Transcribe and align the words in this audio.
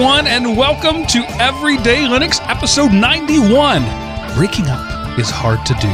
everyone, 0.00 0.26
and 0.26 0.56
welcome 0.56 1.04
to 1.04 1.18
Everyday 1.38 2.04
Linux 2.04 2.40
episode 2.48 2.90
91. 2.90 3.82
Breaking 4.34 4.64
up 4.66 5.18
is 5.18 5.28
hard 5.28 5.66
to 5.66 5.74
do. 5.74 5.90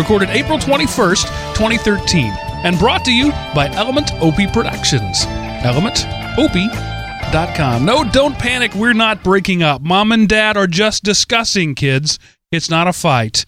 Recorded 0.00 0.30
April 0.30 0.58
21st, 0.58 1.24
2013, 1.54 2.32
and 2.64 2.78
brought 2.78 3.04
to 3.04 3.12
you 3.12 3.32
by 3.54 3.68
Element 3.74 4.12
OP 4.22 4.50
Productions. 4.50 5.26
ElementOP.com. 5.60 7.84
No, 7.84 8.04
don't 8.04 8.38
panic. 8.38 8.74
We're 8.74 8.94
not 8.94 9.22
breaking 9.22 9.62
up. 9.62 9.82
Mom 9.82 10.12
and 10.12 10.26
dad 10.26 10.56
are 10.56 10.66
just 10.66 11.04
discussing, 11.04 11.74
kids. 11.74 12.18
It's 12.50 12.70
not 12.70 12.88
a 12.88 12.94
fight. 12.94 13.44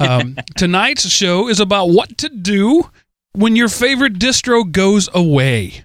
Um, 0.00 0.38
tonight's 0.56 1.06
show 1.10 1.48
is 1.48 1.60
about 1.60 1.90
what 1.90 2.16
to 2.16 2.30
do 2.30 2.90
when 3.34 3.56
your 3.56 3.68
favorite 3.68 4.14
distro 4.14 4.72
goes 4.72 5.10
away. 5.12 5.84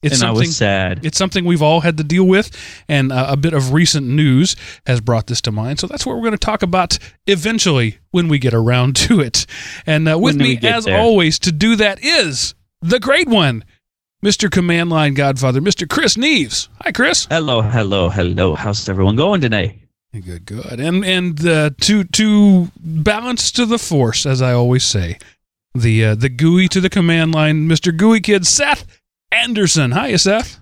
It's 0.00 0.14
and 0.14 0.22
I 0.22 0.26
something 0.28 0.40
was 0.48 0.56
sad. 0.56 1.04
it's 1.04 1.18
something 1.18 1.44
we've 1.44 1.62
all 1.62 1.80
had 1.80 1.96
to 1.96 2.04
deal 2.04 2.24
with, 2.24 2.50
and 2.88 3.10
uh, 3.10 3.26
a 3.30 3.36
bit 3.36 3.52
of 3.52 3.72
recent 3.72 4.06
news 4.06 4.54
has 4.86 5.00
brought 5.00 5.26
this 5.26 5.40
to 5.42 5.52
mind. 5.52 5.80
So 5.80 5.88
that's 5.88 6.06
what 6.06 6.14
we're 6.14 6.22
going 6.22 6.32
to 6.32 6.38
talk 6.38 6.62
about 6.62 6.98
eventually 7.26 7.98
when 8.12 8.28
we 8.28 8.38
get 8.38 8.54
around 8.54 8.94
to 9.08 9.20
it. 9.20 9.44
And 9.86 10.08
uh, 10.08 10.16
with 10.16 10.36
me, 10.36 10.56
as 10.62 10.84
there. 10.84 10.98
always, 10.98 11.40
to 11.40 11.52
do 11.52 11.74
that 11.76 12.02
is 12.02 12.54
the 12.80 13.00
great 13.00 13.26
one, 13.26 13.64
Mr. 14.24 14.48
Command 14.48 14.90
Line 14.90 15.14
Godfather, 15.14 15.60
Mr. 15.60 15.88
Chris 15.88 16.16
Neves. 16.16 16.68
Hi, 16.82 16.92
Chris. 16.92 17.26
Hello, 17.28 17.60
hello, 17.60 18.08
hello. 18.08 18.54
How's 18.54 18.88
everyone 18.88 19.16
going 19.16 19.40
today? 19.40 19.82
Good, 20.12 20.46
good. 20.46 20.80
And 20.80 21.04
and 21.04 21.46
uh, 21.46 21.70
to 21.82 22.04
to 22.04 22.70
balance 22.76 23.50
to 23.52 23.66
the 23.66 23.78
force, 23.78 24.26
as 24.26 24.40
I 24.40 24.52
always 24.52 24.84
say, 24.84 25.18
the 25.74 26.04
uh, 26.04 26.14
the 26.14 26.28
GUI 26.28 26.68
to 26.68 26.80
the 26.80 26.88
command 26.88 27.34
line, 27.34 27.68
Mr. 27.68 27.94
GUI 27.96 28.20
Kid, 28.20 28.46
Seth 28.46 28.86
Anderson. 29.32 29.90
Hi, 29.92 30.16
Seth. 30.16 30.60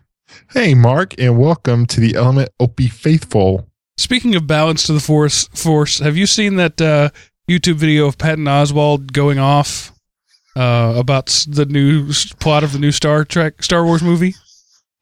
Hey, 0.52 0.74
Mark, 0.74 1.14
and 1.18 1.38
welcome 1.38 1.86
to 1.86 2.00
the 2.00 2.14
Element 2.16 2.50
OP 2.58 2.80
Faithful. 2.82 3.68
Speaking 3.96 4.34
of 4.34 4.46
balance 4.46 4.84
to 4.86 4.92
the 4.92 5.00
force, 5.00 5.48
force, 5.48 5.98
have 6.00 6.16
you 6.16 6.26
seen 6.26 6.56
that 6.56 6.80
uh, 6.80 7.10
YouTube 7.48 7.76
video 7.76 8.06
of 8.06 8.18
Patton 8.18 8.44
Oswalt 8.44 9.12
going 9.12 9.38
off 9.38 9.92
uh, 10.54 10.94
about 10.96 11.26
the 11.48 11.64
new 11.64 12.12
plot 12.40 12.64
of 12.64 12.72
the 12.72 12.78
new 12.78 12.92
Star 12.92 13.24
Trek 13.24 13.62
Star 13.62 13.84
Wars 13.84 14.02
movie? 14.02 14.34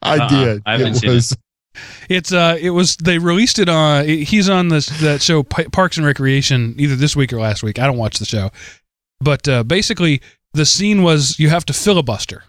I 0.02 0.18
Uh-uh, 0.18 0.28
did. 0.28 0.62
I 0.66 0.72
haven't 0.72 0.86
it 0.88 0.96
seen 0.98 1.10
it. 1.10 1.14
was 1.14 1.36
It's 2.08 2.32
uh, 2.32 2.56
it 2.60 2.70
was 2.70 2.96
they 2.98 3.18
released 3.18 3.58
it 3.58 3.68
on. 3.68 4.06
He's 4.06 4.48
on 4.48 4.68
this 4.68 4.86
that 5.00 5.22
show 5.22 5.42
P- 5.42 5.64
Parks 5.64 5.96
and 5.96 6.06
Recreation 6.06 6.74
either 6.78 6.94
this 6.96 7.16
week 7.16 7.32
or 7.32 7.40
last 7.40 7.62
week. 7.62 7.78
I 7.78 7.86
don't 7.86 7.98
watch 7.98 8.18
the 8.18 8.26
show, 8.26 8.50
but 9.20 9.48
uh, 9.48 9.64
basically 9.64 10.20
the 10.52 10.66
scene 10.66 11.02
was 11.02 11.38
you 11.40 11.48
have 11.48 11.64
to 11.66 11.72
filibuster 11.72 12.44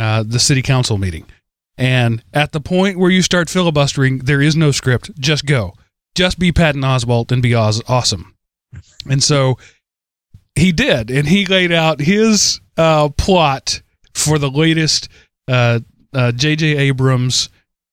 uh, 0.00 0.24
the 0.26 0.40
city 0.40 0.62
council 0.62 0.98
meeting, 0.98 1.26
and 1.76 2.22
at 2.32 2.52
the 2.52 2.60
point 2.60 2.98
where 2.98 3.10
you 3.10 3.22
start 3.22 3.48
filibustering, 3.50 4.18
there 4.18 4.42
is 4.42 4.56
no 4.56 4.70
script. 4.70 5.10
Just 5.18 5.46
go, 5.46 5.74
just 6.14 6.38
be 6.38 6.50
Patton 6.52 6.82
Oswalt 6.82 7.30
and 7.30 7.42
be 7.42 7.54
Oz- 7.54 7.82
awesome. 7.86 8.34
And 9.08 9.22
so 9.22 9.58
he 10.54 10.72
did, 10.72 11.10
and 11.10 11.28
he 11.28 11.46
laid 11.46 11.72
out 11.72 12.00
his 12.00 12.60
uh, 12.76 13.10
plot 13.10 13.82
for 14.14 14.38
the 14.38 14.50
latest 14.50 15.08
uh, 15.48 15.80
uh, 16.12 16.32
J.J. 16.32 16.76
Abrams 16.76 17.48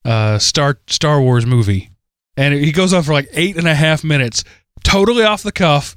uh, 0.05 0.39
Star 0.39 0.79
Star 0.87 1.21
Wars 1.21 1.45
movie, 1.45 1.89
and 2.35 2.53
he 2.53 2.71
goes 2.71 2.93
on 2.93 3.03
for 3.03 3.13
like 3.13 3.27
eight 3.33 3.57
and 3.57 3.67
a 3.67 3.75
half 3.75 4.03
minutes, 4.03 4.43
totally 4.83 5.23
off 5.23 5.43
the 5.43 5.51
cuff, 5.51 5.95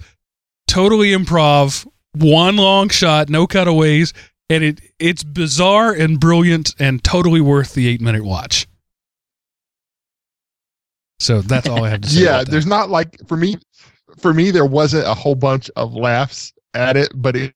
totally 0.66 1.10
improv, 1.10 1.86
one 2.12 2.56
long 2.56 2.88
shot, 2.88 3.28
no 3.28 3.46
cutaways, 3.46 4.12
and 4.50 4.64
it 4.64 4.80
it's 4.98 5.22
bizarre 5.22 5.92
and 5.92 6.20
brilliant 6.20 6.74
and 6.78 7.02
totally 7.02 7.40
worth 7.40 7.72
the 7.72 7.88
eight 7.88 8.02
minute 8.02 8.24
watch. 8.24 8.66
So 11.20 11.40
that's 11.40 11.68
all 11.68 11.84
I 11.84 11.90
have 11.90 12.02
to 12.02 12.08
say. 12.08 12.20
yeah. 12.24 12.44
There's 12.44 12.66
not 12.66 12.90
like 12.90 13.16
for 13.26 13.36
me. 13.36 13.56
For 14.18 14.34
me, 14.34 14.50
there 14.50 14.66
wasn't 14.66 15.06
a 15.06 15.14
whole 15.14 15.36
bunch 15.36 15.70
of 15.76 15.94
laughs 15.94 16.52
at 16.74 16.96
it, 16.96 17.10
but 17.14 17.36
it 17.36 17.54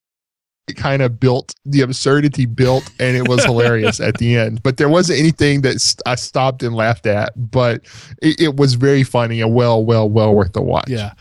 it 0.67 0.77
kind 0.77 1.03
of 1.03 1.19
built 1.19 1.53
the 1.65 1.81
absurdity 1.81 2.47
built, 2.47 2.89
and 2.99 3.15
it 3.15 3.27
was 3.27 3.43
hilarious 3.45 3.99
at 3.99 4.17
the 4.17 4.35
end. 4.35 4.63
But 4.63 4.77
there 4.77 4.89
wasn't 4.89 5.19
anything 5.19 5.61
that 5.61 5.79
st- 5.79 6.01
I 6.07 6.15
stopped 6.15 6.63
and 6.63 6.75
laughed 6.75 7.05
at. 7.05 7.33
But 7.51 7.85
it, 8.21 8.41
it 8.41 8.55
was 8.55 8.73
very 8.73 9.03
funny 9.03 9.41
and 9.41 9.53
well, 9.53 9.83
well, 9.83 10.09
well 10.09 10.33
worth 10.33 10.53
the 10.53 10.63
watch. 10.63 10.87
Yeah, 10.87 11.13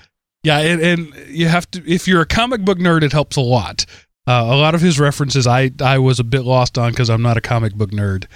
yeah, 0.45 0.59
and, 0.59 0.81
and 0.81 1.15
you 1.29 1.49
have 1.49 1.71
to 1.73 1.83
if 1.91 2.07
you're 2.07 2.21
a 2.21 2.27
comic 2.27 2.65
book 2.65 2.79
nerd, 2.79 3.03
it 3.03 3.13
helps 3.13 3.37
a 3.37 3.41
lot. 3.41 3.85
Uh, 4.27 4.45
a 4.47 4.57
lot 4.57 4.75
of 4.75 4.81
his 4.81 4.99
references, 4.99 5.47
I 5.47 5.71
I 5.83 5.99
was 5.99 6.19
a 6.19 6.25
bit 6.25 6.43
lost 6.45 6.79
on 6.79 6.91
because 6.91 7.11
I'm 7.11 7.23
not 7.23 7.37
a 7.37 7.43
comic 7.43 7.75
book 7.75 7.91
nerd, 7.91 8.27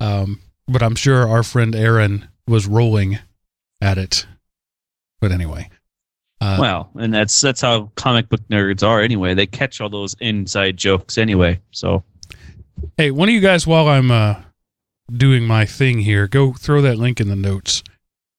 um, 0.00 0.40
but 0.66 0.82
I'm 0.82 0.96
sure 0.96 1.28
our 1.28 1.42
friend 1.44 1.74
Aaron 1.76 2.28
was 2.46 2.66
rolling 2.66 3.18
at 3.80 3.98
it. 3.98 4.26
But 5.20 5.30
anyway, 5.30 5.70
uh, 6.40 6.56
well, 6.58 6.90
and 6.96 7.14
that's 7.14 7.40
that's 7.40 7.60
how 7.60 7.90
comic 7.94 8.28
book 8.28 8.40
nerds 8.48 8.82
are 8.82 9.00
anyway. 9.00 9.34
They 9.34 9.46
catch 9.46 9.80
all 9.80 9.88
those 9.88 10.16
inside 10.20 10.76
jokes 10.76 11.18
anyway. 11.18 11.60
So 11.70 12.02
hey, 12.96 13.12
one 13.12 13.28
of 13.28 13.34
you 13.34 13.40
guys, 13.40 13.64
while 13.66 13.88
I'm 13.88 14.10
uh, 14.10 14.36
doing 15.12 15.44
my 15.44 15.66
thing 15.66 16.00
here, 16.00 16.26
go 16.26 16.52
throw 16.52 16.80
that 16.82 16.98
link 16.98 17.20
in 17.20 17.28
the 17.28 17.36
notes, 17.36 17.84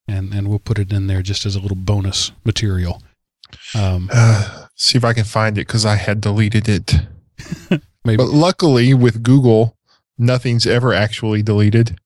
and 0.05 0.33
and 0.33 0.49
we'll 0.49 0.59
put 0.59 0.79
it 0.79 0.91
in 0.91 1.07
there 1.07 1.21
just 1.21 1.45
as 1.45 1.55
a 1.55 1.61
little 1.61 1.77
bonus 1.77 2.33
material. 2.43 3.01
Um, 3.73 4.09
Uh, 4.11 4.58
see 4.79 4.97
if 4.97 5.03
I 5.03 5.13
can 5.13 5.25
find 5.25 5.57
it 5.57 5.67
because 5.67 5.85
I 5.85 5.95
had 5.95 6.21
deleted 6.21 6.67
it. 6.67 6.93
maybe 8.05 8.17
But 8.17 8.29
luckily, 8.29 8.93
with 8.93 9.21
Google, 9.21 9.77
nothing's 10.17 10.65
ever 10.65 10.93
actually 10.93 11.43
deleted. 11.43 11.99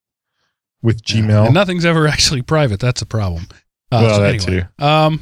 With 0.81 1.01
Gmail, 1.03 1.45
And 1.45 1.53
nothing's 1.53 1.85
ever 1.85 2.07
actually 2.07 2.41
private. 2.41 2.81
That's 2.81 3.01
a 3.01 3.05
problem. 3.05 3.47
Uh, 3.89 3.99
Well, 4.01 4.15
so 4.15 4.21
that 4.21 4.47
anyway, 4.47 4.67
Um, 4.79 5.21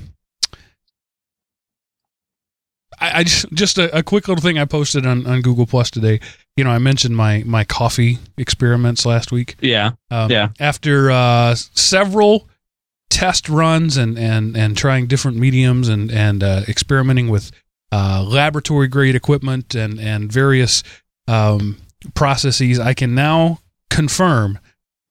I, 3.00 3.20
I 3.20 3.24
just 3.24 3.46
just 3.54 3.78
a, 3.78 3.96
a 3.96 4.02
quick 4.02 4.28
little 4.28 4.42
thing 4.42 4.58
I 4.58 4.66
posted 4.66 5.06
on, 5.06 5.28
on 5.28 5.42
Google 5.42 5.68
Plus 5.68 5.92
today. 5.92 6.20
You 6.56 6.64
know, 6.64 6.72
I 6.72 6.80
mentioned 6.80 7.16
my 7.16 7.44
my 7.46 7.64
coffee 7.64 8.18
experiments 8.38 9.06
last 9.06 9.32
week. 9.32 9.56
yeah, 9.62 9.92
Um, 10.10 10.32
Yeah. 10.32 10.50
After 10.60 11.12
uh, 11.12 11.54
several 11.56 12.50
test 13.12 13.50
runs 13.50 13.98
and, 13.98 14.18
and, 14.18 14.58
and 14.58 14.76
trying 14.76 15.06
different 15.06 15.38
mediums 15.38 15.88
and 15.88 16.10
and 16.12 16.44
uh, 16.44 16.62
experimenting 16.68 17.28
with 17.30 17.52
uh, 17.92 18.24
laboratory 18.24 18.88
grade 18.88 19.16
equipment 19.16 19.76
and 19.76 20.00
and 20.00 20.32
various 20.32 20.82
um, 21.28 21.78
processes, 22.16 22.80
I 22.80 22.94
can 22.94 23.14
now 23.14 23.60
confirm 23.90 24.60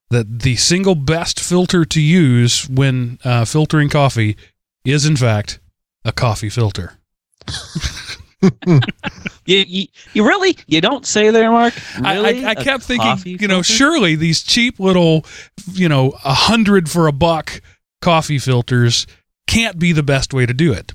that 0.09 0.41
the 0.41 0.55
single 0.57 0.95
best 0.95 1.39
filter 1.39 1.85
to 1.85 2.01
use 2.01 2.67
when 2.69 3.19
uh, 3.23 3.45
filtering 3.45 3.89
coffee 3.89 4.35
is 4.83 5.05
in 5.05 5.15
fact 5.15 5.59
a 6.03 6.11
coffee 6.11 6.49
filter. 6.49 6.97
you, 9.45 9.63
you 9.67 9.87
you 10.13 10.27
really 10.27 10.57
you 10.67 10.81
don't 10.81 11.05
say 11.05 11.29
there, 11.29 11.51
Mark. 11.51 11.73
Really? 11.99 12.43
I, 12.43 12.49
I, 12.49 12.51
I 12.51 12.55
kept 12.55 12.83
thinking, 12.83 13.39
you 13.39 13.47
know, 13.47 13.61
filter? 13.61 13.73
surely 13.73 14.15
these 14.15 14.41
cheap 14.41 14.79
little, 14.79 15.25
you 15.71 15.87
know, 15.87 16.13
a 16.25 16.33
hundred 16.33 16.89
for 16.89 17.07
a 17.07 17.11
buck 17.11 17.61
coffee 18.01 18.39
filters 18.39 19.07
can't 19.47 19.79
be 19.79 19.91
the 19.91 20.03
best 20.03 20.33
way 20.33 20.45
to 20.45 20.53
do 20.53 20.73
it. 20.73 20.93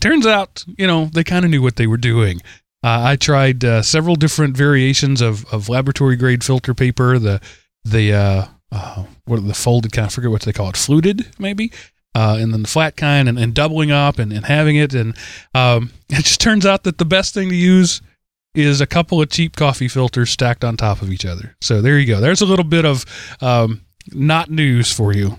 Turns 0.00 0.26
out, 0.26 0.64
you 0.76 0.86
know, 0.86 1.06
they 1.06 1.24
kind 1.24 1.44
of 1.44 1.50
knew 1.50 1.62
what 1.62 1.76
they 1.76 1.86
were 1.86 1.96
doing. 1.96 2.40
Uh, 2.82 3.02
I 3.02 3.16
tried 3.16 3.64
uh, 3.64 3.82
several 3.82 4.14
different 4.14 4.56
variations 4.56 5.20
of, 5.20 5.44
of 5.52 5.68
laboratory 5.68 6.16
grade 6.16 6.44
filter 6.44 6.74
paper. 6.74 7.18
The 7.18 7.40
the 7.84 8.12
uh, 8.12 8.46
uh, 8.70 9.04
what 9.24 9.46
the 9.46 9.54
folded 9.54 9.92
kind? 9.92 10.06
I 10.06 10.10
forget 10.10 10.30
what 10.30 10.42
they 10.42 10.52
call 10.52 10.68
it, 10.68 10.76
fluted 10.76 11.26
maybe, 11.38 11.72
uh, 12.14 12.36
and 12.38 12.52
then 12.52 12.62
the 12.62 12.68
flat 12.68 12.96
kind, 12.96 13.28
and, 13.28 13.38
and 13.38 13.54
doubling 13.54 13.90
up 13.90 14.18
and, 14.18 14.32
and 14.32 14.44
having 14.44 14.76
it. 14.76 14.94
And 14.94 15.16
um, 15.54 15.90
it 16.08 16.24
just 16.24 16.40
turns 16.40 16.66
out 16.66 16.84
that 16.84 16.98
the 16.98 17.04
best 17.04 17.34
thing 17.34 17.48
to 17.48 17.56
use 17.56 18.00
is 18.54 18.80
a 18.80 18.86
couple 18.86 19.20
of 19.20 19.30
cheap 19.30 19.56
coffee 19.56 19.88
filters 19.88 20.30
stacked 20.30 20.64
on 20.64 20.76
top 20.76 21.02
of 21.02 21.10
each 21.10 21.24
other. 21.24 21.56
So 21.60 21.82
there 21.82 21.98
you 21.98 22.06
go. 22.06 22.20
There's 22.20 22.40
a 22.40 22.46
little 22.46 22.64
bit 22.64 22.84
of 22.84 23.04
um, 23.40 23.82
not 24.12 24.50
news 24.50 24.92
for 24.92 25.12
you. 25.12 25.36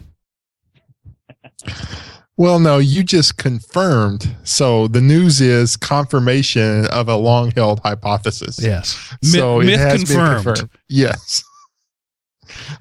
Well, 2.37 2.59
no, 2.59 2.77
you 2.77 3.03
just 3.03 3.37
confirmed. 3.37 4.35
So 4.43 4.87
the 4.87 5.01
news 5.01 5.41
is 5.41 5.75
confirmation 5.75 6.85
of 6.87 7.09
a 7.09 7.15
long 7.17 7.51
held 7.51 7.81
hypothesis. 7.81 8.59
Yes. 8.61 9.13
So 9.21 9.59
myth 9.59 9.69
it 9.71 9.79
has 9.79 10.03
confirmed. 10.05 10.45
been 10.45 10.53
confirmed. 10.53 10.69
Yes. 10.87 11.43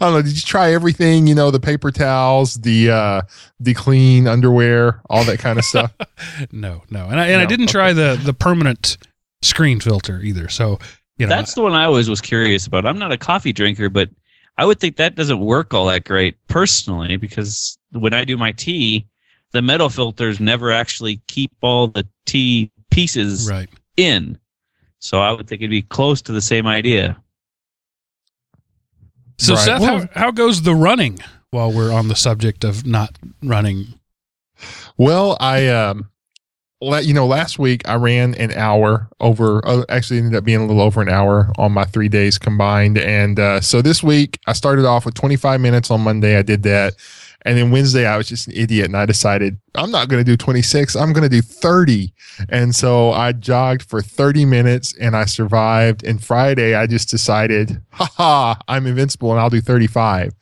I 0.01 0.07
don't 0.07 0.13
know. 0.15 0.23
Did 0.23 0.37
you 0.37 0.43
try 0.43 0.73
everything? 0.73 1.27
You 1.27 1.35
know, 1.35 1.51
the 1.51 1.61
paper 1.61 1.91
towels, 1.91 2.55
the 2.55 2.91
uh 2.91 3.23
the 3.61 3.75
clean 3.75 4.27
underwear, 4.27 5.01
all 5.11 5.25
that 5.25 5.39
kind 5.41 5.59
of 5.59 5.65
stuff. 5.65 5.93
No, 6.53 6.83
no. 6.91 7.07
And 7.07 7.19
I 7.21 7.29
and 7.29 7.41
I 7.41 7.47
didn't 7.47 7.69
try 7.69 7.93
the 7.93 8.19
the 8.23 8.33
permanent 8.33 8.97
screen 9.43 9.81
filter 9.81 10.21
either. 10.21 10.49
So, 10.49 10.79
you 11.17 11.27
know, 11.27 11.35
That's 11.35 11.55
the 11.55 11.63
one 11.63 11.73
I 11.73 11.85
always 11.85 12.09
was 12.09 12.21
curious 12.21 12.67
about. 12.67 12.87
I'm 12.87 12.99
not 12.99 13.13
a 13.13 13.19
coffee 13.19 13.53
drinker, 13.53 13.89
but 13.89 14.09
I 14.57 14.65
would 14.65 14.81
think 14.81 14.97
that 14.97 15.15
doesn't 15.15 15.41
work 15.41 15.75
all 15.75 15.87
that 15.87 16.05
great 16.05 16.37
personally 16.49 17.17
because 17.17 17.78
when 17.93 18.15
I 18.15 18.25
do 18.25 18.37
my 18.37 18.53
tea, 18.53 19.07
the 19.53 19.63
metal 19.63 19.89
filters 19.89 20.41
never 20.41 20.71
actually 20.71 21.21
keep 21.27 21.51
all 21.63 21.89
the 21.89 22.07
tea 22.27 22.71
pieces 22.91 23.49
right. 23.51 23.69
in. 23.97 24.39
So 24.99 25.21
I 25.21 25.33
would 25.33 25.47
think 25.49 25.63
it'd 25.63 25.71
be 25.71 25.83
close 25.83 26.21
to 26.23 26.33
the 26.33 26.41
same 26.43 26.67
idea. 26.67 27.17
So 29.39 29.55
Right. 29.55 29.65
Seth, 29.65 29.81
Well- 29.81 30.01
how, 30.13 30.21
how 30.21 30.31
goes 30.31 30.63
the 30.63 30.75
running? 30.75 31.19
While 31.51 31.73
we're 31.73 31.93
on 31.93 32.09
the 32.09 32.17
subject 32.17 32.63
of 32.63 32.85
not 32.87 33.17
running, 33.43 33.95
Well, 34.99 35.37
I 35.41 35.69
um, 35.69 36.11
la- 36.83 36.99
you 36.99 37.15
know, 37.15 37.27
last 37.27 37.59
week 37.59 37.89
I 37.89 37.95
ran 37.95 38.35
an 38.35 38.53
hour 38.53 39.09
over. 39.19 39.67
Uh, 39.67 39.85
actually, 39.89 40.19
ended 40.19 40.35
up 40.35 40.45
being 40.45 40.61
a 40.61 40.67
little 40.67 40.83
over 40.83 41.01
an 41.01 41.09
hour 41.09 41.51
on 41.57 41.73
my 41.73 41.85
three 41.85 42.09
days 42.11 42.37
combined. 42.37 42.99
And 42.99 43.41
uh, 43.41 43.63
so 43.63 43.81
this 43.81 44.03
week 44.03 44.39
I 44.47 44.53
started 44.53 44.85
off 44.85 45.07
with 45.07 45.15
25 45.15 45.59
minutes 45.61 45.91
on 45.91 46.03
Monday. 46.03 46.37
I 46.37 46.43
did 46.43 46.65
that, 46.65 46.97
and 47.49 47.57
then 47.57 47.71
Wednesday 47.71 48.05
I 48.05 48.19
was 48.19 48.29
just 48.29 48.47
an 48.47 48.53
idiot 48.55 48.85
and 48.85 48.97
I 48.97 49.07
decided 49.07 49.59
I'm 49.75 49.91
not 49.91 50.09
going 50.09 50.23
to 50.23 50.31
do 50.31 50.37
26. 50.37 50.95
I'm 50.95 51.15
going 51.15 51.23
to 51.23 51.35
do 51.35 51.41
30. 51.41 52.13
And 52.51 52.75
so 52.75 53.11
I 53.13 53.33
jogged 53.33 53.85
for 53.89 54.03
30 54.03 54.45
minutes 54.45 54.95
and 54.99 55.17
I 55.17 55.25
survived. 55.25 56.05
And 56.05 56.23
Friday 56.23 56.75
I 56.75 56.87
just 56.87 57.09
decided, 57.09 57.81
haha, 57.93 58.57
I'm 58.69 58.87
invincible 58.87 59.31
and 59.31 59.41
I'll 59.41 59.49
do 59.49 59.63
35. 59.63 60.35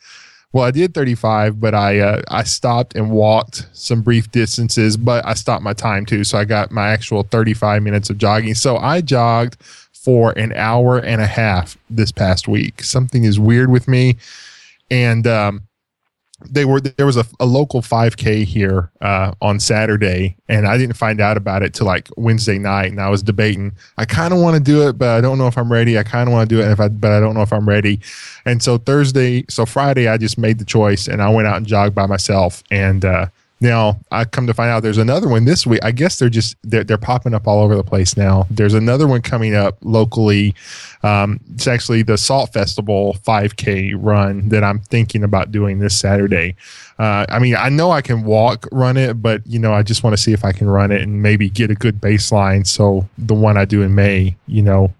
Well, 0.52 0.64
I 0.64 0.72
did 0.72 0.94
35, 0.94 1.60
but 1.60 1.76
I 1.76 2.00
uh, 2.00 2.22
I 2.28 2.42
stopped 2.42 2.96
and 2.96 3.12
walked 3.12 3.68
some 3.72 4.02
brief 4.02 4.32
distances, 4.32 4.96
but 4.96 5.24
I 5.24 5.34
stopped 5.34 5.62
my 5.62 5.74
time 5.74 6.06
too, 6.06 6.24
so 6.24 6.38
I 6.38 6.44
got 6.44 6.72
my 6.72 6.88
actual 6.88 7.24
35 7.24 7.82
minutes 7.82 8.10
of 8.10 8.18
jogging. 8.18 8.54
So 8.54 8.78
I 8.78 9.00
jogged 9.02 9.62
for 9.92 10.32
an 10.38 10.54
hour 10.54 10.98
and 10.98 11.20
a 11.20 11.26
half 11.26 11.76
this 11.90 12.10
past 12.10 12.48
week. 12.48 12.82
Something 12.82 13.24
is 13.24 13.38
weird 13.38 13.70
with 13.70 13.86
me, 13.86 14.16
and 14.90 15.26
um, 15.26 15.66
they 16.44 16.64
were 16.64 16.80
there 16.80 17.06
was 17.06 17.16
a, 17.16 17.24
a 17.40 17.46
local 17.46 17.80
5K 17.80 18.44
here 18.44 18.90
uh, 19.00 19.32
on 19.40 19.58
Saturday, 19.58 20.36
and 20.48 20.66
I 20.66 20.76
didn't 20.76 20.96
find 20.96 21.20
out 21.20 21.36
about 21.36 21.62
it 21.62 21.72
till 21.72 21.86
like 21.86 22.08
Wednesday 22.16 22.58
night, 22.58 22.90
and 22.90 23.00
I 23.00 23.08
was 23.08 23.22
debating. 23.22 23.72
I 23.96 24.04
kind 24.04 24.34
of 24.34 24.40
want 24.40 24.54
to 24.56 24.62
do 24.62 24.86
it, 24.86 24.98
but 24.98 25.08
I 25.08 25.20
don't 25.20 25.38
know 25.38 25.46
if 25.46 25.56
I'm 25.56 25.72
ready. 25.72 25.98
I 25.98 26.02
kind 26.02 26.28
of 26.28 26.34
want 26.34 26.48
to 26.48 26.54
do 26.54 26.60
it, 26.60 26.70
if 26.70 26.78
I, 26.78 26.88
but 26.88 27.12
I 27.12 27.20
don't 27.20 27.34
know 27.34 27.42
if 27.42 27.52
I'm 27.52 27.66
ready. 27.66 28.00
And 28.44 28.62
so 28.62 28.76
Thursday, 28.76 29.44
so 29.48 29.64
Friday, 29.64 30.08
I 30.08 30.18
just 30.18 30.36
made 30.36 30.58
the 30.58 30.64
choice 30.64 31.08
and 31.08 31.22
I 31.22 31.30
went 31.30 31.48
out 31.48 31.56
and 31.56 31.66
jogged 31.66 31.94
by 31.94 32.06
myself. 32.06 32.62
And 32.70 33.04
uh, 33.04 33.26
now 33.60 33.98
I 34.10 34.24
come 34.24 34.46
to 34.46 34.54
find 34.54 34.70
out 34.70 34.82
there's 34.82 34.98
another 34.98 35.28
one 35.28 35.46
this 35.46 35.66
week. 35.66 35.80
I 35.82 35.90
guess 35.90 36.18
they're 36.18 36.28
just 36.28 36.56
they're, 36.62 36.84
they're 36.84 36.98
popping 36.98 37.32
up 37.32 37.46
all 37.46 37.62
over 37.62 37.74
the 37.74 37.84
place 37.84 38.16
now. 38.16 38.46
There's 38.50 38.74
another 38.74 39.06
one 39.06 39.22
coming 39.22 39.54
up 39.54 39.78
locally. 39.82 40.54
Um, 41.02 41.40
it's 41.54 41.66
actually 41.66 42.02
the 42.02 42.18
Salt 42.18 42.52
Festival 42.52 43.16
5K 43.26 43.94
run 43.96 44.48
that 44.50 44.62
I'm 44.62 44.80
thinking 44.80 45.24
about 45.24 45.52
doing 45.52 45.78
this 45.78 45.98
Saturday. 45.98 46.54
Uh, 46.98 47.24
I 47.28 47.38
mean, 47.38 47.56
I 47.56 47.70
know 47.70 47.90
I 47.90 48.02
can 48.02 48.24
walk 48.24 48.66
run 48.72 48.96
it, 48.96 49.22
but 49.22 49.46
you 49.46 49.58
know, 49.58 49.72
I 49.72 49.82
just 49.82 50.02
want 50.02 50.14
to 50.14 50.22
see 50.22 50.32
if 50.32 50.44
I 50.44 50.52
can 50.52 50.68
run 50.68 50.90
it 50.90 51.00
and 51.00 51.22
maybe 51.22 51.48
get 51.48 51.70
a 51.70 51.74
good 51.74 52.00
baseline. 52.00 52.66
So 52.66 53.08
the 53.16 53.34
one 53.34 53.56
I 53.56 53.64
do 53.64 53.82
in 53.82 53.94
May, 53.94 54.36
you 54.46 54.62
know, 54.62 54.92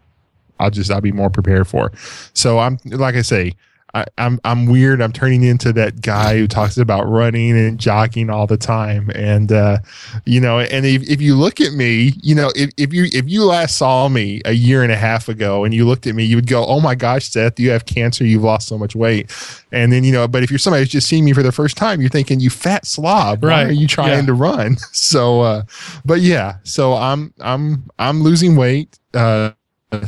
I'll 0.58 0.70
just 0.70 0.90
I'll 0.90 1.02
be 1.02 1.12
more 1.12 1.30
prepared 1.30 1.68
for. 1.68 1.92
So 2.32 2.58
I'm 2.58 2.78
like 2.86 3.16
I 3.16 3.22
say, 3.22 3.54
I, 3.94 4.04
I'm 4.18 4.40
I'm 4.44 4.66
weird. 4.66 5.00
I'm 5.00 5.12
turning 5.12 5.42
into 5.42 5.72
that 5.74 6.02
guy 6.02 6.36
who 6.38 6.46
talks 6.48 6.76
about 6.76 7.04
running 7.08 7.56
and 7.58 7.78
jogging 7.78 8.30
all 8.30 8.46
the 8.46 8.56
time. 8.58 9.10
And 9.14 9.50
uh, 9.52 9.78
you 10.26 10.40
know, 10.40 10.60
and 10.60 10.84
if, 10.86 11.02
if 11.08 11.20
you 11.22 11.36
look 11.36 11.60
at 11.60 11.72
me, 11.72 12.12
you 12.22 12.34
know, 12.34 12.50
if, 12.54 12.70
if 12.76 12.92
you 12.92 13.06
if 13.12 13.28
you 13.28 13.44
last 13.44 13.78
saw 13.78 14.08
me 14.08 14.42
a 14.44 14.52
year 14.52 14.82
and 14.82 14.92
a 14.92 14.96
half 14.96 15.28
ago 15.28 15.64
and 15.64 15.74
you 15.74 15.86
looked 15.86 16.06
at 16.06 16.14
me, 16.14 16.24
you 16.24 16.36
would 16.36 16.46
go, 16.48 16.66
Oh 16.66 16.80
my 16.80 16.94
gosh, 16.94 17.28
Seth, 17.30 17.58
you 17.60 17.70
have 17.70 17.86
cancer, 17.86 18.24
you've 18.24 18.44
lost 18.44 18.68
so 18.68 18.78
much 18.78 18.94
weight. 18.96 19.32
And 19.72 19.92
then, 19.92 20.04
you 20.04 20.12
know, 20.12 20.28
but 20.28 20.42
if 20.42 20.50
you're 20.50 20.58
somebody 20.58 20.82
who's 20.82 20.90
just 20.90 21.08
seeing 21.08 21.24
me 21.24 21.32
for 21.32 21.42
the 21.42 21.52
first 21.52 21.76
time, 21.76 22.00
you're 22.00 22.10
thinking, 22.10 22.40
You 22.40 22.50
fat 22.50 22.86
slob, 22.86 23.44
why 23.44 23.64
Right. 23.64 23.66
are 23.66 23.72
you 23.72 23.88
trying 23.88 24.10
Yeah. 24.10 24.22
to 24.26 24.34
run? 24.34 24.76
So 24.92 25.40
uh 25.42 25.62
but 26.04 26.20
yeah, 26.20 26.56
so 26.64 26.94
I'm 26.94 27.32
I'm 27.40 27.88
I'm 27.98 28.22
losing 28.22 28.56
weight. 28.56 28.98
Uh 29.14 29.52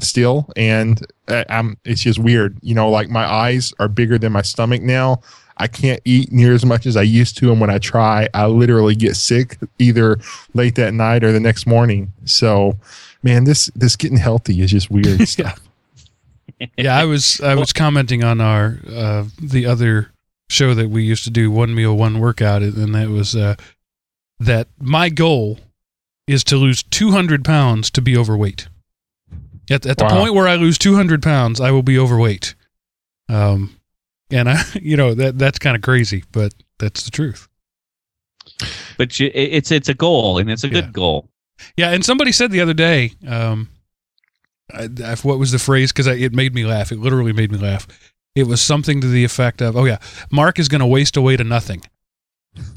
still 0.01 0.49
and 0.57 1.05
uh, 1.29 1.45
I'm 1.49 1.77
it's 1.85 2.03
just 2.03 2.19
weird 2.19 2.57
you 2.63 2.75
know 2.75 2.91
like 2.91 3.09
my 3.09 3.25
eyes 3.25 3.73
are 3.79 3.89
bigger 3.89 4.19
than 4.19 4.33
my 4.33 4.43
stomach 4.43 4.83
now. 4.83 5.21
I 5.61 5.67
can't 5.67 6.01
eat 6.05 6.31
near 6.31 6.55
as 6.55 6.65
much 6.65 6.87
as 6.87 6.97
I 6.97 7.03
used 7.03 7.37
to 7.39 7.51
and 7.51 7.61
when 7.61 7.71
I 7.71 7.79
try 7.79 8.29
I 8.35 8.47
literally 8.47 8.95
get 8.95 9.17
sick 9.17 9.59
either 9.79 10.19
late 10.55 10.77
that 10.77 10.95
night 10.95 11.25
or 11.25 11.33
the 11.33 11.41
next 11.41 11.67
morning. 11.67 12.13
So 12.25 12.79
man 13.23 13.45
this 13.45 13.71
this 13.75 13.97
getting 13.97 14.19
healthy 14.19 14.61
is 14.61 14.71
just 14.71 14.91
weird 14.91 15.27
stuff. 15.29 15.61
Yeah, 16.77 16.97
I 16.97 17.05
was 17.05 17.41
I 17.41 17.55
was 17.55 17.73
commenting 17.73 18.25
on 18.25 18.41
our 18.41 18.79
uh, 18.89 19.25
the 19.41 19.67
other 19.67 20.11
show 20.49 20.75
that 20.75 20.91
we 20.91 21.05
used 21.05 21.25
to 21.25 21.31
do 21.31 21.51
one 21.51 21.75
meal 21.75 21.97
one 21.97 22.21
workout, 22.21 22.63
and 22.63 22.95
that 22.95 23.09
was 23.09 23.37
uh, 23.37 23.55
that 24.41 24.69
my 24.81 25.09
goal 25.09 25.59
is 26.27 26.45
to 26.45 26.57
lose 26.57 26.83
200 26.83 27.45
pounds 27.45 27.91
to 27.91 28.03
be 28.03 28.17
overweight. 28.17 28.69
At, 29.71 29.87
at 29.87 29.99
the 29.99 30.05
Wow. 30.05 30.21
point 30.21 30.35
where 30.35 30.49
I 30.49 30.57
lose 30.57 30.79
200 30.79 31.23
pounds, 31.23 31.61
I 31.61 31.71
will 31.71 31.83
be 31.83 31.99
overweight. 31.99 32.55
Um, 33.29 33.77
and 34.31 34.49
I, 34.49 34.63
you 34.81 34.97
know, 34.97 35.15
that 35.15 35.39
that's 35.39 35.59
kind 35.59 35.77
of 35.77 35.83
crazy, 35.83 36.25
but 36.33 36.55
that's 36.79 37.05
the 37.05 37.11
truth. 37.11 37.49
But 38.97 39.21
you, 39.21 39.31
it's 39.35 39.71
it's 39.71 39.89
a 39.89 39.95
goal, 39.95 40.39
and 40.39 40.51
it's 40.51 40.65
a 40.65 40.69
good 40.69 40.93
goal. 40.93 41.29
Yeah, 41.77 41.91
and 41.91 42.05
somebody 42.05 42.33
said 42.33 42.51
the 42.51 42.61
other 42.61 42.75
day, 42.75 43.13
um, 43.27 43.69
I, 44.73 44.89
I, 45.05 45.15
what 45.23 45.39
was 45.39 45.53
the 45.53 45.59
phrase? 45.59 45.93
Because 45.93 46.07
it 46.07 46.33
made 46.33 46.55
me 46.55 46.65
laugh. 46.65 46.91
It 46.91 46.99
literally 46.99 47.33
made 47.33 47.53
me 47.53 47.59
laugh. 47.59 47.87
It 48.35 48.47
was 48.47 48.61
something 48.61 49.01
to 49.01 49.07
the 49.09 49.25
effect 49.25 49.61
of, 49.61 49.77
"Oh 49.77 49.85
yeah, 49.85 49.99
Mark 50.33 50.59
is 50.59 50.69
going 50.69 50.81
to 50.81 50.87
waste 50.87 51.17
away 51.17 51.37
to 51.37 51.45
nothing." 51.45 51.83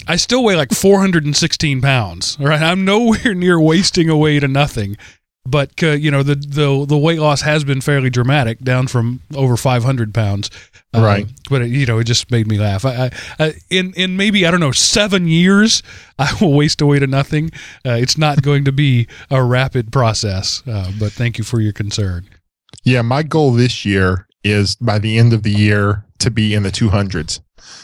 I 0.07 0.17
still 0.17 0.43
weigh 0.43 0.55
like 0.55 0.71
416 0.73 1.81
pounds. 1.81 2.38
All 2.39 2.47
right, 2.47 2.61
I'm 2.61 2.85
nowhere 2.85 3.33
near 3.33 3.59
wasting 3.59 4.09
away 4.09 4.39
to 4.39 4.47
nothing. 4.47 4.97
But 5.45 5.71
uh, 5.83 5.91
you 5.91 6.11
know 6.11 6.23
the, 6.23 6.35
the 6.35 6.85
the 6.85 6.97
weight 6.97 7.19
loss 7.19 7.41
has 7.41 7.63
been 7.63 7.81
fairly 7.81 8.09
dramatic, 8.09 8.59
down 8.59 8.88
from 8.88 9.21
over 9.35 9.57
500 9.57 10.13
pounds. 10.13 10.49
Um, 10.93 11.03
Right. 11.03 11.27
But 11.49 11.63
it, 11.63 11.69
you 11.69 11.85
know, 11.85 11.99
it 11.99 12.03
just 12.03 12.29
made 12.31 12.47
me 12.47 12.57
laugh. 12.59 12.85
I, 12.85 13.05
I, 13.05 13.11
I 13.39 13.53
in 13.69 13.93
in 13.93 14.17
maybe 14.17 14.45
I 14.45 14.51
don't 14.51 14.59
know 14.59 14.71
seven 14.71 15.27
years, 15.27 15.81
I 16.19 16.31
will 16.39 16.53
waste 16.53 16.81
away 16.81 16.99
to 16.99 17.07
nothing. 17.07 17.49
Uh, 17.85 17.93
it's 17.93 18.17
not 18.17 18.41
going 18.43 18.65
to 18.65 18.71
be 18.71 19.07
a 19.29 19.43
rapid 19.43 19.91
process. 19.91 20.61
Uh, 20.67 20.91
but 20.99 21.12
thank 21.12 21.38
you 21.38 21.43
for 21.43 21.60
your 21.60 21.74
concern. 21.74 22.27
yeah 22.83 23.01
my 23.01 23.24
goal 23.24 23.51
this 23.51 23.83
year 23.86 24.27
is 24.43 24.75
by 24.75 25.00
the 25.00 25.17
end 25.17 25.33
of 25.33 25.43
the 25.43 25.51
year 25.51 26.03
to 26.19 26.31
be 26.31 26.53
in 26.55 26.63
the 26.63 26.71
200s 26.71 27.39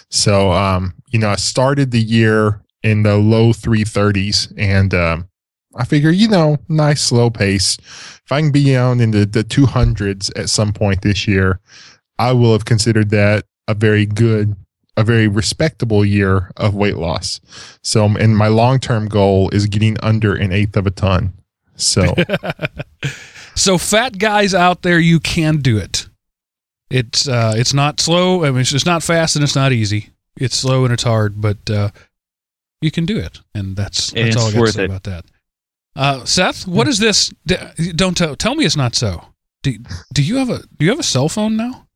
so 0.10 0.52
um 0.52 0.94
you 1.12 1.20
know 1.20 1.30
I 1.30 1.36
started 1.36 1.92
the 1.92 2.02
year 2.02 2.62
in 2.84 3.04
the 3.04 3.18
low 3.18 3.52
330s 3.54 4.54
and 4.58 4.94
um 4.94 5.28
I 5.78 5.86
figure, 5.86 6.10
you 6.10 6.28
know, 6.28 6.58
nice 6.68 7.02
slow 7.02 7.30
pace. 7.30 7.78
If 7.80 8.32
I 8.32 8.42
can 8.42 8.52
be 8.52 8.72
down 8.72 9.00
into 9.00 9.26
the 9.26 9.44
200s 9.44 10.32
at 10.38 10.50
some 10.50 10.74
point 10.74 11.02
this 11.02 11.28
year, 11.28 11.60
I 12.20 12.34
will 12.34 12.52
have 12.52 12.66
considered 12.66 13.10
that 13.12 13.46
a 13.68 13.74
very 13.74 14.06
good, 14.06 14.56
a 14.98 15.04
very 15.04 15.28
respectable 15.28 16.04
year 16.04 16.52
of 16.58 16.74
weight 16.74 16.98
loss. 16.98 17.40
So, 17.84 18.06
and 18.06 18.36
my 18.36 18.48
long 18.48 18.80
term 18.80 19.08
goal 19.08 19.50
is 19.52 19.68
getting 19.68 19.98
under 20.02 20.36
an 20.36 20.52
eighth 20.52 20.76
of 20.76 20.88
a 20.88 20.92
ton. 20.92 21.34
So, 21.76 22.16
So 23.58 23.80
fat 23.80 24.20
guys 24.20 24.54
out 24.54 24.84
there, 24.84 25.00
you 25.00 25.20
can 25.20 25.58
do 25.58 25.80
it. 25.80 26.08
It's 26.92 27.28
uh, 27.28 27.56
it's 27.58 27.74
not 27.74 28.00
slow. 28.00 28.46
I 28.46 28.52
mean, 28.52 28.62
it's, 28.62 28.72
it's 28.72 28.86
not 28.86 29.02
fast 29.02 29.36
and 29.36 29.44
it's 29.44 29.56
not 29.56 29.72
easy. 29.72 30.12
It's 30.40 30.56
slow 30.56 30.86
and 30.86 30.94
it's 30.94 31.04
hard, 31.04 31.42
but 31.42 31.58
uh, 31.70 31.90
you 32.82 32.92
can 32.92 33.06
do 33.06 33.18
it, 33.18 33.42
and 33.56 33.76
that's 33.76 34.14
And 34.14 34.28
that's 34.28 34.38
all 34.38 34.50
I 34.50 34.54
got 34.54 34.66
to 34.68 34.72
say 34.72 34.84
it. 34.84 34.86
about 34.86 35.04
that. 35.04 35.26
Uh, 35.98 36.24
Seth, 36.26 36.68
what 36.68 36.88
is 36.88 37.00
this? 37.00 37.34
D- 37.46 37.58
Don't 37.96 38.16
tell. 38.16 38.36
Tell 38.36 38.56
me 38.56 38.66
it's 38.66 38.78
not 38.78 38.96
so. 38.96 39.26
Do, 39.64 39.74
do 40.14 40.24
you 40.24 40.38
have 40.38 40.50
a 40.50 40.60
Do 40.78 40.86
you 40.86 40.90
have 40.90 41.00
a 41.00 41.04
cell 41.04 41.28
phone 41.28 41.58
now? 41.58 41.88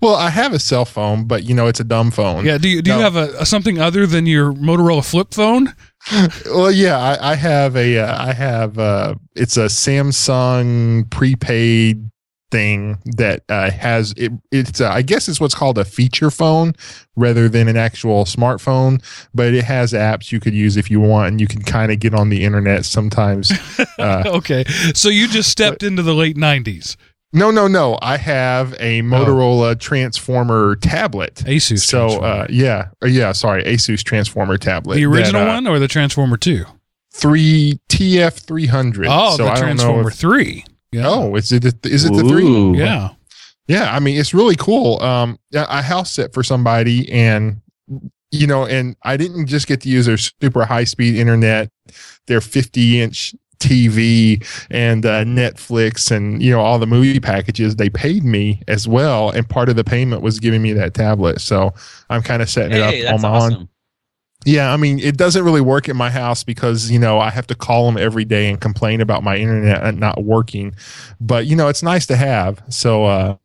well, 0.00 0.14
I 0.14 0.30
have 0.30 0.52
a 0.52 0.58
cell 0.58 0.84
phone, 0.84 1.26
but 1.26 1.44
you 1.44 1.54
know, 1.54 1.66
it's 1.66 1.80
a 1.80 1.84
dumb 1.84 2.10
phone. 2.10 2.44
Yeah. 2.44 2.58
Do 2.58 2.68
you 2.68 2.82
Do 2.82 2.92
you 2.92 3.00
have 3.00 3.16
a, 3.16 3.34
a 3.40 3.46
something 3.46 3.78
other 3.80 4.06
than 4.06 4.26
your 4.26 4.52
Motorola 4.52 5.04
flip 5.04 5.32
phone? 5.32 5.74
well, 6.46 6.70
yeah, 6.70 6.98
I, 6.98 7.32
I 7.32 7.34
have 7.34 7.76
a, 7.76 7.98
uh, 7.98 8.26
I 8.26 8.32
have, 8.34 8.78
uh, 8.78 9.14
it's 9.34 9.56
a 9.56 9.66
Samsung 9.66 11.08
prepaid 11.10 12.10
thing 12.54 12.98
that 13.16 13.42
uh, 13.48 13.68
has 13.72 14.14
it. 14.16 14.30
It's, 14.52 14.80
uh, 14.80 14.88
I 14.88 15.02
guess, 15.02 15.28
it's 15.28 15.40
what's 15.40 15.56
called 15.56 15.76
a 15.76 15.84
feature 15.84 16.30
phone 16.30 16.74
rather 17.16 17.48
than 17.48 17.66
an 17.66 17.76
actual 17.76 18.24
smartphone, 18.24 19.02
but 19.34 19.52
it 19.54 19.64
has 19.64 19.92
apps 19.92 20.30
you 20.30 20.38
could 20.38 20.54
use 20.54 20.76
if 20.76 20.88
you 20.88 21.00
want, 21.00 21.28
and 21.32 21.40
you 21.40 21.48
can 21.48 21.62
kind 21.62 21.90
of 21.90 21.98
get 21.98 22.14
on 22.14 22.28
the 22.28 22.44
internet 22.44 22.84
sometimes. 22.84 23.52
Uh, 23.96 24.24
okay. 24.26 24.64
So 24.94 25.08
you 25.08 25.28
just 25.28 25.50
stepped 25.50 25.82
into 25.84 26.02
the 26.02 26.14
late 26.14 26.36
'90s. 26.36 26.96
no, 27.32 27.50
no, 27.52 27.68
no. 27.68 27.96
I 28.02 28.16
have 28.16 28.72
a 28.80 29.02
Motorola 29.02 29.78
Transformer 29.78 30.76
tablet. 30.76 31.36
Asus. 31.46 31.80
So, 31.80 32.20
uh, 32.20 32.46
yeah, 32.50 32.88
uh, 33.02 33.06
yeah. 33.06 33.30
Sorry, 33.32 33.62
Asus 33.64 34.02
Transformer 34.02 34.58
tablet. 34.58 34.96
the 34.96 35.06
original 35.06 35.42
that, 35.42 35.48
uh, 35.48 35.54
one 35.54 35.66
or 35.68 35.78
the 35.78 35.88
Transformer 35.88 36.36
Two? 36.36 36.64
three 37.12 37.78
TF 37.88 38.44
three 38.44 38.66
hundred. 38.66 39.06
Oh, 39.08 39.36
so 39.36 39.44
the 39.44 39.54
Transformer 39.54 40.10
Three. 40.10 40.64
Yeah. 40.94 41.08
Oh, 41.08 41.34
is 41.36 41.52
it? 41.52 41.62
The, 41.82 41.88
is 41.88 42.04
it 42.04 42.12
the 42.14 42.22
three? 42.24 42.78
Yeah. 42.78 43.10
Yeah, 43.66 43.94
I 43.94 43.98
mean 43.98 44.18
it's 44.20 44.34
really 44.34 44.56
cool. 44.56 45.02
Um, 45.02 45.38
yeah, 45.50 45.66
I 45.68 45.80
house 45.82 46.10
set 46.12 46.34
for 46.34 46.42
somebody, 46.42 47.10
and 47.10 47.62
you 48.30 48.46
know, 48.46 48.66
and 48.66 48.94
I 49.04 49.16
didn't 49.16 49.46
just 49.46 49.66
get 49.66 49.80
to 49.82 49.88
use 49.88 50.06
their 50.06 50.18
super 50.18 50.66
high 50.66 50.84
speed 50.84 51.16
internet, 51.16 51.70
their 52.26 52.42
fifty 52.42 53.00
inch 53.00 53.34
TV 53.60 54.46
and 54.70 55.06
uh, 55.06 55.24
Netflix 55.24 56.10
and 56.14 56.42
you 56.42 56.50
know 56.50 56.60
all 56.60 56.78
the 56.78 56.86
movie 56.86 57.20
packages. 57.20 57.76
They 57.76 57.88
paid 57.88 58.22
me 58.22 58.60
as 58.68 58.86
well, 58.86 59.30
and 59.30 59.48
part 59.48 59.70
of 59.70 59.76
the 59.76 59.84
payment 59.84 60.20
was 60.20 60.38
giving 60.38 60.60
me 60.60 60.74
that 60.74 60.92
tablet. 60.92 61.40
So 61.40 61.72
I'm 62.10 62.22
kind 62.22 62.42
of 62.42 62.50
setting 62.50 62.72
Hey, 62.72 63.00
it 63.00 63.06
up 63.06 63.14
on 63.14 63.20
my 63.22 63.28
awesome. 63.28 63.54
own. 63.54 63.68
Yeah, 64.44 64.72
I 64.72 64.76
mean, 64.76 64.98
it 64.98 65.16
doesn't 65.16 65.42
really 65.44 65.60
work 65.62 65.88
at 65.88 65.96
my 65.96 66.10
house 66.10 66.44
because, 66.44 66.90
you 66.90 66.98
know, 66.98 67.18
I 67.18 67.30
have 67.30 67.46
to 67.46 67.54
call 67.54 67.86
them 67.86 67.96
every 67.96 68.24
day 68.24 68.50
and 68.50 68.60
complain 68.60 69.00
about 69.00 69.22
my 69.22 69.36
internet 69.36 69.94
not 69.96 70.22
working. 70.24 70.74
But, 71.20 71.46
you 71.46 71.56
know, 71.56 71.68
it's 71.68 71.82
nice 71.82 72.06
to 72.06 72.16
have. 72.16 72.62
So, 72.68 73.04
uh, 73.04 73.36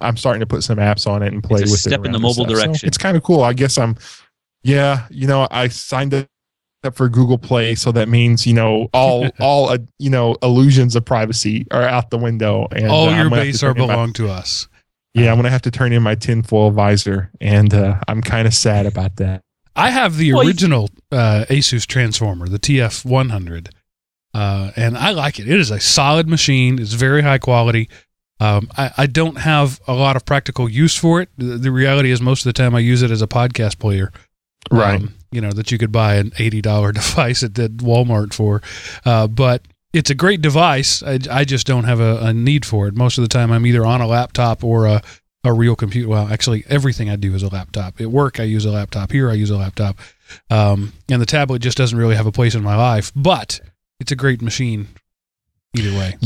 I'm 0.00 0.16
starting 0.16 0.40
to 0.40 0.46
put 0.46 0.62
some 0.62 0.78
apps 0.78 1.06
on 1.06 1.22
it 1.22 1.32
and 1.32 1.42
play 1.42 1.62
It's 1.62 1.70
a 1.70 1.72
with 1.72 1.80
step 1.80 2.00
it. 2.00 2.06
in 2.06 2.12
the 2.12 2.18
mobile 2.18 2.44
stuff. 2.44 2.48
So 2.50 2.54
direction. 2.66 2.86
it's 2.86 2.98
kind 2.98 3.16
of 3.16 3.22
cool. 3.22 3.42
I 3.42 3.52
guess 3.52 3.78
I'm, 3.78 3.96
yeah, 4.62 5.06
you 5.10 5.26
know, 5.26 5.48
I 5.50 5.68
signed 5.68 6.12
up 6.14 6.28
for 6.94 7.08
Google 7.08 7.38
Play. 7.38 7.74
So 7.74 7.90
that 7.92 8.08
means, 8.08 8.46
you 8.46 8.54
know, 8.54 8.88
all, 8.92 9.28
all, 9.40 9.70
uh, 9.70 9.78
you 9.98 10.10
know, 10.10 10.36
illusions 10.42 10.94
of 10.94 11.04
privacy 11.04 11.66
are 11.70 11.82
out 11.82 12.10
the 12.10 12.18
window. 12.18 12.68
And 12.72 12.88
All 12.88 13.08
uh, 13.08 13.12
your 13.12 13.24
I'm 13.24 13.28
gonna 13.30 13.36
have 13.36 13.44
base 13.46 13.62
are 13.62 13.72
turn 13.74 13.82
in 13.82 13.88
my- 13.88 13.94
belong 13.94 14.12
to 14.14 14.28
us. 14.30 14.68
Yeah, 15.18 15.30
I'm 15.30 15.36
going 15.36 15.44
to 15.44 15.50
have 15.50 15.62
to 15.62 15.70
turn 15.70 15.92
in 15.92 16.02
my 16.02 16.14
tinfoil 16.14 16.70
visor. 16.70 17.30
And 17.40 17.72
uh, 17.74 18.00
I'm 18.08 18.22
kind 18.22 18.46
of 18.46 18.54
sad 18.54 18.86
about 18.86 19.16
that. 19.16 19.42
I 19.76 19.90
have 19.90 20.16
the 20.16 20.32
Well, 20.32 20.46
original 20.46 20.88
uh, 21.12 21.44
Asus 21.48 21.86
transformer, 21.86 22.48
the 22.48 22.58
TF100, 22.58 23.68
uh, 24.34 24.72
and 24.76 24.98
I 24.98 25.10
like 25.10 25.38
it. 25.38 25.48
It 25.48 25.58
is 25.58 25.70
a 25.70 25.78
solid 25.80 26.28
machine. 26.28 26.80
It's 26.80 26.94
very 26.94 27.22
high 27.22 27.38
quality. 27.38 27.88
Um, 28.40 28.68
I, 28.76 28.90
I 28.96 29.06
don't 29.06 29.38
have 29.38 29.80
a 29.86 29.94
lot 29.94 30.16
of 30.16 30.24
practical 30.24 30.68
use 30.68 30.96
for 30.96 31.20
it. 31.20 31.28
The, 31.38 31.58
the 31.58 31.70
reality 31.70 32.10
is, 32.10 32.20
most 32.20 32.40
of 32.40 32.48
the 32.48 32.52
time, 32.52 32.74
I 32.74 32.80
use 32.80 33.02
it 33.02 33.10
as 33.10 33.22
a 33.22 33.26
podcast 33.26 33.78
player. 33.78 34.12
Right. 34.70 34.96
Um, 35.00 35.14
you 35.30 35.40
know 35.40 35.52
that 35.52 35.70
you 35.70 35.78
could 35.78 35.92
buy 35.92 36.16
an 36.16 36.32
eighty 36.38 36.60
dollar 36.60 36.90
device 37.00 37.42
at 37.42 37.54
the 37.54 37.68
Walmart 37.68 38.34
for, 38.34 38.62
uh, 39.04 39.26
but 39.28 39.62
it's 39.98 40.10
a 40.10 40.14
great 40.14 40.40
device. 40.40 41.02
I, 41.02 41.18
I 41.28 41.44
just 41.44 41.66
don't 41.66 41.82
have 41.82 41.98
a, 41.98 42.18
a 42.18 42.32
need 42.32 42.64
for 42.64 42.86
it. 42.86 42.94
Most 42.94 43.18
of 43.18 43.22
the 43.22 43.28
time, 43.28 43.50
I'm 43.50 43.66
either 43.66 43.84
on 43.84 44.00
a 44.00 44.06
laptop 44.06 44.62
or 44.62 44.86
a 44.86 45.02
a 45.44 45.52
real 45.52 45.76
computer. 45.76 46.08
Well, 46.08 46.28
actually, 46.28 46.64
everything 46.68 47.10
I 47.10 47.16
do 47.16 47.34
is 47.34 47.42
a 47.42 47.48
laptop. 47.48 48.00
At 48.00 48.08
work, 48.08 48.38
I 48.38 48.44
use 48.44 48.64
a 48.64 48.70
laptop. 48.70 49.12
Here, 49.12 49.30
I 49.30 49.34
use 49.34 49.50
a 49.50 49.56
laptop. 49.56 49.98
Um, 50.50 50.92
and 51.08 51.20
the 51.20 51.26
tablet 51.26 51.60
just 51.60 51.78
doesn't 51.78 51.98
really 51.98 52.16
have 52.16 52.26
a 52.26 52.32
place 52.32 52.54
in 52.54 52.62
my 52.62 52.76
life, 52.76 53.12
but 53.14 53.60
it's 54.00 54.12
a 54.12 54.16
great 54.16 54.42
machine 54.42 54.88
either 55.76 55.96
way. 55.96 56.16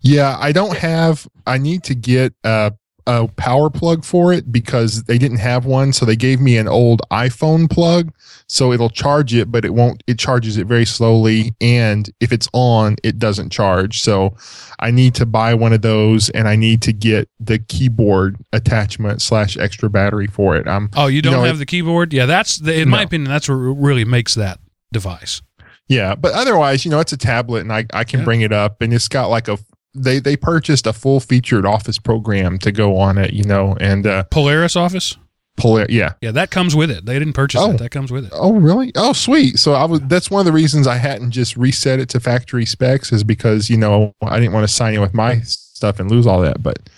Yeah, 0.00 0.36
I 0.38 0.52
don't 0.52 0.76
have. 0.76 1.26
I 1.46 1.58
need 1.58 1.84
to 1.84 1.94
get 1.94 2.34
a, 2.42 2.72
a 3.06 3.28
power 3.28 3.68
plug 3.68 4.04
for 4.04 4.32
it 4.32 4.50
because 4.50 5.02
they 5.04 5.18
didn't 5.18 5.38
have 5.38 5.66
one. 5.66 5.92
So 5.92 6.06
they 6.06 6.16
gave 6.16 6.40
me 6.40 6.56
an 6.56 6.66
old 6.68 7.02
iPhone 7.10 7.68
plug. 7.70 8.12
So 8.46 8.72
it'll 8.72 8.90
charge 8.90 9.34
it, 9.34 9.50
but 9.50 9.64
it 9.64 9.74
won't. 9.74 10.02
It 10.06 10.18
charges 10.18 10.56
it 10.58 10.66
very 10.66 10.84
slowly, 10.84 11.54
and 11.60 12.08
if 12.20 12.30
it's 12.32 12.48
on, 12.52 12.96
it 13.02 13.18
doesn't 13.18 13.50
charge. 13.50 14.00
So 14.02 14.36
I 14.80 14.90
need 14.90 15.14
to 15.16 15.26
buy 15.26 15.54
one 15.54 15.72
of 15.72 15.80
those, 15.82 16.28
and 16.30 16.46
I 16.46 16.54
need 16.56 16.82
to 16.82 16.92
get 16.92 17.28
the 17.40 17.58
keyboard 17.58 18.36
attachment 18.52 19.22
slash 19.22 19.56
extra 19.56 19.88
battery 19.88 20.26
for 20.26 20.56
it. 20.56 20.68
I'm 20.68 20.90
Oh, 20.94 21.06
you 21.06 21.22
don't 21.22 21.32
know, 21.32 21.42
have 21.44 21.58
the 21.58 21.66
keyboard? 21.66 22.12
Yeah, 22.12 22.26
that's 22.26 22.58
the, 22.58 22.78
in 22.78 22.88
my 22.90 23.02
opinion, 23.02 23.30
that's 23.30 23.48
what 23.48 23.54
really 23.54 24.04
makes 24.04 24.34
that 24.34 24.60
device. 24.92 25.40
Yeah, 25.88 26.14
but 26.14 26.32
otherwise, 26.32 26.84
you 26.84 26.90
know, 26.90 27.00
it's 27.00 27.12
a 27.12 27.16
tablet, 27.18 27.60
and 27.60 27.72
I 27.72 27.86
I 27.92 28.04
can 28.04 28.20
Yeah. 28.20 28.24
bring 28.24 28.40
it 28.42 28.52
up, 28.52 28.80
and 28.82 28.92
it's 28.92 29.08
got 29.08 29.28
like 29.28 29.48
a. 29.48 29.58
They 29.94 30.18
they 30.18 30.36
purchased 30.36 30.86
a 30.86 30.92
full 30.92 31.20
featured 31.20 31.64
Office 31.66 31.98
program 31.98 32.58
to 32.58 32.72
go 32.72 32.96
on 32.98 33.16
it, 33.18 33.32
you 33.32 33.44
know, 33.44 33.76
and 33.80 34.06
uh, 34.06 34.24
Polaris 34.24 34.76
Office? 34.76 35.16
it. 35.56 35.88
Yeah. 35.90 36.14
Yeah, 36.20 36.32
that 36.32 36.50
comes 36.50 36.74
with 36.74 36.90
it. 36.90 37.06
They 37.06 37.16
didn't 37.16 37.34
purchase 37.34 37.60
Oh. 37.62 37.70
it. 37.70 37.78
That 37.78 37.90
comes 37.92 38.10
with 38.10 38.24
it. 38.26 38.32
Oh, 38.34 38.54
really? 38.54 38.90
Oh, 38.96 39.12
sweet. 39.12 39.56
So 39.58 39.74
I 39.74 39.84
was. 39.84 40.00
That's 40.00 40.28
one 40.28 40.40
of 40.40 40.46
the 40.46 40.52
reasons 40.52 40.88
I 40.88 40.96
hadn't 40.96 41.30
just 41.30 41.56
reset 41.56 42.00
it 42.00 42.08
to 42.08 42.18
factory 42.20 42.66
specs 42.66 43.12
is 43.12 43.22
because 43.22 43.70
you 43.70 43.76
know 43.76 44.12
I 44.20 44.40
didn't 44.40 44.52
want 44.52 44.66
to 44.68 44.74
sign 44.74 44.94
in 44.94 45.00
with 45.00 45.14
my 45.14 45.40
stuff 45.42 46.00
and 46.00 46.10
lose 46.10 46.26
all 46.26 46.40
that. 46.42 46.60
But 46.62 46.90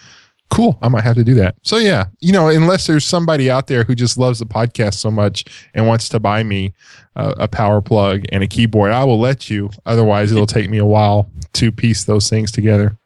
cool, 0.50 0.78
I 0.82 0.88
might 0.88 1.04
have 1.04 1.16
to 1.16 1.24
do 1.24 1.34
that. 1.34 1.56
So 1.62 1.76
yeah, 1.76 2.06
you 2.20 2.32
know, 2.32 2.48
unless 2.48 2.86
there's 2.86 3.04
somebody 3.04 3.50
out 3.50 3.66
there 3.66 3.84
who 3.84 3.94
just 3.94 4.18
loves 4.18 4.38
the 4.38 4.46
podcast 4.46 4.94
so 4.94 5.10
much 5.10 5.44
and 5.74 5.86
wants 5.86 6.08
to 6.10 6.20
buy 6.20 6.42
me 6.42 6.72
uh, 7.16 7.34
a 7.38 7.48
power 7.48 7.80
plug 7.80 8.24
and 8.32 8.42
a 8.42 8.46
keyboard, 8.46 8.92
I 8.92 9.04
will 9.04 9.20
let 9.20 9.50
you. 9.50 9.70
Otherwise, 9.84 10.32
it'll 10.32 10.46
take 10.46 10.70
me 10.70 10.78
a 10.78 10.86
while 10.86 11.30
to 11.54 11.72
piece 11.72 12.04
those 12.04 12.30
things 12.30 12.52
together. 12.52 12.96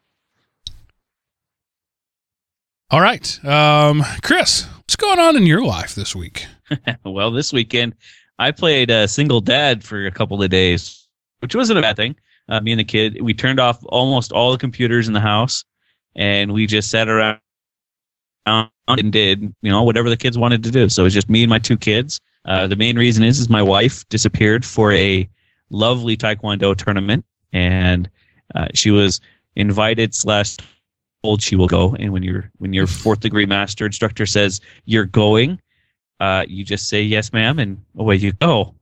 All 2.90 3.00
right. 3.00 3.44
Um, 3.44 4.04
Chris, 4.22 4.66
what's 4.78 4.96
going 4.96 5.20
on 5.20 5.36
in 5.36 5.46
your 5.46 5.64
life 5.64 5.94
this 5.94 6.16
week? 6.16 6.46
well, 7.04 7.30
this 7.30 7.52
weekend 7.52 7.94
I 8.40 8.50
played 8.50 8.90
uh, 8.90 9.06
single 9.06 9.40
dad 9.40 9.84
for 9.84 10.06
a 10.06 10.10
couple 10.10 10.42
of 10.42 10.50
days, 10.50 11.06
which 11.40 11.54
wasn't 11.54 11.78
a 11.78 11.82
bad 11.82 11.96
thing. 11.96 12.16
Uh, 12.48 12.60
me 12.60 12.72
and 12.72 12.80
the 12.80 12.84
kid, 12.84 13.20
we 13.22 13.32
turned 13.32 13.60
off 13.60 13.78
almost 13.86 14.32
all 14.32 14.50
the 14.50 14.58
computers 14.58 15.06
in 15.06 15.14
the 15.14 15.20
house, 15.20 15.64
and 16.16 16.52
we 16.52 16.66
just 16.66 16.90
sat 16.90 17.08
around 17.08 17.40
and 18.46 19.12
did 19.12 19.42
you 19.62 19.70
know 19.70 19.82
whatever 19.82 20.08
the 20.08 20.16
kids 20.16 20.36
wanted 20.38 20.62
to 20.64 20.70
do. 20.70 20.88
So 20.88 21.02
it 21.02 21.04
was 21.04 21.14
just 21.14 21.30
me 21.30 21.42
and 21.42 21.50
my 21.50 21.58
two 21.58 21.76
kids. 21.76 22.20
Uh, 22.44 22.66
the 22.66 22.76
main 22.76 22.96
reason 22.96 23.22
is 23.22 23.38
is 23.38 23.48
my 23.48 23.62
wife 23.62 24.08
disappeared 24.08 24.64
for 24.64 24.92
a 24.92 25.28
lovely 25.70 26.16
taekwondo 26.16 26.76
tournament, 26.76 27.24
and 27.52 28.08
uh, 28.54 28.68
she 28.74 28.90
was 28.90 29.20
invited 29.56 30.14
slash 30.14 30.56
told 31.22 31.42
she 31.42 31.56
will 31.56 31.68
go. 31.68 31.94
And 31.94 32.12
when 32.12 32.22
your 32.22 32.50
when 32.58 32.72
your 32.72 32.86
fourth 32.86 33.20
degree 33.20 33.46
master 33.46 33.86
instructor 33.86 34.26
says 34.26 34.60
you're 34.84 35.04
going, 35.04 35.60
uh, 36.18 36.44
you 36.48 36.64
just 36.64 36.88
say 36.88 37.02
yes, 37.02 37.32
ma'am, 37.32 37.58
and 37.58 37.82
away 37.96 38.16
you 38.16 38.32
go. 38.32 38.74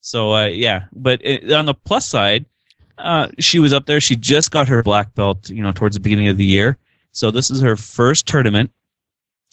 So 0.00 0.34
uh, 0.34 0.46
yeah, 0.46 0.84
but 0.92 1.20
it, 1.24 1.50
on 1.52 1.66
the 1.66 1.74
plus 1.74 2.06
side, 2.06 2.46
uh, 2.98 3.28
she 3.38 3.58
was 3.58 3.72
up 3.72 3.86
there. 3.86 4.00
She 4.00 4.16
just 4.16 4.50
got 4.50 4.68
her 4.68 4.82
black 4.82 5.14
belt, 5.14 5.50
you 5.50 5.62
know, 5.62 5.72
towards 5.72 5.94
the 5.96 6.00
beginning 6.00 6.28
of 6.28 6.36
the 6.36 6.44
year. 6.44 6.76
So 7.12 7.30
this 7.30 7.50
is 7.50 7.60
her 7.60 7.76
first 7.76 8.26
tournament. 8.26 8.70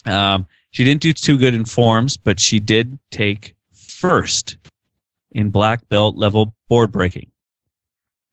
Um, 0.06 0.48
she 0.72 0.84
didn't 0.84 1.02
do 1.02 1.14
too 1.14 1.38
good 1.38 1.54
in 1.54 1.66
forms, 1.66 2.18
but 2.18 2.40
she 2.40 2.60
did 2.60 2.98
take 3.12 3.56
first 3.74 4.58
in 5.32 5.50
black 5.50 5.88
belt 5.90 6.16
level 6.16 6.54
board 6.70 6.92
breaking, 6.92 7.30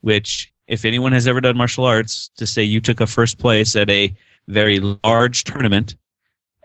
which 0.01 0.53
if 0.67 0.85
anyone 0.85 1.13
has 1.13 1.27
ever 1.27 1.41
done 1.41 1.57
martial 1.57 1.85
arts, 1.85 2.31
to 2.37 2.47
say 2.47 2.63
you 2.63 2.81
took 2.81 3.01
a 3.01 3.07
first 3.07 3.39
place 3.39 3.77
at 3.77 3.89
a 3.91 4.15
very 4.49 4.81
large 5.05 5.45
tournament 5.45 5.97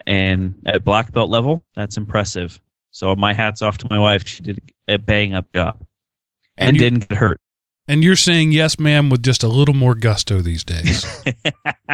and 0.08 0.56
at 0.66 0.84
black 0.84 1.12
belt 1.12 1.30
level, 1.30 1.64
that's 1.76 1.98
impressive. 1.98 2.60
So 2.92 3.16
my 3.16 3.34
hat's 3.34 3.62
off 3.62 3.78
to 3.80 3.88
my 3.90 4.00
wife. 4.00 4.26
She 4.28 4.44
did 4.44 4.62
a 4.88 4.98
bang 4.98 5.34
up 5.34 5.52
job 5.54 5.80
and, 6.58 6.70
And 6.70 6.76
you- 6.78 6.82
didn't 6.82 7.10
get 7.10 7.18
hurt. 7.18 7.40
And 7.88 8.02
you're 8.04 8.16
saying 8.16 8.54
yes, 8.54 8.80
ma'am, 8.80 9.10
with 9.10 9.24
just 9.24 9.44
a 9.44 9.48
little 9.50 9.74
more 9.76 9.94
gusto 9.94 10.40
these 10.42 10.64
days. 10.64 11.06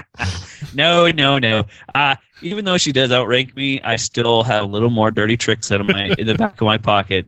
no, 0.76 1.10
no, 1.10 1.40
no. 1.40 1.64
Uh, 1.96 2.16
even 2.42 2.64
though 2.66 2.78
she 2.78 2.92
does 2.92 3.12
outrank 3.12 3.56
me, 3.56 3.82
I 3.82 3.96
still 3.96 4.44
have 4.44 4.64
a 4.64 4.68
little 4.68 4.92
more 4.92 5.10
dirty 5.10 5.36
tricks 5.36 5.72
out 5.72 5.82
of 5.82 5.88
my 5.88 6.14
in 6.18 6.28
the 6.28 6.36
back 6.36 6.62
of 6.62 6.66
my 6.66 6.78
pocket. 6.78 7.26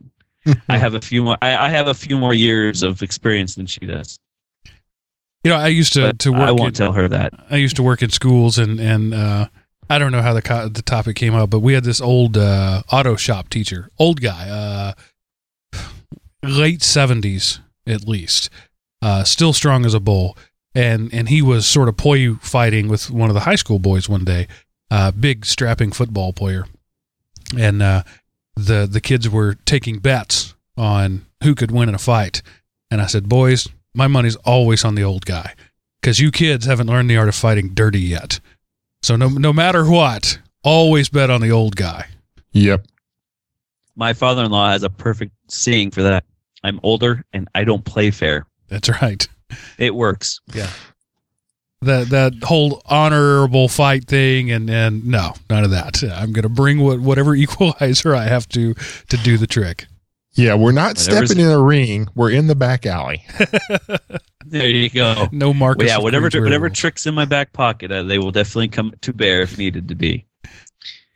I 0.68 0.78
have 0.78 0.94
a 0.94 1.00
few 1.00 1.24
more. 1.24 1.36
I, 1.42 1.56
I 1.66 1.68
have 1.70 1.88
a 1.88 1.94
few 1.94 2.16
more 2.18 2.34
years 2.34 2.82
of 2.82 3.02
experience 3.02 3.56
than 3.56 3.66
she 3.66 3.80
does. 3.80 4.18
you 5.44 5.50
know, 5.50 5.56
I 5.56 5.68
used 5.68 5.92
to 5.94 6.02
But 6.08 6.18
to 6.20 6.30
work. 6.32 6.40
I 6.42 6.52
won't 6.52 6.68
in- 6.68 6.74
tell 6.74 6.92
her 6.92 7.08
that. 7.08 7.32
I 7.50 7.56
used 7.56 7.76
to 7.76 7.82
work 7.82 8.00
in 8.02 8.10
schools, 8.10 8.58
and 8.58 8.78
and 8.80 9.12
uh, 9.12 9.48
I 9.90 9.98
don't 9.98 10.12
know 10.12 10.22
how 10.22 10.34
the 10.34 10.42
co- 10.42 10.68
the 10.68 10.82
topic 10.82 11.16
came 11.16 11.34
up, 11.34 11.50
but 11.50 11.60
we 11.60 11.74
had 11.74 11.82
this 11.84 12.00
old 12.00 12.36
uh, 12.36 12.82
auto 12.92 13.16
shop 13.16 13.48
teacher, 13.50 13.88
old 13.98 14.20
guy, 14.20 14.48
uh, 14.48 15.78
late 16.42 16.82
seventies 16.82 17.60
at 17.86 18.06
least, 18.06 18.50
uh, 19.00 19.24
still 19.24 19.52
strong 19.52 19.84
as 19.84 19.94
a 19.94 20.00
bull, 20.00 20.36
and 20.74 21.12
and 21.12 21.28
he 21.28 21.42
was 21.42 21.66
sort 21.66 21.88
of 21.88 21.96
poi 21.96 22.34
fighting 22.34 22.88
with 22.88 23.10
one 23.10 23.30
of 23.30 23.34
the 23.34 23.40
high 23.40 23.56
school 23.56 23.78
boys 23.78 24.08
one 24.08 24.24
day, 24.24 24.46
uh, 24.90 25.10
big 25.10 25.44
strapping 25.44 25.92
football 25.92 26.32
player, 26.32 26.66
and 27.58 27.82
uh, 27.82 28.02
the 28.56 28.88
the 28.90 29.00
kids 29.00 29.28
were 29.28 29.54
taking 29.64 29.98
bets 29.98 30.54
on 30.76 31.26
who 31.42 31.54
could 31.54 31.70
win 31.70 31.88
in 31.88 31.94
a 31.94 31.98
fight, 31.98 32.42
and 32.90 33.00
I 33.00 33.06
said, 33.06 33.28
boys, 33.28 33.68
my 33.94 34.06
money's 34.06 34.36
always 34.36 34.84
on 34.84 34.94
the 34.94 35.04
old 35.04 35.26
guy 35.26 35.54
because 36.00 36.20
you 36.20 36.30
kids 36.30 36.66
haven't 36.66 36.86
learned 36.86 37.10
the 37.10 37.16
art 37.16 37.28
of 37.28 37.34
fighting 37.34 37.70
dirty 37.74 38.00
yet. 38.00 38.40
So 39.02 39.16
no 39.16 39.28
no 39.28 39.52
matter 39.52 39.84
what, 39.88 40.38
always 40.62 41.08
bet 41.08 41.30
on 41.30 41.40
the 41.40 41.50
old 41.50 41.76
guy. 41.76 42.06
Yep. 42.52 42.86
My 43.96 44.14
father-in-law 44.14 44.70
has 44.70 44.82
a 44.84 44.90
perfect 44.90 45.32
saying 45.48 45.90
for 45.90 46.02
that. 46.02 46.24
I'm 46.64 46.80
older 46.82 47.24
and 47.32 47.48
I 47.54 47.64
don't 47.64 47.84
play 47.84 48.10
fair. 48.10 48.46
That's 48.68 48.88
right. 49.02 49.26
It 49.78 49.94
works. 49.94 50.40
Yeah. 50.54 50.70
That 51.82 52.10
that 52.10 52.34
whole 52.44 52.80
honorable 52.86 53.68
fight 53.68 54.04
thing 54.06 54.50
and 54.52 54.70
and 54.70 55.04
no, 55.06 55.34
none 55.50 55.64
of 55.64 55.70
that. 55.72 56.02
I'm 56.04 56.32
gonna 56.32 56.48
bring 56.48 56.80
what 56.80 57.00
whatever 57.00 57.34
equalizer 57.36 58.14
I 58.14 58.24
have 58.24 58.48
to 58.50 58.74
to 58.74 59.16
do 59.18 59.36
the 59.36 59.46
trick. 59.48 59.86
Yeah, 60.34 60.54
we're 60.54 60.72
not 60.72 60.96
Whatever's- 60.96 61.30
stepping 61.30 61.44
in 61.44 61.50
a 61.50 61.60
ring. 61.60 62.08
We're 62.14 62.30
in 62.30 62.46
the 62.46 62.54
back 62.54 62.86
alley. 62.86 63.24
There 64.44 64.68
you 64.68 64.90
go. 64.90 65.28
No 65.32 65.54
Marcus. 65.54 65.86
Well, 65.86 65.88
yeah, 65.98 66.02
whatever 66.02 66.24
Queensberry 66.24 66.44
whatever 66.44 66.68
tricks 66.68 67.06
in 67.06 67.14
my 67.14 67.24
back 67.24 67.52
pocket, 67.54 67.90
uh, 67.90 68.02
they 68.02 68.18
will 68.18 68.32
definitely 68.32 68.68
come 68.68 68.92
to 69.00 69.12
bear 69.12 69.40
if 69.40 69.56
needed 69.56 69.88
to 69.88 69.94
be. 69.94 70.26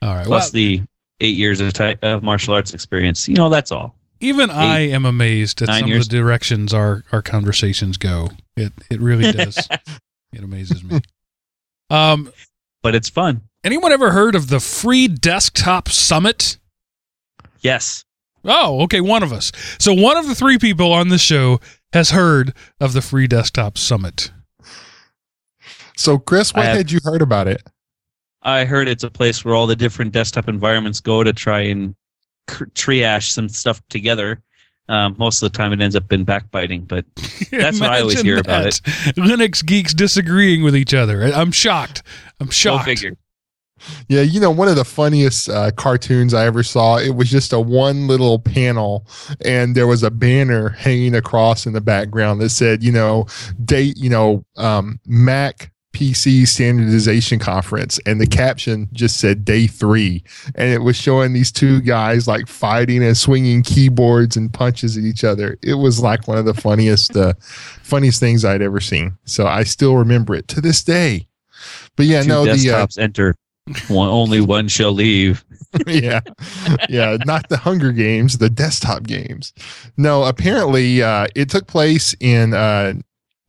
All 0.01 0.15
right. 0.15 0.25
Plus 0.25 0.45
Well, 0.45 0.51
the 0.53 0.81
eight 1.19 1.35
years 1.35 1.59
of, 1.59 1.71
ti 1.73 1.95
of 2.01 2.23
martial 2.23 2.53
arts 2.55 2.73
experience. 2.73 3.27
You 3.27 3.35
know, 3.35 3.49
that's 3.49 3.71
all. 3.71 3.95
Even 4.19 4.49
I 4.49 4.79
am 4.79 5.05
amazed 5.05 5.61
at 5.61 5.67
some 5.69 5.87
years. 5.87 6.05
of 6.05 6.11
the 6.11 6.17
directions 6.17 6.73
our, 6.73 7.03
our 7.11 7.21
conversations 7.21 7.97
go. 7.97 8.29
It 8.55 8.73
it 8.89 8.99
really 8.99 9.31
does. 9.33 9.67
it 10.33 10.43
amazes 10.43 10.83
me. 10.83 10.99
Um, 11.89 12.31
But 12.83 12.95
it's 12.95 13.09
fun. 13.09 13.41
anyone 13.63 13.91
ever 13.91 14.11
heard 14.11 14.35
of 14.35 14.49
the 14.49 14.59
Free 14.59 15.07
Desktop 15.07 15.89
Summit? 15.89 16.57
Yes. 17.61 18.03
Oh, 18.45 18.81
okay, 18.83 19.01
one 19.01 19.23
of 19.23 19.33
us. 19.33 19.51
So 19.79 19.93
one 19.93 20.15
of 20.17 20.27
the 20.27 20.35
three 20.35 20.57
people 20.57 20.93
on 20.93 21.09
the 21.09 21.17
show 21.17 21.59
has 21.93 22.11
heard 22.11 22.53
of 22.79 22.93
the 22.93 23.01
Free 23.01 23.27
Desktop 23.27 23.77
Summit. 23.77 24.31
So, 25.97 26.17
Chris, 26.19 26.53
what 26.53 26.65
I 26.65 26.75
had 26.75 26.91
you 26.91 26.99
heard 27.03 27.21
about 27.21 27.47
it? 27.47 27.63
I 28.43 28.65
heard 28.65 28.87
it's 28.87 29.03
a 29.03 29.09
place 29.09 29.43
where 29.43 29.55
all 29.55 29.67
the 29.67 29.75
different 29.75 30.11
desktop 30.13 30.47
environments 30.47 30.99
go 30.99 31.23
to 31.23 31.33
try 31.33 31.61
and 31.61 31.95
cr- 31.95 31.95
triage 32.47 33.29
some 33.31 33.49
stuff 33.49 33.81
together. 33.89 34.41
Um, 34.89 35.15
most 35.17 35.43
of 35.43 35.51
the 35.51 35.57
time, 35.57 35.73
it 35.73 35.81
ends 35.81 35.95
up 35.95 36.11
in 36.13 36.23
backbiting, 36.23 36.85
but 36.85 37.05
That's 37.51 37.79
what 37.79 37.89
I 37.89 37.99
always 37.99 38.21
Imagine 38.21 38.25
hear 38.25 38.37
about 38.39 38.63
that. 38.63 38.81
Linux 39.17 39.65
geeks 39.65 39.93
disagreeing 39.93 40.63
with 40.63 40.75
each 40.75 40.93
other. 40.93 41.23
I'm 41.23 41.51
shocked. 41.51 42.03
I'm 42.39 42.47
go 42.47 42.51
shocked. 42.51 42.85
figure. 42.85 43.17
Yeah, 44.07 44.21
you 44.21 44.39
know, 44.39 44.51
one 44.51 44.67
of 44.67 44.75
the 44.75 44.85
funniest 44.85 45.49
uh, 45.49 45.71
cartoons 45.71 46.33
I 46.33 46.45
ever 46.45 46.63
saw, 46.63 46.97
it 46.97 47.15
was 47.15 47.29
just 47.29 47.53
a 47.53 47.59
one 47.59 48.07
little 48.07 48.39
panel 48.39 49.05
and 49.45 49.75
there 49.75 49.87
was 49.87 50.03
a 50.03 50.11
banner 50.11 50.69
hanging 50.69 51.15
across 51.15 51.65
in 51.65 51.73
the 51.73 51.81
background 51.81 52.41
that 52.41 52.49
said, 52.49 52.83
you 52.83 52.91
know, 52.91 53.27
date, 53.63 53.97
you 53.97 54.09
know, 54.09 54.43
um, 54.55 54.99
Mac 55.05 55.71
PC 55.97 56.47
standardization 56.47 57.39
conference. 57.39 57.99
And 58.05 58.21
the 58.21 58.27
caption 58.27 58.87
just 58.93 59.19
said 59.19 59.43
day 59.43 59.65
three. 59.65 60.23
And 60.53 60.71
it 60.71 60.83
was 60.83 60.95
showing 60.95 61.33
these 61.33 61.51
two 61.51 61.81
guys 61.81 62.27
like 62.27 62.47
fighting 62.47 63.03
and 63.03 63.17
swinging 63.17 63.63
keyboards 63.63 64.37
and 64.37 64.53
punches 64.53 64.95
at 64.95 65.03
each 65.03 65.23
other. 65.23 65.57
It 65.63 65.75
was 65.75 65.99
like 65.99 66.27
one 66.27 66.37
of 66.37 66.45
the 66.45 66.53
funniest, 66.53 67.17
uh, 67.17 67.33
funniest 67.39 68.19
things 68.19 68.45
I'd 68.45 68.61
ever 68.61 68.79
seen. 68.79 69.17
So 69.25 69.47
I 69.47 69.63
still 69.63 69.95
remember 69.95 70.35
it 70.35 70.47
to 70.49 70.61
this 70.61 70.83
day. 70.83 71.27
But 71.95 72.05
yeah, 72.05 72.21
Two 72.21 72.27
no, 72.29 72.45
the, 72.45 72.51
uh, 72.51 72.55
desktops 72.55 72.99
enter. 72.99 73.35
One, 73.87 74.07
only 74.07 74.39
one 74.39 74.67
shall 74.67 74.91
leave. 74.93 75.43
yeah 75.85 76.21
yeah 76.87 77.17
not 77.25 77.49
the 77.49 77.57
hunger 77.57 77.91
games 77.91 78.37
the 78.37 78.49
desktop 78.49 79.03
games 79.03 79.53
no 79.97 80.23
apparently 80.23 81.03
uh 81.03 81.27
it 81.35 81.49
took 81.49 81.67
place 81.67 82.15
in 82.21 82.53
uh 82.53 82.93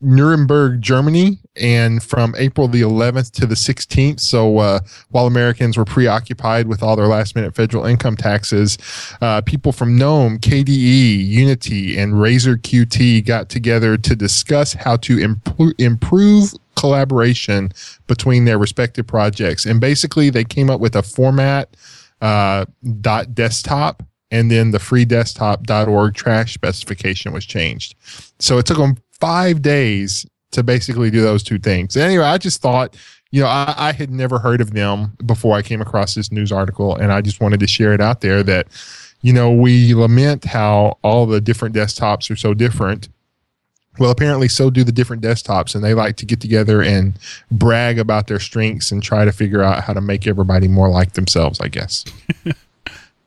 Nuremberg, 0.01 0.81
Germany, 0.81 1.39
and 1.57 2.03
from 2.03 2.35
April 2.39 2.69
the 2.69 2.83
11th 2.83 3.33
to 3.33 3.47
the 3.47 3.57
16th. 3.57 4.21
So, 4.21 4.59
uh, 4.59 4.81
while 5.11 5.27
Americans 5.27 5.77
were 5.77 5.85
preoccupied 5.85 6.69
with 6.69 6.83
all 6.83 6.95
their 6.95 7.09
last 7.09 7.35
minute 7.35 7.55
federal 7.55 7.85
income 7.85 8.17
taxes, 8.17 8.79
uh, 9.21 9.41
people 9.41 9.73
from 9.73 9.97
GNOME, 9.97 10.39
KDE, 10.39 11.27
Unity, 11.27 11.99
and 11.99 12.21
Razor 12.21 12.57
QT 12.57 13.25
got 13.27 13.49
together 13.49 13.97
to 13.97 14.15
discuss 14.15 14.73
how 14.73 14.97
to 14.99 15.17
impro- 15.17 15.75
improve 15.79 16.55
collaboration 16.77 17.73
between 18.07 18.45
their 18.45 18.59
respective 18.59 19.07
projects. 19.07 19.67
And 19.67 19.81
basically, 19.81 20.31
they 20.31 20.45
came 20.45 20.71
up 20.71 20.81
with 20.81 20.95
a 20.95 21.03
format 21.03 21.77
uh, 22.21 22.67
dot 23.01 23.35
desktop 23.35 24.03
and 24.31 24.51
then 24.51 24.73
the 24.73 24.79
free 24.79 25.05
desktop.org 25.05 26.15
trash 26.15 26.55
specification 26.55 27.33
was 27.33 27.47
changed. 27.47 27.95
So 28.39 28.59
it 28.59 28.67
took 28.67 28.79
them 28.79 28.99
five 29.21 29.63
days 29.63 30.27
to 30.53 30.63
basically 30.63 31.11
do 31.11 31.21
those 31.21 31.43
two 31.43 31.59
things. 31.59 31.97
Anyway, 31.97 32.25
I 32.25 32.39
just 32.39 32.63
thought, 32.63 32.97
you 33.31 33.43
know, 33.43 33.49
I, 33.49 33.75
I 33.77 33.93
had 33.93 34.11
never 34.11 34.39
heard 34.39 34.61
of 34.61 34.73
them 34.73 35.17
before 35.27 35.57
I 35.57 35.63
came 35.63 35.81
across 35.81 36.15
this 36.15 36.33
news 36.33 36.51
article, 36.51 36.97
and 36.97 37.13
I 37.13 37.21
just 37.21 37.41
wanted 37.41 37.61
to 37.61 37.67
share 37.67 37.93
it 37.93 38.01
out 38.01 38.21
there 38.21 38.43
that, 38.45 38.69
you 39.21 39.33
know, 39.33 39.53
we 39.53 39.95
lament 39.95 40.45
how 40.45 40.99
all 41.03 41.27
the 41.27 41.41
different 41.41 41.75
desktops 41.75 42.31
are 42.31 42.37
so 42.37 42.55
different. 42.55 43.09
Well, 43.99 44.11
apparently, 44.11 44.49
so 44.49 44.71
do 44.71 44.85
the 44.85 44.93
different 44.93 45.23
desktops, 45.23 45.75
and 45.75 45.83
they 45.83 45.93
like 45.93 46.17
to 46.17 46.27
get 46.27 46.41
together 46.41 46.81
and 46.83 47.19
brag 47.51 47.99
about 47.99 48.29
their 48.29 48.39
strengths 48.39 48.93
and 48.93 49.03
try 49.03 49.25
to 49.25 49.33
figure 49.33 49.63
out 49.63 49.83
how 49.83 49.93
to 49.93 50.01
make 50.01 50.27
everybody 50.27 50.69
more 50.69 50.89
like 50.89 51.15
themselves, 51.15 51.61
I 51.61 51.69
guess. 51.69 52.05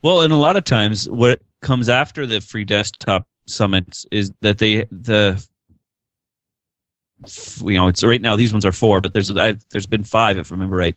Well, 0.04 0.21
and 0.21 0.34
a 0.34 0.38
lot 0.38 0.58
of 0.58 0.63
times, 0.63 1.08
what 1.10 1.41
comes 1.62 1.88
after 1.88 2.25
the 2.25 2.41
free 2.41 2.65
desktop 2.65 3.27
summits 3.45 4.06
is 4.12 4.32
that 4.41 4.58
they 4.58 4.86
the 4.86 5.45
you 7.63 7.77
know 7.77 7.88
it's 7.88 8.03
right 8.03 8.21
now 8.21 8.36
these 8.36 8.51
ones 8.51 8.65
are 8.65 8.71
four, 8.71 9.01
but 9.01 9.13
there's 9.13 9.36
I, 9.36 9.55
there's 9.71 9.86
been 9.86 10.03
five 10.03 10.38
if 10.38 10.51
I 10.51 10.55
remember 10.55 10.75
right 10.75 10.95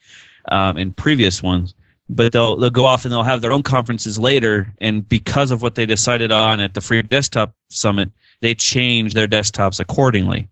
um, 0.50 0.76
in 0.78 0.92
previous 0.92 1.42
ones. 1.42 1.74
But 2.10 2.32
they'll 2.32 2.56
they'll 2.56 2.70
go 2.70 2.84
off 2.84 3.04
and 3.04 3.12
they'll 3.12 3.22
have 3.22 3.40
their 3.40 3.52
own 3.52 3.62
conferences 3.62 4.18
later, 4.18 4.72
and 4.78 5.08
because 5.08 5.50
of 5.50 5.62
what 5.62 5.74
they 5.74 5.86
decided 5.86 6.30
on 6.32 6.60
at 6.60 6.74
the 6.74 6.82
free 6.82 7.00
desktop 7.00 7.54
summit, 7.70 8.10
they 8.40 8.54
change 8.54 9.14
their 9.14 9.26
desktops 9.26 9.80
accordingly. 9.80 10.48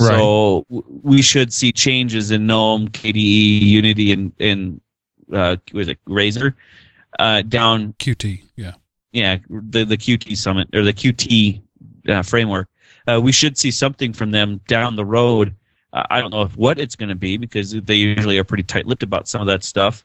So 0.00 0.66
we 0.68 1.22
should 1.22 1.52
see 1.52 1.70
changes 1.70 2.32
in 2.32 2.46
GNOME, 2.46 2.88
KDE, 2.88 3.60
Unity, 3.60 4.10
and 4.10 4.32
and 4.40 4.80
uh, 5.32 5.56
was 5.72 5.86
it 5.88 5.98
Razor 6.06 6.56
uh, 7.18 7.42
down 7.42 7.92
QT. 7.94 8.42
Yeah. 8.56 8.72
yeah, 9.12 9.38
the 9.48 9.84
the 9.84 9.96
QT 9.96 10.36
summit 10.36 10.68
or 10.74 10.82
the 10.82 10.92
QT 10.92 11.62
uh, 12.08 12.22
framework. 12.22 12.68
Uh, 13.06 13.20
we 13.20 13.32
should 13.32 13.58
see 13.58 13.70
something 13.70 14.12
from 14.12 14.30
them 14.30 14.60
down 14.66 14.96
the 14.96 15.04
road. 15.04 15.54
Uh, 15.92 16.04
I 16.10 16.20
don't 16.20 16.30
know 16.30 16.42
if 16.42 16.56
what 16.56 16.78
it's 16.78 16.96
going 16.96 17.10
to 17.10 17.14
be 17.14 17.36
because 17.36 17.72
they 17.72 17.94
usually 17.94 18.38
are 18.38 18.44
pretty 18.44 18.62
tight-lipped 18.62 19.02
about 19.02 19.28
some 19.28 19.40
of 19.40 19.46
that 19.46 19.62
stuff. 19.62 20.04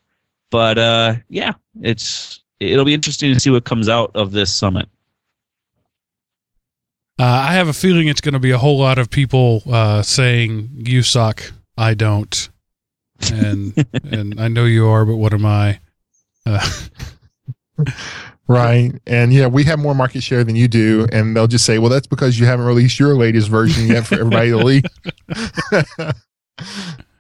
But 0.52 0.78
uh, 0.78 1.16
yeah, 1.30 1.54
it's 1.82 2.44
it'll 2.60 2.86
be 2.86 2.94
interesting 2.94 3.34
to 3.34 3.40
see 3.40 3.50
what 3.50 3.64
comes 3.66 3.88
out 3.90 4.12
of 4.16 4.32
this 4.32 4.54
summit. 4.54 4.90
Uh, 7.20 7.24
I 7.24 7.54
have 7.54 7.68
a 7.68 7.74
feeling 7.74 8.08
it's 8.08 8.22
going 8.22 8.34
to 8.34 8.40
be 8.40 8.52
a 8.52 8.58
whole 8.58 8.80
lot 8.80 8.98
of 8.98 9.10
people 9.10 9.62
uh, 9.70 10.02
saying 10.02 10.70
you 10.74 11.04
suck, 11.04 11.52
I 11.78 11.94
don't, 11.94 12.50
and 13.32 13.86
and 14.04 14.40
I 14.40 14.48
know 14.48 14.66
you 14.66 14.88
are, 14.88 15.06
but 15.06 15.18
what 15.18 15.34
am 15.34 15.46
I? 15.46 15.80
Right. 18.50 19.00
And 19.06 19.32
yeah, 19.32 19.46
we 19.46 19.64
have 19.66 19.78
more 19.78 19.94
market 19.94 20.24
share 20.24 20.44
than 20.44 20.56
you 20.56 20.68
do. 20.68 21.08
And 21.12 21.36
they'll 21.36 21.48
just 21.48 21.66
say, 21.66 21.78
well, 21.78 21.90
that's 21.90 22.08
because 22.08 22.40
you 22.40 22.48
haven't 22.48 22.66
released 22.66 23.00
your 23.00 23.16
latest 23.16 23.48
version 23.48 23.86
yet 23.86 24.08
for 24.08 24.16
everybody 24.16 24.50
to 24.50 24.58
leak. 24.66 24.86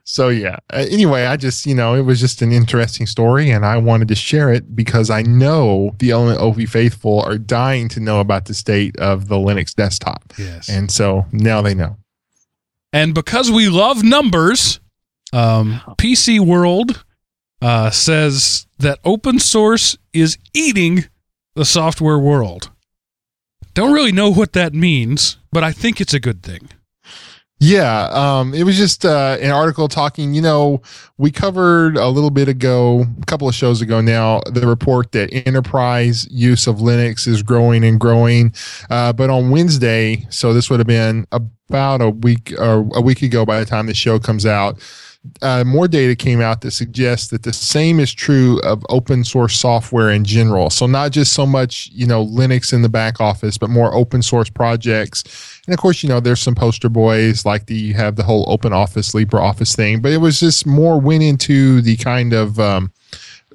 so 0.03 0.29
yeah. 0.29 0.57
Uh, 0.73 0.85
anyway, 0.89 1.27
I 1.27 1.37
just, 1.37 1.67
you 1.67 1.75
know, 1.75 1.93
it 1.93 2.01
was 2.01 2.19
just 2.19 2.41
an 2.41 2.51
interesting 2.51 3.05
story 3.05 3.51
and 3.51 3.63
I 3.63 3.77
wanted 3.77 4.07
to 4.07 4.15
share 4.15 4.51
it 4.51 4.75
because 4.75 5.11
I 5.11 5.21
know 5.21 5.95
the 5.99 6.09
Element 6.09 6.41
OP 6.41 6.67
faithful 6.67 7.21
are 7.21 7.37
dying 7.37 7.89
to 7.89 7.99
know 7.99 8.21
about 8.21 8.45
the 8.45 8.55
state 8.55 8.97
of 8.97 9.27
the 9.27 9.35
Linux 9.35 9.75
desktop. 9.75 10.33
yes. 10.35 10.67
And 10.67 10.89
so 10.89 11.27
now 11.31 11.61
they 11.61 11.75
know. 11.75 11.95
And 12.91 13.13
because 13.13 13.51
we 13.51 13.69
love 13.69 14.03
numbers, 14.03 14.79
um, 15.31 15.79
PC 15.99 16.39
World 16.39 17.05
uh, 17.61 17.91
says 17.91 18.65
that 18.79 18.97
open 19.05 19.37
source 19.37 19.95
is 20.11 20.39
eating 20.55 21.05
the 21.59 21.65
software 21.65 22.17
world. 22.17 22.71
Don't 23.73 23.91
really 23.91 24.13
know 24.13 24.31
what 24.31 24.53
that 24.53 24.73
means, 24.73 25.37
but 25.51 25.61
I 25.61 25.73
think 25.73 25.99
it's 25.99 26.13
a 26.13 26.19
good 26.19 26.41
thing. 26.41 26.69
Yeah, 27.59 28.07
um, 28.13 28.53
it 28.53 28.63
was 28.63 28.77
just 28.77 29.03
uh, 29.03 29.37
an 29.41 29.51
article 29.51 29.89
talking. 29.89 30.33
You 30.33 30.41
know, 30.41 30.81
we 31.17 31.31
covered 31.31 31.97
a 31.97 32.07
little 32.07 32.29
bit 32.29 32.47
ago, 32.47 33.05
a 33.21 33.25
couple 33.25 33.49
of 33.49 33.53
shows 33.53 33.81
ago 33.81 33.99
now, 33.99 34.39
the 34.49 34.65
report 34.65 35.11
that 35.11 35.33
enterprise 35.45 36.25
use 36.31 36.65
of 36.65 36.77
Linux 36.77 37.27
is 37.27 37.43
growing 37.43 37.83
and 37.83 37.99
growing. 37.99 38.53
Uh, 38.89 39.11
but 39.11 39.29
on 39.29 39.49
Wednesday, 39.49 40.25
so 40.29 40.53
this 40.53 40.69
would 40.69 40.79
have 40.79 40.87
been 40.87 41.27
about 41.33 42.01
a 42.01 42.09
week 42.09 42.53
or 42.57 42.89
a 42.95 43.01
week 43.01 43.21
ago 43.21 43.45
by 43.45 43.59
the 43.59 43.65
time 43.65 43.87
the 43.87 43.93
show 43.93 44.17
comes 44.17 44.45
out. 44.45 44.79
Uh, 45.41 45.65
more 45.65 45.87
data 45.87 46.15
came 46.15 46.39
out 46.39 46.61
that 46.61 46.71
suggests 46.71 47.27
that 47.27 47.43
the 47.43 47.51
same 47.51 47.99
is 47.99 48.13
true 48.13 48.59
of 48.61 48.85
open 48.87 49.25
source 49.25 49.57
software 49.57 50.09
in 50.11 50.23
general. 50.23 50.69
So 50.69 50.85
not 50.85 51.11
just 51.11 51.33
so 51.33 51.45
much, 51.45 51.89
you 51.91 52.07
know, 52.07 52.25
Linux 52.25 52.71
in 52.71 52.83
the 52.83 52.89
back 52.89 53.19
office, 53.19 53.57
but 53.57 53.69
more 53.69 53.93
open 53.93 54.21
source 54.21 54.49
projects. 54.49 55.59
And 55.67 55.73
of 55.73 55.79
course, 55.79 56.03
you 56.03 56.09
know, 56.09 56.21
there's 56.21 56.39
some 56.39 56.55
poster 56.55 56.87
boys 56.87 57.45
like 57.45 57.65
the 57.65 57.75
you 57.75 57.95
have 57.95 58.15
the 58.15 58.23
whole 58.23 58.45
open 58.47 58.71
office, 58.71 59.11
LibreOffice 59.13 59.75
thing, 59.75 60.01
but 60.01 60.13
it 60.13 60.17
was 60.17 60.39
just 60.39 60.65
more 60.65 60.99
went 60.99 61.23
into 61.23 61.81
the 61.81 61.97
kind 61.97 62.31
of 62.31 62.57
um, 62.57 62.91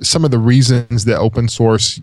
some 0.03 0.24
of 0.24 0.31
the 0.31 0.38
reasons 0.38 1.07
that 1.07 1.18
open 1.18 1.48
source 1.48 1.98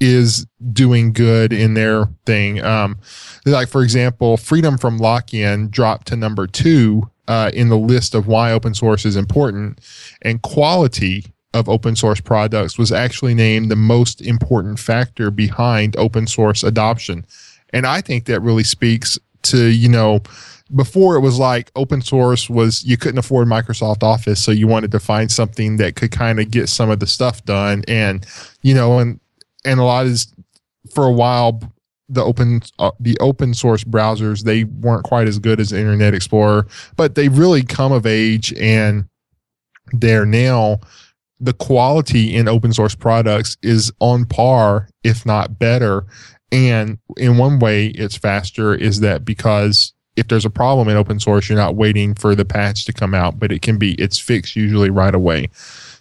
is 0.00 0.46
doing 0.72 1.12
good 1.12 1.52
in 1.52 1.74
their 1.74 2.06
thing. 2.26 2.62
Um, 2.62 2.98
like 3.44 3.68
for 3.68 3.82
example, 3.82 4.36
freedom 4.36 4.78
from 4.78 4.98
lock-in 4.98 5.68
dropped 5.68 6.08
to 6.08 6.16
number 6.16 6.46
two 6.46 7.08
uh, 7.28 7.50
in 7.54 7.68
the 7.68 7.78
list 7.78 8.14
of 8.14 8.26
why 8.26 8.52
open 8.52 8.74
source 8.74 9.04
is 9.04 9.16
important, 9.16 9.80
and 10.22 10.42
quality 10.42 11.26
of 11.54 11.68
open 11.68 11.94
source 11.94 12.20
products 12.20 12.78
was 12.78 12.92
actually 12.92 13.34
named 13.34 13.70
the 13.70 13.76
most 13.76 14.20
important 14.20 14.78
factor 14.78 15.30
behind 15.30 15.96
open 15.96 16.26
source 16.26 16.62
adoption. 16.62 17.26
And 17.72 17.86
I 17.86 18.00
think 18.00 18.24
that 18.24 18.40
really 18.40 18.64
speaks 18.64 19.18
to, 19.42 19.66
you 19.66 19.88
know, 19.88 20.20
before 20.74 21.16
it 21.16 21.20
was 21.20 21.38
like 21.38 21.70
open 21.76 22.00
source 22.00 22.48
was 22.48 22.82
you 22.84 22.96
couldn't 22.96 23.18
afford 23.18 23.48
Microsoft 23.48 24.02
Office, 24.02 24.42
so 24.42 24.50
you 24.50 24.66
wanted 24.66 24.90
to 24.92 25.00
find 25.00 25.30
something 25.30 25.76
that 25.76 25.96
could 25.96 26.10
kind 26.10 26.40
of 26.40 26.50
get 26.50 26.68
some 26.68 26.90
of 26.90 27.00
the 27.00 27.06
stuff 27.06 27.44
done. 27.44 27.84
And, 27.86 28.26
you 28.62 28.74
know, 28.74 28.98
and 28.98 29.20
and 29.64 29.78
a 29.78 29.84
lot 29.84 30.06
is 30.06 30.32
for 30.90 31.04
a 31.04 31.12
while 31.12 31.60
the 32.12 32.22
open 32.22 32.62
uh, 32.78 32.90
the 33.00 33.18
open 33.20 33.54
source 33.54 33.84
browsers 33.84 34.44
they 34.44 34.64
weren't 34.64 35.04
quite 35.04 35.26
as 35.26 35.38
good 35.38 35.58
as 35.58 35.72
Internet 35.72 36.14
Explorer, 36.14 36.66
but 36.96 37.14
they 37.14 37.28
really 37.28 37.62
come 37.62 37.92
of 37.92 38.06
age 38.06 38.52
and 38.54 39.08
they're 39.92 40.26
now 40.26 40.80
the 41.40 41.52
quality 41.52 42.34
in 42.34 42.48
open 42.48 42.72
source 42.72 42.94
products 42.94 43.56
is 43.62 43.92
on 43.98 44.24
par, 44.24 44.88
if 45.02 45.26
not 45.26 45.58
better. 45.58 46.04
And 46.52 46.98
in 47.16 47.36
one 47.36 47.58
way, 47.58 47.86
it's 47.86 48.16
faster 48.16 48.74
is 48.74 49.00
that 49.00 49.24
because 49.24 49.92
if 50.14 50.28
there's 50.28 50.44
a 50.44 50.50
problem 50.50 50.88
in 50.88 50.96
open 50.96 51.18
source, 51.18 51.48
you're 51.48 51.58
not 51.58 51.74
waiting 51.74 52.14
for 52.14 52.34
the 52.34 52.44
patch 52.44 52.84
to 52.84 52.92
come 52.92 53.14
out, 53.14 53.40
but 53.40 53.50
it 53.50 53.62
can 53.62 53.76
be 53.76 53.94
it's 53.94 54.18
fixed 54.18 54.54
usually 54.54 54.90
right 54.90 55.14
away. 55.14 55.48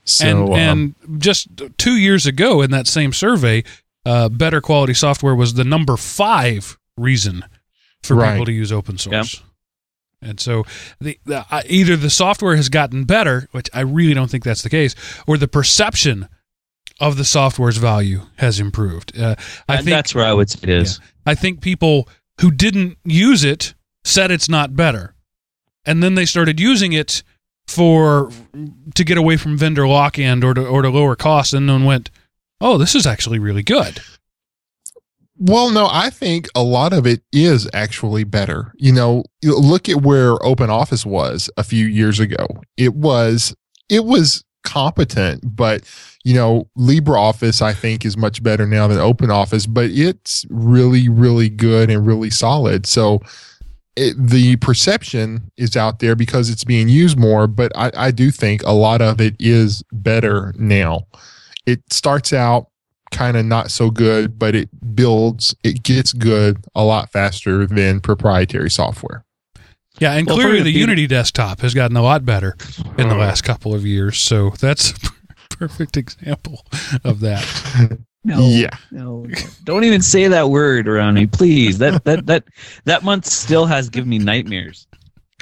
So 0.04 0.28
and, 0.28 0.50
um, 0.50 0.96
and 1.10 1.22
just 1.22 1.48
two 1.78 1.96
years 1.98 2.26
ago 2.26 2.62
in 2.62 2.72
that 2.72 2.88
same 2.88 3.14
survey, 3.14 3.64
uh, 4.06 4.30
better 4.30 4.62
quality 4.62 4.94
software 4.94 5.36
was 5.36 5.54
the 5.54 5.64
number 5.64 5.98
five 5.98 6.78
reason 6.98 7.44
for 8.04 8.16
Right. 8.16 8.32
people 8.34 8.46
to 8.46 8.52
use 8.52 8.72
open 8.72 8.98
source. 8.98 9.42
And 10.24 10.40
so, 10.40 10.64
the, 11.00 11.18
the 11.26 11.46
uh, 11.50 11.62
either 11.68 11.96
the 11.96 12.10
software 12.12 12.56
has 12.56 12.70
gotten 12.70 13.06
better, 13.06 13.48
which 13.52 13.70
I 13.74 13.82
really 13.82 14.14
don't 14.14 14.30
think 14.30 14.44
that's 14.44 14.62
the 14.62 14.70
case, 14.70 14.94
or 15.26 15.38
the 15.38 15.48
perception 15.48 16.28
of 17.00 17.18
the 17.18 17.26
software's 17.26 17.78
value 17.78 18.22
has 18.36 18.60
improved. 18.60 19.18
Uh, 19.18 19.36
I 19.68 19.78
and 19.78 19.86
think 19.86 19.96
that's 19.96 20.14
where 20.14 20.26
I 20.26 20.34
would 20.34 20.50
say 20.52 20.60
it 20.64 20.70
is. 20.70 21.00
I 21.26 21.34
think 21.34 21.62
people 21.62 22.08
who 22.40 22.52
didn't 22.52 23.00
use 23.04 23.44
it 23.44 23.74
said 24.04 24.30
it's 24.30 24.48
not 24.50 24.76
better. 24.76 25.16
And 25.86 26.04
then 26.04 26.14
they 26.14 26.26
started 26.26 26.60
using 26.60 26.94
it 26.94 27.24
for 27.68 28.30
to 28.94 29.04
get 29.04 29.18
away 29.18 29.38
from 29.38 29.58
vendor 29.58 29.88
lock-in 29.88 30.44
or 30.44 30.54
to 30.54 30.64
or 30.68 30.84
to 30.84 30.90
lower 30.90 31.16
costs 31.16 31.54
and 31.54 31.68
then 31.68 31.84
went, 31.86 32.12
"Oh, 32.62 32.78
this 32.78 32.96
is 32.96 33.06
actually 33.06 33.40
really 33.40 33.64
good." 33.64 34.02
Well, 35.44 35.72
no, 35.72 35.90
I 35.92 36.12
think 36.12 36.48
a 36.54 36.62
lot 36.62 36.94
of 36.94 37.08
it 37.08 37.24
is 37.34 37.68
actually 37.74 38.24
better. 38.24 38.74
You 38.78 38.92
know, 38.92 39.24
look 39.42 39.90
at 39.90 40.04
where 40.04 40.34
Open 40.46 40.70
Office 40.70 41.04
was 41.04 41.50
a 41.58 41.64
few 41.64 41.88
years 41.88 42.20
ago. 42.20 42.46
It 42.78 42.94
was 42.94 43.56
it 43.90 44.06
was 44.06 44.44
competent, 44.64 45.56
but 45.56 45.84
you 46.24 46.36
know, 46.36 46.70
LibreOffice 46.78 47.62
I 47.62 47.74
think 47.74 48.06
is 48.06 48.16
much 48.16 48.44
better 48.44 48.68
now 48.68 48.88
than 48.88 49.00
Open 49.00 49.32
Office, 49.32 49.66
but 49.66 49.90
it's 49.90 50.46
really 50.52 51.10
really 51.10 51.50
good 51.50 51.90
and 51.90 52.06
really 52.06 52.30
solid. 52.30 52.86
So 52.86 53.20
it, 53.96 54.16
the 54.18 54.58
perception 54.58 55.52
is 55.58 55.76
out 55.76 56.00
there 56.00 56.16
because 56.16 56.52
it's 56.52 56.64
being 56.64 56.88
used 56.88 57.18
more, 57.18 57.48
but 57.48 57.72
I, 57.76 57.92
I 57.98 58.12
do 58.12 58.30
think 58.32 58.62
a 58.64 58.74
lot 58.74 59.02
of 59.02 59.20
it 59.20 59.36
is 59.40 59.84
better 59.92 60.54
now. 60.58 61.08
It 61.66 61.82
starts 61.92 62.34
out 62.34 62.68
kind 63.12 63.38
of 63.38 63.46
not 63.46 63.72
so 63.72 63.92
good, 63.92 64.40
but 64.40 64.56
it 64.56 64.70
builds, 64.96 65.56
it 65.64 65.84
gets 65.84 66.14
good 66.14 66.64
a 66.76 66.84
lot 66.84 67.12
faster 67.12 67.66
than 67.66 68.00
proprietary 68.00 68.70
software. 68.70 69.26
Yeah, 70.00 70.14
and 70.14 70.26
Well, 70.26 70.38
clearly 70.38 70.60
for 70.60 70.64
the 70.64 70.74
the- 70.74 70.80
Unity 70.80 71.08
desktop 71.08 71.60
has 71.62 71.74
gotten 71.74 71.98
a 71.98 72.02
lot 72.02 72.26
better 72.26 72.56
in 72.98 73.08
the 73.08 73.14
uh-huh. 73.14 73.18
last 73.18 73.44
couple 73.44 73.76
of 73.76 73.86
years. 73.86 74.18
So 74.20 74.52
that's 74.52 74.92
a 74.92 75.10
perfect 75.50 75.98
example 75.98 76.66
of 77.04 77.20
that. 77.20 78.00
No, 78.24 78.40
Yeah. 78.50 78.70
no, 78.92 79.24
no. 79.24 79.36
don't 79.64 79.84
even 79.84 80.02
say 80.04 80.28
that 80.28 80.50
word 80.52 80.88
around 80.88 81.16
me, 81.16 81.26
please. 81.26 81.80
That 81.80 82.04
that 82.04 82.28
that 82.28 82.44
that 82.86 83.02
month 83.02 83.26
still 83.26 83.66
has 83.66 83.90
given 83.90 84.12
me 84.12 84.20
nightmares. 84.20 84.86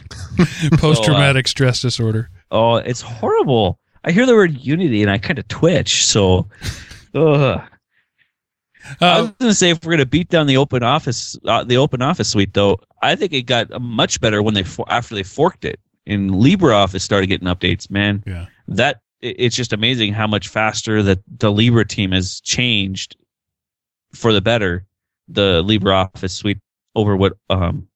Post 0.77 1.03
traumatic 1.03 1.45
oh, 1.45 1.47
uh, 1.47 1.49
stress 1.49 1.81
disorder. 1.81 2.29
Oh, 2.51 2.75
it's 2.75 3.01
horrible. 3.01 3.79
I 4.03 4.11
hear 4.11 4.25
the 4.25 4.35
word 4.35 4.57
unity 4.57 5.01
and 5.01 5.11
I 5.11 5.17
kind 5.17 5.39
of 5.39 5.47
twitch. 5.47 6.05
So, 6.05 6.47
ugh. 7.15 7.61
I 9.01 9.21
was 9.21 9.29
Uh, 9.29 9.33
going 9.39 9.51
to 9.51 9.53
say 9.53 9.69
if 9.71 9.83
we're 9.83 9.91
going 9.91 9.99
to 9.99 10.05
beat 10.05 10.29
down 10.29 10.47
the 10.47 10.57
open 10.57 10.81
office, 10.83 11.37
uh, 11.45 11.63
the 11.63 11.77
open 11.77 12.01
office 12.01 12.29
suite, 12.29 12.53
though, 12.53 12.79
I 13.01 13.15
think 13.15 13.33
it 13.33 13.43
got 13.43 13.71
uh, 13.71 13.79
much 13.79 14.19
better 14.21 14.41
when 14.41 14.53
they 14.53 14.63
for- 14.63 14.85
after 14.91 15.15
they 15.15 15.23
forked 15.23 15.65
it 15.65 15.79
and 16.07 16.31
LibreOffice 16.31 17.01
started 17.01 17.27
getting 17.27 17.47
updates. 17.47 17.89
Man, 17.91 18.23
Yeah. 18.25 18.45
that 18.69 19.01
it- 19.21 19.35
it's 19.37 19.55
just 19.55 19.73
amazing 19.73 20.13
how 20.13 20.25
much 20.27 20.47
faster 20.47 21.03
that 21.03 21.19
the 21.37 21.51
Libre 21.51 21.85
team 21.85 22.13
has 22.13 22.39
changed 22.41 23.15
for 24.13 24.33
the 24.33 24.41
better. 24.41 24.85
The 25.27 25.61
LibreOffice 25.61 26.31
suite 26.31 26.59
over 26.95 27.15
what 27.15 27.33
um, 27.49 27.87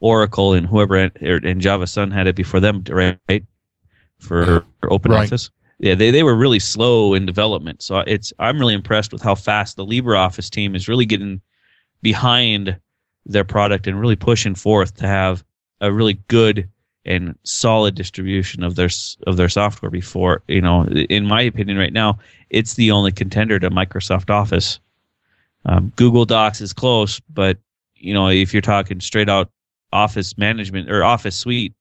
Oracle 0.00 0.52
and 0.54 0.66
whoever 0.66 0.96
and 1.20 1.60
Java 1.60 1.86
Sun 1.86 2.10
had 2.10 2.26
it 2.26 2.34
before 2.34 2.58
them, 2.60 2.82
right? 2.88 3.44
For, 4.24 4.64
for 4.80 4.92
open 4.92 5.12
Right. 5.12 5.26
office. 5.26 5.50
Yeah 5.78 5.94
they, 5.94 6.10
they 6.10 6.22
were 6.22 6.34
really 6.34 6.60
slow 6.60 7.14
in 7.14 7.26
development. 7.26 7.82
So 7.82 7.98
it's 8.06 8.32
i'm 8.38 8.58
really 8.58 8.74
impressed 8.74 9.12
with 9.12 9.22
how 9.22 9.34
fast 9.34 9.76
the 9.76 9.84
libreoffice 9.84 10.50
team 10.50 10.74
is 10.74 10.88
really 10.88 11.06
getting 11.06 11.40
behind 12.02 12.76
their 13.26 13.44
product 13.44 13.86
and 13.86 14.00
really 14.00 14.16
pushing 14.16 14.54
forth 14.54 14.94
to 14.96 15.06
have 15.06 15.44
a 15.80 15.92
really 15.92 16.14
good 16.28 16.68
and 17.06 17.36
solid 17.42 17.94
distribution 17.94 18.62
of 18.62 18.76
their 18.76 18.88
of 19.26 19.36
their 19.36 19.48
software 19.48 19.90
before 19.90 20.42
you 20.48 20.60
know 20.60 20.84
in 20.86 21.26
my 21.26 21.42
opinion 21.42 21.76
right 21.76 21.92
now 21.92 22.18
it's 22.50 22.74
the 22.74 22.90
only 22.90 23.12
contender 23.12 23.58
to 23.58 23.70
microsoft 23.70 24.30
office. 24.30 24.80
Um, 25.66 25.92
google 25.96 26.24
docs 26.24 26.60
is 26.60 26.72
close 26.72 27.20
but 27.32 27.58
you 27.94 28.14
know 28.14 28.28
if 28.28 28.52
you're 28.52 28.62
talking 28.62 29.00
straight 29.00 29.28
out 29.28 29.50
office 29.92 30.36
management 30.38 30.90
or 30.90 31.04
office 31.04 31.36
suite 31.36 31.72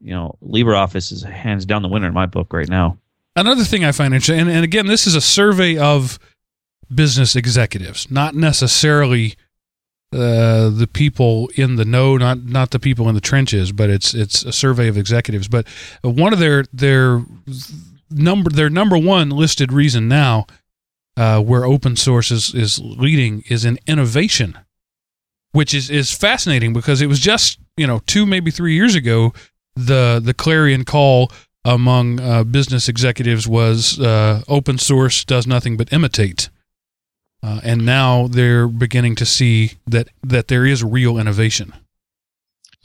you 0.00 0.12
know 0.12 0.36
libreoffice 0.42 1.12
is 1.12 1.22
hands 1.22 1.64
down 1.64 1.82
the 1.82 1.88
winner 1.88 2.06
in 2.06 2.14
my 2.14 2.26
book 2.26 2.52
right 2.52 2.68
now 2.68 2.98
Another 3.36 3.64
thing 3.64 3.84
I 3.84 3.90
find 3.90 4.14
interesting, 4.14 4.40
and, 4.40 4.50
and 4.50 4.62
again, 4.62 4.86
this 4.86 5.08
is 5.08 5.16
a 5.16 5.20
survey 5.20 5.76
of 5.76 6.20
business 6.94 7.34
executives, 7.34 8.08
not 8.08 8.36
necessarily 8.36 9.34
uh, 10.12 10.68
the 10.70 10.88
people 10.92 11.50
in 11.56 11.74
the 11.74 11.84
know, 11.84 12.16
not 12.16 12.44
not 12.44 12.70
the 12.70 12.78
people 12.78 13.08
in 13.08 13.16
the 13.16 13.20
trenches, 13.20 13.72
but 13.72 13.90
it's 13.90 14.14
it's 14.14 14.44
a 14.44 14.52
survey 14.52 14.86
of 14.86 14.96
executives. 14.96 15.48
But 15.48 15.66
one 16.02 16.32
of 16.32 16.38
their 16.38 16.64
their 16.72 17.24
number 18.08 18.50
their 18.50 18.70
number 18.70 18.96
one 18.96 19.30
listed 19.30 19.72
reason 19.72 20.06
now 20.06 20.46
uh, 21.16 21.40
where 21.42 21.64
open 21.64 21.96
source 21.96 22.30
is, 22.30 22.54
is 22.54 22.78
leading 22.78 23.42
is 23.48 23.64
in 23.64 23.80
innovation, 23.88 24.56
which 25.50 25.74
is 25.74 25.90
is 25.90 26.12
fascinating 26.12 26.72
because 26.72 27.02
it 27.02 27.08
was 27.08 27.18
just 27.18 27.58
you 27.76 27.86
know 27.88 28.00
two 28.06 28.26
maybe 28.26 28.52
three 28.52 28.74
years 28.74 28.94
ago 28.94 29.32
the 29.76 30.20
the 30.22 30.34
clarion 30.34 30.84
call 30.84 31.30
among 31.64 32.20
uh, 32.20 32.44
business 32.44 32.88
executives 32.88 33.48
was 33.48 33.98
uh, 33.98 34.42
open 34.48 34.78
source 34.78 35.24
does 35.24 35.46
nothing 35.46 35.76
but 35.76 35.92
imitate. 35.92 36.50
Uh, 37.42 37.60
and 37.62 37.84
now 37.84 38.26
they're 38.26 38.66
beginning 38.66 39.14
to 39.14 39.26
see 39.26 39.72
that, 39.86 40.08
that 40.22 40.48
there 40.48 40.64
is 40.64 40.82
real 40.82 41.18
innovation. 41.18 41.74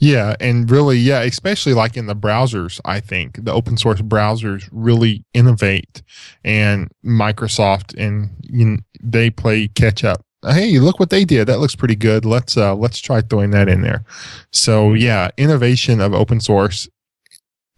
Yeah, 0.02 0.36
and 0.40 0.70
really, 0.70 0.98
yeah, 0.98 1.22
especially 1.22 1.74
like 1.74 1.98
in 1.98 2.08
the 2.08 2.16
browsers, 2.16 2.80
I 2.86 3.02
think 3.02 3.44
the 3.44 3.52
open 3.52 3.76
source 3.76 4.02
browsers 4.02 4.68
really 4.72 5.26
innovate, 5.34 6.02
and 6.42 6.90
Microsoft 7.04 7.94
and 7.98 8.30
you 8.42 8.66
know, 8.66 8.78
they 9.04 9.30
play 9.30 9.68
catch 9.68 10.06
up. 10.06 10.22
Hey, 10.44 10.80
look 10.80 11.00
what 11.00 11.10
they 11.10 11.26
did. 11.26 11.48
That 11.48 11.60
looks 11.60 11.76
pretty 11.76 11.96
good. 11.96 12.24
Let's 12.26 12.56
uh 12.56 12.76
let's 12.76 13.00
try 13.00 13.22
throwing 13.22 13.52
that 13.52 13.68
in 13.68 13.82
there. 13.82 14.06
So 14.52 14.94
yeah, 14.94 15.30
innovation 15.38 16.00
of 16.00 16.14
open 16.14 16.40
source. 16.40 16.88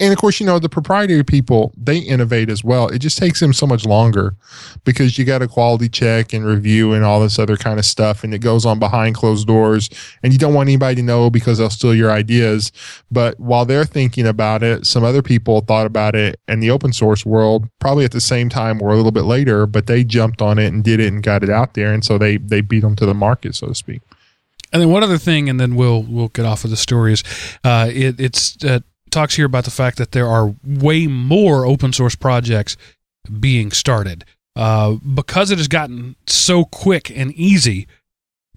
And 0.02 0.12
of 0.12 0.18
course, 0.18 0.40
you 0.40 0.48
know, 0.48 0.58
the 0.58 0.68
proprietary 0.68 1.24
people, 1.24 1.72
they 1.78 2.00
innovate 2.00 2.50
as 2.50 2.64
well. 2.64 2.88
It 2.88 3.00
just 3.00 3.20
takes 3.20 3.40
them 3.40 3.54
so 3.54 3.68
much 3.68 3.86
longer 3.86 4.36
because 4.84 5.16
you 5.16 5.26
got 5.26 5.44
a 5.44 5.48
quality 5.48 5.90
check 5.90 6.34
and 6.34 6.44
review 6.44 6.94
and 6.94 7.06
all 7.06 7.22
this 7.22 7.38
other 7.38 7.56
kind 7.56 7.78
of 7.78 7.86
stuff. 7.86 8.24
And 8.24 8.34
it 8.34 8.40
goes 8.40 8.66
on 8.66 8.80
behind 8.80 9.14
closed 9.14 9.46
doors 9.46 9.92
and 10.24 10.34
you 10.34 10.40
don't 10.40 10.56
want 10.56 10.70
anybody 10.70 10.96
to 10.96 11.04
know 11.04 11.30
because 11.30 11.60
they'll 11.60 11.70
steal 11.70 11.94
your 11.94 12.10
ideas. 12.10 12.72
But 13.12 13.40
while 13.40 13.64
they're 13.64 13.86
thinking 13.86 14.26
about 14.26 14.64
it, 14.64 14.88
some 14.88 15.04
other 15.04 15.22
people 15.22 15.62
thought 15.62 15.86
about 15.86 16.16
it 16.16 16.40
in 16.48 16.62
the 16.62 16.72
open 16.72 16.94
source 16.94 17.24
world, 17.24 17.70
probably 17.78 18.04
at 18.04 18.12
the 18.12 18.20
same 18.20 18.50
time 18.50 18.82
or 18.82 18.90
a 18.90 18.96
little 18.96 19.12
bit 19.12 19.26
later, 19.26 19.68
but 19.68 19.86
they 19.86 20.04
jumped 20.04 20.42
on 20.42 20.58
it 20.58 20.74
and 20.74 20.84
did 20.84 21.00
it 21.00 21.14
and 21.14 21.22
got 21.22 21.44
it 21.44 21.52
out 21.52 21.76
there. 21.76 21.94
And 21.94 22.04
so 22.04 22.18
they, 22.18 22.38
they 22.38 22.62
beat 22.62 22.80
them 22.80 22.96
to 22.96 23.06
the 23.06 23.14
market, 23.14 23.54
so 23.54 23.68
to 23.68 23.76
speak. 23.76 24.02
And 24.74 24.82
then 24.82 24.90
one 24.90 25.04
other 25.04 25.18
thing, 25.18 25.50
and 25.50 25.60
then 25.60 25.76
we'll 25.76 26.04
we'll 26.04 26.30
get 26.30 26.46
off 26.46 26.64
of 26.64 26.70
the 26.70 26.78
stories. 26.78 27.26
Uh, 27.62 27.90
it 27.92 28.20
it's 28.20 28.64
uh, 28.64 28.80
talks 29.12 29.36
here 29.36 29.46
about 29.46 29.66
the 29.66 29.72
fact 29.72 29.98
that 29.98 30.12
there 30.12 30.28
are 30.28 30.56
way 30.66 31.08
more 31.08 31.66
open 31.66 31.94
source 31.94 32.16
projects 32.16 32.78
being 33.40 33.72
started 33.72 34.26
uh, 34.56 34.94
because 35.14 35.52
it 35.52 35.58
has 35.58 35.68
gotten 35.68 36.16
so 36.26 36.66
quick 36.66 37.10
and 37.12 37.32
easy 37.34 37.88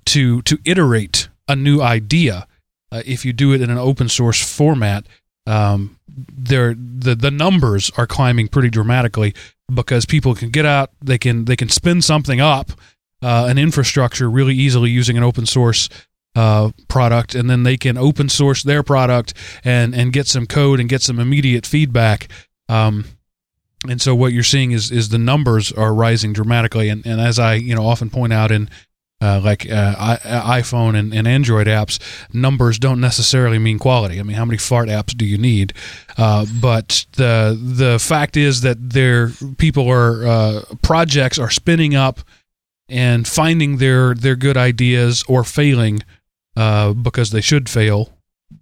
to 0.07 0.43
to 0.43 0.59
iterate 0.64 1.29
a 1.49 1.57
new 1.57 1.81
idea. 1.81 2.47
Uh, 2.90 3.03
if 3.07 3.25
you 3.25 3.33
do 3.33 3.53
it 3.53 3.61
in 3.61 3.71
an 3.71 3.79
open 3.79 4.09
source 4.09 4.43
format, 4.43 5.07
um, 5.47 5.99
there 6.09 6.75
the 6.75 7.14
the 7.14 7.31
numbers 7.31 7.90
are 7.97 8.07
climbing 8.07 8.49
pretty 8.49 8.71
dramatically 8.71 9.35
because 9.73 10.05
people 10.05 10.35
can 10.35 10.51
get 10.51 10.67
out, 10.67 10.90
they 11.03 11.19
can 11.19 11.45
they 11.45 11.57
can 11.57 11.69
spin 11.69 12.03
something 12.03 12.40
up, 12.40 12.73
uh, 13.23 13.47
an 13.49 13.59
infrastructure 13.59 14.31
really 14.31 14.55
easily 14.55 14.90
using 14.90 15.17
an 15.17 15.23
open 15.23 15.47
source 15.47 15.88
uh, 16.35 16.70
product, 16.88 17.35
and 17.35 17.49
then 17.49 17.62
they 17.62 17.77
can 17.77 17.97
open 17.97 18.29
source 18.29 18.62
their 18.62 18.83
product 18.83 19.35
and 19.64 19.94
and 19.94 20.12
get 20.12 20.27
some 20.27 20.47
code 20.47 20.81
and 20.81 20.88
get 20.88 21.03
some 21.03 21.18
immediate 21.18 21.66
feedback. 21.66 22.29
Um, 22.68 23.05
and 23.88 24.01
so 24.01 24.14
what 24.14 24.33
you're 24.33 24.42
seeing 24.42 24.73
is 24.73 24.90
is 24.90 25.11
the 25.11 25.18
numbers 25.18 25.73
are 25.73 25.94
rising 25.94 26.33
dramatically, 26.33 26.88
and, 26.88 27.05
and 27.07 27.20
as 27.20 27.38
I 27.38 27.55
you 27.55 27.75
know 27.75 27.87
often 27.87 28.11
point 28.11 28.33
out 28.33 28.51
in 28.51 28.68
uh, 29.20 29.40
like 29.42 29.70
uh, 29.70 29.94
I, 29.99 30.61
iPhone 30.61 30.99
and, 30.99 31.14
and, 31.14 31.27
Android 31.27 31.66
apps, 31.66 31.99
numbers 32.35 32.79
don't 32.79 33.01
necessarily 33.01 33.59
mean 33.59 33.79
quality. 33.79 34.20
I 34.20 34.23
mean, 34.23 34.37
how 34.37 34.44
many 34.44 34.59
fart 34.59 34.88
apps 34.88 35.16
do 35.16 35.25
you 35.25 35.38
need? 35.38 35.73
Uh, 36.18 36.44
but 36.61 37.07
the 37.12 37.59
the 37.59 37.99
fact 37.99 38.37
is 38.37 38.61
that 38.61 38.90
there 38.90 39.31
people 39.57 39.88
are 39.88 40.27
uh, 40.27 40.62
projects 40.83 41.38
are 41.38 41.51
spinning 41.51 41.94
up 41.94 42.20
and 42.88 43.27
finding 43.27 43.79
their 43.79 44.14
their 44.14 44.37
good 44.37 44.57
ideas 44.57 45.25
or 45.27 45.42
failing 45.44 46.03
uh, 46.57 46.93
because 46.93 47.31
they 47.31 47.40
should 47.40 47.69
fail 47.69 48.11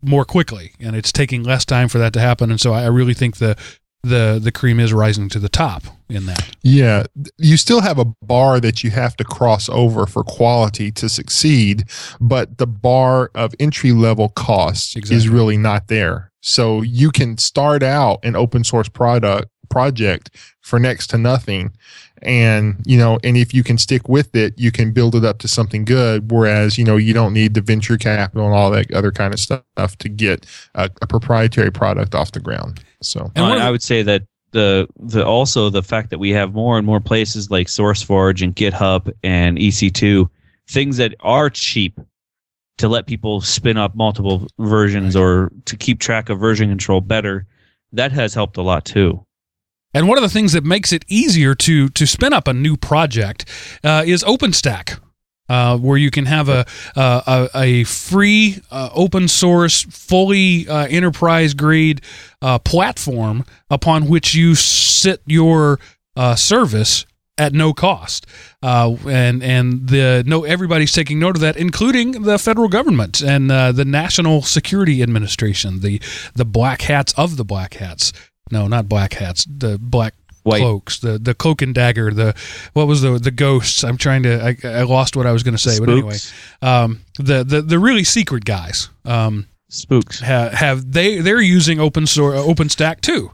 more 0.03 0.25
quickly, 0.25 0.73
and 0.81 0.97
it's 0.97 1.13
taking 1.13 1.43
less 1.43 1.65
time 1.65 1.89
for 1.89 1.99
that 1.99 2.13
to 2.15 2.21
happen. 2.21 2.51
And 2.51 2.61
so 2.61 2.73
I 2.73 2.87
really 2.87 3.15
think 3.15 3.37
the 3.37 3.57
the 4.03 4.41
the 4.43 4.51
cream 4.51 4.81
is 4.81 4.93
rising 4.93 5.29
to 5.29 5.39
the 5.39 5.49
top 5.49 5.85
in 6.09 6.27
that. 6.27 6.57
Yeah, 6.63 7.05
you 7.39 7.57
still 7.57 7.81
have 7.81 7.99
a 7.99 8.05
bar 8.23 8.59
that 8.61 8.83
you 8.83 8.91
have 8.91 9.17
to 9.17 9.25
cross 9.25 9.69
over 9.69 10.07
for 10.07 10.25
quality 10.25 10.91
to 10.93 11.09
succeed, 11.09 11.85
but 12.21 12.59
the 12.59 12.67
bar 12.67 13.31
of 13.35 13.55
entry 13.61 13.93
level 13.93 14.29
costs 14.31 14.97
exactly. 14.97 15.17
is 15.17 15.29
really 15.29 15.57
not 15.57 15.89
there. 15.89 16.33
So 16.41 16.83
you 16.83 17.13
can 17.13 17.39
start 17.39 17.85
out 17.85 18.25
an 18.25 18.35
open 18.35 18.65
source 18.65 18.89
product 18.89 19.49
project 19.73 20.31
for 20.61 20.79
next 20.79 21.09
to 21.09 21.19
nothing. 21.19 21.73
And 22.21 22.77
you 22.87 22.99
know 22.99 23.19
and 23.25 23.37
if 23.37 23.53
you 23.53 23.65
can 23.65 23.79
stick 23.79 24.09
with 24.09 24.37
it 24.37 24.55
you 24.57 24.71
can 24.71 24.93
build 24.93 25.17
it 25.17 25.25
up 25.25 25.39
to 25.41 25.49
something 25.49 25.85
good. 25.85 26.31
Whereas 26.31 26.79
you 26.79 26.85
know 26.85 26.97
you 26.97 27.13
don't 27.13 27.33
need 27.33 27.55
the 27.55 27.61
venture 27.61 27.99
capital 27.99 28.47
and 28.47 28.55
all 28.55 28.71
that 28.71 28.93
other 28.93 29.11
kind 29.11 29.35
of 29.35 29.41
stuff 29.41 29.97
to 29.99 30.09
get 30.09 30.47
a, 30.75 30.89
a 31.01 31.07
proprietary 31.07 31.73
product 31.73 32.15
off 32.15 32.31
the 32.33 32.41
ground. 32.41 32.85
So. 33.03 33.33
And 33.35 33.45
I, 33.45 33.67
I 33.67 33.71
would 33.71 33.83
say 33.83 34.03
that 34.05 34.23
the 34.53 34.87
the 34.99 35.27
also 35.27 35.71
the 35.71 35.83
fact 35.83 36.11
that 36.11 36.19
we 36.19 36.31
have 36.31 36.55
more 36.55 36.79
and 36.79 36.87
more 36.87 37.01
places 37.01 37.51
like 37.51 37.67
SourceForge 37.67 38.43
and 38.43 38.55
GitHub 38.55 39.11
and 39.25 39.59
EC2 39.59 40.29
things 40.69 40.99
that 40.99 41.15
are 41.21 41.51
cheap 41.51 41.99
to 42.79 42.89
let 42.89 43.07
people 43.07 43.41
spin 43.41 43.77
up 43.77 43.95
multiple 43.95 44.47
versions 44.59 45.17
or 45.17 45.51
to 45.65 45.77
keep 45.77 45.99
track 45.99 46.29
of 46.29 46.39
version 46.39 46.69
control 46.69 47.01
better 47.01 47.47
that 47.93 48.13
has 48.13 48.33
helped 48.35 48.57
a 48.57 48.63
lot 48.63 48.85
too 48.85 49.25
and 49.95 50.09
one 50.09 50.19
of 50.19 50.23
the 50.23 50.29
things 50.29 50.53
that 50.53 50.65
makes 50.65 50.93
it 50.93 51.05
easier 51.09 51.55
to 51.55 51.89
to 51.91 52.07
spin 52.07 52.33
up 52.33 52.49
a 52.49 52.53
new 52.53 52.77
project 52.77 53.45
uh, 53.85 54.03
is 54.07 54.23
OpenStack. 54.25 54.99
Uh, 55.49 55.77
where 55.77 55.99
you 55.99 56.11
can 56.11 56.25
have 56.25 56.49
a 56.49 56.65
a, 56.97 57.49
a 57.55 57.85
free 57.85 58.61
uh, 58.71 58.89
open 58.95 59.29
source, 59.29 59.83
fully 59.83 60.67
uh, 60.67 60.87
enterprise 60.87 61.53
grade 61.53 62.01
uh, 62.41 62.59
platform 62.59 63.45
upon 63.69 64.09
which 64.09 64.35
you 64.35 64.55
sit 64.55 65.21
your 65.27 65.79
uh, 66.17 66.35
service 66.37 67.05
at 67.37 67.53
no 67.53 67.75
cost, 67.75 68.25
and 68.63 69.43
and 69.43 69.89
the 69.89 70.23
no 70.27 70.45
everybody's 70.45 70.93
taking 70.93 71.19
note 71.19 71.37
of 71.37 71.43
that, 71.43 71.57
including 71.57 72.23
the 72.23 72.39
federal 72.39 72.69
government 72.69 73.21
and 73.21 73.51
the 73.51 73.85
National 73.85 74.41
Security 74.41 75.03
Administration, 75.03 75.81
the 75.81 76.01
the 76.35 76.47
black 76.47 76.83
hats 76.83 77.13
of 77.19 77.37
the 77.37 77.45
black 77.45 77.75
hats 77.75 78.13
no, 78.51 78.67
not 78.69 78.89
black 78.89 79.15
hats, 79.15 79.45
the 79.45 79.79
black 79.79 80.15
White. 80.43 80.61
cloaks, 80.61 80.99
the 80.99 81.19
the 81.19 81.35
cloak 81.35 81.63
and 81.63 81.75
dagger, 81.75 82.11
the 82.13 82.35
what 82.73 82.87
was 82.87 83.01
the 83.03 83.19
the 83.19 83.31
ghosts? 83.31 83.85
I'm 83.85 83.97
trying 83.97 84.25
to 84.25 84.57
I, 84.65 84.69
I 84.69 84.83
lost 84.83 85.17
what 85.17 85.27
I 85.27 85.33
was 85.33 85.43
going 85.43 85.55
to 85.55 85.59
say, 85.59 85.73
Spooks. 85.73 85.87
but 85.87 85.93
anyway, 85.93 86.17
um, 86.63 87.01
the 87.19 87.45
the 87.45 87.63
the 87.63 87.79
really 87.79 88.05
secret 88.05 88.45
guys, 88.45 88.89
um, 89.05 89.47
spooks 89.69 90.21
have, 90.21 90.53
have 90.53 90.93
they 90.93 91.19
they're 91.21 91.41
using 91.41 91.79
open 91.79 92.07
source 92.07 92.39
OpenStack 92.41 93.01
too, 93.01 93.31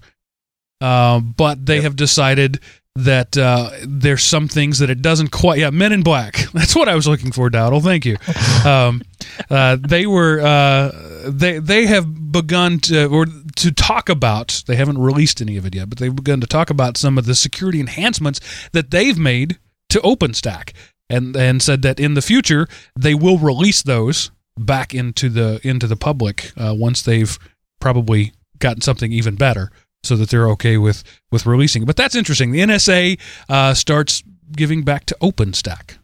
uh, 0.80 1.20
but 1.20 1.64
they 1.64 1.76
yep. 1.76 1.84
have 1.84 1.96
decided 1.96 2.60
that 2.98 3.38
uh, 3.38 3.70
there's 3.86 4.24
some 4.24 4.48
things 4.48 4.80
that 4.80 4.90
it 4.90 5.00
doesn't 5.00 5.30
quite. 5.30 5.58
Yeah, 5.60 5.70
Men 5.70 5.92
in 5.92 6.02
Black. 6.02 6.36
That's 6.52 6.74
what 6.74 6.88
I 6.88 6.94
was 6.94 7.06
looking 7.06 7.32
for, 7.32 7.48
Dowdle. 7.48 7.82
Thank 7.82 8.04
you. 8.04 8.16
Um, 8.64 9.02
uh, 9.50 9.76
they 9.80 10.04
were 10.04 10.40
uh, 10.40 10.90
they 11.28 11.58
they 11.58 11.86
have 11.86 12.32
begun 12.32 12.78
to 12.80 13.06
or 13.06 13.26
to 13.56 13.72
talk 13.72 14.08
about. 14.08 14.62
They 14.66 14.76
haven't 14.76 14.98
released 14.98 15.40
any 15.40 15.56
of 15.56 15.66
it 15.66 15.74
yet, 15.74 15.88
but 15.88 15.98
they've 15.98 16.14
begun 16.14 16.40
to 16.40 16.46
talk 16.46 16.70
about 16.70 16.96
some 16.96 17.18
of 17.18 17.26
the 17.26 17.34
security 17.34 17.80
enhancements 17.80 18.40
that 18.72 18.90
they've 18.90 19.18
made 19.18 19.58
to 19.90 19.98
OpenStack, 20.00 20.72
and 21.08 21.36
and 21.36 21.62
said 21.62 21.82
that 21.82 22.00
in 22.00 22.14
the 22.14 22.22
future 22.22 22.66
they 22.98 23.14
will 23.14 23.38
release 23.38 23.82
those 23.82 24.30
back 24.58 24.94
into 24.94 25.28
the 25.28 25.60
into 25.62 25.86
the 25.86 25.96
public 25.96 26.52
uh, 26.56 26.74
once 26.76 27.02
they've 27.02 27.38
probably 27.80 28.32
gotten 28.58 28.80
something 28.80 29.12
even 29.12 29.36
better 29.36 29.70
so 30.02 30.16
that 30.16 30.30
they're 30.30 30.48
okay 30.50 30.76
with 30.76 31.04
with 31.30 31.46
releasing. 31.46 31.84
But 31.84 31.96
that's 31.96 32.14
interesting. 32.14 32.52
The 32.52 32.60
NSA 32.60 33.20
uh, 33.48 33.74
starts 33.74 34.22
giving 34.52 34.82
back 34.82 35.06
to 35.06 35.16
OpenStack. 35.20 35.98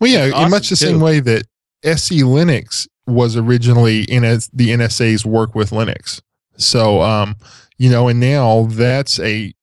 Well, 0.00 0.10
yeah, 0.10 0.30
awesome 0.30 0.44
in 0.44 0.50
much 0.50 0.68
the 0.68 0.76
too. 0.76 0.86
same 0.86 1.00
way 1.00 1.20
that 1.20 1.44
SE 1.82 2.20
Linux 2.20 2.88
was 3.08 3.36
originally 3.36 4.02
in 4.02 4.22
the 4.22 4.68
NSA's 4.68 5.24
work 5.26 5.54
with 5.54 5.70
Linux. 5.70 6.20
So, 6.56 7.02
um, 7.02 7.36
you 7.78 7.90
know, 7.90 8.08
and 8.08 8.20
now 8.20 8.66
that's 8.70 9.18
a 9.20 9.54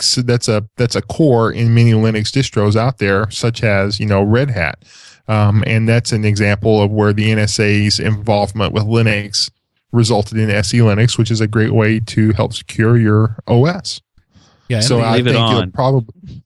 so 0.00 0.22
that's 0.22 0.48
a 0.48 0.68
that's 0.76 0.94
a 0.94 1.02
core 1.02 1.52
in 1.52 1.74
many 1.74 1.92
Linux 1.92 2.30
distros 2.30 2.76
out 2.76 2.98
there, 2.98 3.30
such 3.30 3.62
as 3.62 3.98
you 3.98 4.06
know 4.06 4.22
Red 4.22 4.50
Hat, 4.50 4.84
um, 5.28 5.64
and 5.66 5.88
that's 5.88 6.12
an 6.12 6.24
example 6.24 6.82
of 6.82 6.90
where 6.90 7.12
the 7.12 7.30
NSA's 7.30 7.98
involvement 7.98 8.72
with 8.72 8.84
Linux 8.84 9.50
resulted 9.92 10.38
in 10.38 10.50
SE 10.50 10.78
Linux, 10.78 11.18
which 11.18 11.30
is 11.30 11.40
a 11.40 11.46
great 11.46 11.72
way 11.72 12.00
to 12.00 12.32
help 12.32 12.52
secure 12.52 12.96
your 12.96 13.36
OS. 13.46 14.00
Yeah, 14.68 14.80
so 14.80 15.00
I 15.00 15.22
think 15.22 15.28
it'll 15.28 15.70
probably 15.70 16.42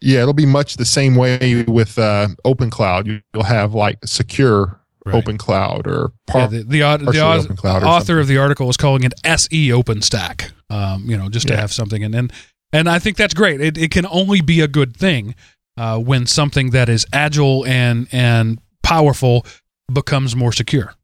yeah, 0.00 0.22
it'll 0.22 0.32
be 0.32 0.46
much 0.46 0.76
the 0.76 0.84
same 0.84 1.14
way 1.14 1.64
with 1.68 1.98
uh, 1.98 2.28
Open 2.44 2.70
Cloud. 2.70 3.06
You'll 3.06 3.44
have 3.44 3.74
like 3.74 3.98
secure 4.04 4.80
right. 5.04 5.14
Open 5.14 5.38
Cloud 5.38 5.86
or 5.86 6.12
par- 6.26 6.42
yeah, 6.42 6.46
the 6.46 6.56
the, 6.58 6.80
the, 6.98 7.12
the 7.12 7.86
author 7.86 8.18
of 8.18 8.26
the 8.26 8.38
article 8.38 8.68
is 8.68 8.76
calling 8.76 9.04
it 9.04 9.14
SE 9.24 9.68
OpenStack. 9.68 10.52
Um, 10.70 11.04
you 11.08 11.16
know, 11.16 11.28
just 11.28 11.46
to 11.48 11.54
yeah. 11.54 11.60
have 11.60 11.72
something, 11.72 12.02
and 12.02 12.14
and 12.14 12.32
and 12.72 12.88
I 12.88 12.98
think 12.98 13.16
that's 13.16 13.34
great. 13.34 13.60
It 13.60 13.78
it 13.78 13.90
can 13.90 14.06
only 14.06 14.40
be 14.40 14.60
a 14.60 14.68
good 14.68 14.96
thing 14.96 15.34
uh, 15.76 15.98
when 15.98 16.26
something 16.26 16.70
that 16.70 16.88
is 16.88 17.06
agile 17.12 17.64
and 17.66 18.08
and 18.12 18.58
powerful 18.82 19.46
becomes 19.92 20.34
more 20.34 20.52
secure. 20.52 20.94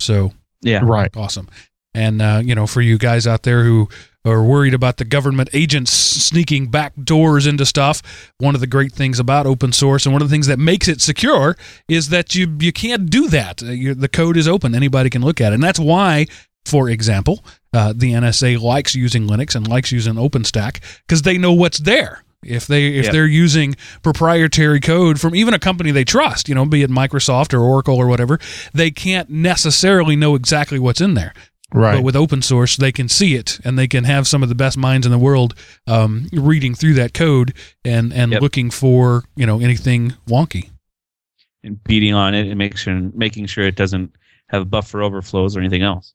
So 0.00 0.32
yeah. 0.62 0.80
Right. 0.82 1.14
Awesome. 1.16 1.48
And 1.94 2.20
uh, 2.22 2.42
you 2.44 2.54
know, 2.54 2.66
for 2.66 2.80
you 2.80 2.98
guys 2.98 3.26
out 3.26 3.42
there 3.42 3.64
who 3.64 3.88
are 4.28 4.42
worried 4.42 4.74
about 4.74 4.96
the 4.96 5.04
government 5.04 5.48
agents 5.52 5.92
sneaking 5.92 6.68
back 6.68 6.92
doors 7.02 7.46
into 7.46 7.64
stuff, 7.66 8.32
one 8.38 8.54
of 8.54 8.60
the 8.60 8.66
great 8.66 8.92
things 8.92 9.18
about 9.18 9.46
open 9.46 9.72
source 9.72 10.06
and 10.06 10.12
one 10.12 10.22
of 10.22 10.28
the 10.28 10.32
things 10.32 10.46
that 10.46 10.58
makes 10.58 10.88
it 10.88 11.00
secure 11.00 11.56
is 11.88 12.08
that 12.10 12.34
you 12.34 12.56
you 12.60 12.72
can't 12.72 13.10
do 13.10 13.28
that. 13.28 13.62
Uh, 13.62 13.66
you, 13.66 13.94
the 13.94 14.08
code 14.08 14.36
is 14.36 14.48
open; 14.48 14.74
anybody 14.74 15.10
can 15.10 15.22
look 15.22 15.40
at 15.40 15.52
it, 15.52 15.54
and 15.54 15.62
that's 15.62 15.80
why. 15.80 16.26
For 16.64 16.90
example, 16.90 17.42
uh, 17.72 17.94
the 17.96 18.12
NSA 18.12 18.60
likes 18.60 18.94
using 18.94 19.26
Linux 19.26 19.54
and 19.54 19.66
likes 19.66 19.90
using 19.90 20.14
OpenStack 20.14 20.82
because 21.06 21.22
they 21.22 21.38
know 21.38 21.54
what's 21.54 21.78
there. 21.78 22.22
If 22.42 22.68
they 22.68 22.88
if 22.88 23.06
yep. 23.06 23.12
they're 23.12 23.26
using 23.26 23.74
proprietary 24.02 24.78
code 24.78 25.20
from 25.20 25.34
even 25.34 25.54
a 25.54 25.58
company 25.58 25.90
they 25.90 26.04
trust, 26.04 26.48
you 26.48 26.54
know, 26.54 26.64
be 26.64 26.82
it 26.82 26.90
Microsoft 26.90 27.52
or 27.52 27.60
Oracle 27.60 27.96
or 27.96 28.06
whatever, 28.06 28.38
they 28.72 28.92
can't 28.92 29.28
necessarily 29.28 30.14
know 30.14 30.36
exactly 30.36 30.78
what's 30.78 31.00
in 31.00 31.14
there. 31.14 31.34
Right. 31.72 31.96
But 31.96 32.04
with 32.04 32.16
open 32.16 32.40
source, 32.40 32.76
they 32.76 32.92
can 32.92 33.08
see 33.08 33.34
it, 33.34 33.60
and 33.62 33.78
they 33.78 33.86
can 33.86 34.04
have 34.04 34.26
some 34.26 34.42
of 34.42 34.48
the 34.48 34.54
best 34.54 34.78
minds 34.78 35.04
in 35.04 35.12
the 35.12 35.18
world 35.18 35.54
um, 35.86 36.26
reading 36.32 36.74
through 36.74 36.94
that 36.94 37.12
code 37.12 37.52
and 37.84 38.12
and 38.12 38.32
yep. 38.32 38.40
looking 38.40 38.70
for 38.70 39.24
you 39.36 39.44
know 39.44 39.60
anything 39.60 40.14
wonky, 40.26 40.70
and 41.62 41.82
beating 41.84 42.14
on 42.14 42.34
it 42.34 42.48
and 42.48 42.56
make 42.56 42.76
sure 42.78 42.94
making 43.14 43.46
sure 43.46 43.64
it 43.64 43.76
doesn't 43.76 44.14
have 44.48 44.70
buffer 44.70 45.02
overflows 45.02 45.56
or 45.56 45.60
anything 45.60 45.82
else. 45.82 46.14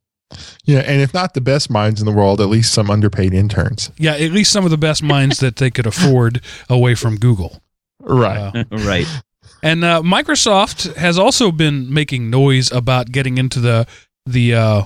Yeah, 0.66 0.80
and 0.80 1.02
if 1.02 1.14
not 1.14 1.36
the 1.36 1.42
best 1.42 1.70
minds 1.70 2.02
in 2.02 2.08
the 2.08 2.12
world, 2.12 2.42
at 2.42 2.50
least 2.50 2.74
some 2.74 2.90
underpaid 2.90 3.34
interns. 3.34 3.92
Yeah, 3.98 4.14
at 4.14 4.32
least 4.32 4.52
some 4.52 4.66
of 4.66 4.72
the 4.72 4.78
best 4.78 5.04
minds 5.04 5.40
that 5.40 5.58
they 5.58 5.70
could 5.70 5.86
afford 5.86 6.42
away 6.70 6.96
from 6.96 7.18
Google. 7.18 7.62
Right. 8.00 8.38
Uh, 8.56 8.64
right. 8.72 9.06
And 9.62 9.84
uh, 9.84 10.02
Microsoft 10.02 10.96
has 10.96 11.18
also 11.18 11.52
been 11.52 11.94
making 11.94 12.30
noise 12.30 12.72
about 12.72 13.12
getting 13.12 13.38
into 13.38 13.60
the 13.60 13.88
the 14.26 14.56
uh, 14.56 14.84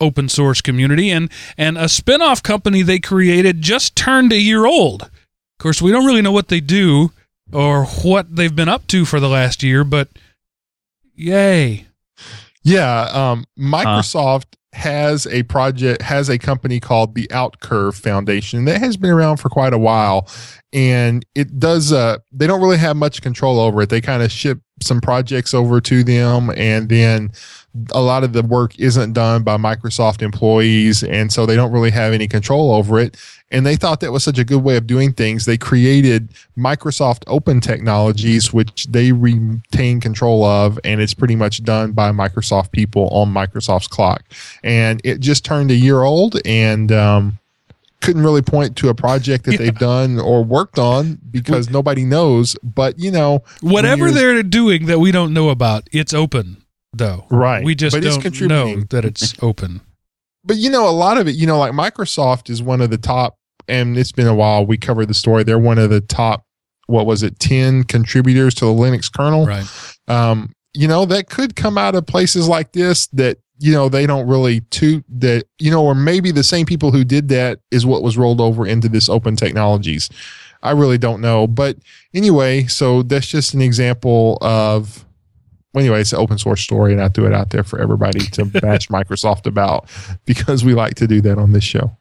open 0.00 0.28
source 0.28 0.60
community, 0.60 1.10
and 1.10 1.30
and 1.56 1.76
a 1.76 1.84
spinoff 1.84 2.42
company 2.42 2.82
they 2.82 2.98
created 2.98 3.60
just 3.62 3.96
turned 3.96 4.32
a 4.32 4.40
year 4.40 4.66
old. 4.66 5.02
Of 5.02 5.10
course, 5.58 5.82
we 5.82 5.90
don't 5.92 6.06
really 6.06 6.22
know 6.22 6.32
what 6.32 6.48
they 6.48 6.60
do 6.60 7.12
or 7.52 7.84
what 7.84 8.34
they've 8.34 8.54
been 8.54 8.68
up 8.68 8.86
to 8.88 9.04
for 9.04 9.20
the 9.20 9.28
last 9.28 9.62
year, 9.62 9.84
but 9.84 10.08
yay! 11.14 11.86
Yeah, 12.62 13.02
um, 13.12 13.44
Microsoft 13.58 14.54
has 14.72 15.26
a 15.26 15.42
project 15.44 16.00
has 16.00 16.28
a 16.28 16.38
company 16.38 16.78
called 16.78 17.14
the 17.14 17.26
Outercurve 17.28 18.00
Foundation 18.00 18.66
that 18.66 18.78
has 18.78 18.96
been 18.96 19.10
around 19.10 19.38
for 19.38 19.48
quite 19.48 19.72
a 19.72 19.78
while 19.78 20.28
and 20.72 21.26
it 21.34 21.58
does 21.58 21.92
uh 21.92 22.18
they 22.30 22.46
don't 22.46 22.60
really 22.60 22.78
have 22.78 22.96
much 22.96 23.20
control 23.20 23.58
over 23.58 23.82
it 23.82 23.88
they 23.88 24.00
kind 24.00 24.22
of 24.22 24.30
ship 24.30 24.60
some 24.82 25.00
projects 25.00 25.54
over 25.54 25.80
to 25.80 26.02
them, 26.02 26.50
and 26.56 26.88
then 26.88 27.32
a 27.92 28.00
lot 28.00 28.24
of 28.24 28.32
the 28.32 28.42
work 28.42 28.78
isn't 28.78 29.12
done 29.12 29.42
by 29.42 29.56
Microsoft 29.56 30.22
employees, 30.22 31.02
and 31.04 31.32
so 31.32 31.46
they 31.46 31.56
don't 31.56 31.72
really 31.72 31.90
have 31.90 32.12
any 32.12 32.26
control 32.26 32.72
over 32.72 32.98
it. 32.98 33.16
And 33.52 33.66
they 33.66 33.74
thought 33.74 33.98
that 34.00 34.12
was 34.12 34.22
such 34.22 34.38
a 34.38 34.44
good 34.44 34.62
way 34.62 34.76
of 34.76 34.86
doing 34.86 35.12
things. 35.12 35.44
They 35.44 35.58
created 35.58 36.30
Microsoft 36.56 37.24
Open 37.26 37.60
Technologies, 37.60 38.52
which 38.52 38.86
they 38.86 39.10
retain 39.10 40.00
control 40.00 40.44
of, 40.44 40.78
and 40.84 41.00
it's 41.00 41.14
pretty 41.14 41.34
much 41.34 41.64
done 41.64 41.90
by 41.92 42.12
Microsoft 42.12 42.70
people 42.70 43.08
on 43.08 43.32
Microsoft's 43.34 43.88
clock. 43.88 44.22
And 44.62 45.00
it 45.04 45.18
just 45.20 45.44
turned 45.44 45.72
a 45.72 45.74
year 45.74 46.02
old, 46.02 46.36
and 46.46 46.92
um, 46.92 47.38
couldn't 48.00 48.22
really 48.22 48.40
point 48.42 48.76
to 48.76 48.88
a 48.88 48.94
project 48.94 49.44
that 49.46 49.52
Yeah. 49.54 49.58
they've 49.58 49.78
done 49.78 50.20
or 50.20 50.44
worked 50.44 50.78
on 50.78 51.18
because 51.30 51.68
nobody 51.70 52.04
knows. 52.04 52.56
But 52.62 53.00
you 53.00 53.10
know, 53.10 53.42
Whatever 53.62 54.12
they're 54.12 54.42
doing 54.44 54.86
that 54.86 55.00
we 55.00 55.10
don't 55.10 55.34
know 55.34 55.48
about, 55.48 55.88
it's 55.90 56.14
open 56.14 56.58
though. 56.92 57.26
right? 57.30 57.64
We 57.64 57.74
just 57.74 57.96
but 57.96 58.04
don't 58.04 58.40
know 58.48 58.80
that 58.90 59.04
it's 59.04 59.34
open. 59.42 59.80
but 60.44 60.56
you 60.56 60.70
know, 60.70 60.88
a 60.88 60.90
lot 60.94 61.18
of 61.18 61.26
it, 61.26 61.34
you 61.34 61.46
know, 61.48 61.58
like 61.58 61.72
Microsoft 61.72 62.48
is 62.48 62.62
one 62.62 62.80
of 62.80 62.90
the 62.90 62.96
top, 62.98 63.36
and 63.68 63.96
it's 63.98 64.12
been 64.12 64.26
a 64.26 64.34
while. 64.34 64.66
We 64.66 64.76
covered 64.76 65.06
the 65.06 65.14
story. 65.14 65.44
They're 65.44 65.58
one 65.58 65.78
of 65.78 65.90
the 65.90 66.00
top. 66.00 66.44
What 66.86 67.06
was 67.06 67.22
it? 67.22 67.38
Ten 67.38 67.84
contributors 67.84 68.54
to 68.56 68.64
the 68.64 68.72
Linux 68.72 69.12
kernel. 69.12 69.46
Right. 69.46 69.66
Um, 70.08 70.52
you 70.74 70.88
know, 70.88 71.04
that 71.06 71.28
could 71.28 71.56
come 71.56 71.78
out 71.78 71.94
of 71.94 72.06
places 72.06 72.48
like 72.48 72.72
this 72.72 73.06
that 73.08 73.38
you 73.58 73.72
know 73.72 73.88
they 73.88 74.06
don't 74.06 74.26
really 74.26 74.60
toot 74.70 75.04
that 75.08 75.44
you 75.58 75.70
know, 75.70 75.84
or 75.84 75.94
maybe 75.94 76.30
the 76.30 76.42
same 76.42 76.66
people 76.66 76.90
who 76.90 77.04
did 77.04 77.28
that 77.28 77.60
is 77.70 77.86
what 77.86 78.02
was 78.02 78.16
rolled 78.16 78.40
over 78.40 78.66
into 78.66 78.88
this 78.88 79.08
open 79.08 79.36
technologies. 79.36 80.08
I 80.62 80.72
really 80.72 80.98
don't 80.98 81.20
know, 81.20 81.46
but 81.46 81.78
anyway, 82.12 82.66
so 82.66 83.02
that's 83.02 83.26
just 83.26 83.54
an 83.54 83.62
example 83.62 84.38
of. 84.40 85.04
Well, 85.72 85.84
anyway, 85.84 86.00
it's 86.00 86.12
an 86.12 86.18
open 86.18 86.36
source 86.36 86.62
story, 86.62 86.92
and 86.92 87.00
I 87.00 87.08
threw 87.08 87.26
it 87.26 87.32
out 87.32 87.50
there 87.50 87.62
for 87.62 87.80
everybody 87.80 88.18
to 88.18 88.44
bash 88.60 88.88
Microsoft 88.88 89.46
about 89.46 89.88
because 90.24 90.64
we 90.64 90.74
like 90.74 90.96
to 90.96 91.06
do 91.06 91.20
that 91.20 91.38
on 91.38 91.52
this 91.52 91.62
show. 91.62 91.96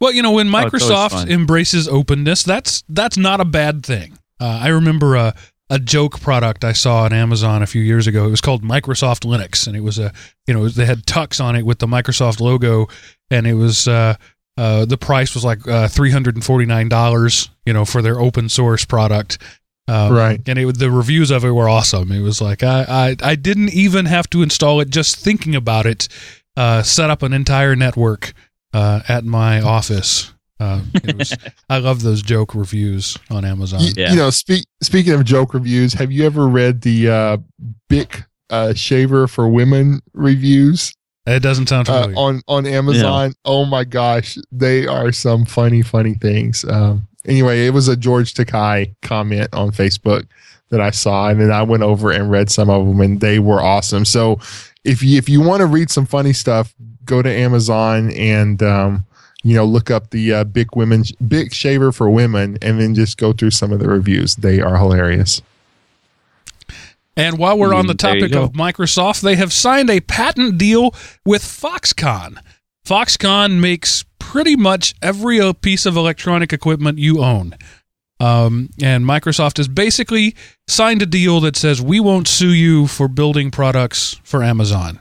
Well, 0.00 0.12
you 0.12 0.22
know, 0.22 0.32
when 0.32 0.48
Oh, 0.48 0.50
Microsoft 0.50 1.10
fun. 1.10 1.28
embraces 1.30 1.86
openness, 1.88 2.42
that's 2.42 2.82
that's 2.88 3.16
not 3.16 3.40
a 3.40 3.44
bad 3.44 3.84
thing. 3.84 4.18
Uh, 4.40 4.60
I 4.62 4.68
remember 4.68 5.16
a 5.16 5.34
a 5.72 5.78
joke 5.78 6.20
product 6.20 6.64
I 6.64 6.72
saw 6.72 7.02
on 7.04 7.12
Amazon 7.12 7.62
a 7.62 7.66
few 7.66 7.82
years 7.82 8.06
ago. 8.08 8.26
It 8.26 8.30
was 8.30 8.40
called 8.40 8.62
Microsoft 8.64 9.20
Linux, 9.24 9.66
and 9.66 9.76
it 9.76 9.80
was 9.82 9.98
a 9.98 10.12
you 10.46 10.54
know 10.54 10.68
they 10.68 10.86
had 10.86 11.04
tux 11.06 11.42
on 11.42 11.54
it 11.56 11.64
with 11.66 11.78
the 11.78 11.86
Microsoft 11.86 12.40
logo, 12.40 12.88
and 13.30 13.46
it 13.46 13.54
was 13.54 13.86
uh, 13.86 14.14
uh, 14.56 14.84
the 14.86 14.96
price 14.98 15.34
was 15.34 15.44
like 15.44 15.66
uh, 15.68 15.86
three 15.88 16.10
hundred 16.10 16.34
and 16.34 16.44
forty 16.44 16.64
nine 16.66 16.88
dollars, 16.88 17.50
you 17.66 17.72
know, 17.72 17.84
for 17.84 18.00
their 18.02 18.18
open 18.18 18.48
source 18.48 18.84
product. 18.84 19.38
Um, 19.88 20.12
Right. 20.12 20.40
and 20.46 20.56
it, 20.58 20.78
the 20.78 20.90
reviews 20.90 21.30
of 21.32 21.44
it 21.44 21.50
were 21.50 21.68
awesome. 21.68 22.12
It 22.12 22.20
was 22.20 22.40
like 22.40 22.62
I, 22.62 22.84
I 23.22 23.30
I 23.32 23.34
didn't 23.34 23.70
even 23.74 24.06
have 24.06 24.30
to 24.30 24.42
install 24.42 24.80
it. 24.80 24.88
Just 24.90 25.16
thinking 25.16 25.54
about 25.54 25.84
it, 25.84 26.08
uh, 26.56 26.82
set 26.82 27.10
up 27.10 27.22
an 27.22 27.32
entire 27.32 27.76
network 27.76 28.32
uh, 28.72 29.00
at 29.08 29.24
my 29.24 29.60
office. 29.60 30.32
Uh, 30.58 30.82
it 30.94 31.16
was, 31.16 31.34
I 31.70 31.78
love 31.78 32.02
those 32.02 32.20
joke 32.22 32.54
reviews 32.54 33.16
on 33.30 33.44
Amazon. 33.46 33.80
You, 33.80 33.92
Yeah. 33.96 34.10
you 34.10 34.16
know, 34.16 34.28
speak, 34.30 34.66
speaking 34.82 35.14
of 35.14 35.24
joke 35.24 35.54
reviews, 35.54 35.94
have 35.94 36.12
you 36.12 36.26
ever 36.26 36.46
read 36.46 36.82
the 36.82 37.08
uh, 37.08 37.36
Bic 37.88 38.24
uh, 38.50 38.74
shaver 38.74 39.26
for 39.26 39.48
women 39.48 40.00
reviews 40.12 40.92
It 41.26 41.40
doesn't 41.42 41.68
sound 41.68 41.88
uh, 41.88 42.02
familiar. 42.02 42.18
on 42.18 42.42
on 42.46 42.66
Amazon? 42.66 43.32
Oh 43.46 43.64
my 43.64 43.84
gosh, 43.84 44.36
they 44.52 44.86
are 44.86 45.12
some 45.12 45.46
funny, 45.46 45.80
funny 45.82 46.14
things. 46.14 46.64
Um, 46.64 47.08
anyway, 47.24 47.66
it 47.66 47.70
was 47.72 47.88
a 47.88 47.96
George 47.96 48.34
Takei 48.34 48.94
comment 49.02 49.48
on 49.54 49.70
Facebook 49.70 50.26
that 50.70 50.80
I 50.80 50.90
saw, 50.90 51.28
and 51.30 51.40
then 51.40 51.50
I 51.50 51.62
went 51.62 51.82
over 51.82 52.10
and 52.10 52.30
read 52.30 52.50
some 52.50 52.68
of 52.68 52.86
them, 52.86 53.00
and 53.00 53.20
they 53.20 53.38
were 53.38 53.60
awesome. 53.62 54.04
So, 54.04 54.38
if 54.84 55.02
you 55.02 55.16
if 55.16 55.28
you 55.28 55.40
want 55.40 55.60
to 55.60 55.66
read 55.66 55.90
some 55.90 56.06
funny 56.06 56.32
stuff, 56.32 56.74
go 57.10 57.20
to 57.20 57.30
Amazon 57.30 58.10
and 58.12 58.62
um, 58.62 59.04
you 59.42 59.54
know 59.54 59.64
look 59.64 59.90
up 59.90 60.10
the 60.10 60.32
uh, 60.32 60.44
Bic 60.44 60.76
women 60.76 61.04
Bic 61.26 61.52
shaver 61.52 61.92
for 61.92 62.08
women, 62.08 62.56
and 62.62 62.80
then 62.80 62.94
just 62.94 63.18
go 63.18 63.32
through 63.32 63.50
some 63.50 63.72
of 63.72 63.80
the 63.80 63.88
reviews. 63.88 64.36
They 64.36 64.60
are 64.60 64.78
hilarious. 64.78 65.42
and 67.16 67.36
while 67.36 67.58
we're 67.58 67.74
on 67.74 67.86
the 67.86 67.94
there 67.94 68.16
you 68.16 68.28
topic 68.28 68.36
of 68.36 68.52
Microsoft, 68.52 69.20
they 69.20 69.36
have 69.36 69.52
signed 69.52 69.90
a 69.90 70.00
patent 70.00 70.56
deal 70.56 70.94
with 71.26 71.42
Foxconn. 71.42 72.38
Foxconn 72.86 73.60
makes 73.60 74.04
pretty 74.18 74.56
much 74.56 74.94
every 75.02 75.40
uh, 75.40 75.52
piece 75.52 75.84
of 75.84 75.96
electronic 75.96 76.52
equipment 76.52 76.98
you 76.98 77.22
own. 77.22 77.56
Um, 78.20 78.68
and 78.82 79.04
Microsoft 79.04 79.56
has 79.56 79.66
basically 79.66 80.36
signed 80.68 81.00
a 81.02 81.06
deal 81.06 81.40
that 81.40 81.56
says 81.56 81.80
we 81.80 82.00
won't 82.00 82.28
sue 82.28 82.52
you 82.52 82.86
for 82.86 83.08
building 83.08 83.50
products 83.50 84.20
for 84.22 84.44
Amazon. 84.44 85.00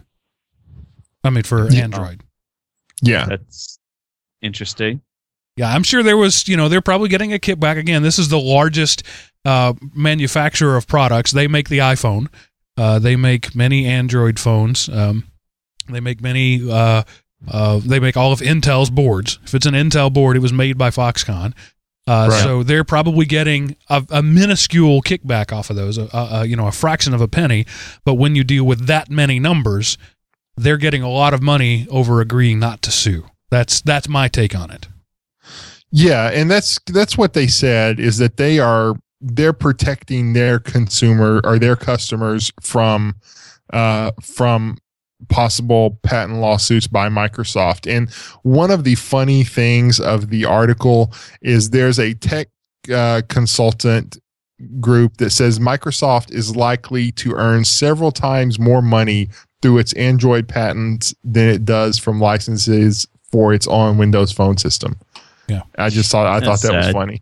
I 1.24 1.30
mean, 1.30 1.44
for 1.44 1.70
Yeah. 1.70 1.84
Android. 1.84 2.24
Yeah, 3.02 3.26
That's 3.28 3.80
interesting. 4.42 5.02
Yeah, 5.56 5.74
I'm 5.74 5.84
sure 5.84 6.04
there 6.04 6.18
was, 6.18 6.48
you 6.48 6.56
know, 6.58 6.70
they're 6.70 6.82
probably 6.82 7.10
getting 7.10 7.34
a 7.34 7.40
kickback. 7.40 7.78
Again, 7.78 8.02
this 8.04 8.18
is 8.20 8.30
the 8.30 8.40
largest 8.40 9.04
uh, 9.46 9.74
manufacturer 9.94 10.76
of 10.78 10.88
products. 10.88 11.32
They 11.32 11.48
make 11.48 11.70
the 11.70 11.80
iPhone. 11.80 12.28
Uh, 12.78 13.00
they 13.00 13.16
make 13.18 13.56
many 13.56 13.86
Android 13.86 14.40
phones. 14.40 14.88
Um, 14.90 15.26
they 15.90 16.00
make 16.00 16.22
many. 16.22 16.70
Uh, 16.70 17.04
uh, 17.48 17.80
they 17.84 18.00
make 18.00 18.16
all 18.18 18.32
of 18.34 18.40
Intel's 18.40 18.90
boards. 18.90 19.40
If 19.46 19.54
it's 19.56 19.66
an 19.66 19.74
Intel 19.74 20.12
board, 20.14 20.36
it 20.38 20.42
was 20.42 20.54
made 20.54 20.78
by 20.78 20.90
Foxconn. 20.90 21.54
Uh, 22.08 22.28
Right. 22.32 22.44
So 22.44 22.64
they're 22.64 22.84
probably 22.84 23.26
getting 23.26 23.76
a, 23.90 24.06
a 24.10 24.22
minuscule 24.24 25.02
kickback 25.02 25.52
off 25.54 25.70
of 25.70 25.76
those, 25.76 25.98
a, 25.98 26.10
a, 26.14 26.28
a, 26.42 26.46
you 26.46 26.56
know, 26.56 26.68
a 26.68 26.72
fraction 26.72 27.14
of 27.14 27.22
a 27.22 27.28
penny. 27.28 27.66
But 28.04 28.16
when 28.16 28.36
you 28.36 28.44
deal 28.44 28.64
with 28.66 28.88
that 28.88 29.10
many 29.10 29.40
numbers, 29.40 29.98
they're 30.60 30.78
getting 30.78 31.02
a 31.02 31.10
lot 31.10 31.34
of 31.34 31.42
money 31.42 31.88
over 31.90 32.20
agreeing 32.20 32.60
not 32.60 32.82
to 32.82 32.92
sue. 32.92 33.26
That's 33.50 33.82
that's 33.82 34.10
my 34.10 34.28
take 34.28 34.56
on 34.56 34.72
it. 34.72 34.88
Yeah, 35.92 36.30
and 36.30 36.52
that's 36.52 36.80
that's 36.88 37.18
what 37.18 37.34
they 37.34 37.48
said 37.48 38.00
is 38.00 38.18
that 38.18 38.38
they 38.38 38.60
are 38.60 38.96
they're 39.22 39.54
protecting 39.54 40.34
their 40.34 40.60
consumer 40.60 41.42
or 41.44 41.60
their 41.60 41.76
customers 41.76 42.52
from 42.62 43.16
uh 43.74 44.12
from 44.22 44.78
possible 45.30 46.00
patent 46.04 46.40
lawsuits 46.40 46.88
by 46.88 47.10
Microsoft. 47.10 47.92
And 47.92 48.10
one 48.44 48.72
of 48.72 48.84
the 48.84 48.96
funny 48.96 49.44
things 49.44 50.00
of 50.00 50.30
the 50.30 50.46
article 50.46 51.14
is 51.42 51.72
there's 51.72 52.00
a 52.00 52.14
tech 52.14 52.48
uh, 52.94 53.22
consultant 53.28 54.18
group 54.80 55.18
that 55.18 55.32
says 55.32 55.60
Microsoft 55.60 56.32
is 56.32 56.56
likely 56.56 57.12
to 57.14 57.34
earn 57.34 57.66
several 57.66 58.12
times 58.12 58.60
more 58.60 58.82
money 58.82 59.30
through 59.62 59.78
its 59.78 59.94
Android 59.94 60.48
patents 60.48 61.14
than 61.24 61.50
it 61.50 61.66
does 61.66 61.98
from 61.98 62.20
licenses 62.20 63.08
for 63.32 63.54
its 63.54 63.68
on 63.68 63.98
Windows 63.98 64.32
phone 64.32 64.58
system. 64.58 64.98
Yeah. 65.48 65.64
I 65.78 65.90
just 65.90 66.12
thought 66.12 66.28
I 66.28 66.40
That's 66.40 66.62
thought 66.62 66.72
that 66.72 66.78
was 66.78 66.92
funny. 66.92 67.22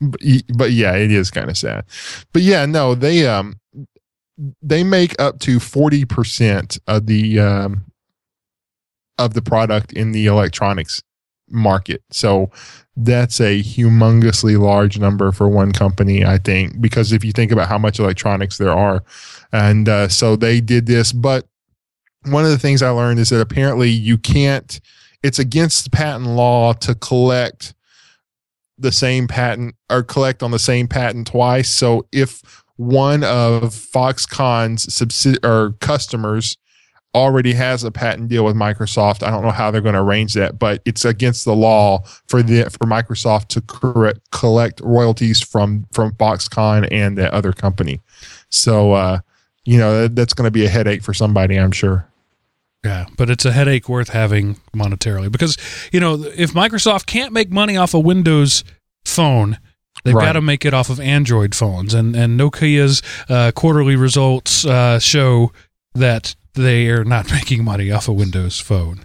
But, 0.00 0.20
but 0.56 0.72
yeah, 0.72 0.94
it 0.94 1.10
is 1.10 1.30
kind 1.30 1.50
of 1.50 1.56
sad. 1.56 1.84
But 2.32 2.42
yeah, 2.42 2.66
no, 2.66 2.94
they 2.94 3.26
um 3.26 3.58
they 4.62 4.84
make 4.84 5.20
up 5.20 5.40
to 5.40 5.58
40% 5.58 6.78
of 6.86 7.06
the 7.06 7.40
um 7.40 7.84
of 9.18 9.34
the 9.34 9.42
product 9.42 9.92
in 9.92 10.12
the 10.12 10.26
electronics 10.26 11.02
market. 11.50 12.02
So 12.10 12.50
that's 12.96 13.40
a 13.40 13.62
humongously 13.62 14.58
large 14.58 14.98
number 14.98 15.32
for 15.32 15.48
one 15.48 15.72
company, 15.72 16.24
I 16.24 16.38
think, 16.38 16.80
because 16.80 17.12
if 17.12 17.24
you 17.24 17.32
think 17.32 17.52
about 17.52 17.68
how 17.68 17.78
much 17.78 17.98
electronics 17.98 18.58
there 18.58 18.72
are. 18.72 19.02
And 19.52 19.88
uh, 19.88 20.08
so 20.08 20.36
they 20.36 20.60
did 20.60 20.86
this. 20.86 21.12
But 21.12 21.46
one 22.22 22.44
of 22.44 22.50
the 22.50 22.58
things 22.58 22.82
I 22.82 22.90
learned 22.90 23.20
is 23.20 23.30
that 23.30 23.40
apparently 23.40 23.90
you 23.90 24.18
can't, 24.18 24.80
it's 25.22 25.38
against 25.38 25.92
patent 25.92 26.26
law 26.26 26.72
to 26.74 26.94
collect 26.94 27.74
the 28.76 28.92
same 28.92 29.26
patent 29.26 29.74
or 29.90 30.02
collect 30.02 30.42
on 30.42 30.50
the 30.50 30.58
same 30.58 30.86
patent 30.86 31.26
twice. 31.26 31.68
So 31.68 32.06
if 32.12 32.64
one 32.76 33.24
of 33.24 33.74
Foxconn's 33.74 34.86
subsidi- 34.86 35.44
or 35.44 35.72
customers 35.80 36.56
already 37.14 37.54
has 37.54 37.82
a 37.84 37.90
patent 37.90 38.28
deal 38.28 38.44
with 38.44 38.54
Microsoft. 38.54 39.22
I 39.22 39.30
don't 39.30 39.42
know 39.42 39.50
how 39.50 39.70
they're 39.70 39.80
going 39.80 39.94
to 39.94 40.00
arrange 40.00 40.34
that, 40.34 40.58
but 40.58 40.82
it's 40.84 41.04
against 41.04 41.44
the 41.44 41.54
law 41.54 42.04
for 42.26 42.42
the 42.42 42.64
for 42.64 42.86
Microsoft 42.86 43.48
to 43.48 43.60
correct, 43.62 44.20
collect 44.30 44.80
royalties 44.82 45.40
from 45.40 45.86
from 45.92 46.12
Foxconn 46.12 46.86
and 46.90 47.18
that 47.18 47.32
other 47.32 47.52
company. 47.52 48.00
So 48.50 48.92
uh, 48.92 49.20
you 49.68 49.78
know 49.78 50.02
that, 50.02 50.16
that's 50.16 50.32
going 50.34 50.46
to 50.46 50.50
be 50.50 50.64
a 50.64 50.68
headache 50.68 51.02
for 51.02 51.12
somebody, 51.12 51.56
I'm 51.58 51.72
sure. 51.72 52.08
Yeah, 52.84 53.06
but 53.16 53.28
it's 53.28 53.44
a 53.44 53.52
headache 53.52 53.88
worth 53.88 54.08
having 54.10 54.54
monetarily 54.74 55.30
because 55.30 55.58
you 55.92 56.00
know 56.00 56.14
if 56.36 56.52
Microsoft 56.52 57.06
can't 57.06 57.32
make 57.32 57.50
money 57.50 57.76
off 57.76 57.92
a 57.92 58.00
Windows 58.00 58.64
phone, 59.04 59.58
they've 60.04 60.14
Right. 60.14 60.26
got 60.26 60.32
to 60.34 60.40
make 60.40 60.64
it 60.64 60.72
off 60.72 60.88
of 60.90 60.98
Android 61.00 61.54
phones, 61.54 61.92
and 61.92 62.16
and 62.16 62.38
Nokia's 62.40 63.02
uh, 63.28 63.50
quarterly 63.54 63.96
results 63.96 64.64
uh, 64.64 64.98
show 65.00 65.52
that 65.94 66.34
they 66.54 66.86
are 66.88 67.04
not 67.04 67.30
making 67.38 67.64
money 67.64 67.90
off 67.90 68.08
a 68.08 68.12
Windows 68.12 68.58
phone. 68.60 69.04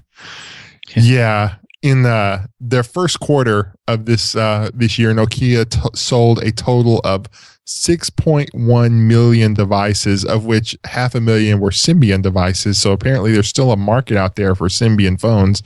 Yeah. 0.96 1.56
In 1.82 2.06
uh, 2.06 2.46
their 2.62 2.84
first 2.84 3.20
quarter 3.20 3.76
of 3.90 4.06
this 4.06 4.36
uh, 4.38 4.70
this 4.74 4.98
year, 4.98 5.14
Nokia 5.14 5.70
t- 5.70 5.80
sold 5.96 6.42
a 6.42 6.52
total 6.52 7.00
of 7.04 7.26
6.1 7.66 8.92
million 8.92 9.54
devices, 9.54 10.26
of 10.26 10.46
which 10.46 10.78
half 10.86 11.16
a 11.16 11.22
million 11.22 11.60
were 11.60 11.70
Symbian 11.70 12.22
devices. 12.22 12.78
So 12.78 12.92
apparently, 12.92 13.32
there's 13.32 13.48
still 13.48 13.72
a 13.72 13.78
market 13.78 14.18
out 14.18 14.36
there 14.36 14.56
for 14.56 14.68
Symbian 14.68 15.20
phones. 15.20 15.64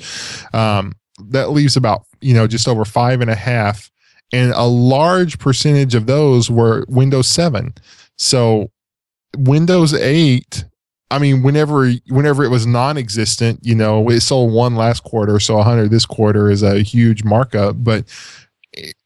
Um, 0.54 0.94
that 1.30 1.50
leaves 1.52 1.76
about 1.76 2.04
you 2.22 2.34
know 2.34 2.48
just 2.48 2.68
over 2.68 2.86
five 2.86 3.22
and 3.22 3.30
a 3.30 3.36
half, 3.36 3.90
and 4.32 4.52
a 4.52 4.66
large 4.66 5.40
percentage 5.40 5.96
of 5.96 6.06
those 6.06 6.52
were 6.52 6.86
Windows 6.88 7.28
7. 7.28 7.74
So 8.18 8.72
Windows 9.36 9.94
8 9.94 10.66
I 11.10 11.20
mean, 11.20 11.42
whenever 11.42 11.90
whenever 12.10 12.44
it 12.44 12.50
was 12.50 12.68
non-existent, 12.68 13.60
you 13.64 13.76
know, 13.76 14.10
it 14.10 14.22
sold 14.22 14.52
one 14.52 14.76
last 14.76 15.04
quarter, 15.04 15.40
so 15.40 15.56
100 15.56 15.90
this 15.90 16.06
quarter 16.06 16.52
is 16.52 16.64
a 16.64 16.80
huge 16.80 17.24
markup. 17.24 17.82
But 17.82 18.06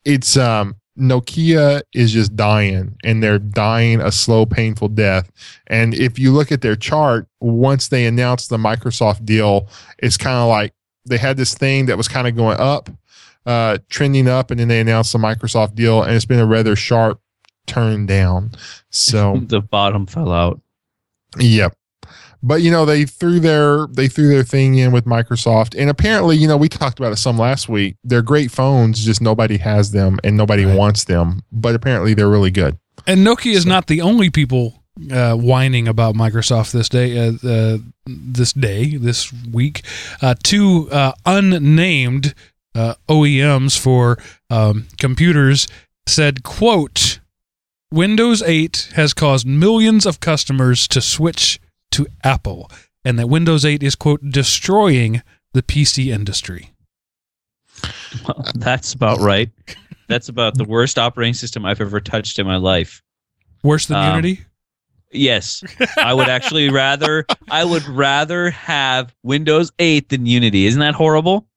it's 0.03 0.35
um, 0.35 0.75
Nokia 0.97 1.81
is 1.93 2.11
just 2.11 2.35
dying, 2.35 2.95
and 3.03 3.23
they're 3.23 3.39
dying 3.39 4.01
a 4.01 4.11
slow, 4.11 4.45
painful 4.45 4.89
death. 4.89 5.31
And 5.67 5.93
if 5.93 6.19
you 6.19 6.31
look 6.31 6.51
at 6.51 6.61
their 6.61 6.75
chart, 6.75 7.27
once 7.39 7.87
they 7.87 8.05
announced 8.05 8.49
the 8.49 8.57
Microsoft 8.57 9.25
deal, 9.25 9.67
it's 9.99 10.17
kind 10.17 10.37
of 10.37 10.49
like 10.49 10.73
they 11.05 11.17
had 11.17 11.37
this 11.37 11.53
thing 11.53 11.85
that 11.85 11.97
was 11.97 12.07
kind 12.07 12.27
of 12.27 12.35
going 12.35 12.59
up, 12.59 12.89
uh, 13.45 13.77
trending 13.89 14.27
up, 14.27 14.51
and 14.51 14.59
then 14.59 14.67
they 14.67 14.79
announced 14.79 15.13
the 15.13 15.19
Microsoft 15.19 15.75
deal, 15.75 16.03
and 16.03 16.13
it's 16.13 16.25
been 16.25 16.39
a 16.39 16.45
rather 16.45 16.75
sharp 16.75 17.21
turn 17.67 18.05
down. 18.05 18.51
So 18.89 19.37
the 19.47 19.61
bottom 19.61 20.05
fell 20.05 20.31
out. 20.31 20.61
Yep 21.39 21.75
but 22.43 22.61
you 22.61 22.71
know 22.71 22.85
they 22.85 23.05
threw 23.05 23.39
their 23.39 23.87
they 23.87 24.07
threw 24.07 24.27
their 24.27 24.43
thing 24.43 24.77
in 24.77 24.91
with 24.91 25.05
Microsoft, 25.05 25.75
and 25.77 25.89
apparently 25.89 26.37
you 26.37 26.47
know 26.47 26.57
we 26.57 26.69
talked 26.69 26.99
about 26.99 27.11
it 27.11 27.17
some 27.17 27.37
last 27.37 27.69
week. 27.69 27.95
They're 28.03 28.21
great 28.21 28.51
phones, 28.51 29.03
just 29.03 29.21
nobody 29.21 29.57
has 29.57 29.91
them 29.91 30.19
and 30.23 30.37
nobody 30.37 30.65
right. 30.65 30.77
wants 30.77 31.03
them. 31.03 31.43
But 31.51 31.75
apparently 31.75 32.13
they're 32.13 32.29
really 32.29 32.51
good. 32.51 32.77
And 33.07 33.25
Nokia 33.25 33.53
is 33.53 33.65
not 33.65 33.87
the 33.87 34.01
only 34.01 34.29
people 34.29 34.83
uh, 35.11 35.35
whining 35.35 35.87
about 35.87 36.15
Microsoft 36.15 36.71
this 36.71 36.89
day. 36.89 37.17
Uh, 37.17 37.47
uh, 37.47 37.77
this 38.05 38.53
day, 38.53 38.97
this 38.97 39.31
week, 39.51 39.83
uh, 40.21 40.35
two 40.43 40.89
uh, 40.91 41.13
unnamed 41.25 42.33
uh, 42.75 42.95
OEMs 43.07 43.77
for 43.77 44.17
um, 44.49 44.87
computers 44.99 45.67
said, 46.07 46.43
"quote." 46.43 47.19
Windows 47.93 48.41
8 48.41 48.93
has 48.95 49.13
caused 49.13 49.45
millions 49.45 50.05
of 50.05 50.21
customers 50.21 50.87
to 50.87 51.01
switch 51.01 51.59
to 51.91 52.07
Apple, 52.23 52.69
and 53.05 53.17
that 53.19 53.27
Windows 53.27 53.65
8 53.65 53.83
is, 53.83 53.95
quote, 53.95 54.21
destroying 54.29 55.21
the 55.53 55.61
PC 55.61 56.07
industry. 56.07 56.71
Well, 58.27 58.43
that's 58.55 58.93
about 58.93 59.19
right. 59.19 59.49
That's 60.07 60.29
about 60.29 60.57
the 60.57 60.65
worst 60.65 60.99
operating 60.99 61.33
system 61.33 61.65
I've 61.65 61.81
ever 61.81 62.01
touched 62.01 62.37
in 62.37 62.45
my 62.45 62.57
life. 62.57 63.01
Worse 63.63 63.85
than 63.85 63.97
um, 63.97 64.15
Unity? 64.15 64.41
Yes. 65.11 65.63
I 65.97 66.13
would 66.13 66.29
actually 66.29 66.69
rather 66.69 67.25
I 67.49 67.63
would 67.63 67.87
rather 67.87 68.49
have 68.51 69.13
Windows 69.23 69.71
8 69.79 70.09
than 70.09 70.25
Unity. 70.25 70.65
Isn't 70.65 70.79
that 70.79 70.95
horrible? 70.95 71.47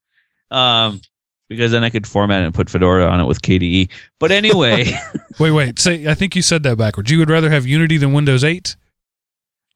Um 0.51 1.01
because 1.49 1.73
then 1.73 1.85
I 1.85 1.91
could 1.91 2.07
format 2.07 2.43
it 2.43 2.47
and 2.47 2.55
put 2.55 2.71
Fedora 2.71 3.07
on 3.07 3.21
it 3.21 3.25
with 3.25 3.43
KDE. 3.43 3.91
But 4.19 4.33
anyway, 4.33 4.99
wait, 5.39 5.51
wait. 5.53 5.79
Say 5.79 6.07
I 6.07 6.15
think 6.15 6.35
you 6.35 6.43
said 6.43 6.63
that 6.65 6.79
backwards. 6.79 7.11
You 7.11 7.19
would 7.19 7.31
rather 7.31 7.51
have 7.51 7.67
Unity 7.67 7.97
than 7.97 8.13
Windows 8.13 8.45
8? 8.45 8.77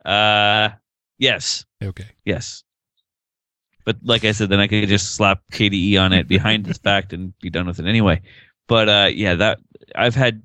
Uh, 0.08 0.70
yes. 1.18 1.66
Okay. 1.82 2.06
Yes. 2.24 2.64
But 3.84 3.96
like 4.02 4.24
I 4.24 4.32
said, 4.32 4.48
then 4.48 4.60
I 4.60 4.66
could 4.66 4.88
just 4.88 5.14
slap 5.14 5.42
KDE 5.52 6.00
on 6.00 6.12
it 6.12 6.26
behind 6.26 6.64
the 6.64 6.74
fact 6.74 7.12
and 7.12 7.38
be 7.40 7.50
done 7.50 7.66
with 7.66 7.78
it 7.78 7.86
anyway. 7.86 8.22
But 8.66 8.88
uh, 8.88 9.08
yeah, 9.12 9.34
that 9.34 9.60
I've 9.94 10.14
had 10.14 10.42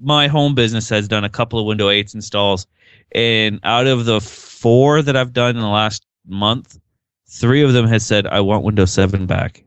my 0.00 0.26
home 0.26 0.54
business 0.54 0.88
has 0.88 1.08
done 1.08 1.24
a 1.24 1.28
couple 1.28 1.58
of 1.58 1.66
Windows 1.66 1.90
8s 1.90 2.14
installs, 2.14 2.66
and 3.12 3.60
out 3.62 3.86
of 3.86 4.04
the 4.04 4.20
four 4.20 5.02
that 5.02 5.16
I've 5.16 5.32
done 5.32 5.56
in 5.56 5.62
the 5.62 5.68
last 5.68 6.04
month, 6.26 6.78
three 7.28 7.62
of 7.62 7.72
them 7.72 7.86
has 7.86 8.04
said 8.04 8.26
I 8.26 8.40
want 8.40 8.64
Windows 8.64 8.92
7 8.92 9.26
back, 9.26 9.64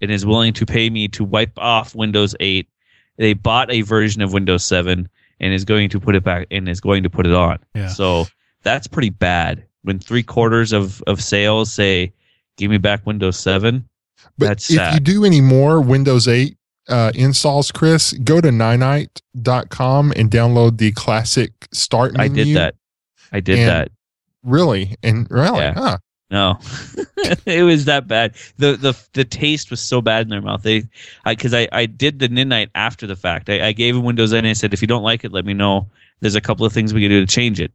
and 0.00 0.10
is 0.10 0.26
willing 0.26 0.52
to 0.54 0.66
pay 0.66 0.90
me 0.90 1.08
to 1.08 1.24
wipe 1.24 1.58
off 1.58 1.94
Windows 1.94 2.34
8. 2.40 2.68
They 3.16 3.34
bought 3.34 3.70
a 3.70 3.82
version 3.82 4.22
of 4.22 4.32
Windows 4.32 4.64
7 4.64 5.08
and 5.40 5.52
is 5.52 5.64
going 5.64 5.88
to 5.90 6.00
put 6.00 6.14
it 6.14 6.22
back 6.22 6.46
and 6.50 6.68
is 6.68 6.80
going 6.80 7.02
to 7.02 7.10
put 7.10 7.26
it 7.26 7.34
on. 7.34 7.58
Yeah. 7.74 7.88
So 7.88 8.26
that's 8.62 8.86
pretty 8.86 9.10
bad. 9.10 9.64
When 9.82 9.98
three 9.98 10.22
quarters 10.22 10.72
of, 10.72 11.02
of 11.06 11.22
sales 11.22 11.72
say, 11.72 12.12
give 12.56 12.70
me 12.70 12.78
back 12.78 13.06
Windows 13.06 13.38
7, 13.38 13.88
but 14.38 14.46
that's 14.46 14.70
if 14.70 14.76
sad. 14.76 14.94
you 14.94 15.00
do 15.00 15.24
any 15.24 15.40
more 15.40 15.80
Windows 15.80 16.28
8 16.28 16.56
uh, 16.88 17.12
installs, 17.14 17.70
Chris, 17.70 18.12
go 18.12 18.40
to 18.40 18.48
ninite.com 18.48 20.12
and 20.16 20.30
download 20.30 20.78
the 20.78 20.92
classic 20.92 21.52
start 21.72 22.14
menu. 22.14 22.42
I 22.42 22.44
did 22.44 22.56
that. 22.56 22.74
I 23.32 23.40
did 23.40 23.68
that. 23.68 23.90
Really? 24.42 24.96
And 25.02 25.26
really? 25.30 25.58
Yeah. 25.58 25.74
Huh. 25.74 25.98
No, 26.30 26.58
it 27.46 27.64
was 27.64 27.86
that 27.86 28.06
bad. 28.06 28.34
the 28.58 28.76
the 28.76 28.96
The 29.14 29.24
taste 29.24 29.70
was 29.70 29.80
so 29.80 30.00
bad 30.00 30.22
in 30.22 30.28
their 30.28 30.40
mouth. 30.40 30.62
They, 30.62 30.84
because 31.26 31.52
I, 31.52 31.62
I, 31.62 31.68
I 31.72 31.86
did 31.86 32.20
the 32.20 32.28
Ninite 32.28 32.70
after 32.74 33.06
the 33.06 33.16
fact. 33.16 33.50
I, 33.50 33.68
I 33.68 33.72
gave 33.72 33.96
them 33.96 34.04
Windows 34.04 34.32
8 34.32 34.38
and 34.38 34.46
I 34.46 34.52
said, 34.52 34.72
if 34.72 34.80
you 34.80 34.86
don't 34.86 35.02
like 35.02 35.24
it, 35.24 35.32
let 35.32 35.44
me 35.44 35.54
know. 35.54 35.88
There's 36.20 36.36
a 36.36 36.40
couple 36.40 36.64
of 36.64 36.72
things 36.72 36.94
we 36.94 37.00
can 37.00 37.10
do 37.10 37.20
to 37.20 37.26
change 37.26 37.60
it. 37.60 37.72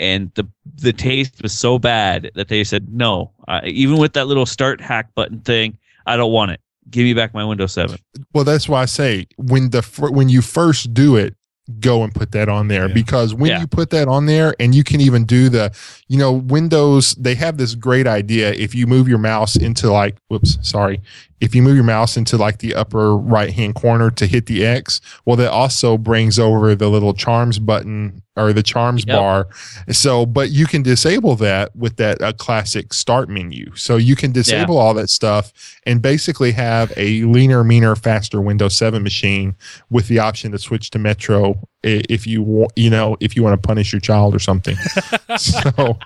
And 0.00 0.32
the 0.34 0.48
the 0.76 0.92
taste 0.92 1.42
was 1.42 1.52
so 1.52 1.78
bad 1.78 2.30
that 2.34 2.48
they 2.48 2.64
said 2.64 2.92
no. 2.92 3.30
Even 3.64 3.98
with 3.98 4.14
that 4.14 4.26
little 4.26 4.46
start 4.46 4.80
hack 4.80 5.14
button 5.14 5.40
thing, 5.40 5.76
I 6.06 6.16
don't 6.16 6.32
want 6.32 6.52
it. 6.52 6.60
Give 6.90 7.04
me 7.04 7.14
back 7.14 7.34
my 7.34 7.44
Windows 7.44 7.72
7. 7.74 7.98
Well, 8.32 8.44
that's 8.44 8.68
why 8.68 8.82
I 8.82 8.86
say 8.86 9.26
when 9.36 9.70
the 9.70 9.82
when 10.10 10.28
you 10.28 10.40
first 10.42 10.92
do 10.94 11.16
it, 11.16 11.36
go 11.78 12.02
and 12.02 12.12
put 12.12 12.32
that 12.32 12.48
on 12.48 12.68
there 12.68 12.88
yeah. 12.88 12.94
because 12.94 13.34
when 13.34 13.50
yeah. 13.50 13.60
you 13.60 13.66
put 13.66 13.90
that 13.90 14.08
on 14.08 14.26
there 14.26 14.54
and 14.58 14.74
you 14.74 14.82
can 14.82 15.00
even 15.00 15.24
do 15.24 15.48
the 15.48 15.72
you 16.08 16.18
know 16.18 16.32
windows 16.32 17.14
they 17.14 17.36
have 17.36 17.56
this 17.56 17.76
great 17.76 18.06
idea 18.06 18.52
if 18.52 18.74
you 18.74 18.86
move 18.86 19.06
your 19.08 19.18
mouse 19.18 19.54
into 19.54 19.90
like 19.90 20.16
whoops 20.28 20.58
sorry 20.60 21.00
if 21.42 21.56
you 21.56 21.62
move 21.62 21.74
your 21.74 21.84
mouse 21.84 22.16
into 22.16 22.36
like 22.36 22.58
the 22.58 22.72
upper 22.72 23.16
right 23.16 23.52
hand 23.52 23.74
corner 23.74 24.12
to 24.12 24.26
hit 24.26 24.46
the 24.46 24.64
X, 24.64 25.00
well, 25.24 25.34
that 25.34 25.50
also 25.50 25.98
brings 25.98 26.38
over 26.38 26.76
the 26.76 26.88
little 26.88 27.12
charms 27.12 27.58
button 27.58 28.22
or 28.36 28.52
the 28.52 28.62
charms 28.62 29.04
yep. 29.04 29.16
bar. 29.16 29.48
So, 29.90 30.24
but 30.24 30.50
you 30.50 30.66
can 30.66 30.84
disable 30.84 31.34
that 31.36 31.74
with 31.74 31.96
that 31.96 32.22
a 32.22 32.32
classic 32.32 32.94
start 32.94 33.28
menu. 33.28 33.74
So 33.74 33.96
you 33.96 34.14
can 34.14 34.30
disable 34.30 34.76
yeah. 34.76 34.80
all 34.80 34.94
that 34.94 35.10
stuff 35.10 35.52
and 35.84 36.00
basically 36.00 36.52
have 36.52 36.92
a 36.96 37.24
leaner, 37.24 37.64
meaner, 37.64 37.96
faster 37.96 38.40
Windows 38.40 38.76
7 38.76 39.02
machine 39.02 39.56
with 39.90 40.06
the 40.06 40.20
option 40.20 40.52
to 40.52 40.60
switch 40.60 40.90
to 40.90 41.00
Metro 41.00 41.60
if 41.82 42.24
you 42.24 42.44
want, 42.44 42.70
you 42.76 42.88
know, 42.88 43.16
if 43.18 43.34
you 43.34 43.42
want 43.42 43.60
to 43.60 43.66
punish 43.66 43.92
your 43.92 44.00
child 44.00 44.32
or 44.32 44.38
something. 44.38 44.76
so 45.36 45.98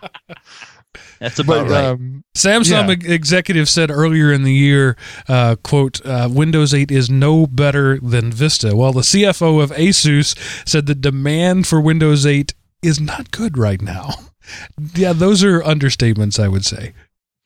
that's 1.18 1.38
about 1.38 1.68
but, 1.68 1.70
right. 1.70 1.84
Um, 1.84 2.24
Samsung 2.36 3.02
yeah. 3.02 3.12
executive 3.12 3.68
said 3.68 3.90
earlier 3.90 4.32
in 4.32 4.42
the 4.42 4.52
year, 4.52 4.96
uh, 5.28 5.56
"quote 5.62 6.04
uh, 6.04 6.28
Windows 6.30 6.74
8 6.74 6.90
is 6.90 7.08
no 7.10 7.46
better 7.46 7.98
than 8.00 8.32
Vista." 8.32 8.76
While 8.76 8.92
the 8.92 9.02
CFO 9.02 9.62
of 9.62 9.70
ASUS 9.72 10.36
said 10.68 10.86
the 10.86 10.94
demand 10.94 11.66
for 11.66 11.80
Windows 11.80 12.26
8 12.26 12.54
is 12.82 13.00
not 13.00 13.30
good 13.30 13.58
right 13.58 13.80
now. 13.80 14.10
yeah, 14.94 15.12
those 15.12 15.42
are 15.42 15.60
understatements, 15.62 16.42
I 16.42 16.48
would 16.48 16.64
say. 16.64 16.92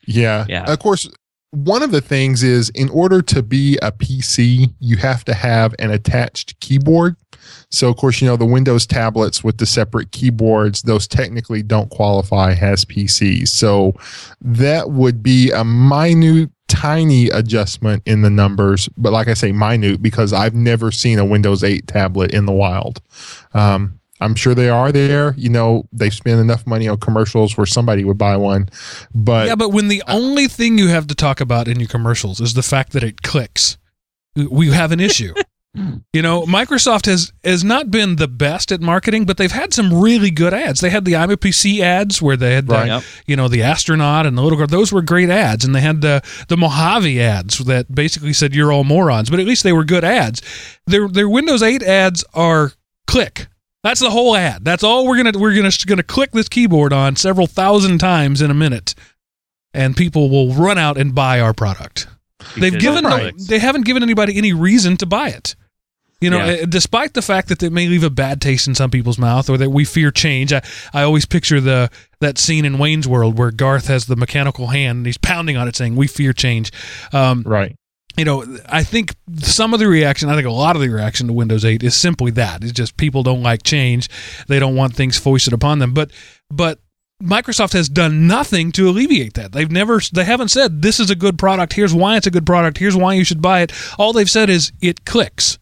Yeah. 0.05 0.45
yeah. 0.47 0.71
Of 0.71 0.79
course, 0.79 1.09
one 1.51 1.83
of 1.83 1.91
the 1.91 2.01
things 2.01 2.43
is 2.43 2.69
in 2.69 2.89
order 2.89 3.21
to 3.21 3.43
be 3.43 3.77
a 3.81 3.91
PC, 3.91 4.73
you 4.79 4.97
have 4.97 5.23
to 5.25 5.33
have 5.33 5.75
an 5.79 5.91
attached 5.91 6.59
keyboard. 6.59 7.15
So, 7.69 7.89
of 7.89 7.97
course, 7.97 8.21
you 8.21 8.27
know, 8.27 8.35
the 8.35 8.45
Windows 8.45 8.85
tablets 8.85 9.43
with 9.43 9.57
the 9.57 9.65
separate 9.65 10.11
keyboards, 10.11 10.81
those 10.81 11.07
technically 11.07 11.63
don't 11.63 11.89
qualify 11.89 12.53
as 12.53 12.85
PCs. 12.85 13.49
So, 13.49 13.93
that 14.41 14.91
would 14.91 15.23
be 15.23 15.51
a 15.51 15.63
minute, 15.63 16.49
tiny 16.67 17.29
adjustment 17.29 18.03
in 18.05 18.21
the 18.21 18.29
numbers. 18.29 18.89
But, 18.97 19.13
like 19.13 19.27
I 19.27 19.33
say, 19.33 19.51
minute 19.51 20.01
because 20.01 20.33
I've 20.33 20.55
never 20.55 20.91
seen 20.91 21.19
a 21.19 21.25
Windows 21.25 21.63
8 21.63 21.87
tablet 21.87 22.33
in 22.33 22.45
the 22.45 22.53
wild. 22.53 23.01
Um, 23.53 23.99
I'm 24.21 24.35
sure 24.35 24.53
they 24.53 24.69
are 24.69 24.91
there. 24.91 25.33
You 25.35 25.49
know, 25.49 25.87
they 25.91 26.11
spend 26.11 26.39
enough 26.39 26.67
money 26.67 26.87
on 26.87 26.99
commercials 26.99 27.57
where 27.57 27.65
somebody 27.65 28.05
would 28.05 28.19
buy 28.19 28.37
one. 28.37 28.69
But 29.13 29.47
yeah, 29.47 29.55
but 29.55 29.69
when 29.69 29.87
the 29.87 30.03
only 30.07 30.47
thing 30.47 30.77
you 30.77 30.87
have 30.89 31.07
to 31.07 31.15
talk 31.15 31.41
about 31.41 31.67
in 31.67 31.79
your 31.79 31.89
commercials 31.89 32.39
is 32.39 32.53
the 32.53 32.63
fact 32.63 32.93
that 32.93 33.03
it 33.03 33.23
clicks, 33.23 33.77
we 34.35 34.67
have 34.69 34.91
an 34.91 34.99
issue. 34.99 35.33
you 36.13 36.21
know, 36.21 36.43
Microsoft 36.43 37.05
has 37.05 37.31
has 37.43 37.63
not 37.63 37.91
been 37.91 38.17
the 38.17 38.27
best 38.27 38.71
at 38.71 38.81
marketing, 38.81 39.25
but 39.25 39.37
they've 39.37 39.51
had 39.51 39.73
some 39.73 40.01
really 40.01 40.29
good 40.29 40.53
ads. 40.53 40.81
They 40.81 40.89
had 40.89 41.05
the 41.05 41.15
I'm 41.15 41.29
PC 41.29 41.79
ads 41.79 42.21
where 42.21 42.35
they 42.35 42.55
had 42.55 42.67
the, 42.67 42.73
right. 42.73 43.21
you 43.25 43.35
know, 43.35 43.47
the 43.47 43.63
astronaut 43.63 44.25
and 44.25 44.37
the 44.37 44.41
little 44.41 44.57
girl. 44.57 44.67
Those 44.67 44.91
were 44.91 45.01
great 45.01 45.29
ads, 45.29 45.63
and 45.63 45.73
they 45.73 45.81
had 45.81 46.01
the 46.01 46.21
the 46.49 46.57
Mojave 46.57 47.21
ads 47.21 47.59
that 47.59 47.93
basically 47.93 48.33
said 48.33 48.53
you're 48.53 48.73
all 48.73 48.83
morons. 48.83 49.29
But 49.29 49.39
at 49.39 49.45
least 49.45 49.63
they 49.63 49.73
were 49.73 49.85
good 49.85 50.03
ads. 50.03 50.41
Their 50.87 51.07
their 51.07 51.29
Windows 51.29 51.63
8 51.63 51.83
ads 51.83 52.25
are 52.33 52.73
click 53.07 53.47
that's 53.83 53.99
the 53.99 54.11
whole 54.11 54.35
ad. 54.35 54.63
That's 54.63 54.83
all 54.83 55.07
we're 55.07 55.17
gonna 55.17 55.39
we're 55.39 55.55
gonna 55.55 55.71
gonna 55.87 56.03
click 56.03 56.31
this 56.31 56.47
keyboard 56.47 56.93
on 56.93 57.15
several 57.15 57.47
thousand 57.47 57.97
times 57.97 58.41
in 58.41 58.51
a 58.51 58.53
minute, 58.53 58.93
and 59.73 59.97
people 59.97 60.29
will 60.29 60.53
run 60.53 60.77
out 60.77 60.97
and 60.97 61.15
buy 61.15 61.39
our 61.39 61.53
product. 61.53 62.07
Because 62.37 62.61
They've 62.61 62.79
given 62.79 63.03
no, 63.03 63.31
they 63.31 63.59
haven't 63.59 63.85
given 63.85 64.03
anybody 64.03 64.37
any 64.37 64.53
reason 64.53 64.97
to 64.97 65.05
buy 65.05 65.29
it. 65.29 65.55
You 66.21 66.29
know, 66.29 66.37
Yeah. 66.45 66.61
uh, 66.61 66.65
despite 66.65 67.13
the 67.15 67.21
fact 67.21 67.49
that 67.49 67.61
it 67.63 67.71
may 67.73 67.87
leave 67.87 68.03
a 68.03 68.09
bad 68.11 68.39
taste 68.41 68.67
in 68.67 68.75
some 68.75 68.91
people's 68.91 69.17
mouth 69.17 69.49
or 69.49 69.57
that 69.57 69.71
we 69.71 69.83
fear 69.85 70.11
change, 70.11 70.53
I, 70.53 70.61
I 70.93 71.01
always 71.01 71.25
picture 71.25 71.59
the 71.59 71.89
that 72.19 72.37
scene 72.37 72.63
in 72.63 72.77
Wayne's 72.77 73.07
World 73.07 73.37
where 73.39 73.49
Garth 73.51 73.87
has 73.87 74.05
the 74.05 74.15
mechanical 74.15 74.67
hand 74.67 74.97
and 74.97 75.05
he's 75.07 75.17
pounding 75.17 75.57
on 75.57 75.67
it 75.67 75.75
saying, 75.75 75.95
"We 75.95 76.05
fear 76.07 76.31
change." 76.33 76.71
Um, 77.11 77.41
Right. 77.45 77.75
you 78.17 78.23
know, 78.25 78.45
I 78.69 78.83
think 78.83 79.15
some 79.41 79.73
of 79.73 79.79
the 79.79 79.87
reaction, 79.87 80.29
I 80.29 80.35
think 80.35 80.45
a 80.45 80.51
lot 80.51 80.75
of 80.75 80.81
the 80.83 80.89
reaction 80.89 81.25
to 81.27 81.33
Windows 81.33 81.65
8 81.65 81.81
is 81.81 81.95
simply 81.95 82.29
that. 82.31 82.63
It's 82.63 82.71
just 82.73 82.97
people 82.97 83.23
don't 83.23 83.41
like 83.41 83.63
change. 83.63 84.07
They 84.47 84.59
don't 84.59 84.75
want 84.75 84.95
things 84.95 85.17
foisted 85.17 85.53
upon 85.53 85.79
them. 85.79 85.93
But 85.93 86.11
but 86.51 86.77
Microsoft 87.23 87.73
has 87.73 87.87
done 87.89 88.25
nothing 88.27 88.71
to 88.73 88.89
alleviate 88.89 89.33
that. 89.35 89.51
They've 89.53 89.71
never 89.71 89.99
they 90.13 90.25
haven't 90.25 90.49
said 90.49 90.81
this 90.83 90.99
is 90.99 91.09
a 91.09 91.15
good 91.15 91.37
product. 91.39 91.73
Here's 91.73 91.93
why 91.93 92.17
it's 92.17 92.27
a 92.27 92.31
good 92.31 92.45
product. 92.45 92.77
Here's 92.77 92.95
why 92.95 93.13
you 93.15 93.23
should 93.23 93.41
buy 93.41 93.61
it. 93.61 93.71
All 93.97 94.13
they've 94.13 94.29
said 94.29 94.49
is 94.51 94.71
it 94.81 95.05
clicks. 95.05 95.57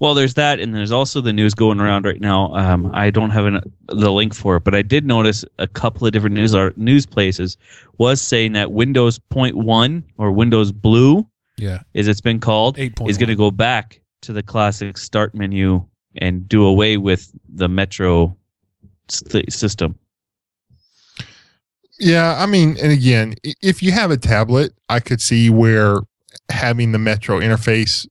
Well, 0.00 0.14
there's 0.14 0.34
that, 0.34 0.58
and 0.60 0.74
there's 0.74 0.90
also 0.90 1.20
the 1.20 1.32
news 1.32 1.54
going 1.54 1.80
around 1.80 2.04
right 2.04 2.20
now. 2.20 2.52
Um, 2.54 2.90
I 2.92 3.10
don't 3.10 3.30
have 3.30 3.46
an, 3.46 3.60
the 3.88 4.10
link 4.12 4.34
for 4.34 4.56
it, 4.56 4.64
but 4.64 4.74
I 4.74 4.82
did 4.82 5.06
notice 5.06 5.44
a 5.58 5.66
couple 5.68 6.06
of 6.06 6.12
different 6.12 6.34
news 6.34 6.54
or 6.54 6.72
news 6.76 7.06
places 7.06 7.56
was 7.98 8.20
saying 8.20 8.52
that 8.54 8.72
Windows 8.72 9.18
Point 9.18 9.56
One 9.56 10.02
or 10.18 10.32
Windows 10.32 10.72
Blue, 10.72 11.26
Yeah. 11.56 11.78
as 11.94 12.08
it's 12.08 12.20
been 12.20 12.40
called, 12.40 12.76
8.1. 12.76 13.08
is 13.08 13.18
going 13.18 13.28
to 13.28 13.36
go 13.36 13.50
back 13.52 14.00
to 14.22 14.32
the 14.32 14.42
classic 14.42 14.98
Start 14.98 15.34
menu 15.34 15.84
and 16.16 16.48
do 16.48 16.64
away 16.64 16.96
with 16.96 17.32
the 17.48 17.68
Metro 17.68 18.36
st- 19.08 19.52
system. 19.52 19.96
Yeah, 22.00 22.34
I 22.42 22.46
mean, 22.46 22.76
and 22.82 22.90
again, 22.90 23.34
if 23.62 23.82
you 23.82 23.92
have 23.92 24.10
a 24.10 24.16
tablet, 24.16 24.72
I 24.88 24.98
could 24.98 25.20
see 25.20 25.48
where 25.50 26.00
having 26.50 26.90
the 26.92 26.98
Metro 26.98 27.38
interface 27.38 28.06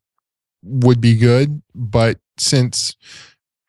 would 0.64 1.00
be 1.02 1.16
good. 1.16 1.62
But 1.76 2.20
since 2.38 2.96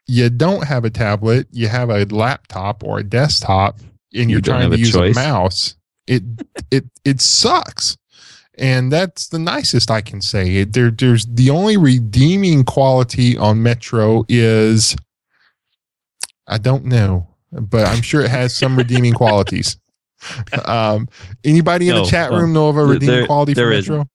you 0.07 0.31
don't 0.31 0.67
have 0.67 0.85
a 0.85 0.91
tablet, 0.91 1.47
you 1.51 1.69
have 1.69 1.91
a 1.91 2.05
laptop 2.07 2.83
or 2.85 2.99
a 2.99 3.05
desktop, 3.05 3.79
and 3.81 4.31
You 4.31 4.37
you're 4.37 4.41
trying 4.41 4.71
to 4.71 4.77
a 4.77 4.79
use 4.79 4.93
choice. 4.93 5.17
a 5.17 5.21
mouse, 5.21 5.77
it 6.07 6.23
it 6.71 6.85
it 7.05 7.21
sucks. 7.21 7.97
And 8.57 8.93
that's 8.93 9.27
the 9.29 9.41
nicest 9.41 9.91
I 9.91 10.01
can 10.01 10.21
say. 10.21 10.59
It, 10.59 10.75
there, 10.75 10.93
there's 10.93 11.27
the 11.27 11.51
only 11.51 11.77
redeeming 11.77 12.63
quality 12.63 13.37
on 13.37 13.63
Metro 13.65 14.25
is 14.29 14.95
I 16.47 16.59
don't 16.59 16.85
know, 16.85 17.27
but 17.51 17.87
I'm 17.87 18.03
sure 18.03 18.21
it 18.21 18.31
has 18.31 18.55
some 18.55 18.77
redeeming 18.83 19.13
qualities. 19.15 19.77
Um, 20.67 21.09
anybody 21.43 21.89
in 21.89 21.97
No, 21.97 22.05
the 22.05 22.11
chat 22.11 22.31
room 22.31 22.53
know 22.53 22.69
of 22.69 22.77
a 22.77 22.81
there- 22.81 22.87
redeeming 22.89 23.27
quality 23.27 23.55
for 23.55 23.61
there 23.63 23.71
Metro? 23.71 24.09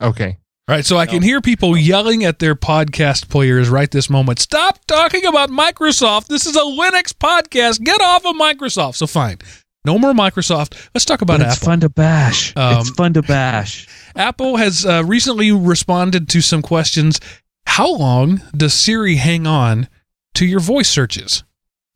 Okay. 0.00 0.38
All 0.72 0.78
right, 0.78 0.86
so 0.86 0.96
I 0.96 1.04
can 1.04 1.20
hear 1.20 1.42
people 1.42 1.76
yelling 1.76 2.24
at 2.24 2.38
their 2.38 2.54
podcast 2.54 3.28
players 3.28 3.68
right 3.68 3.90
this 3.90 4.08
moment. 4.08 4.38
Stop 4.38 4.78
talking 4.86 5.26
about 5.26 5.50
Microsoft. 5.50 6.28
This 6.28 6.46
is 6.46 6.56
a 6.56 6.60
Linux 6.60 7.12
podcast. 7.12 7.84
Get 7.84 8.00
off 8.00 8.24
of 8.24 8.36
Microsoft. 8.36 8.94
So 8.94 9.06
fine. 9.06 9.36
No 9.84 9.98
more 9.98 10.14
Microsoft. 10.14 10.88
Let's 10.94 11.04
talk 11.04 11.20
about 11.20 11.40
But 11.40 11.48
it's 11.48 11.56
Apple. 11.56 11.66
fun 11.66 11.80
to 11.80 11.90
bash. 11.90 12.56
Um, 12.56 12.78
it's 12.80 12.88
fun 12.88 13.12
to 13.12 13.22
bash. 13.22 13.86
Apple 14.16 14.56
has 14.56 14.86
uh, 14.86 15.02
recently 15.04 15.52
responded 15.52 16.26
to 16.30 16.40
some 16.40 16.62
questions. 16.62 17.20
How 17.66 17.92
long 17.94 18.40
does 18.56 18.72
Siri 18.72 19.16
hang 19.16 19.46
on 19.46 19.90
to 20.36 20.46
your 20.46 20.60
voice 20.60 20.88
searches? 20.88 21.44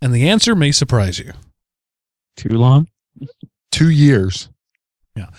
And 0.02 0.14
the 0.14 0.28
answer 0.28 0.54
may 0.54 0.70
surprise 0.70 1.18
you. 1.18 1.32
Too 2.36 2.50
long? 2.50 2.88
Two 3.72 3.88
years. 3.88 4.50
Yeah. 5.16 5.30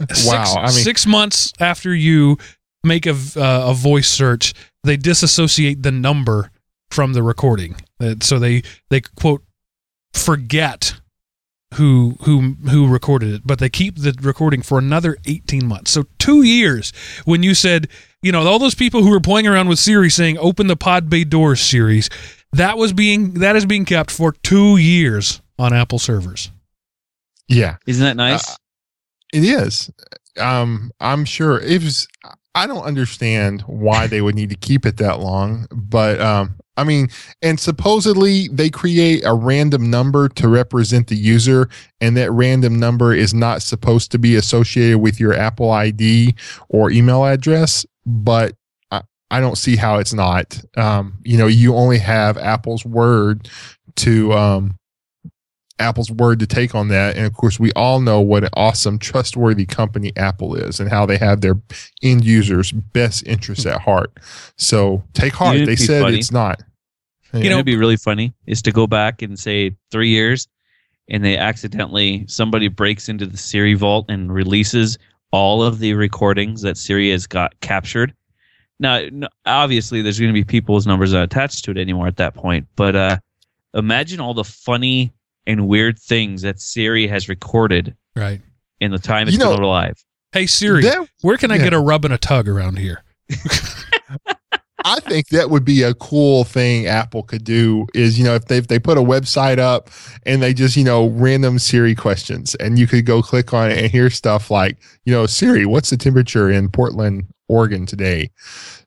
Wow. 0.00 0.06
Six, 0.14 0.56
I 0.56 0.60
mean, 0.62 0.70
six 0.70 1.06
months 1.06 1.52
after 1.60 1.94
you 1.94 2.38
make 2.84 3.06
a, 3.06 3.12
v- 3.12 3.40
uh, 3.40 3.70
a 3.70 3.74
voice 3.74 4.08
search, 4.08 4.54
they 4.84 4.96
disassociate 4.96 5.82
the 5.82 5.90
number 5.92 6.50
from 6.90 7.12
the 7.12 7.22
recording. 7.22 7.76
Uh, 8.00 8.14
so 8.20 8.38
they 8.38 8.62
they 8.90 9.00
quote 9.00 9.42
forget 10.14 10.94
who 11.74 12.16
who 12.22 12.56
who 12.70 12.88
recorded 12.88 13.34
it, 13.34 13.42
but 13.44 13.58
they 13.58 13.68
keep 13.68 13.96
the 13.96 14.14
recording 14.22 14.62
for 14.62 14.78
another 14.78 15.16
18 15.26 15.66
months. 15.66 15.90
So 15.90 16.04
2 16.18 16.42
years 16.42 16.92
when 17.24 17.42
you 17.42 17.54
said, 17.54 17.88
you 18.22 18.32
know, 18.32 18.46
all 18.46 18.58
those 18.58 18.74
people 18.74 19.02
who 19.02 19.10
were 19.10 19.20
playing 19.20 19.46
around 19.46 19.68
with 19.68 19.78
Siri 19.78 20.08
saying 20.10 20.38
open 20.38 20.66
the 20.66 20.76
pod 20.76 21.10
bay 21.10 21.24
doors 21.24 21.60
Siri, 21.60 22.02
that 22.52 22.78
was 22.78 22.92
being 22.94 23.34
that 23.34 23.54
is 23.56 23.66
being 23.66 23.84
kept 23.84 24.10
for 24.10 24.32
2 24.32 24.78
years 24.78 25.42
on 25.58 25.74
Apple 25.74 25.98
servers. 25.98 26.50
yeah. 27.48 27.76
Isn't 27.86 28.04
that 28.04 28.16
nice? 28.16 28.48
Uh, 28.50 28.56
It 29.34 29.44
is. 29.44 29.90
Um, 30.40 30.90
I'm 31.00 31.24
sure 31.26 31.58
it 31.60 31.82
was. 31.82 32.06
I 32.54 32.66
don't 32.66 32.82
understand 32.82 33.62
why 33.62 34.06
they 34.06 34.20
would 34.20 34.34
need 34.34 34.50
to 34.50 34.56
keep 34.56 34.86
it 34.86 34.96
that 34.96 35.20
long, 35.20 35.66
but 35.70 36.20
um, 36.20 36.56
I 36.76 36.84
mean, 36.84 37.08
and 37.42 37.58
supposedly 37.58 38.48
they 38.48 38.70
create 38.70 39.24
a 39.24 39.34
random 39.34 39.90
number 39.90 40.28
to 40.30 40.48
represent 40.48 41.08
the 41.08 41.16
user, 41.16 41.68
and 42.00 42.16
that 42.16 42.32
random 42.32 42.78
number 42.78 43.12
is 43.12 43.34
not 43.34 43.62
supposed 43.62 44.10
to 44.12 44.18
be 44.18 44.34
associated 44.36 44.98
with 44.98 45.20
your 45.20 45.34
Apple 45.34 45.70
ID 45.70 46.34
or 46.68 46.90
email 46.90 47.24
address, 47.24 47.84
but. 48.06 48.54
I, 48.90 49.02
I 49.30 49.40
don't 49.40 49.58
see 49.58 49.76
how 49.76 49.98
it's 49.98 50.14
not. 50.14 50.58
Um, 50.78 51.18
you 51.22 51.36
know, 51.36 51.48
you 51.48 51.74
only 51.74 51.98
have 51.98 52.38
Apple's 52.38 52.82
word 52.86 53.50
to 53.96 54.32
um, 54.32 54.77
Apple's 55.78 56.10
word 56.10 56.40
to 56.40 56.46
take 56.46 56.74
on 56.74 56.88
that. 56.88 57.16
And 57.16 57.26
of 57.26 57.34
course, 57.34 57.58
we 57.60 57.72
all 57.72 58.00
know 58.00 58.20
what 58.20 58.44
an 58.44 58.50
awesome, 58.54 58.98
trustworthy 58.98 59.66
company 59.66 60.12
Apple 60.16 60.54
is 60.54 60.80
and 60.80 60.90
how 60.90 61.06
they 61.06 61.16
have 61.18 61.40
their 61.40 61.56
end 62.02 62.24
users' 62.24 62.72
best 62.72 63.26
interests 63.26 63.66
at 63.66 63.80
heart. 63.80 64.12
So 64.56 65.02
take 65.14 65.34
heart. 65.34 65.56
It'd 65.56 65.68
They 65.68 65.76
said 65.76 66.02
funny. 66.02 66.18
it's 66.18 66.32
not. 66.32 66.62
You 67.34 67.50
know, 67.50 67.56
it'd 67.56 67.66
be 67.66 67.76
really 67.76 67.98
funny 67.98 68.32
is 68.46 68.62
to 68.62 68.72
go 68.72 68.86
back 68.86 69.20
and 69.20 69.38
say 69.38 69.76
three 69.90 70.08
years, 70.08 70.48
and 71.10 71.22
they 71.22 71.36
accidentally 71.36 72.24
somebody 72.26 72.68
breaks 72.68 73.08
into 73.08 73.26
the 73.26 73.36
Siri 73.36 73.74
vault 73.74 74.06
and 74.08 74.32
releases 74.32 74.98
all 75.30 75.62
of 75.62 75.78
the 75.78 75.92
recordings 75.92 76.62
that 76.62 76.78
Siri 76.78 77.10
has 77.10 77.26
got 77.26 77.58
captured. 77.60 78.14
Now, 78.80 79.02
obviously, 79.44 80.00
there's 80.00 80.18
going 80.18 80.32
to 80.32 80.40
be 80.40 80.44
people's 80.44 80.86
numbers 80.86 81.12
not 81.12 81.24
attached 81.24 81.64
to 81.66 81.72
it 81.72 81.76
anymore 81.76 82.06
at 82.06 82.16
that 82.16 82.34
point. 82.34 82.66
But 82.76 82.96
uh, 82.96 83.18
imagine 83.74 84.20
all 84.20 84.34
the 84.34 84.44
funny 84.44 85.12
and 85.48 85.66
weird 85.66 85.98
things 85.98 86.42
that 86.42 86.60
Siri 86.60 87.08
has 87.08 87.28
recorded 87.28 87.96
Right. 88.14 88.40
in 88.80 88.92
the 88.92 88.98
time 89.00 89.26
it's 89.26 89.32
You 89.36 89.42
know- 89.42 89.54
been 89.54 89.64
alive. 89.64 89.96
Hey 90.30 90.46
Siri, 90.46 90.82
That- 90.82 91.08
where 91.22 91.36
can 91.38 91.50
I 91.50 91.56
yeah. 91.56 91.64
get 91.64 91.72
a 91.72 91.80
rub 91.80 92.04
and 92.04 92.14
a 92.14 92.18
tug 92.18 92.46
around 92.48 92.78
here? 92.78 93.02
I 94.84 95.00
think 95.00 95.28
that 95.30 95.50
would 95.50 95.64
be 95.64 95.82
a 95.82 95.92
cool 95.94 96.44
thing 96.44 96.86
Apple 96.86 97.22
could 97.24 97.42
do 97.44 97.86
is, 97.94 98.16
you 98.16 98.24
know, 98.24 98.36
if 98.36 98.44
they, 98.46 98.58
if 98.58 98.68
they 98.68 98.78
put 98.78 98.96
a 98.96 99.02
website 99.02 99.58
up 99.58 99.90
and 100.24 100.40
they 100.40 100.54
just, 100.54 100.76
you 100.76 100.84
know, 100.84 101.08
random 101.08 101.58
Siri 101.58 101.94
questions 101.96 102.54
and 102.56 102.78
you 102.78 102.86
could 102.86 103.04
go 103.04 103.20
click 103.20 103.52
on 103.52 103.70
it 103.70 103.76
and 103.78 103.90
hear 103.90 104.08
stuff 104.08 104.50
like, 104.52 104.78
you 105.04 105.12
know, 105.12 105.26
Siri, 105.26 105.66
what's 105.66 105.90
the 105.90 105.96
temperature 105.96 106.48
in 106.48 106.68
Portland, 106.68 107.26
Oregon 107.48 107.86
today? 107.86 108.30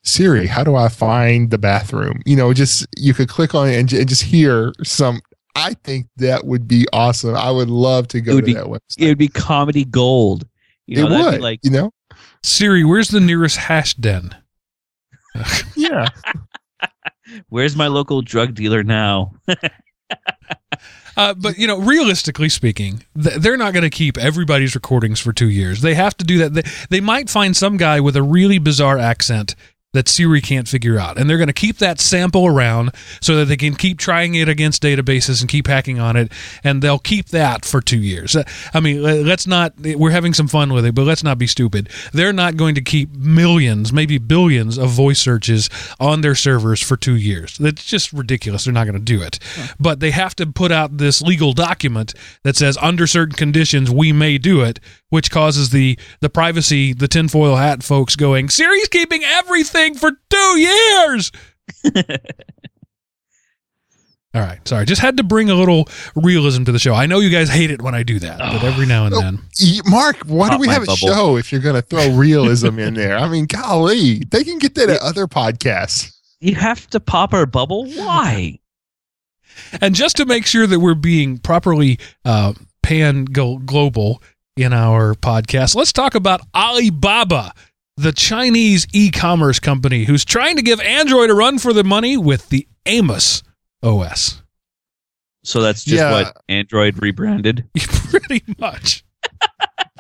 Siri, 0.03 0.47
how 0.47 0.63
do 0.63 0.75
I 0.75 0.87
find 0.87 1.51
the 1.51 1.57
bathroom? 1.57 2.21
You 2.25 2.37
know, 2.37 2.53
just 2.53 2.87
you 2.97 3.13
could 3.13 3.27
click 3.27 3.53
on 3.53 3.67
it 3.67 3.77
and, 3.77 3.89
j- 3.89 3.99
and 3.99 4.07
just 4.09 4.23
hear 4.23 4.71
some. 4.83 5.19
I 5.55 5.73
think 5.83 6.07
that 6.17 6.45
would 6.45 6.67
be 6.67 6.87
awesome. 6.93 7.35
I 7.35 7.51
would 7.51 7.69
love 7.69 8.07
to 8.09 8.21
go 8.21 8.39
to 8.39 8.45
be- 8.45 8.53
that 8.53 8.65
website. 8.65 8.99
It 8.99 9.07
would 9.07 9.17
be 9.17 9.27
comedy 9.27 9.85
gold. 9.85 10.47
You 10.87 10.97
know, 10.97 11.07
it 11.07 11.09
that'd 11.09 11.25
would, 11.25 11.35
be 11.37 11.41
like 11.41 11.59
you 11.63 11.71
know, 11.71 11.91
Siri, 12.43 12.83
where's 12.83 13.09
the 13.09 13.19
nearest 13.19 13.57
hash 13.57 13.93
den? 13.95 14.35
yeah. 15.75 16.09
where's 17.49 17.75
my 17.75 17.87
local 17.87 18.21
drug 18.21 18.55
dealer 18.55 18.83
now? 18.83 19.33
Uh, 21.17 21.33
but 21.33 21.57
you 21.57 21.67
know, 21.67 21.77
realistically 21.77 22.49
speaking, 22.49 23.03
th- 23.21 23.35
they're 23.35 23.57
not 23.57 23.73
going 23.73 23.83
to 23.83 23.89
keep 23.89 24.17
everybody's 24.17 24.75
recordings 24.75 25.19
for 25.19 25.33
two 25.33 25.49
years. 25.49 25.81
They 25.81 25.93
have 25.93 26.15
to 26.17 26.25
do 26.25 26.37
that. 26.39 26.53
They, 26.53 26.63
they 26.89 27.01
might 27.01 27.29
find 27.29 27.55
some 27.55 27.77
guy 27.77 27.99
with 27.99 28.15
a 28.15 28.23
really 28.23 28.59
bizarre 28.59 28.97
accent 28.97 29.55
that 29.93 30.07
Siri 30.07 30.39
can't 30.39 30.69
figure 30.69 30.97
out, 30.97 31.17
and 31.17 31.29
they're 31.29 31.37
going 31.37 31.47
to 31.47 31.53
keep 31.53 31.77
that 31.79 31.99
sample 31.99 32.47
around 32.47 32.91
so 33.19 33.35
that 33.35 33.45
they 33.45 33.57
can 33.57 33.75
keep 33.75 33.99
trying 33.99 34.35
it 34.35 34.47
against 34.47 34.81
databases 34.81 35.41
and 35.41 35.49
keep 35.49 35.67
hacking 35.67 35.99
on 35.99 36.15
it, 36.15 36.31
and 36.63 36.81
they'll 36.81 36.99
keep 36.99 37.27
that 37.27 37.65
for 37.65 37.81
two 37.81 37.99
years. 37.99 38.33
Uh, 38.33 38.43
I 38.73 38.79
mean, 38.79 39.03
let's 39.03 39.45
not. 39.45 39.73
We're 39.77 40.11
having 40.11 40.33
some 40.33 40.47
fun 40.47 40.71
with 40.71 40.85
it, 40.85 40.95
but 40.95 41.03
let's 41.03 41.23
not 41.23 41.37
be 41.37 41.47
stupid. 41.47 41.89
They're 42.13 42.31
not 42.31 42.55
going 42.55 42.75
to 42.75 42.81
keep 42.81 43.13
millions, 43.13 43.91
maybe 43.91 44.17
billions 44.17 44.77
of 44.77 44.91
voice 44.91 45.19
searches 45.19 45.69
on 45.99 46.21
their 46.21 46.35
servers 46.35 46.81
for 46.81 46.95
two 46.95 47.15
years. 47.17 47.57
That's 47.57 47.83
just 47.83 48.13
ridiculous. 48.13 48.63
They're 48.63 48.73
not 48.73 48.85
going 48.85 48.93
to 48.93 48.99
do 48.99 49.21
it. 49.21 49.39
But 49.77 49.99
they 49.99 50.11
have 50.11 50.35
to 50.37 50.45
put 50.45 50.71
out 50.71 50.99
this 50.99 51.21
legal 51.21 51.51
document 51.51 52.13
that 52.43 52.55
says 52.55 52.77
under 52.81 53.07
certain 53.07 53.35
conditions 53.35 53.91
we 53.91 54.13
may 54.13 54.37
do 54.37 54.61
it, 54.61 54.79
which 55.09 55.29
causes 55.29 55.71
the 55.71 55.99
the 56.21 56.29
privacy, 56.29 56.93
the 56.93 57.09
tinfoil 57.09 57.57
hat 57.57 57.83
folks 57.83 58.15
going, 58.15 58.47
Siri's 58.47 58.87
keeping 58.87 59.23
everything 59.25 59.80
for 59.95 60.11
two 60.29 60.59
years. 60.59 61.31
All 64.33 64.39
right, 64.41 64.65
sorry. 64.65 64.85
Just 64.85 65.01
had 65.01 65.17
to 65.17 65.23
bring 65.23 65.49
a 65.49 65.55
little 65.55 65.89
realism 66.15 66.63
to 66.63 66.71
the 66.71 66.79
show. 66.79 66.93
I 66.93 67.05
know 67.05 67.19
you 67.19 67.29
guys 67.29 67.49
hate 67.49 67.69
it 67.69 67.81
when 67.81 67.93
I 67.93 68.03
do 68.03 68.17
that, 68.19 68.37
but 68.39 68.63
every 68.63 68.85
now 68.85 69.05
and 69.05 69.13
Oh. 69.13 69.19
then. 69.19 69.39
Y- 69.59 69.79
Mark, 69.85 70.15
why 70.25 70.49
do 70.49 70.57
we 70.57 70.67
my 70.67 70.73
have 70.73 70.83
a 70.87 70.95
show 70.95 71.35
if 71.35 71.51
you're 71.51 71.59
going 71.59 71.75
to 71.75 71.81
throw 71.81 72.09
realism 72.15 72.79
in 72.79 72.93
there? 72.93 73.17
I 73.17 73.27
mean, 73.27 73.45
golly, 73.45 74.19
they 74.19 74.45
can 74.45 74.57
get 74.57 74.75
that 74.75 74.89
at 74.89 75.01
other 75.01 75.27
podcasts. 75.27 76.13
You 76.39 76.55
have 76.55 76.89
to 76.91 77.01
pop 77.01 77.33
our 77.33 77.45
bubble. 77.45 77.85
Why? 77.91 78.57
And 79.81 79.93
just 79.93 80.15
to 80.17 80.25
make 80.25 80.45
sure 80.45 80.65
that 80.65 80.79
we're 80.79 80.95
being 80.95 81.37
properly 81.37 81.99
uh, 82.23 82.53
pan 82.83 83.25
global 83.25 84.23
in 84.55 84.71
our 84.71 85.13
podcast, 85.13 85.75
let's 85.75 85.91
talk 85.91 86.15
about 86.15 86.39
Alibaba, 86.55 87.53
the 88.01 88.11
Chinese 88.11 88.87
e-commerce 88.93 89.59
company 89.59 90.05
who's 90.05 90.25
trying 90.25 90.55
to 90.57 90.61
give 90.61 90.79
Android 90.81 91.29
a 91.29 91.33
run 91.33 91.59
for 91.59 91.73
the 91.73 91.83
money 91.83 92.17
with 92.17 92.49
the 92.49 92.67
Amos 92.85 93.43
OS. 93.83 94.41
So 95.43 95.61
that's 95.61 95.83
just 95.83 95.97
Yeah. 95.97 96.11
what 96.11 96.37
Android 96.49 97.01
rebranded. 97.01 97.65
Pretty 97.77 98.43
much. 98.59 99.03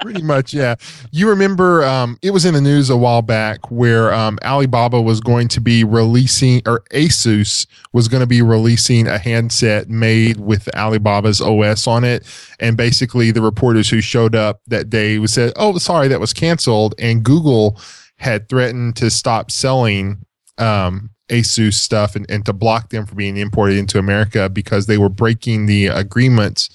Pretty 0.01 0.23
much, 0.23 0.53
yeah. 0.53 0.75
You 1.11 1.29
remember 1.29 1.83
um, 1.85 2.17
it 2.21 2.31
was 2.31 2.43
in 2.45 2.53
the 2.53 2.61
news 2.61 2.89
a 2.89 2.97
while 2.97 3.21
back 3.21 3.69
where 3.69 4.13
um, 4.13 4.39
Alibaba 4.43 4.99
was 4.99 5.19
going 5.21 5.47
to 5.49 5.61
be 5.61 5.83
releasing, 5.83 6.61
or 6.65 6.81
Asus 6.91 7.67
was 7.93 8.07
going 8.07 8.21
to 8.21 8.27
be 8.27 8.41
releasing 8.41 9.07
a 9.07 9.19
handset 9.19 9.89
made 9.89 10.39
with 10.39 10.73
Alibaba's 10.75 11.39
OS 11.39 11.85
on 11.85 12.03
it. 12.03 12.25
And 12.59 12.75
basically, 12.75 13.31
the 13.31 13.41
reporters 13.41 13.89
who 13.89 14.01
showed 14.01 14.35
up 14.35 14.61
that 14.67 14.89
day 14.89 15.23
said, 15.27 15.53
"Oh, 15.55 15.77
sorry, 15.77 16.07
that 16.07 16.19
was 16.19 16.33
canceled." 16.33 16.95
And 16.97 17.23
Google 17.23 17.79
had 18.17 18.49
threatened 18.49 18.95
to 18.97 19.09
stop 19.09 19.51
selling 19.51 20.25
um, 20.57 21.11
Asus 21.31 21.73
stuff 21.75 22.15
and, 22.15 22.29
and 22.29 22.45
to 22.45 22.53
block 22.53 22.89
them 22.89 23.05
from 23.05 23.17
being 23.17 23.37
imported 23.37 23.77
into 23.77 23.97
America 23.97 24.49
because 24.49 24.85
they 24.85 24.97
were 24.97 25.09
breaking 25.09 25.65
the 25.65 25.87
agreements 25.87 26.69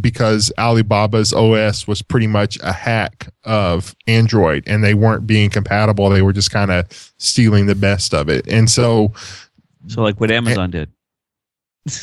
because 0.00 0.50
Alibaba's 0.58 1.32
OS 1.32 1.86
was 1.86 2.02
pretty 2.02 2.26
much 2.26 2.58
a 2.62 2.72
hack 2.72 3.28
of 3.44 3.94
Android 4.06 4.64
and 4.66 4.82
they 4.82 4.94
weren't 4.94 5.26
being 5.26 5.50
compatible. 5.50 6.08
They 6.10 6.22
were 6.22 6.32
just 6.32 6.50
kind 6.50 6.70
of 6.70 6.86
stealing 7.18 7.66
the 7.66 7.74
best 7.74 8.14
of 8.14 8.28
it. 8.28 8.46
And 8.48 8.68
so, 8.70 9.12
So 9.86 10.02
like 10.02 10.18
what 10.20 10.30
Amazon 10.30 10.70
did. 10.70 10.90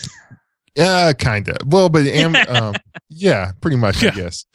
yeah, 0.76 1.14
kind 1.14 1.48
of. 1.50 1.58
Well, 1.68 1.90
but 1.90 2.06
Am- 2.06 2.36
um, 2.50 2.76
yeah, 3.10 3.52
pretty 3.62 3.78
much, 3.78 4.02
Yeah. 4.04 4.12
I 4.12 4.16
guess. 4.16 4.46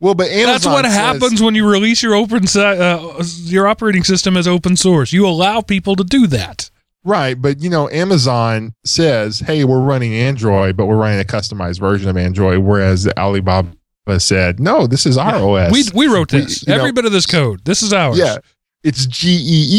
Well, 0.00 0.14
but 0.14 0.28
Amazon 0.30 0.46
That's 0.52 0.66
what 0.66 0.84
says- 0.86 0.94
happens 0.94 1.42
when 1.42 1.54
you 1.54 1.68
release 1.68 2.02
your 2.02 2.14
open 2.14 2.46
si- 2.46 2.60
uh, 2.60 3.22
your 3.44 3.66
operating 3.66 4.02
system 4.04 4.36
as 4.36 4.48
open 4.48 4.76
source. 4.76 5.12
You 5.12 5.26
allow 5.26 5.60
people 5.60 5.94
to 5.96 6.04
do 6.04 6.26
that. 6.28 6.70
Right, 7.02 7.40
but 7.40 7.60
you 7.62 7.70
know, 7.70 7.88
Amazon 7.90 8.74
says, 8.84 9.38
"Hey, 9.40 9.64
we're 9.64 9.80
running 9.80 10.12
Android, 10.12 10.76
but 10.76 10.86
we're 10.86 10.96
running 10.98 11.20
a 11.20 11.24
customized 11.24 11.80
version 11.80 12.08
of 12.10 12.16
Android," 12.18 12.58
whereas 12.58 13.08
Alibaba 13.16 13.72
said, 14.18 14.60
"No, 14.60 14.86
this 14.86 15.06
is 15.06 15.16
our 15.16 15.36
OS." 15.36 15.72
We 15.72 15.84
we 15.94 16.06
wrote 16.12 16.32
We- 16.32 16.40
this. 16.40 16.66
know- 16.66 16.74
Every 16.74 16.92
bit 16.92 17.04
of 17.06 17.12
this 17.12 17.24
code. 17.26 17.64
This 17.64 17.82
is 17.82 17.92
ours. 17.94 18.18
yeah, 18.18 18.36
it's 18.84 19.06
GE 19.06 19.26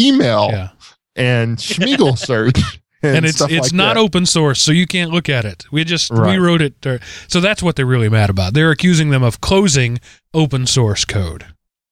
email 0.06 0.48
Yeah. 0.50 0.68
and 1.14 1.58
Schmiegel 1.58 2.18
search, 2.18 2.58
and, 3.04 3.18
and 3.18 3.26
it's 3.26 3.40
it's 3.40 3.52
like 3.68 3.72
not 3.72 3.94
that. 3.94 4.00
open 4.00 4.26
source, 4.26 4.60
so 4.60 4.72
you 4.72 4.88
can't 4.88 5.12
look 5.12 5.28
at 5.28 5.44
it. 5.44 5.64
We 5.70 5.84
just 5.84 6.10
we 6.10 6.38
wrote 6.38 6.60
it. 6.60 6.84
uh, 6.84 6.98
so 7.28 7.40
that's 7.40 7.62
what 7.62 7.76
they're 7.76 7.86
really 7.86 8.08
mad 8.08 8.30
about. 8.30 8.54
They're 8.54 8.72
accusing 8.72 9.10
them 9.10 9.22
of 9.22 9.40
closing 9.40 10.00
open 10.34 10.66
source 10.66 11.04
code. 11.04 11.46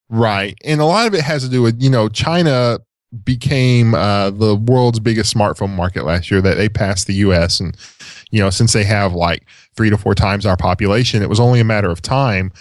Right. 0.09 0.59
And 0.65 0.81
a 0.81 0.85
lot 0.87 1.07
of 1.07 1.15
it 1.15 1.21
has 1.21 1.45
to 1.45 1.49
do 1.49 1.63
with, 1.63 1.81
you 1.81 1.89
know, 1.89 2.09
China 2.09 2.81
became 3.25 3.95
uh, 3.95 4.31
the 4.31 4.55
world's 4.55 5.01
biggest 5.01 5.35
smartphone 5.35 5.75
market 5.75 6.05
last 6.05 6.31
year 6.31 6.41
that 6.41 6.57
they 6.57 6.69
passed 6.69 7.07
the 7.07 7.15
US. 7.15 7.61
And, 7.61 7.77
you 8.31 8.41
know, 8.41 8.51
since 8.51 8.73
they 8.73 8.85
have 8.85 9.13
like 9.13 9.47
three 9.75 9.91
to 9.91 9.99
four 9.99 10.15
times 10.15 10.47
our 10.47 10.57
population, 10.57 11.23
it 11.23 11.29
was 11.29 11.41
only 11.41 11.61
a 11.61 11.65
matter 11.65 11.91
of 11.91 12.01
time. 12.03 12.53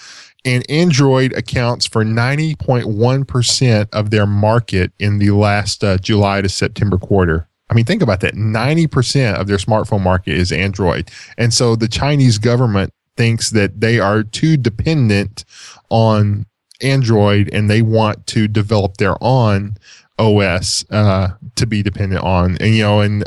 And 0.45 0.69
Android 0.69 1.33
accounts 1.33 1.85
for 1.85 2.03
90.1% 2.03 3.89
of 3.91 4.09
their 4.09 4.25
market 4.25 4.91
in 4.97 5.19
the 5.19 5.31
last 5.31 5.83
uh, 5.83 5.97
July 5.97 6.41
to 6.41 6.49
September 6.49 6.97
quarter. 6.97 7.47
I 7.69 7.73
mean, 7.75 7.85
think 7.85 8.01
about 8.01 8.21
that. 8.21 8.33
90% 8.33 9.35
of 9.35 9.47
their 9.47 9.57
smartphone 9.57 10.01
market 10.01 10.35
is 10.35 10.51
Android. 10.51 11.11
And 11.37 11.53
so 11.53 11.75
the 11.75 11.87
Chinese 11.87 12.39
government 12.39 12.93
thinks 13.15 13.51
that 13.51 13.81
they 13.81 13.99
are 13.99 14.23
too 14.23 14.57
dependent 14.57 15.45
on 15.89 16.45
Android 16.81 17.49
and 17.53 17.69
they 17.69 17.81
want 17.81 18.25
to 18.27 18.47
develop 18.47 18.97
their 18.97 19.21
own 19.21 19.75
OS 20.19 20.85
uh, 20.91 21.29
to 21.55 21.65
be 21.65 21.81
dependent 21.81 22.23
on. 22.23 22.57
And, 22.57 22.75
you 22.75 22.83
know, 22.83 23.01
and 23.01 23.23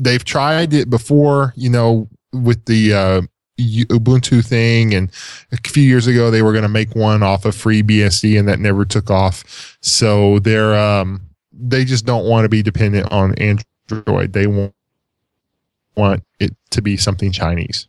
they've 0.00 0.24
tried 0.24 0.72
it 0.72 0.90
before, 0.90 1.52
you 1.56 1.70
know, 1.70 2.08
with 2.32 2.64
the 2.64 2.94
uh, 2.94 3.22
Ubuntu 3.60 4.44
thing. 4.44 4.94
And 4.94 5.10
a 5.52 5.68
few 5.68 5.84
years 5.84 6.06
ago, 6.06 6.30
they 6.30 6.42
were 6.42 6.52
going 6.52 6.62
to 6.62 6.68
make 6.68 6.96
one 6.96 7.22
off 7.22 7.44
of 7.44 7.54
FreeBSD 7.54 8.38
and 8.38 8.48
that 8.48 8.58
never 8.58 8.84
took 8.84 9.10
off. 9.10 9.76
So 9.80 10.38
they're, 10.40 10.74
um, 10.74 11.20
they 11.52 11.84
just 11.84 12.04
don't 12.04 12.26
want 12.26 12.44
to 12.44 12.48
be 12.48 12.62
dependent 12.62 13.12
on 13.12 13.34
Android. 13.34 14.32
They 14.32 14.46
want, 14.46 14.74
want 15.96 16.24
it 16.40 16.56
to 16.70 16.82
be 16.82 16.96
something 16.96 17.30
Chinese. 17.30 17.86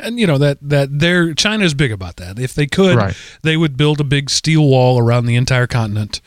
And 0.00 0.18
you 0.20 0.26
know 0.26 0.38
that 0.38 0.58
that 0.62 0.98
they're 0.98 1.34
China's 1.34 1.74
big 1.74 1.90
about 1.92 2.16
that. 2.16 2.38
If 2.38 2.54
they 2.54 2.66
could, 2.66 2.96
Right. 2.96 3.16
they 3.42 3.56
would 3.56 3.76
build 3.76 4.00
a 4.00 4.04
big 4.04 4.30
steel 4.30 4.66
wall 4.66 4.98
around 4.98 5.26
the 5.26 5.36
entire 5.36 5.66
continent 5.66 6.20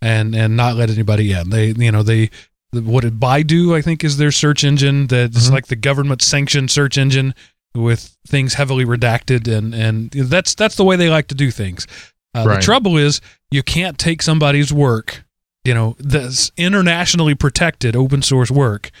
and 0.00 0.34
and 0.34 0.56
not 0.56 0.76
let 0.76 0.90
anybody 0.90 1.32
in. 1.32 1.50
They 1.50 1.68
you 1.76 1.90
know 1.92 2.02
they 2.02 2.30
what 2.72 3.00
did 3.02 3.18
Baidu 3.18 3.74
I 3.76 3.82
think 3.82 4.04
is 4.04 4.16
their 4.16 4.30
search 4.30 4.62
engine 4.62 5.08
that's 5.08 5.48
Mhm. 5.48 5.52
like 5.52 5.66
the 5.66 5.76
government 5.76 6.22
sanctioned 6.22 6.70
search 6.70 6.96
engine 6.96 7.34
with 7.74 8.16
things 8.28 8.54
heavily 8.54 8.84
redacted 8.84 9.48
and 9.52 9.74
and 9.74 10.10
that's 10.12 10.54
that's 10.54 10.76
the 10.76 10.84
way 10.84 10.94
they 10.96 11.10
like 11.10 11.26
to 11.28 11.34
do 11.34 11.50
things. 11.50 11.86
Uh, 12.32 12.44
Right. 12.46 12.54
The 12.56 12.62
trouble 12.62 12.96
is 12.96 13.20
you 13.50 13.64
can't 13.64 13.98
take 13.98 14.22
somebody's 14.22 14.72
work, 14.72 15.24
you 15.64 15.74
know, 15.74 15.96
that's 15.98 16.52
internationally 16.56 17.34
protected 17.34 17.96
open 17.96 18.22
source 18.22 18.52
work 18.52 18.92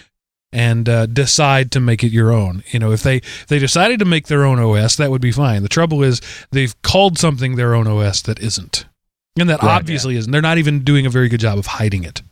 and 0.52 0.88
uh, 0.88 1.06
decide 1.06 1.70
to 1.72 1.80
make 1.80 2.02
it 2.02 2.10
your 2.12 2.32
own. 2.32 2.62
You 2.70 2.78
know, 2.80 2.90
if 2.92 3.02
they 3.02 3.20
they 3.48 3.58
decided 3.58 3.98
to 4.00 4.04
make 4.04 4.26
their 4.26 4.44
own 4.44 4.58
OS, 4.58 4.96
that 4.96 5.10
would 5.10 5.20
be 5.22 5.32
fine. 5.32 5.62
The 5.62 5.68
trouble 5.68 6.02
is 6.02 6.20
they've 6.50 6.80
called 6.82 7.18
something 7.18 7.56
their 7.56 7.74
own 7.74 7.86
OS 7.86 8.22
that 8.22 8.40
isn't, 8.40 8.84
and 9.38 9.48
that 9.48 9.62
Right. 9.62 9.76
obviously 9.76 10.16
isn't. 10.16 10.30
They're 10.30 10.42
not 10.42 10.58
even 10.58 10.80
doing 10.82 11.06
a 11.06 11.10
very 11.10 11.28
good 11.28 11.40
job 11.40 11.58
of 11.58 11.66
hiding 11.66 12.04
it. 12.04 12.22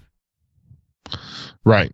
Right. 1.65 1.93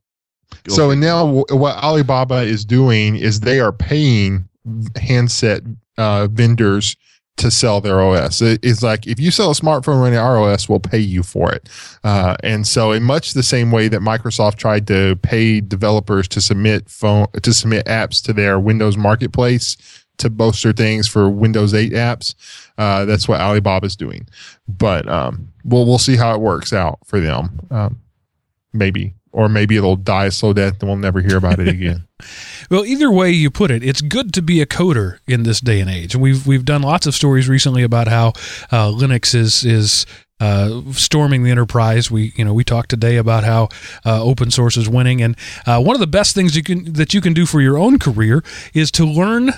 Go 0.65 0.75
So 0.75 0.91
for 0.91 0.97
now 0.97 1.27
what 1.51 1.77
Alibaba 1.83 2.43
is 2.43 2.65
doing 2.65 3.17
is 3.17 3.41
they 3.41 3.61
are 3.61 3.73
paying 3.73 4.49
handset 4.97 5.63
uh, 5.99 6.29
vendors 6.31 6.97
to 7.37 7.51
sell 7.51 7.81
their 7.81 8.01
OS. 8.01 8.41
It- 8.41 8.61
It's 8.63 8.83
like 8.83 9.07
if 9.07 9.19
you 9.19 9.31
sell 9.31 9.51
a 9.51 9.55
smartphone 9.55 10.01
running 10.01 10.19
our 10.19 10.39
OS, 10.39 10.69
we'll 10.69 10.81
pay 10.81 10.99
you 10.99 11.23
for 11.23 11.53
it. 11.53 11.69
Uh, 12.05 12.37
and 12.43 12.67
so, 12.67 12.93
in 12.93 13.03
much 13.03 13.33
the 13.35 13.43
same 13.43 13.71
way 13.71 13.89
that 13.89 14.01
Microsoft 14.01 14.57
tried 14.57 14.87
to 14.89 15.17
pay 15.23 15.61
developers 15.61 16.29
to 16.29 16.41
submit 16.41 16.89
phone 16.89 17.27
to 17.43 17.53
submit 17.53 17.87
apps 17.87 18.23
to 18.25 18.33
their 18.33 18.59
Windows 18.61 18.97
Marketplace 18.97 19.77
to 20.19 20.31
bolster 20.31 20.73
things 20.73 21.09
for 21.09 21.29
Windows 21.29 21.75
8 21.75 21.93
apps, 21.93 22.37
uh, 22.79 23.05
that's 23.05 23.27
what 23.27 23.41
Alibaba 23.41 23.85
is 23.87 23.97
doing. 23.97 24.29
But 24.69 25.09
um, 25.09 25.49
we'll 25.65 25.87
we'll 25.87 25.99
see 25.99 26.15
how 26.17 26.35
it 26.35 26.41
works 26.41 26.73
out 26.73 27.01
for 27.05 27.19
them. 27.21 27.59
Um, 27.71 27.99
maybe. 28.73 29.15
Or 29.35 29.49
maybe 29.49 29.77
it'll 29.77 29.97
die 29.97 30.27
a 30.27 30.31
slow 30.31 30.53
death 30.53 30.75
and 30.81 30.89
we'll 30.89 30.97
never 30.97 31.21
hear 31.21 31.37
about 31.37 31.59
it 31.59 31.69
again. 31.69 32.07
Well, 32.71 32.87
either 32.87 33.11
way 33.11 33.31
you 33.31 33.51
put 33.51 33.71
it, 33.71 33.85
it's 33.85 34.01
good 34.01 34.33
to 34.33 34.41
be 34.41 34.63
a 34.63 34.67
coder 34.67 35.19
in 35.27 35.43
this 35.43 35.61
day 35.61 35.81
and 35.81 35.91
age. 35.91 36.15
And 36.15 36.23
we've 36.23 36.47
we've 36.47 36.65
done 36.65 36.81
lots 36.81 37.07
of 37.07 37.15
stories 37.15 37.47
recently 37.47 37.83
about 37.83 38.09
how 38.09 38.29
uh, 38.71 38.89
Linux 38.89 39.35
is 39.35 39.65
is 39.65 40.07
uh, 40.41 40.81
storming 40.93 41.43
the 41.43 41.51
enterprise. 41.51 42.11
We 42.11 42.33
you 42.37 42.45
know 42.45 42.55
we 42.55 42.65
talked 42.65 42.89
today 42.89 43.17
about 43.17 43.45
how 43.45 43.69
uh, 44.07 44.23
open 44.23 44.51
source 44.51 44.79
is 44.79 44.89
winning, 44.89 45.21
and 45.21 45.37
uh, 45.67 45.83
one 45.83 45.95
of 45.95 46.01
the 46.01 46.07
best 46.07 46.35
things 46.35 46.57
you 46.57 46.63
can 46.63 46.93
that 46.95 47.13
you 47.13 47.21
can 47.21 47.35
do 47.35 47.45
for 47.45 47.61
your 47.61 47.77
own 47.77 47.99
career 47.99 48.43
is 48.73 48.91
to 48.93 49.05
learn 49.05 49.53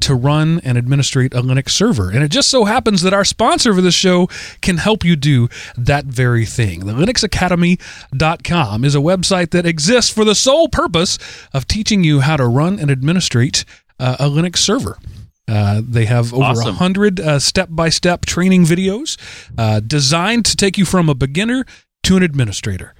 to 0.00 0.14
run 0.14 0.60
and 0.64 0.76
administrate 0.76 1.32
a 1.34 1.42
Linux 1.42 1.70
server. 1.70 2.10
And 2.10 2.22
it 2.22 2.28
just 2.30 2.48
so 2.50 2.64
happens 2.64 3.02
that 3.02 3.12
our 3.14 3.24
sponsor 3.24 3.74
for 3.74 3.80
this 3.80 3.94
show 3.94 4.28
can 4.60 4.76
help 4.78 5.04
you 5.04 5.16
do 5.16 5.48
that 5.76 6.04
very 6.04 6.44
thing. 6.44 6.80
The 6.86 6.92
linuxacademy.com 6.92 8.84
is 8.84 8.94
a 8.94 8.98
website 8.98 9.50
that 9.50 9.66
exists 9.66 10.10
for 10.12 10.24
the 10.24 10.34
sole 10.34 10.68
purpose 10.68 11.18
of 11.52 11.66
teaching 11.66 12.04
you 12.04 12.20
how 12.20 12.36
to 12.36 12.46
run 12.46 12.78
and 12.78 12.90
administrate 12.90 13.64
uh, 13.98 14.16
a 14.18 14.24
Linux 14.28 14.58
server. 14.58 14.98
Uh, 15.46 15.82
they 15.86 16.06
have 16.06 16.32
over 16.32 16.42
a 16.42 16.46
Awesome. 16.46 16.74
hundred 16.76 17.20
uh, 17.20 17.38
step-by-step 17.38 18.24
training 18.24 18.64
videos 18.64 19.18
uh, 19.58 19.80
designed 19.80 20.46
to 20.46 20.56
take 20.56 20.78
you 20.78 20.84
from 20.86 21.08
a 21.08 21.14
beginner 21.14 21.66
to 22.04 22.16
an 22.16 22.22
administrator. 22.22 22.93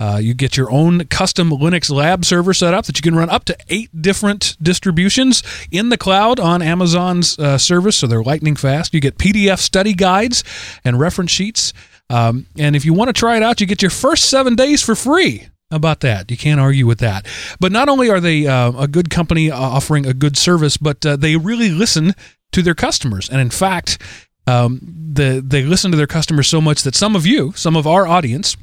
Uh, 0.00 0.18
you 0.22 0.32
get 0.32 0.56
your 0.56 0.70
own 0.70 1.04
custom 1.06 1.50
Linux 1.50 1.90
lab 1.90 2.24
server 2.24 2.54
set 2.54 2.72
up 2.72 2.86
that 2.86 2.96
you 2.96 3.02
can 3.02 3.16
run 3.16 3.30
up 3.30 3.44
to 3.46 3.56
eight 3.68 3.90
different 4.00 4.56
distributions 4.62 5.42
in 5.70 5.88
the 5.88 5.96
cloud 5.96 6.38
on 6.38 6.62
Amazon's 6.62 7.38
uh, 7.38 7.58
service, 7.58 7.96
so 7.96 8.06
they're 8.06 8.22
lightning 8.22 8.56
fast. 8.56 8.94
You 8.94 9.00
get 9.00 9.18
PDF 9.18 9.58
study 9.58 9.94
guides 9.94 10.44
and 10.84 11.00
reference 11.00 11.30
sheets. 11.30 11.72
Um, 12.10 12.46
and 12.56 12.76
if 12.76 12.84
you 12.84 12.94
want 12.94 13.08
to 13.08 13.12
try 13.12 13.36
it 13.36 13.42
out, 13.42 13.60
you 13.60 13.66
get 13.66 13.82
your 13.82 13.90
first 13.90 14.30
seven 14.30 14.54
days 14.54 14.82
for 14.82 14.94
free. 14.94 15.48
about 15.70 16.00
that? 16.00 16.30
You 16.30 16.36
can't 16.36 16.60
argue 16.60 16.86
with 16.86 17.00
that. 17.00 17.26
But 17.60 17.72
not 17.72 17.88
only 17.88 18.08
are 18.08 18.20
they 18.20 18.46
uh, 18.46 18.72
a 18.72 18.88
good 18.88 19.10
company 19.10 19.50
uh, 19.50 19.58
offering 19.58 20.06
a 20.06 20.14
good 20.14 20.36
service, 20.36 20.76
but 20.76 21.04
uh, 21.04 21.16
they 21.16 21.36
really 21.36 21.68
listen 21.68 22.14
to 22.52 22.62
their 22.62 22.74
customers. 22.74 23.28
And 23.28 23.40
in 23.40 23.50
fact, 23.50 24.00
um, 24.46 24.80
the, 25.12 25.42
they 25.44 25.64
listen 25.64 25.90
to 25.90 25.96
their 25.96 26.06
customers 26.06 26.48
so 26.48 26.60
much 26.60 26.82
that 26.84 26.94
some 26.94 27.14
of 27.14 27.26
you, 27.26 27.52
some 27.52 27.76
of 27.76 27.86
our 27.86 28.06
audience, 28.06 28.56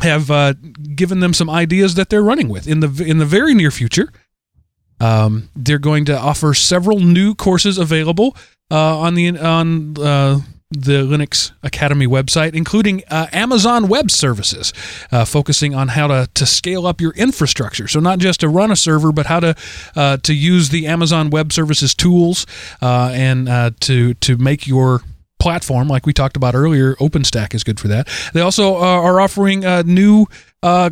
have 0.00 0.30
uh, 0.30 0.54
given 0.94 1.20
them 1.20 1.34
some 1.34 1.50
ideas 1.50 1.94
that 1.94 2.08
they're 2.08 2.22
running 2.22 2.48
with 2.48 2.66
in 2.66 2.80
the 2.80 3.04
in 3.04 3.18
the 3.18 3.26
very 3.26 3.54
near 3.54 3.70
future. 3.70 4.12
Um, 5.00 5.48
they're 5.56 5.78
going 5.78 6.04
to 6.06 6.18
offer 6.18 6.54
several 6.54 7.00
new 7.00 7.34
courses 7.34 7.76
available 7.76 8.36
uh, 8.70 8.98
on 8.98 9.14
the 9.14 9.38
on 9.38 9.98
uh, 9.98 10.40
the 10.72 11.04
Linux 11.04 11.52
Academy 11.62 12.06
website, 12.06 12.54
including 12.54 13.02
uh, 13.10 13.26
Amazon 13.32 13.88
Web 13.88 14.10
Services, 14.10 14.72
uh, 15.10 15.24
focusing 15.24 15.74
on 15.74 15.88
how 15.88 16.06
to, 16.06 16.28
to 16.34 16.46
scale 16.46 16.86
up 16.86 17.00
your 17.00 17.12
infrastructure. 17.12 17.88
So 17.88 18.00
not 18.00 18.18
just 18.18 18.40
to 18.40 18.48
run 18.48 18.70
a 18.70 18.76
server, 18.76 19.12
but 19.12 19.26
how 19.26 19.40
to 19.40 19.54
uh, 19.94 20.16
to 20.18 20.34
use 20.34 20.70
the 20.70 20.86
Amazon 20.86 21.30
Web 21.30 21.52
Services 21.52 21.94
tools 21.94 22.46
uh, 22.80 23.10
and 23.12 23.48
uh, 23.48 23.70
to 23.80 24.14
to 24.14 24.36
make 24.36 24.66
your 24.66 25.02
platform, 25.42 25.88
like 25.88 26.06
we 26.06 26.12
talked 26.12 26.36
about 26.36 26.54
earlier. 26.54 26.94
OpenStack 26.96 27.54
is 27.54 27.64
good 27.64 27.80
for 27.80 27.88
that. 27.88 28.08
They 28.32 28.40
also 28.40 28.76
uh, 28.76 28.78
are 28.78 29.20
offering 29.20 29.60
new 29.84 30.26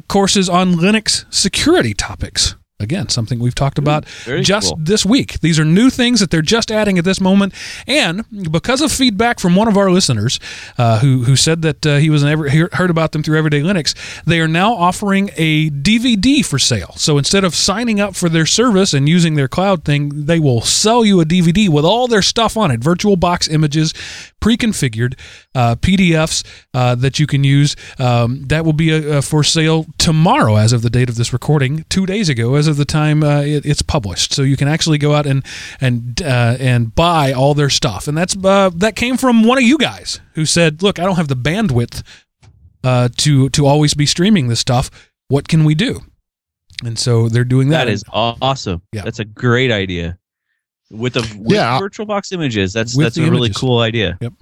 courses 0.08 0.48
on 0.48 0.74
Linux 0.74 1.24
security 1.32 1.94
topics. 1.94 2.56
Again, 2.80 3.10
something 3.10 3.38
we've 3.38 3.54
talked 3.54 3.76
about 3.76 4.08
Very 4.24 4.40
just 4.40 4.70
cool. 4.70 4.78
this 4.80 5.04
week. 5.04 5.38
These 5.40 5.58
are 5.58 5.66
new 5.66 5.90
things 5.90 6.20
that 6.20 6.30
they're 6.30 6.40
just 6.40 6.72
adding 6.72 6.96
at 6.98 7.04
this 7.04 7.20
moment, 7.20 7.52
and 7.86 8.24
because 8.50 8.80
of 8.80 8.90
feedback 8.90 9.38
from 9.38 9.54
one 9.54 9.68
of 9.68 9.76
our 9.76 9.90
listeners 9.90 10.40
uh, 10.78 10.98
who 11.00 11.24
who 11.24 11.36
said 11.36 11.60
that 11.60 11.84
uh, 11.84 11.96
he 11.98 12.08
was 12.08 12.22
an 12.22 12.30
ever, 12.30 12.48
heard 12.72 12.88
about 12.88 13.12
them 13.12 13.22
through 13.22 13.36
Everyday 13.36 13.60
Linux, 13.60 13.94
they 14.24 14.40
are 14.40 14.48
now 14.48 14.72
offering 14.72 15.28
a 15.36 15.68
DVD 15.68 16.42
for 16.42 16.58
sale. 16.58 16.94
So 16.96 17.18
instead 17.18 17.44
of 17.44 17.54
signing 17.54 18.00
up 18.00 18.16
for 18.16 18.30
their 18.30 18.46
service 18.46 18.94
and 18.94 19.06
using 19.06 19.34
their 19.34 19.48
cloud 19.48 19.84
thing, 19.84 20.24
they 20.24 20.40
will 20.40 20.62
sell 20.62 21.04
you 21.04 21.20
a 21.20 21.26
DVD 21.26 21.68
with 21.68 21.84
all 21.84 22.08
their 22.08 22.22
stuff 22.22 22.56
on 22.56 22.70
it: 22.70 22.80
VirtualBox 22.80 23.50
images, 23.50 23.92
pre-configured 24.40 25.18
uh, 25.54 25.76
PDFs 25.76 26.44
uh, 26.74 26.94
that 26.96 27.18
you 27.18 27.26
can 27.26 27.44
use. 27.44 27.76
Um, 27.98 28.44
that 28.46 28.64
will 28.64 28.72
be 28.72 28.92
uh, 28.92 29.18
uh, 29.18 29.20
for 29.20 29.44
sale 29.44 29.86
tomorrow, 29.98 30.56
as 30.56 30.72
of 30.72 30.82
the 30.82 30.90
date 30.90 31.08
of 31.08 31.16
this 31.16 31.32
recording, 31.32 31.84
two 31.88 32.06
days 32.06 32.28
ago, 32.28 32.54
as 32.54 32.66
of 32.66 32.76
the 32.76 32.84
time 32.84 33.22
uh, 33.22 33.40
it, 33.42 33.64
it's 33.64 33.82
published. 33.82 34.32
So 34.32 34.42
you 34.42 34.56
can 34.56 34.68
actually 34.68 34.98
go 34.98 35.14
out 35.14 35.26
and 35.26 35.44
and 35.80 36.20
uh, 36.22 36.56
and 36.58 36.94
buy 36.94 37.32
all 37.32 37.54
their 37.54 37.70
stuff, 37.70 38.08
and 38.08 38.16
that's 38.16 38.36
uh, 38.42 38.70
that 38.76 38.96
came 38.96 39.16
from 39.16 39.44
one 39.44 39.58
of 39.58 39.64
you 39.64 39.78
guys 39.78 40.20
who 40.34 40.44
said, 40.46 40.82
"Look, 40.82 40.98
I 40.98 41.04
don't 41.04 41.16
have 41.16 41.28
the 41.28 41.36
bandwidth 41.36 42.02
uh, 42.84 43.08
to 43.18 43.48
to 43.50 43.66
always 43.66 43.94
be 43.94 44.06
streaming 44.06 44.48
this 44.48 44.60
stuff. 44.60 44.90
What 45.28 45.48
can 45.48 45.64
we 45.64 45.74
do?" 45.74 46.00
And 46.84 46.98
so 46.98 47.28
they're 47.28 47.44
doing 47.44 47.68
that. 47.70 47.84
That 47.84 47.92
is 47.92 48.04
awesome. 48.10 48.82
Yeah. 48.92 49.02
That's 49.02 49.18
a 49.18 49.24
great 49.24 49.70
idea. 49.70 50.18
With 50.90 51.14
the 51.14 51.20
with 51.38 51.52
Yeah. 51.52 51.78
VirtualBox 51.78 52.32
images, 52.32 52.72
that's 52.72 52.96
that's 52.96 53.16
the 53.16 53.26
a 53.26 53.30
really 53.30 53.50
cool 53.50 53.78
idea. 53.78 54.18
Yep. 54.20 54.32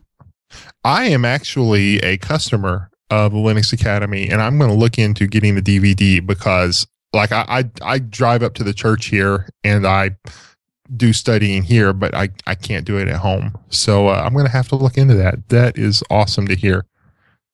I 0.84 1.04
am 1.04 1.24
actually 1.24 1.98
a 1.98 2.16
customer 2.16 2.90
of 3.10 3.32
Linux 3.32 3.72
Academy, 3.72 4.28
and 4.30 4.40
I'm 4.40 4.58
going 4.58 4.70
to 4.70 4.76
look 4.76 4.98
into 4.98 5.26
getting 5.26 5.54
the 5.54 5.62
DVD 5.62 6.24
because, 6.24 6.86
like, 7.12 7.32
I, 7.32 7.44
I 7.48 7.64
I 7.82 7.98
drive 7.98 8.42
up 8.42 8.54
to 8.54 8.64
the 8.64 8.72
church 8.72 9.06
here 9.06 9.48
and 9.64 9.86
I 9.86 10.16
do 10.96 11.12
studying 11.12 11.62
here, 11.62 11.92
but 11.92 12.14
I 12.14 12.30
I 12.46 12.54
can't 12.54 12.86
do 12.86 12.96
it 12.98 13.08
at 13.08 13.16
home. 13.16 13.56
So 13.68 14.08
uh, 14.08 14.22
I'm 14.24 14.32
going 14.32 14.46
to 14.46 14.52
have 14.52 14.68
to 14.68 14.76
look 14.76 14.96
into 14.96 15.14
that. 15.16 15.48
That 15.50 15.76
is 15.78 16.02
awesome 16.10 16.46
to 16.48 16.54
hear. 16.54 16.86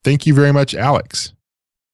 Thank 0.04 0.26
you 0.26 0.34
very 0.34 0.52
much, 0.52 0.74
Alex. 0.74 1.32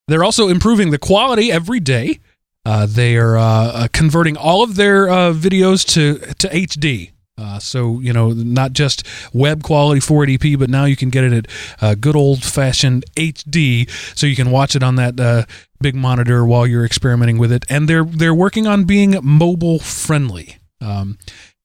They're 0.09 0.25
also 0.25 0.49
improving 0.49 0.91
the 0.91 0.99
quality 0.99 1.53
every 1.53 1.81
day. 1.81 2.19
Uh, 2.65 2.87
they 2.87 3.17
are 3.17 3.37
uh, 3.37 3.43
uh, 3.43 3.89
converting 3.93 4.37
all 4.37 4.63
of 4.63 4.77
their 4.77 5.09
uh, 5.09 5.33
videos 5.33 5.87
to 5.87 6.19
to 6.35 6.49
HD. 6.49 7.13
Uh, 7.39 7.59
so 7.59 8.01
you 8.01 8.13
know, 8.13 8.31
not 8.31 8.73
just 8.73 9.07
web 9.33 9.63
quality 9.63 10.01
480p, 10.01 10.59
but 10.59 10.69
now 10.69 10.85
you 10.85 10.95
can 10.95 11.09
get 11.09 11.25
it 11.25 11.49
at 11.81 12.01
good 12.01 12.15
old 12.17 12.45
fashioned 12.45 13.05
HD, 13.17 13.89
so 14.17 14.27
you 14.27 14.37
can 14.37 14.51
watch 14.51 14.77
it 14.77 14.83
on 14.83 14.97
that 14.97 15.47
big 15.81 15.95
monitor 15.95 16.45
while 16.45 16.67
you're 16.67 16.85
experimenting 16.85 17.39
with 17.39 17.51
it. 17.51 17.65
And 17.71 17.89
they're 17.89 18.05
they're 18.05 18.35
working 18.35 18.67
on 18.67 18.85
being 18.85 19.17
mobile 19.23 19.79
friendly. 19.79 20.59
Um, 20.83 21.19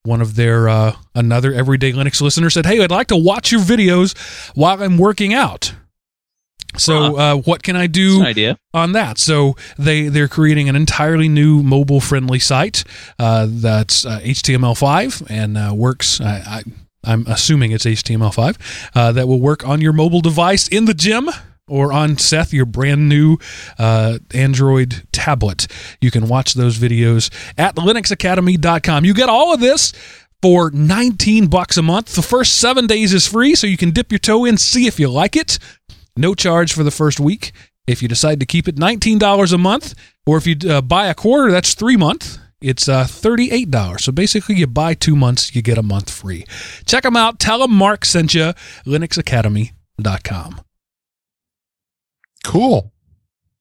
one 0.04 0.22
of 0.22 0.36
their 0.36 0.70
uh, 0.70 0.96
another 1.14 1.54
everyday 1.54 1.92
Linux 1.92 2.22
listener 2.22 2.50
said, 2.50 2.66
"Hey, 2.66 2.82
I'd 2.82 2.92
like 2.92 3.08
to 3.08 3.18
watch 3.18 3.52
your 3.52 3.62
videos 3.62 4.18
while 4.56 4.82
I'm 4.82 4.98
working 4.98 5.34
out." 5.34 5.74
So, 6.80 7.18
uh, 7.18 7.36
what 7.38 7.64
can 7.64 7.76
I 7.76 7.88
do? 7.88 8.20
On 8.74 8.92
that. 8.94 9.18
So 9.18 9.56
they 9.78 10.08
they're 10.10 10.28
creating 10.28 10.70
an 10.70 10.76
entirely 10.76 11.30
new 11.30 11.64
mobile 11.64 12.02
friendly 12.02 12.40
site 12.40 12.84
uh, 13.20 13.48
that's 13.50 14.06
uh, 14.06 14.20
HTML5 14.22 15.28
and 15.30 15.58
uh, 15.58 15.74
works. 15.76 16.20
I, 16.22 16.44
I, 16.46 16.64
I'm 17.04 17.26
assuming 17.28 17.72
it's 17.72 17.86
HTML5 17.86 18.90
uh, 18.96 19.12
that 19.12 19.28
will 19.28 19.40
work 19.40 19.68
on 19.68 19.82
your 19.82 19.94
mobile 19.94 20.22
device 20.22 20.68
in 20.68 20.86
the 20.86 20.94
gym. 20.94 21.30
Or 21.68 21.92
on 21.92 22.20
Seth, 22.20 22.54
your 22.54 22.68
brand 22.68 23.10
new 23.10 23.40
uh, 23.80 24.20
Android 24.36 25.08
tablet. 25.12 25.66
You 26.00 26.12
can 26.12 26.28
watch 26.28 26.54
those 26.54 26.78
videos 26.78 27.32
at 27.58 27.76
linuxacademy.com. 27.76 29.04
You 29.04 29.16
get 29.16 29.30
all 29.30 29.52
of 29.52 29.60
this 29.60 29.92
for 30.44 30.70
19 30.70 31.48
bucks 31.48 31.76
a 31.76 31.82
month. 31.82 32.14
The 32.14 32.22
first 32.22 32.60
seven 32.60 32.86
days 32.86 33.16
is 33.16 33.26
free, 33.28 33.56
so 33.56 33.66
you 33.66 33.78
can 33.78 33.90
dip 33.90 34.12
your 34.12 34.20
toe 34.20 34.46
in, 34.46 34.58
see 34.58 34.86
if 34.86 35.00
you 35.00 35.10
like 35.10 35.36
it. 35.36 35.58
No 36.16 36.34
charge 36.34 36.74
for 36.74 36.84
the 36.84 36.92
first 36.92 37.20
week. 37.20 37.52
If 37.88 38.02
you 38.02 38.08
decide 38.08 38.40
to 38.40 38.46
keep 38.46 38.68
it, 38.68 38.78
$19 38.78 39.54
a 39.54 39.58
month, 39.58 39.94
or 40.26 40.38
if 40.38 40.48
you 40.48 40.56
uh, 40.70 40.82
buy 40.82 41.08
a 41.08 41.14
quarter, 41.14 41.52
that's 41.52 41.74
three 41.76 41.98
months. 41.98 42.40
It's 42.62 42.90
uh, 42.90 43.04
$38. 43.04 44.00
So 44.02 44.12
basically, 44.12 44.56
you 44.56 44.66
buy 44.66 44.96
two 44.96 45.16
months, 45.16 45.54
you 45.56 45.62
get 45.62 45.78
a 45.78 45.84
month 45.84 46.10
free. 46.10 46.46
Check 46.86 47.04
them 47.04 47.16
out. 47.16 47.40
Tell 47.40 47.60
them 47.60 47.72
Mark 47.72 48.06
sent 48.06 48.34
you. 48.34 48.54
LinuxAcademy.com. 48.86 50.62
Cool. 52.44 52.92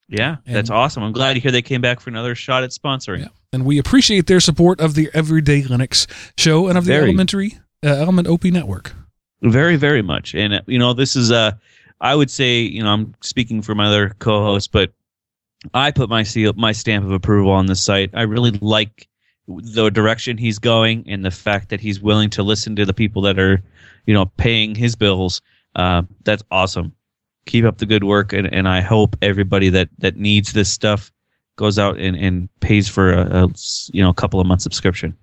Yeah, 0.08 0.36
that's 0.46 0.70
And- 0.70 0.76
awesome. 0.78 1.02
I'm 1.02 1.12
glad 1.12 1.34
to 1.34 1.40
hear 1.40 1.50
they 1.50 1.62
came 1.62 1.80
back 1.80 2.00
for 2.00 2.10
another 2.10 2.34
shot 2.34 2.62
at 2.62 2.70
sponsoring. 2.70 3.20
Yeah. 3.20 3.28
And 3.52 3.64
we 3.64 3.78
appreciate 3.78 4.26
their 4.26 4.40
support 4.40 4.80
of 4.80 4.94
the 4.94 5.10
Everyday 5.14 5.62
Linux 5.62 6.06
show 6.38 6.68
and 6.68 6.76
of 6.78 6.84
the 6.84 6.92
Very. 6.92 7.04
Elementary 7.04 7.58
uh, 7.84 7.88
Element 7.88 8.28
OP 8.28 8.44
network. 8.44 8.92
Very, 9.42 9.76
very 9.76 10.02
much. 10.02 10.34
And 10.34 10.54
uh, 10.54 10.60
you 10.66 10.78
know, 10.78 10.92
this 10.94 11.16
is 11.16 11.30
uh 11.30 11.52
I 12.00 12.14
would 12.14 12.30
say, 12.30 12.60
you 12.60 12.82
know, 12.82 12.92
I'm 12.92 13.14
speaking 13.20 13.62
for 13.62 13.74
my 13.74 13.86
other 13.86 14.10
co-host, 14.18 14.72
but 14.72 14.92
I 15.72 15.90
put 15.90 16.10
my 16.10 16.22
seal, 16.22 16.52
my 16.54 16.72
stamp 16.72 17.04
of 17.04 17.12
approval 17.12 17.52
on 17.52 17.66
this 17.66 17.80
site. 17.80 18.10
I 18.12 18.22
really 18.22 18.50
like 18.50 19.08
the 19.46 19.90
direction 19.90 20.36
he's 20.36 20.58
going 20.58 21.04
and 21.08 21.24
the 21.24 21.30
fact 21.30 21.68
that 21.70 21.80
he's 21.80 22.00
willing 22.00 22.30
to 22.30 22.42
listen 22.42 22.76
to 22.76 22.84
the 22.84 22.94
people 22.94 23.22
that 23.22 23.38
are, 23.38 23.62
you 24.06 24.14
know, 24.14 24.26
paying 24.36 24.74
his 24.74 24.96
bills. 24.96 25.40
Uh, 25.76 26.02
that's 26.24 26.42
awesome. 26.50 26.92
Keep 27.46 27.64
up 27.64 27.78
the 27.78 27.86
good 27.86 28.04
work, 28.04 28.32
and, 28.32 28.52
and 28.52 28.66
I 28.68 28.80
hope 28.80 29.16
everybody 29.20 29.68
that 29.68 29.90
that 29.98 30.16
needs 30.16 30.54
this 30.54 30.70
stuff 30.70 31.12
goes 31.56 31.78
out 31.78 31.98
and, 31.98 32.16
and 32.16 32.48
pays 32.60 32.88
for 32.88 33.12
a, 33.12 33.44
a 33.44 33.48
you 33.92 34.02
know 34.02 34.08
a 34.08 34.14
couple 34.14 34.40
of 34.40 34.46
months 34.46 34.64
subscription. 34.64 35.14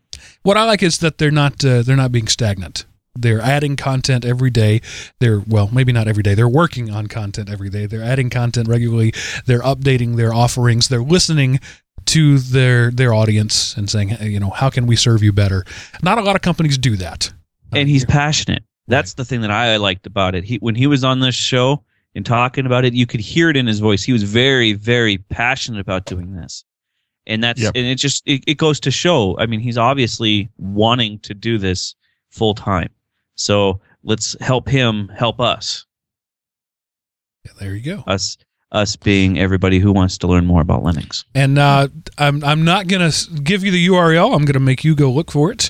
What 0.44 0.56
I 0.56 0.66
like 0.66 0.84
is 0.84 1.00
that 1.00 1.18
they're 1.18 1.32
not 1.32 1.66
uh, 1.66 1.82
they're 1.82 1.96
not 1.96 2.12
being 2.12 2.28
stagnant. 2.28 2.86
They're 3.16 3.42
adding 3.42 3.76
content 3.76 4.24
every 4.24 4.50
day. 4.50 4.82
They're 5.20 5.40
well, 5.40 5.70
maybe 5.72 5.92
not 5.92 6.08
every 6.08 6.24
day. 6.24 6.34
They're 6.34 6.48
working 6.48 6.90
on 6.90 7.08
content 7.08 7.50
every 7.50 7.70
day. 7.70 7.86
They're 7.86 8.04
adding 8.04 8.30
content 8.30 8.68
regularly. 8.70 9.14
They're 9.46 9.62
updating 9.62 10.16
their 10.16 10.34
offerings. 10.34 10.88
They're 10.88 11.02
listening 11.04 11.60
to 12.06 12.40
their 12.40 12.90
their 12.90 13.14
audience 13.14 13.76
and 13.76 13.90
saying, 13.90 14.10
hey, 14.10 14.30
you 14.30 14.40
know, 14.40 14.50
how 14.50 14.70
can 14.70 14.88
we 14.88 14.96
serve 14.96 15.22
you 15.24 15.34
better? 15.34 15.66
Not 16.02 16.18
a 16.18 16.22
lot 16.22 16.36
of 16.36 16.42
companies 16.42 16.78
do 16.78 16.96
that. 16.98 17.32
and 17.74 17.88
he's 17.90 18.06
passionate. 18.06 18.64
That's 18.88 19.14
the 19.14 19.24
thing 19.26 19.42
that 19.42 19.52
I 19.52 19.78
liked 19.78 20.08
about 20.08 20.34
it. 20.36 20.44
He 20.44 20.58
when 20.58 20.76
he 20.76 20.88
was 20.88 21.04
on 21.04 21.20
this 21.20 21.36
show 21.36 21.84
and 22.16 22.26
talking 22.26 22.66
about 22.66 22.86
it, 22.86 22.94
you 22.94 23.06
could 23.06 23.20
hear 23.22 23.50
it 23.50 23.58
in 23.58 23.68
his 23.68 23.80
voice. 23.80 24.04
He 24.04 24.12
was 24.14 24.24
very, 24.24 24.74
very 24.74 25.18
passionate 25.18 25.80
about 25.80 26.06
doing 26.06 26.34
this, 26.34 26.64
and 27.28 27.44
that's 27.44 27.62
Yep. 27.62 27.74
and 27.76 27.86
it 27.86 27.96
just 27.96 28.24
it, 28.26 28.44
it 28.48 28.58
goes 28.58 28.80
to 28.82 28.92
show. 28.92 29.38
I 29.38 29.46
mean, 29.46 29.60
he's 29.60 29.78
obviously 29.78 30.50
wanting 30.58 31.20
to 31.20 31.34
do 31.34 31.58
this 31.58 31.94
full 32.30 32.56
time. 32.56 32.90
So 33.42 33.80
let's 34.04 34.36
help 34.40 34.68
him 34.68 35.10
help 35.10 35.40
us. 35.40 35.86
Yeah, 37.46 37.54
there 37.60 37.76
you 37.76 37.82
go. 37.84 38.04
Us 38.08 38.38
us 38.72 38.96
being 38.96 39.38
everybody 39.38 39.80
who 39.80 39.92
wants 39.92 40.18
to 40.20 40.28
learn 40.28 40.46
more 40.46 40.62
about 40.62 40.84
Linux. 40.84 41.26
And 41.36 41.58
uh, 41.58 41.88
I'm 42.18 42.44
I'm 42.44 42.64
not 42.64 42.88
gonna 42.88 43.12
give 43.44 43.64
you 43.64 43.72
the 43.72 43.88
URL. 43.88 44.36
I'm 44.36 44.46
gonna 44.46 44.60
make 44.60 44.84
you 44.84 44.96
go 44.96 45.12
look 45.12 45.32
for 45.32 45.52
it. 45.52 45.70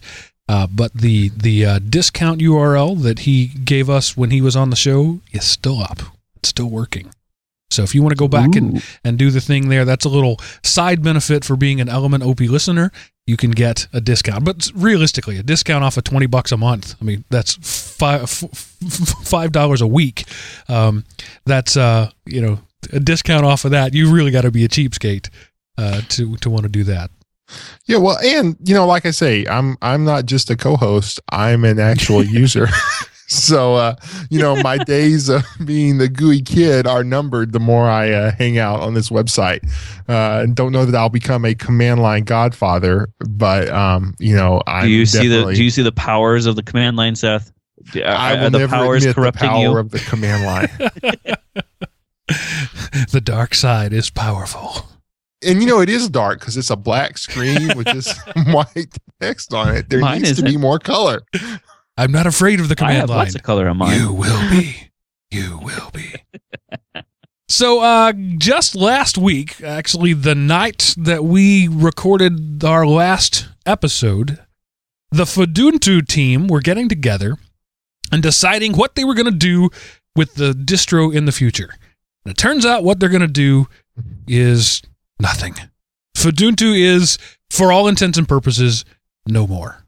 Uh, 0.49 0.67
but 0.67 0.93
the 0.93 1.30
the 1.30 1.65
uh, 1.65 1.80
discount 1.80 2.41
URL 2.41 3.01
that 3.03 3.19
he 3.19 3.47
gave 3.47 3.89
us 3.89 4.17
when 4.17 4.32
he 4.32 4.41
was 4.41 4.55
on 4.55 4.69
the 4.69 4.76
show 4.76 5.22
is 5.32 5.45
still 5.45 5.80
up. 5.82 6.01
It's 6.36 6.49
still 6.49 6.69
working. 6.69 7.11
So 7.72 7.84
if 7.84 7.95
you 7.95 8.01
want 8.01 8.11
to 8.11 8.17
go 8.17 8.28
back 8.28 8.55
and, 8.55 8.78
Ooh. 8.78 8.82
and 9.03 9.17
do 9.17 9.32
the 9.32 9.41
thing 9.41 9.69
there, 9.69 9.86
that's 9.86 10.05
a 10.05 10.09
little 10.09 10.38
side 10.63 11.01
benefit 11.01 11.45
for 11.45 11.55
being 11.55 11.82
an 11.82 11.89
Element 11.89 12.24
OP 12.24 12.41
listener. 12.41 12.91
You 13.28 13.38
can 13.38 13.51
get 13.51 13.88
a 13.93 14.01
discount, 14.01 14.43
but 14.43 14.69
realistically, 14.76 15.38
a 15.38 15.43
discount 15.43 15.84
off 15.84 15.95
of 15.95 16.03
twenty 16.03 16.26
bucks 16.26 16.51
a 16.51 16.57
month. 16.57 16.95
I 16.99 17.05
mean, 17.05 17.24
that's 17.30 17.53
five 17.61 18.30
five 18.30 19.51
dollars 19.51 19.80
a 19.80 19.88
week. 19.88 20.26
Um, 20.67 21.05
that's 21.45 21.78
uh, 21.78 22.11
you 22.26 22.41
know 22.41 22.59
a 22.91 22.99
discount 22.99 23.45
off 23.45 23.65
of 23.65 23.72
that, 23.72 23.93
you 23.93 24.11
really 24.11 24.32
got 24.32 24.41
to 24.41 24.51
be 24.51 24.65
a 24.65 24.69
cheapskate 24.69 25.30
uh, 25.78 26.01
to 26.09 26.36
to 26.38 26.49
want 26.49 26.63
to 26.63 26.69
do 26.69 26.84
that. 26.86 27.11
Yeah, 27.86 27.97
well, 27.97 28.17
and 28.24 28.55
you 28.63 28.74
know, 28.74 28.86
like 28.86 29.05
I 29.05 29.11
say, 29.11 29.45
I'm 29.47 29.78
I'm 29.82 30.03
not 30.03 30.26
just 30.26 30.49
a 30.49 30.55
co-host; 30.55 31.19
I'm 31.30 31.63
an 31.63 31.80
actual 31.80 32.24
user. 32.41 32.67
so, 33.32 33.76
uh, 33.76 33.96
you 34.30 34.40
know, 34.40 34.62
my 34.62 34.78
days 34.84 35.30
of 35.30 35.46
being 35.64 35.98
the 35.98 36.10
gooey 36.10 36.42
kid 36.42 36.86
are 36.86 37.04
numbered. 37.04 37.54
The 37.54 37.60
more 37.60 37.86
I 37.90 38.12
uh, 38.12 38.32
hang 38.32 38.58
out 38.58 38.82
on 38.82 38.94
this 38.94 39.10
website, 39.10 39.64
uh, 40.10 40.42
and 40.44 40.56
don't 40.56 40.72
know 40.72 40.86
that 40.86 40.94
I'll 40.96 41.10
become 41.10 41.46
a 41.46 41.56
command 41.56 42.02
line 42.02 42.24
godfather, 42.26 43.08
but 43.20 43.70
um, 43.70 44.16
you 44.20 44.36
know, 44.36 44.62
I 44.68 44.82
Do 44.84 44.90
you 44.90 45.06
see 45.06 45.28
the 45.28 45.54
Do 45.54 45.64
you 45.64 45.70
see 45.70 45.82
the 45.84 45.92
powers 45.94 46.46
of 46.46 46.56
the 46.58 46.64
command 46.64 46.98
line, 46.98 47.16
Seth? 47.16 47.52
Do- 47.94 48.04
I 48.04 48.36
will 48.36 48.50
the 48.52 48.60
never 48.60 48.76
powers 48.76 49.06
admit 49.06 49.34
the 49.34 49.40
power 49.40 49.62
you? 49.62 49.78
of 49.78 49.92
the 49.92 50.00
command 50.00 50.46
line. 50.46 51.36
the 53.12 53.22
dark 53.24 53.56
side 53.56 53.94
is 53.94 54.10
powerful. 54.10 54.86
and 55.44 55.62
you 55.62 55.68
know 55.68 55.80
it 55.82 55.90
is 55.90 56.10
dark 56.10 56.40
because 56.40 56.58
it's 56.58 56.70
a 56.70 56.76
black 56.76 57.18
screen 57.18 57.76
with 57.76 57.88
just 57.88 58.20
white 58.48 58.98
text 59.20 59.54
on 59.54 59.76
it. 59.76 59.90
There 59.90 60.00
Mine 60.00 60.18
needs 60.22 60.38
to 60.40 60.46
isn't. 60.46 60.46
be 60.46 60.58
more 60.58 60.80
color. 60.80 61.22
I'm 62.02 62.12
not 62.12 62.26
afraid 62.26 62.60
of 62.60 62.68
the 62.68 62.76
command 62.76 62.97
I 62.97 62.99
have 63.02 63.10
line. 63.10 63.20
lots 63.20 63.36
of 63.36 63.43
color 63.43 63.70
on 63.70 63.78
mine. 63.78 63.99
You 63.99 64.12
will 64.12 64.49
be. 64.49 64.89
You 65.30 65.60
will 65.62 65.91
be. 65.93 66.16
so, 67.47 67.80
uh, 67.82 68.12
just 68.39 68.76
last 68.76 69.20
week, 69.20 69.62
actually, 69.62 70.14
the 70.14 70.34
night 70.34 70.95
that 70.97 71.24
we 71.24 71.68
recorded 71.68 72.64
our 72.64 72.88
last 72.88 73.49
episode, 73.68 74.39
the 75.12 75.26
Fuduntu 75.26 76.08
team 76.08 76.47
were 76.47 76.60
getting 76.60 76.89
together 76.89 77.38
and 78.12 78.24
deciding 78.24 78.74
what 78.74 78.95
they 78.95 79.04
were 79.04 79.14
going 79.14 79.26
to 79.26 79.32
do 79.32 79.70
with 80.16 80.34
the 80.34 80.54
distro 80.54 81.14
in 81.16 81.26
the 81.26 81.32
future. 81.32 81.70
And 82.26 82.32
it 82.32 82.38
turns 82.38 82.66
out 82.66 82.84
what 82.84 82.99
they're 82.99 83.10
going 83.10 83.22
to 83.22 83.28
do 83.28 83.68
is 84.28 84.82
nothing. 85.20 85.54
Fuduntu 86.18 86.76
is, 86.76 87.20
for 87.52 87.72
all 87.72 87.88
intents 87.88 88.18
and 88.18 88.28
purposes, 88.28 88.86
no 89.28 89.45
more. 89.45 89.86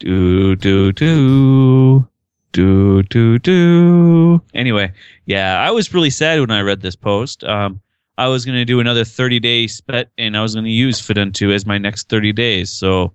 Do 0.00 0.56
do 0.56 0.92
do 0.92 2.08
do 2.52 3.02
do 3.02 3.38
do. 3.38 4.42
Anyway, 4.54 4.92
yeah, 5.26 5.60
I 5.60 5.70
was 5.70 5.92
really 5.92 6.08
sad 6.08 6.40
when 6.40 6.50
I 6.50 6.62
read 6.62 6.80
this 6.80 6.96
post. 6.96 7.44
Um, 7.44 7.82
I 8.16 8.28
was 8.28 8.46
going 8.46 8.56
to 8.56 8.64
do 8.64 8.80
another 8.80 9.04
30 9.04 9.40
day 9.40 9.66
spet, 9.66 10.10
and 10.16 10.38
I 10.38 10.42
was 10.42 10.54
going 10.54 10.64
to 10.64 10.70
use 10.70 11.02
Fuduntu 11.02 11.54
as 11.54 11.66
my 11.66 11.76
next 11.76 12.08
30 12.08 12.32
days. 12.32 12.70
So, 12.70 13.12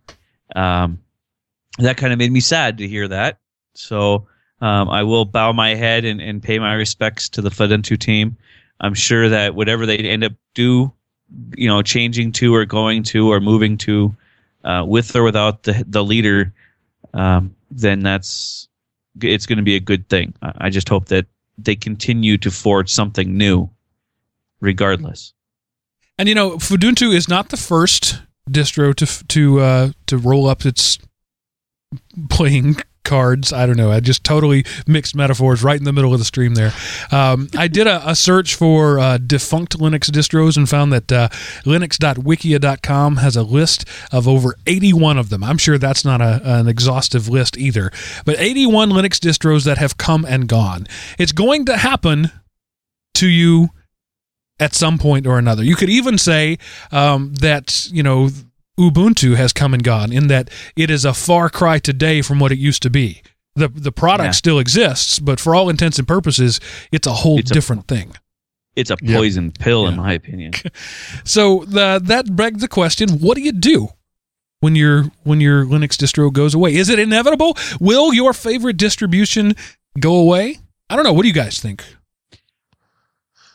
um, 0.56 1.00
that 1.80 1.98
kind 1.98 2.14
of 2.14 2.20
made 2.20 2.32
me 2.32 2.40
sad 2.40 2.78
to 2.78 2.88
hear 2.88 3.08
that. 3.08 3.40
So, 3.74 4.28
um, 4.62 4.88
I 4.88 5.02
will 5.02 5.26
bow 5.26 5.52
my 5.54 5.74
head 5.74 6.06
and, 6.06 6.22
and 6.22 6.42
pay 6.42 6.60
my 6.60 6.76
respects 6.76 7.28
to 7.30 7.42
the 7.42 7.50
Fuduntu 7.50 8.00
team. 8.00 8.38
I'm 8.80 8.94
sure 8.94 9.28
that 9.30 9.56
whatever 9.56 9.88
they 9.88 9.98
end 9.98 10.24
up 10.24 10.34
do, 10.54 10.94
you 11.56 11.68
know, 11.68 11.82
changing 11.82 12.32
to 12.34 12.54
or 12.54 12.64
going 12.66 13.02
to 13.04 13.32
or 13.32 13.40
moving 13.40 13.76
to, 13.80 14.16
uh, 14.64 14.84
with 14.88 15.16
or 15.16 15.24
without 15.24 15.64
the 15.64 15.84
the 15.88 16.04
leader, 16.04 16.54
um, 17.16 17.55
then 17.72 18.01
that's 18.01 18.68
it's 19.22 19.45
going 19.45 19.57
to 19.57 19.63
be 19.63 19.76
a 19.76 19.80
good 19.80 20.07
thing. 20.09 20.34
I 20.41 20.70
just 20.70 20.89
hope 20.89 21.07
that 21.07 21.26
they 21.57 21.76
continue 21.76 22.38
to 22.39 22.51
forge 22.51 22.91
something 22.91 23.38
new, 23.38 23.70
regardless. 24.59 25.34
And 26.18 26.30
you 26.30 26.36
know, 26.36 26.57
Fuduntu 26.57 27.13
is 27.13 27.28
not 27.28 27.49
the 27.49 27.57
first 27.57 28.22
distro 28.49 28.93
to 28.95 29.28
to 29.28 29.59
uh, 29.59 29.91
to 30.07 30.18
roll 30.18 30.47
up 30.47 30.66
its 30.66 30.99
playing 32.30 32.78
cards. 33.06 33.53
I 33.53 33.66
don't 33.66 33.78
know. 33.78 33.91
I 33.91 33.99
just 33.99 34.24
totally 34.24 34.66
mixed 34.88 35.16
metaphors 35.16 35.64
right 35.64 35.78
in 35.78 35.86
the 35.86 35.93
middle 35.93 36.14
of 36.14 36.20
the 36.20 36.26
stream 36.26 36.56
there. 36.56 36.74
Um, 37.12 37.47
I 37.58 37.68
did 37.68 37.88
a, 37.88 38.10
a 38.10 38.16
search 38.16 38.56
for 38.56 38.99
uh, 38.99 39.18
defunct 39.18 39.78
Linux 39.78 40.10
distros 40.10 40.58
and 40.58 40.68
found 40.68 40.91
that 40.91 41.12
uh, 41.12 41.30
linux.wikia.com 41.64 43.18
has 43.18 43.36
a 43.36 43.43
list 43.43 43.86
of 44.12 44.28
over 44.28 44.56
81 44.68 45.18
of 45.18 45.30
them. 45.30 45.43
I'm 45.43 45.58
sure 45.58 45.78
that's 45.78 46.03
not 46.03 46.22
a, 46.22 46.41
an 46.43 46.68
exhaustive 46.68 47.30
list 47.30 47.58
either, 47.58 47.91
but 48.26 48.39
81 48.39 48.89
Linux 48.89 49.20
distros 49.20 49.64
that 49.66 49.78
have 49.78 49.97
come 49.97 50.26
and 50.26 50.47
gone. 50.47 50.88
It's 51.18 51.32
going 51.32 51.66
to 51.66 51.78
happen 51.78 52.32
to 53.16 53.28
you 53.28 53.70
at 54.60 54.74
some 54.74 54.97
point 54.97 55.28
or 55.28 55.38
another. 55.38 55.64
You 55.64 55.76
could 55.76 55.89
even 55.89 56.18
say 56.18 56.58
um, 56.91 57.34
that 57.36 57.88
you 57.91 58.03
know 58.03 58.30
Ubuntu 58.80 59.36
has 59.36 59.54
come 59.54 59.74
and 59.74 59.84
gone 59.84 60.12
in 60.12 60.28
that 60.28 60.50
it 60.76 60.90
is 60.90 61.06
a 61.06 61.14
far 61.14 61.50
cry 61.50 61.80
today 61.80 62.22
from 62.22 62.40
what 62.40 62.52
it 62.52 62.58
used 62.60 62.82
to 62.84 62.90
be. 62.90 63.22
the 63.58 63.70
The 63.70 63.92
product 63.94 64.26
Yeah. 64.28 64.32
still 64.32 64.60
exists, 64.60 65.18
but 65.20 65.40
for 65.40 65.56
all 65.56 65.70
intents 65.70 65.98
and 65.98 66.06
purposes, 66.08 66.60
it's 66.92 67.08
a 67.08 67.14
whole 67.14 67.40
It's 67.40 67.52
a- 67.52 67.54
different 67.54 67.88
thing. 67.88 68.12
It's 68.76 68.92
a 68.92 68.98
Yep. 69.02 69.16
poison 69.18 69.52
pill, 69.52 69.88
in 69.88 69.96
my 69.96 70.12
opinion. 70.12 70.52
So 71.24 71.64
the, 71.66 72.02
that 72.04 72.36
begs 72.36 72.60
the 72.60 72.68
question: 72.68 73.20
What 73.20 73.36
do 73.38 73.42
you 73.42 73.54
do 73.54 73.90
when 74.60 74.76
your 74.76 75.04
when 75.24 75.40
your 75.40 75.66
Linux 75.66 75.96
distro 75.96 76.34
goes 76.34 76.54
away? 76.54 76.76
Is 76.76 76.90
it 76.90 77.00
inevitable? 77.00 77.58
Will 77.80 78.14
your 78.14 78.34
favorite 78.34 78.76
distribution 78.76 79.56
go 80.02 80.16
away? 80.18 80.60
I 80.90 80.98
don't 80.98 81.06
know. 81.06 81.14
What 81.14 81.22
do 81.22 81.30
you 81.30 81.34
guys 81.34 81.58
think? 81.62 81.82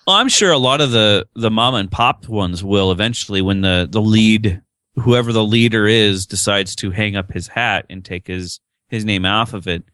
Well, 0.07 0.17
I'm 0.17 0.31
sure 0.31 0.51
a 0.51 0.57
lot 0.59 0.81
of 0.81 0.93
the 0.93 1.27
the 1.37 1.51
mom 1.51 1.75
and 1.75 1.91
pop 1.91 2.27
ones 2.27 2.65
will 2.65 2.91
eventually 2.91 3.43
when 3.43 3.61
the 3.61 3.87
the 3.91 4.01
lead 4.01 4.63
whoever 4.97 5.33
the 5.33 5.45
leader 5.45 5.87
is 5.87 6.27
decides 6.27 6.75
to 6.77 6.91
hang 6.91 7.17
up 7.17 7.33
his 7.33 7.49
hat 7.49 7.87
and 7.89 8.05
take 8.05 8.27
his 8.27 8.61
his 8.89 9.05
name 9.05 9.25
off 9.25 9.55
of 9.55 9.69
it. 9.69 9.85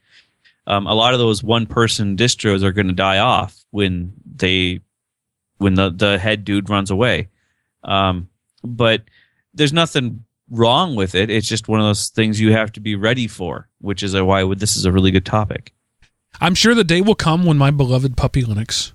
Um, 0.67 0.87
a 0.87 0.95
lot 0.95 1.13
of 1.13 1.21
those 1.21 1.43
one 1.43 1.67
person 1.67 2.17
distros 2.17 2.63
are 2.63 2.73
going 2.73 2.89
to 2.89 2.93
die 2.93 3.19
off 3.19 3.65
when 3.71 4.13
they 4.37 4.81
when 5.59 5.75
the 5.75 5.91
the 5.91 6.19
head 6.19 6.45
dude 6.45 6.71
runs 6.71 6.91
away. 6.91 7.29
Um, 7.85 8.29
but 8.65 9.03
there's 9.55 9.73
nothing 9.73 10.25
wrong 10.51 10.97
with 10.97 11.15
it. 11.15 11.31
It's 11.31 11.49
just 11.49 11.69
one 11.69 11.81
of 11.81 11.87
those 11.87 12.09
things 12.09 12.41
you 12.41 12.53
have 12.53 12.73
to 12.73 12.81
be 12.81 12.95
ready 12.95 13.27
for, 13.27 13.69
which 13.81 14.03
is 14.03 14.15
why 14.15 14.55
this 14.55 14.77
is 14.77 14.85
a 14.85 14.93
really 14.93 15.11
good 15.11 15.27
topic. 15.27 15.73
I'm 16.41 16.55
sure 16.55 16.75
the 16.75 16.85
day 16.85 17.01
will 17.01 17.15
come 17.15 17.45
when 17.45 17.57
my 17.57 17.71
beloved 17.71 18.17
puppy 18.17 18.43
Linux 18.43 18.93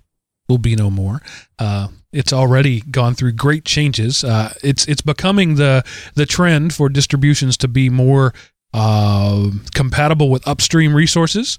will 0.47 0.59
be 0.59 0.75
no 0.75 0.89
more. 0.89 1.21
Uh, 1.57 1.87
it's 2.13 2.33
already 2.33 2.81
gone 2.81 3.13
through 3.15 3.33
great 3.33 3.65
changes. 3.65 4.23
Uh, 4.23 4.53
it's 4.63 4.85
it's 4.87 5.01
becoming 5.01 5.55
the 5.55 5.83
the 6.15 6.25
trend 6.25 6.73
for 6.73 6.89
distributions 6.89 7.57
to 7.57 7.67
be 7.67 7.89
more 7.89 8.33
uh, 8.73 9.49
compatible 9.73 10.29
with 10.29 10.47
upstream 10.47 10.93
resources, 10.95 11.57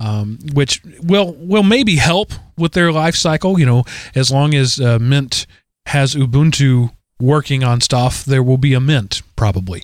um, 0.00 0.38
which 0.54 0.82
will 1.02 1.34
will 1.34 1.62
maybe 1.62 1.96
help 1.96 2.32
with 2.58 2.72
their 2.72 2.92
life 2.92 3.14
cycle. 3.16 3.58
You 3.58 3.66
know, 3.66 3.84
as 4.14 4.30
long 4.30 4.54
as 4.54 4.80
uh, 4.80 4.98
Mint 5.00 5.46
has 5.86 6.14
Ubuntu 6.14 6.90
working 7.20 7.62
on 7.64 7.80
stuff, 7.80 8.24
there 8.24 8.42
will 8.42 8.58
be 8.58 8.74
a 8.74 8.80
Mint 8.80 9.22
probably. 9.36 9.82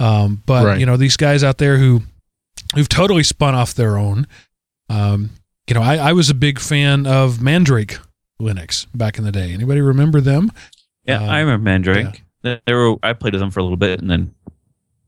Um, 0.00 0.42
but 0.46 0.64
Right. 0.64 0.80
you 0.80 0.86
know, 0.86 0.96
these 0.96 1.16
guys 1.16 1.42
out 1.42 1.58
there 1.58 1.78
who 1.78 2.02
who've 2.74 2.88
totally 2.88 3.22
spun 3.24 3.54
off 3.54 3.74
their 3.74 3.96
own. 3.98 4.26
Um, 4.88 5.30
you 5.68 5.74
know, 5.74 5.82
I, 5.82 5.96
I 5.96 6.12
was 6.14 6.30
a 6.30 6.34
big 6.34 6.58
fan 6.58 7.06
of 7.06 7.42
Mandrake 7.42 7.98
Linux 8.40 8.86
back 8.94 9.18
in 9.18 9.24
the 9.24 9.32
day. 9.32 9.52
Anybody 9.52 9.80
remember 9.80 10.20
them? 10.20 10.50
Yeah, 11.04 11.22
Um, 11.22 11.28
I 11.28 11.40
remember 11.40 11.64
Mandrake. 11.64 12.22
They 12.42 12.60
they 12.66 12.72
were 12.74 12.96
I 13.02 13.12
played 13.14 13.32
with 13.34 13.40
them 13.40 13.50
for 13.50 13.60
a 13.60 13.62
little 13.62 13.76
bit 13.76 14.00
and 14.00 14.10
then 14.10 14.34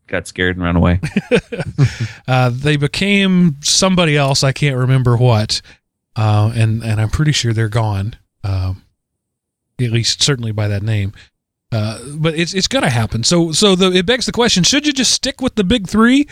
got 0.06 0.26
scared 0.26 0.56
and 0.56 0.64
ran 0.64 0.76
away. 0.76 1.00
Uh, 2.28 2.50
they 2.52 2.76
became 2.76 3.56
somebody 3.60 4.16
else. 4.16 4.44
I 4.44 4.52
can't 4.52 4.76
remember 4.76 5.16
what, 5.16 5.62
uh, 6.16 6.52
and 6.54 6.82
and 6.84 7.00
I'm 7.00 7.08
pretty 7.10 7.32
sure 7.32 7.52
they're 7.52 7.68
gone. 7.68 8.14
Um, 8.44 8.84
at 9.80 9.90
least 9.90 10.22
certainly 10.22 10.52
by 10.52 10.68
that 10.68 10.82
name. 10.82 11.12
Uh, 11.72 11.98
but 12.16 12.34
it's 12.34 12.54
it's 12.54 12.68
gonna 12.68 12.90
happen. 12.90 13.24
So 13.24 13.50
so 13.52 13.74
the 13.74 13.90
it 13.92 14.06
begs 14.06 14.26
the 14.26 14.32
question: 14.32 14.62
Should 14.62 14.86
you 14.86 14.92
just 14.92 15.12
stick 15.12 15.40
with 15.40 15.56
the 15.56 15.64
big 15.64 15.88
three? 15.88 16.28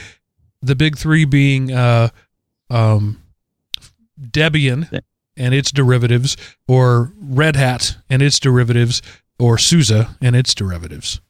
The 0.63 0.75
big 0.77 0.97
three 0.97 1.25
being 1.25 1.73
uh, 1.73 2.11
um, 2.71 3.21
Debian 4.21 5.03
and 5.39 5.55
its 5.55 5.71
derivatives, 5.73 6.37
or 6.67 7.13
Red 7.19 7.57
Hat 7.57 7.97
and 8.11 8.21
its 8.21 8.39
derivatives, 8.39 9.01
or 9.39 9.57
SUSE 9.57 10.07
and 10.21 10.37
its 10.37 10.55
derivatives. 10.55 11.21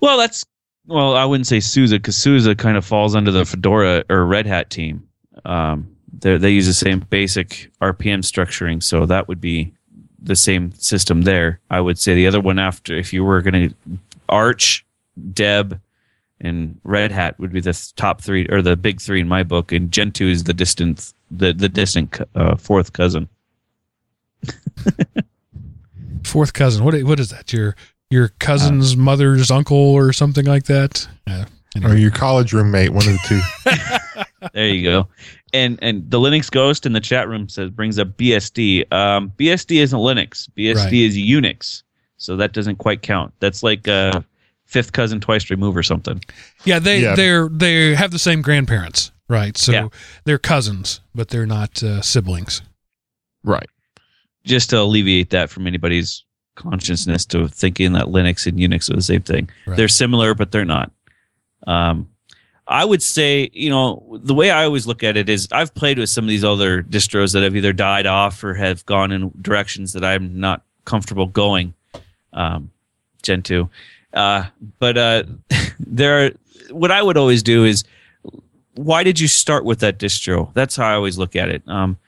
well, 0.00 0.18
that's 0.18 0.44
well, 0.86 1.16
I 1.16 1.24
wouldn't 1.24 1.46
say 1.46 1.60
SUSE 1.60 1.92
because 1.92 2.16
SUSE 2.16 2.54
kind 2.56 2.76
of 2.76 2.84
falls 2.84 3.14
under 3.14 3.30
the 3.30 3.44
Fedora 3.44 4.04
or 4.08 4.24
Red 4.24 4.46
Hat 4.46 4.70
team. 4.70 5.06
Um, 5.44 5.94
they 6.18 6.36
they 6.36 6.50
use 6.50 6.66
the 6.66 6.74
same 6.74 7.00
basic 7.10 7.70
RPM 7.80 8.20
structuring, 8.20 8.82
so 8.82 9.06
that 9.06 9.28
would 9.28 9.40
be 9.40 9.72
the 10.20 10.36
same 10.36 10.72
system 10.72 11.22
there. 11.22 11.60
I 11.70 11.80
would 11.80 11.98
say 11.98 12.14
the 12.14 12.26
other 12.26 12.40
one 12.40 12.58
after, 12.58 12.96
if 12.96 13.12
you 13.12 13.24
were 13.24 13.40
going 13.42 13.70
to 13.70 13.74
Arch, 14.28 14.84
Deb, 15.32 15.80
and 16.40 16.78
Red 16.84 17.10
Hat 17.12 17.38
would 17.38 17.52
be 17.52 17.60
the 17.60 17.90
top 17.96 18.20
three 18.20 18.46
or 18.48 18.62
the 18.62 18.76
big 18.76 19.00
three 19.00 19.20
in 19.20 19.28
my 19.28 19.42
book, 19.42 19.72
and 19.72 19.90
Gentoo 19.90 20.28
is 20.30 20.44
the 20.44 20.54
distant 20.54 21.12
the 21.30 21.52
the 21.52 21.68
distant 21.68 22.18
uh, 22.34 22.56
fourth 22.56 22.92
cousin. 22.92 23.28
Fourth 26.24 26.52
cousin. 26.52 26.84
What 26.84 27.00
what 27.04 27.20
is 27.20 27.30
that? 27.30 27.52
Your 27.52 27.74
your 28.10 28.28
cousin's 28.38 28.96
mother's 28.96 29.50
uncle 29.50 29.76
or 29.76 30.12
something 30.12 30.44
like 30.46 30.64
that? 30.64 31.06
Yeah. 31.26 31.44
or 31.84 31.94
your 31.96 32.10
college 32.10 32.52
roommate, 32.52 32.90
one 32.90 33.06
of 33.06 33.12
the 33.12 33.20
two. 33.26 34.48
there 34.52 34.68
you 34.68 34.82
go. 34.82 35.08
And 35.52 35.78
and 35.80 36.10
the 36.10 36.18
Linux 36.18 36.50
Ghost 36.50 36.86
in 36.86 36.92
the 36.92 37.00
chat 37.00 37.28
room 37.28 37.48
says 37.48 37.70
brings 37.70 37.98
up 37.98 38.08
BSD. 38.16 38.92
Um, 38.92 39.32
BSD 39.38 39.80
isn't 39.80 39.98
Linux. 39.98 40.48
BSD 40.56 40.76
Right. 40.76 40.92
is 40.92 41.16
Unix, 41.16 41.82
so 42.18 42.36
that 42.36 42.52
doesn't 42.52 42.76
quite 42.76 43.02
count. 43.02 43.32
That's 43.40 43.62
like 43.62 43.86
a 43.86 44.24
fifth 44.68 44.92
cousin 44.92 45.18
twice 45.20 45.50
removed 45.50 45.76
or 45.76 45.82
something. 45.82 46.22
Yeah, 46.64 46.78
they 46.78 47.00
Yeah. 47.02 47.14
they're 47.16 47.48
they 47.48 47.94
have 47.96 48.10
the 48.12 48.18
same 48.18 48.40
grandparents, 48.42 49.10
right? 49.28 49.56
So 49.58 49.72
Yeah. 49.72 49.88
they're 50.24 50.38
cousins, 50.38 51.00
but 51.14 51.28
they're 51.28 51.46
not 51.46 51.82
uh, 51.82 52.00
siblings. 52.02 52.62
right. 53.42 53.68
Just 54.44 54.70
to 54.70 54.80
alleviate 54.80 55.30
that 55.30 55.50
from 55.50 55.66
anybody's 55.66 56.24
consciousness 56.54 57.26
to 57.26 57.48
thinking 57.48 57.92
that 57.92 58.06
Linux 58.06 58.46
and 58.46 58.58
Unix 58.58 58.90
are 58.90 58.96
the 58.96 59.02
same 59.02 59.20
thing. 59.22 59.50
Right. 59.66 59.76
They're 59.76 59.88
similar, 59.88 60.34
but 60.34 60.52
they're 60.52 60.64
not. 60.64 60.90
Um, 61.66 62.08
I 62.66 62.84
would 62.84 63.02
say, 63.02 63.50
you 63.52 63.68
know, 63.70 64.18
the 64.22 64.34
way 64.34 64.50
I 64.50 64.64
always 64.64 64.86
look 64.86 65.02
at 65.02 65.16
it 65.16 65.28
is 65.28 65.48
I've 65.52 65.74
played 65.74 65.98
with 65.98 66.08
some 66.10 66.24
of 66.24 66.28
these 66.28 66.44
other 66.44 66.82
distros 66.82 67.32
that 67.32 67.42
have 67.42 67.56
either 67.56 67.72
died 67.72 68.06
off 68.06 68.42
or 68.44 68.54
have 68.54 68.84
gone 68.86 69.12
in 69.12 69.30
directions 69.40 69.92
that 69.94 70.04
I'm 70.04 70.38
not 70.40 70.62
comfortable 70.84 71.26
going. 71.26 71.74
Um, 72.32 72.70
Gentoo. 73.22 73.68
Uh, 74.12 74.46
but 74.78 74.98
uh, 74.98 75.22
there 75.80 76.26
are, 76.26 76.30
what 76.70 76.90
I 76.90 77.02
would 77.02 77.16
always 77.16 77.42
do 77.42 77.64
is 77.64 77.84
why 78.74 79.02
did 79.02 79.18
you 79.18 79.28
start 79.28 79.64
with 79.64 79.80
that 79.80 79.98
distro? 79.98 80.52
That's 80.54 80.76
how 80.76 80.86
I 80.86 80.94
always 80.94 81.18
look 81.18 81.34
at 81.34 81.48
it. 81.48 81.62
Um, 81.66 81.98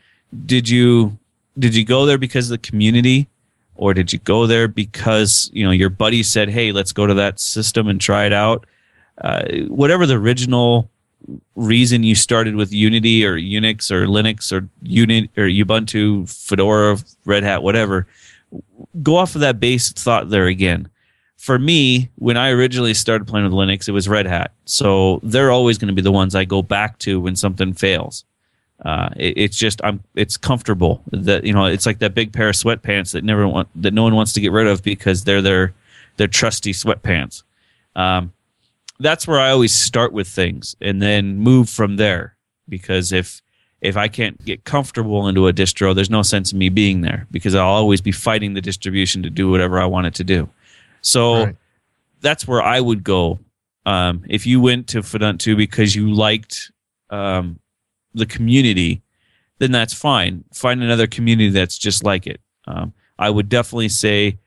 did 0.46 0.68
you 0.68 1.18
did 1.58 1.74
you 1.74 1.84
go 1.84 2.06
there 2.06 2.18
because 2.18 2.50
of 2.50 2.60
the 2.60 2.66
community 2.66 3.26
or 3.74 3.94
did 3.94 4.12
you 4.12 4.18
go 4.20 4.46
there 4.46 4.68
because 4.68 5.50
you 5.52 5.64
know 5.64 5.72
your 5.72 5.90
buddy 5.90 6.22
said 6.22 6.48
hey 6.48 6.70
let's 6.70 6.92
go 6.92 7.06
to 7.06 7.14
that 7.14 7.40
system 7.40 7.88
and 7.88 8.00
try 8.00 8.24
it 8.24 8.32
out 8.32 8.66
uh, 9.22 9.42
whatever 9.66 10.06
the 10.06 10.14
original 10.14 10.88
reason 11.56 12.02
you 12.02 12.14
started 12.14 12.54
with 12.54 12.72
unity 12.72 13.26
or 13.26 13.36
unix 13.36 13.90
or 13.90 14.06
linux 14.06 14.52
or 14.52 14.68
unit 14.82 15.28
or 15.36 15.44
ubuntu 15.44 16.28
fedora 16.28 16.96
red 17.24 17.42
hat 17.42 17.62
whatever 17.62 18.06
go 19.02 19.16
off 19.16 19.34
of 19.34 19.40
that 19.40 19.58
base 19.58 19.92
thought 19.92 20.30
there 20.30 20.46
again 20.46 20.88
for 21.40 21.58
me 21.58 22.10
when 22.16 22.36
i 22.36 22.50
originally 22.50 22.94
started 22.94 23.26
playing 23.26 23.44
with 23.44 23.54
linux 23.54 23.88
it 23.88 23.92
was 23.92 24.08
red 24.08 24.26
hat 24.26 24.52
so 24.66 25.18
they're 25.22 25.50
always 25.50 25.78
going 25.78 25.88
to 25.88 25.94
be 25.94 26.02
the 26.02 26.12
ones 26.12 26.34
i 26.34 26.44
go 26.44 26.60
back 26.62 26.98
to 26.98 27.18
when 27.18 27.34
something 27.34 27.72
fails 27.72 28.24
uh, 28.84 29.10
it, 29.16 29.34
it's 29.36 29.56
just 29.58 29.80
I'm 29.84 30.02
it's 30.14 30.36
comfortable 30.36 31.02
that 31.12 31.44
you 31.44 31.52
know 31.52 31.66
it's 31.66 31.86
like 31.86 31.98
that 31.98 32.14
big 32.14 32.32
pair 32.32 32.48
of 32.48 32.54
sweatpants 32.54 33.12
that 33.12 33.24
never 33.24 33.46
want 33.46 33.68
that 33.74 33.92
no 33.92 34.02
one 34.02 34.14
wants 34.14 34.32
to 34.34 34.40
get 34.40 34.52
rid 34.52 34.66
of 34.66 34.82
because 34.82 35.24
they're 35.24 35.42
their 35.42 35.74
their 36.16 36.28
trusty 36.28 36.72
sweatpants. 36.72 37.42
Um, 37.94 38.32
that's 38.98 39.26
where 39.26 39.40
I 39.40 39.50
always 39.50 39.72
start 39.72 40.12
with 40.12 40.28
things 40.28 40.76
and 40.80 41.00
then 41.00 41.36
move 41.36 41.68
from 41.68 41.96
there 41.96 42.36
because 42.68 43.12
if 43.12 43.42
if 43.82 43.96
I 43.96 44.08
can't 44.08 44.42
get 44.44 44.64
comfortable 44.64 45.28
into 45.28 45.48
a 45.48 45.52
distro, 45.52 45.94
there's 45.94 46.10
no 46.10 46.22
sense 46.22 46.52
in 46.52 46.58
me 46.58 46.68
being 46.68 47.00
there 47.00 47.26
because 47.30 47.54
I'll 47.54 47.66
always 47.66 48.00
be 48.00 48.12
fighting 48.12 48.54
the 48.54 48.60
distribution 48.60 49.22
to 49.22 49.30
do 49.30 49.50
whatever 49.50 49.80
I 49.80 49.86
want 49.86 50.06
it 50.06 50.14
to 50.14 50.24
do. 50.24 50.48
So 51.02 51.44
Right. 51.44 51.56
that's 52.20 52.46
where 52.46 52.62
I 52.62 52.80
would 52.80 53.04
go. 53.04 53.38
Um, 53.86 54.24
if 54.28 54.46
you 54.46 54.60
went 54.60 54.86
to 54.88 55.00
Fuduntu 55.00 55.56
because 55.56 55.96
you 55.96 56.12
liked 56.12 56.70
um, 57.10 57.58
the 58.14 58.26
community, 58.26 59.02
then 59.58 59.72
that's 59.72 59.94
fine. 59.94 60.44
Find 60.52 60.82
another 60.82 61.06
community 61.06 61.50
that's 61.50 61.78
just 61.78 62.04
like 62.04 62.26
it. 62.26 62.40
Um, 62.66 62.92
I 63.18 63.30
would 63.30 63.48
definitely 63.48 63.88
say 63.88 64.38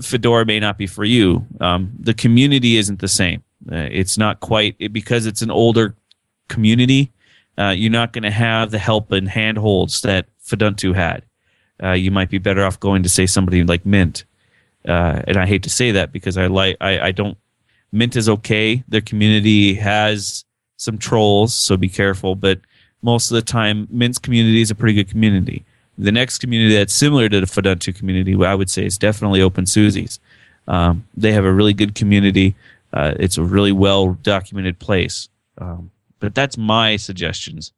Fedora 0.00 0.44
may 0.46 0.60
not 0.60 0.78
be 0.78 0.86
for 0.86 1.04
you. 1.04 1.46
Um, 1.60 1.92
the 1.98 2.14
community 2.14 2.76
isn't 2.76 3.00
the 3.00 3.08
same. 3.08 3.42
Uh, 3.70 3.88
it's 3.90 4.16
not 4.18 4.40
quite 4.40 4.76
it, 4.78 4.92
because 4.92 5.26
it's 5.26 5.42
an 5.42 5.50
older 5.50 5.94
community. 6.48 7.12
Uh, 7.58 7.70
you're 7.76 7.90
not 7.90 8.12
going 8.12 8.22
to 8.22 8.30
have 8.30 8.70
the 8.70 8.78
help 8.78 9.12
and 9.12 9.28
handholds 9.28 10.00
that 10.02 10.26
Fuduntu 10.44 10.94
had. 10.94 11.24
Uh, 11.82 11.92
you 11.92 12.10
might 12.10 12.30
be 12.30 12.38
better 12.38 12.64
off 12.64 12.80
going 12.80 13.02
to 13.02 13.08
say 13.08 13.26
somebody 13.26 13.62
like 13.64 13.84
Mint. 13.84 14.24
Uh, 14.86 15.22
and 15.26 15.36
I 15.36 15.46
hate 15.46 15.62
to 15.64 15.70
say 15.70 15.92
that 15.92 16.12
because 16.12 16.36
I 16.36 16.46
like 16.46 16.76
I, 16.80 17.00
I 17.08 17.12
don't. 17.12 17.36
Mint 17.92 18.16
is 18.16 18.28
okay. 18.28 18.82
Their 18.88 19.00
community 19.02 19.74
has 19.74 20.44
some 20.76 20.98
trolls, 20.98 21.54
so 21.54 21.76
be 21.76 21.88
careful. 21.88 22.34
But 22.34 22.60
most 23.02 23.30
of 23.30 23.34
the 23.34 23.42
time, 23.42 23.86
Mint's 23.90 24.18
community 24.18 24.60
is 24.60 24.70
a 24.70 24.74
pretty 24.74 24.94
good 24.94 25.08
community. 25.08 25.64
The 25.98 26.10
next 26.12 26.38
community 26.38 26.74
that's 26.74 26.94
similar 26.94 27.28
to 27.28 27.40
the 27.40 27.46
Fuduntu 27.46 27.94
community, 27.94 28.34
I 28.44 28.54
would 28.54 28.70
say, 28.70 28.86
is 28.86 28.96
definitely 28.96 29.40
OpenSUSE's. 29.40 30.18
Um, 30.68 31.06
they 31.16 31.32
have 31.32 31.44
a 31.44 31.52
really 31.52 31.74
good 31.74 31.94
community. 31.94 32.54
Uh, 32.92 33.12
it's 33.18 33.36
a 33.36 33.42
really 33.42 33.72
well 33.72 34.14
documented 34.22 34.78
place. 34.78 35.28
Um, 35.58 35.90
but 36.18 36.34
that's 36.34 36.56
my 36.56 36.96
suggestions. 36.96 37.72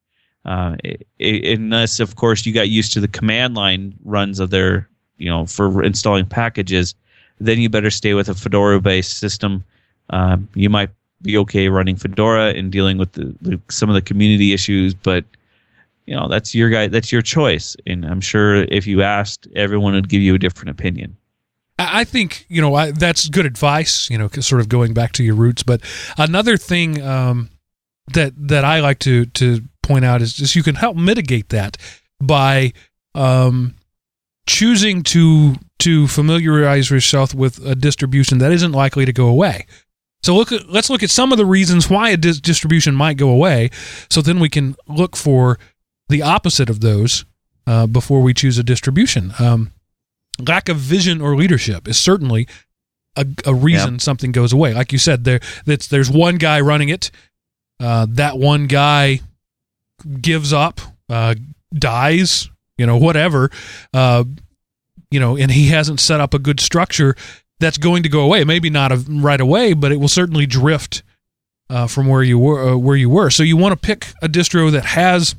Uh, 0.44 0.76
i- 0.84 0.98
i- 1.20 1.42
unless, 1.54 1.98
of 2.00 2.14
course, 2.16 2.44
you 2.46 2.52
got 2.52 2.68
used 2.68 2.92
to 2.92 3.00
the 3.00 3.08
command 3.08 3.54
line 3.54 3.94
runs 4.04 4.38
of 4.38 4.50
their, 4.50 4.88
you 5.18 5.30
know, 5.30 5.46
for 5.46 5.82
installing 5.82 6.26
packages, 6.26 6.94
then 7.40 7.58
you 7.58 7.68
better 7.68 7.90
stay 7.90 8.14
with 8.14 8.28
a 8.28 8.34
Fedora-based 8.34 9.18
system. 9.18 9.64
Um, 10.10 10.48
you 10.54 10.70
might 10.70 10.90
be 11.22 11.36
okay 11.38 11.68
running 11.68 11.96
Fedora 11.96 12.50
and 12.50 12.70
dealing 12.70 12.98
with 12.98 13.12
the, 13.12 13.34
the, 13.40 13.60
some 13.70 13.88
of 13.88 13.94
the 13.94 14.02
community 14.02 14.52
issues, 14.52 14.94
but 14.94 15.24
you 16.06 16.14
know 16.14 16.28
that's 16.28 16.54
your 16.54 16.68
guy, 16.68 16.86
that's 16.86 17.10
your 17.10 17.22
choice. 17.22 17.76
And 17.86 18.04
I'm 18.04 18.20
sure 18.20 18.64
if 18.64 18.86
you 18.86 19.02
asked, 19.02 19.48
everyone 19.56 19.94
would 19.94 20.08
give 20.08 20.20
you 20.20 20.34
a 20.34 20.38
different 20.38 20.70
opinion. 20.70 21.16
I 21.78 22.04
think 22.04 22.46
you 22.48 22.60
know 22.60 22.74
I, 22.74 22.90
that's 22.92 23.28
good 23.28 23.46
advice. 23.46 24.08
You 24.10 24.18
know, 24.18 24.28
sort 24.28 24.60
of 24.60 24.68
going 24.68 24.94
back 24.94 25.12
to 25.12 25.24
your 25.24 25.34
roots. 25.34 25.62
But 25.62 25.80
another 26.18 26.56
thing 26.56 27.02
um, 27.02 27.50
that 28.12 28.32
that 28.36 28.64
I 28.64 28.80
like 28.80 28.98
to 29.00 29.26
to 29.26 29.62
point 29.82 30.04
out 30.04 30.22
is 30.22 30.34
just 30.34 30.54
you 30.54 30.62
can 30.62 30.76
help 30.76 30.96
mitigate 30.96 31.48
that 31.48 31.76
by 32.20 32.72
um, 33.14 33.74
choosing 34.46 35.02
to 35.02 35.56
to 35.80 36.06
familiarize 36.06 36.90
yourself 36.90 37.34
with 37.34 37.64
a 37.66 37.74
distribution 37.74 38.38
that 38.38 38.52
isn't 38.52 38.72
likely 38.72 39.04
to 39.04 39.12
go 39.12 39.26
away. 39.26 39.66
So 40.22 40.34
look 40.34 40.52
at, 40.52 40.70
let's 40.70 40.88
look 40.88 41.02
at 41.02 41.10
some 41.10 41.32
of 41.32 41.38
the 41.38 41.44
reasons 41.44 41.90
why 41.90 42.08
a 42.10 42.16
dis- 42.16 42.40
distribution 42.40 42.94
might 42.94 43.18
go 43.18 43.28
away. 43.28 43.70
So 44.08 44.22
then 44.22 44.40
we 44.40 44.48
can 44.48 44.74
look 44.88 45.16
for 45.16 45.58
the 46.08 46.22
opposite 46.22 46.70
of 46.70 46.80
those 46.80 47.26
uh, 47.66 47.86
before 47.86 48.22
we 48.22 48.32
choose 48.32 48.56
a 48.56 48.62
distribution. 48.62 49.34
Um, 49.38 49.72
lack 50.38 50.70
of 50.70 50.78
vision 50.78 51.20
or 51.20 51.36
leadership 51.36 51.86
is 51.86 51.98
certainly 51.98 52.48
a, 53.16 53.26
a 53.44 53.54
reason 53.54 53.98
something 53.98 54.32
goes 54.32 54.52
away. 54.52 54.72
Like 54.72 54.92
you 54.92 54.98
said, 54.98 55.24
there 55.24 55.40
that's 55.66 55.88
there's 55.88 56.10
one 56.10 56.36
guy 56.36 56.60
running 56.60 56.88
it. 56.88 57.10
Uh, 57.78 58.06
that 58.08 58.38
one 58.38 58.66
guy 58.66 59.20
gives 60.20 60.52
up, 60.52 60.80
uh, 61.08 61.34
dies, 61.74 62.48
you 62.78 62.86
know, 62.86 62.96
whatever, 62.96 63.50
uh, 63.92 64.24
you 65.10 65.20
know, 65.20 65.36
and 65.36 65.50
he 65.50 65.68
hasn't 65.68 66.00
set 66.00 66.20
up 66.20 66.34
a 66.34 66.38
good 66.38 66.60
structure 66.60 67.14
that's 67.60 67.78
going 67.78 68.02
to 68.02 68.08
go 68.08 68.20
away. 68.20 68.44
Maybe 68.44 68.70
not 68.70 68.92
a, 68.92 68.96
right 68.96 69.40
away, 69.40 69.72
but 69.72 69.92
it 69.92 70.00
will 70.00 70.08
certainly 70.08 70.46
drift 70.46 71.02
uh, 71.70 71.86
from 71.86 72.08
where 72.08 72.22
you 72.22 72.38
were. 72.38 72.70
Uh, 72.70 72.76
where 72.76 72.96
you 72.96 73.10
were. 73.10 73.30
So 73.30 73.42
you 73.42 73.56
want 73.56 73.72
to 73.72 73.86
pick 73.86 74.08
a 74.22 74.28
distro 74.28 74.70
that 74.72 74.84
has 74.84 75.34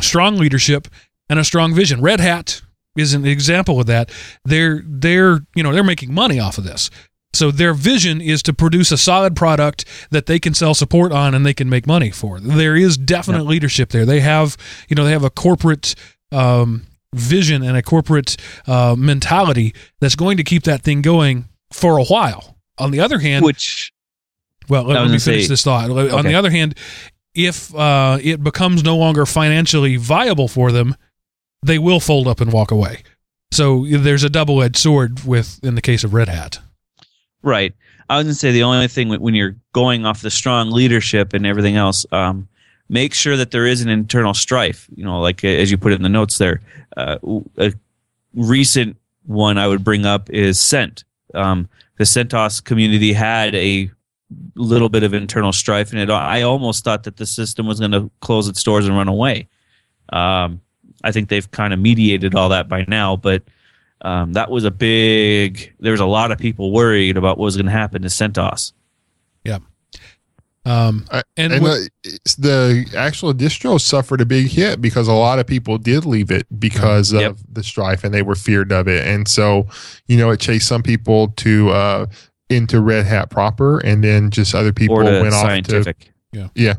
strong 0.00 0.36
leadership 0.36 0.88
and 1.28 1.38
a 1.38 1.44
strong 1.44 1.74
vision. 1.74 2.00
Red 2.00 2.20
Hat 2.20 2.62
is 2.96 3.14
an 3.14 3.26
example 3.26 3.80
of 3.80 3.86
that. 3.86 4.10
They're 4.44 4.82
they're 4.84 5.40
you 5.54 5.62
know 5.62 5.72
they're 5.72 5.84
making 5.84 6.12
money 6.12 6.38
off 6.38 6.58
of 6.58 6.64
this. 6.64 6.90
So 7.32 7.50
their 7.50 7.74
vision 7.74 8.20
is 8.22 8.42
to 8.44 8.54
produce 8.54 8.90
a 8.90 8.96
solid 8.96 9.36
product 9.36 9.84
that 10.10 10.24
they 10.24 10.38
can 10.38 10.54
sell 10.54 10.72
support 10.72 11.12
on 11.12 11.34
and 11.34 11.44
they 11.44 11.52
can 11.52 11.68
make 11.68 11.86
money 11.86 12.10
for. 12.10 12.40
There 12.40 12.74
is 12.74 12.96
definite 12.96 13.44
leadership 13.44 13.90
there. 13.90 14.06
They 14.06 14.20
have 14.20 14.56
you 14.88 14.96
know 14.96 15.04
they 15.04 15.12
have 15.12 15.24
a 15.24 15.30
corporate 15.30 15.94
um, 16.32 16.86
vision 17.14 17.62
and 17.62 17.76
a 17.76 17.82
corporate 17.82 18.36
uh, 18.66 18.94
mentality 18.98 19.74
that's 20.00 20.16
going 20.16 20.36
to 20.36 20.44
keep 20.44 20.64
that 20.64 20.82
thing 20.82 21.02
going 21.02 21.46
for 21.72 21.98
a 21.98 22.04
while. 22.04 22.56
On 22.78 22.90
the 22.90 23.00
other 23.00 23.18
hand, 23.18 23.44
Which 23.44 23.92
well, 24.68 24.84
let, 24.84 25.00
let 25.00 25.10
me 25.10 25.18
finish 25.18 25.44
say- 25.44 25.48
this 25.48 25.62
thought. 25.62 25.90
On 25.90 26.24
the 26.24 26.34
other 26.34 26.50
hand, 26.50 26.76
if 27.34 27.74
uh, 27.74 28.18
it 28.22 28.42
becomes 28.42 28.82
no 28.82 28.96
longer 28.96 29.26
financially 29.26 29.96
viable 29.96 30.48
for 30.48 30.72
them, 30.72 30.96
they 31.64 31.78
will 31.78 32.00
fold 32.00 32.26
up 32.28 32.40
and 32.40 32.52
walk 32.52 32.70
away. 32.70 33.02
So 33.52 33.86
there's 33.88 34.24
a 34.24 34.30
double-edged 34.30 34.76
sword 34.76 35.24
with 35.24 35.60
in 35.62 35.74
the 35.74 35.80
case 35.82 36.04
of 36.04 36.12
Red 36.14 36.28
Hat. 36.28 36.58
Right. 37.42 37.74
I 38.08 38.16
was 38.18 38.24
going 38.24 38.34
to 38.34 38.38
say 38.38 38.52
the 38.52 38.62
only 38.64 38.88
thing 38.88 39.08
when- 39.08 39.20
when 39.20 39.34
you're 39.34 39.56
going 39.72 40.04
off 40.04 40.20
the 40.20 40.30
strong 40.30 40.70
leadership 40.70 41.32
and 41.32 41.46
everything 41.46 41.76
else, 41.76 42.04
um, 42.12 42.48
make 42.88 43.14
sure 43.14 43.36
that 43.36 43.50
there 43.50 43.66
is 43.66 43.82
an 43.82 43.88
internal 43.88 44.34
strife. 44.34 44.88
You 44.94 45.04
know, 45.04 45.20
like 45.20 45.44
as 45.44 45.70
you 45.70 45.78
put 45.78 45.92
it 45.92 45.96
in 45.96 46.02
the 46.02 46.08
notes 46.08 46.38
there. 46.38 46.60
Uh, 46.96 47.18
a 47.58 47.72
recent 48.34 48.96
one 49.24 49.58
I 49.58 49.66
would 49.66 49.84
bring 49.84 50.06
up 50.06 50.30
is 50.30 50.58
Cent. 50.58 51.04
Um, 51.34 51.68
the 51.98 52.04
CentOS 52.04 52.62
community 52.62 53.12
had 53.12 53.54
a 53.54 53.90
little 54.54 54.88
bit 54.88 55.02
of 55.02 55.14
internal 55.14 55.52
strife, 55.52 55.92
and 55.92 56.00
it, 56.00 56.10
I 56.10 56.42
almost 56.42 56.84
thought 56.84 57.04
that 57.04 57.16
the 57.16 57.26
system 57.26 57.66
was 57.66 57.78
going 57.78 57.92
to 57.92 58.10
close 58.20 58.48
its 58.48 58.62
doors 58.62 58.86
and 58.86 58.96
run 58.96 59.08
away. 59.08 59.48
Um, 60.12 60.60
I 61.04 61.12
think 61.12 61.28
they've 61.28 61.50
kind 61.50 61.72
of 61.72 61.78
mediated 61.78 62.34
all 62.34 62.48
that 62.50 62.68
by 62.68 62.84
now, 62.88 63.16
but 63.16 63.42
um, 64.02 64.34
that 64.34 64.50
was 64.50 64.64
a 64.64 64.70
big. 64.70 65.74
There 65.80 65.92
was 65.92 66.00
a 66.00 66.06
lot 66.06 66.32
of 66.32 66.38
people 66.38 66.72
worried 66.72 67.16
about 67.16 67.38
what 67.38 67.44
was 67.44 67.56
going 67.56 67.66
to 67.66 67.72
happen 67.72 68.02
to 68.02 68.08
CentOS. 68.08 68.72
Um, 70.66 71.06
and, 71.36 71.52
and 71.52 71.62
what- 71.62 71.88
the, 72.02 72.86
the 72.90 72.98
actual 72.98 73.32
distro 73.32 73.80
suffered 73.80 74.20
a 74.20 74.26
big 74.26 74.48
hit 74.48 74.80
because 74.80 75.06
a 75.08 75.12
lot 75.12 75.38
of 75.38 75.46
people 75.46 75.78
did 75.78 76.04
leave 76.04 76.30
it 76.30 76.46
because 76.58 77.12
Yep. 77.12 77.30
of 77.30 77.54
the 77.54 77.62
strife 77.62 78.02
and 78.04 78.12
they 78.12 78.22
were 78.22 78.34
feared 78.34 78.72
of 78.72 78.88
it 78.88 79.06
and 79.06 79.28
so 79.28 79.68
you 80.08 80.16
know 80.16 80.30
it 80.30 80.40
chased 80.40 80.66
some 80.66 80.82
people 80.82 81.28
to 81.36 81.70
uh 81.70 82.06
into 82.50 82.80
red 82.80 83.06
hat 83.06 83.30
proper 83.30 83.78
and 83.78 84.02
then 84.02 84.30
just 84.30 84.54
other 84.54 84.72
people 84.72 84.96
or 84.96 85.04
to 85.04 85.22
went 85.22 85.34
off 85.34 85.62
to 85.62 85.94
yeah. 86.56 86.74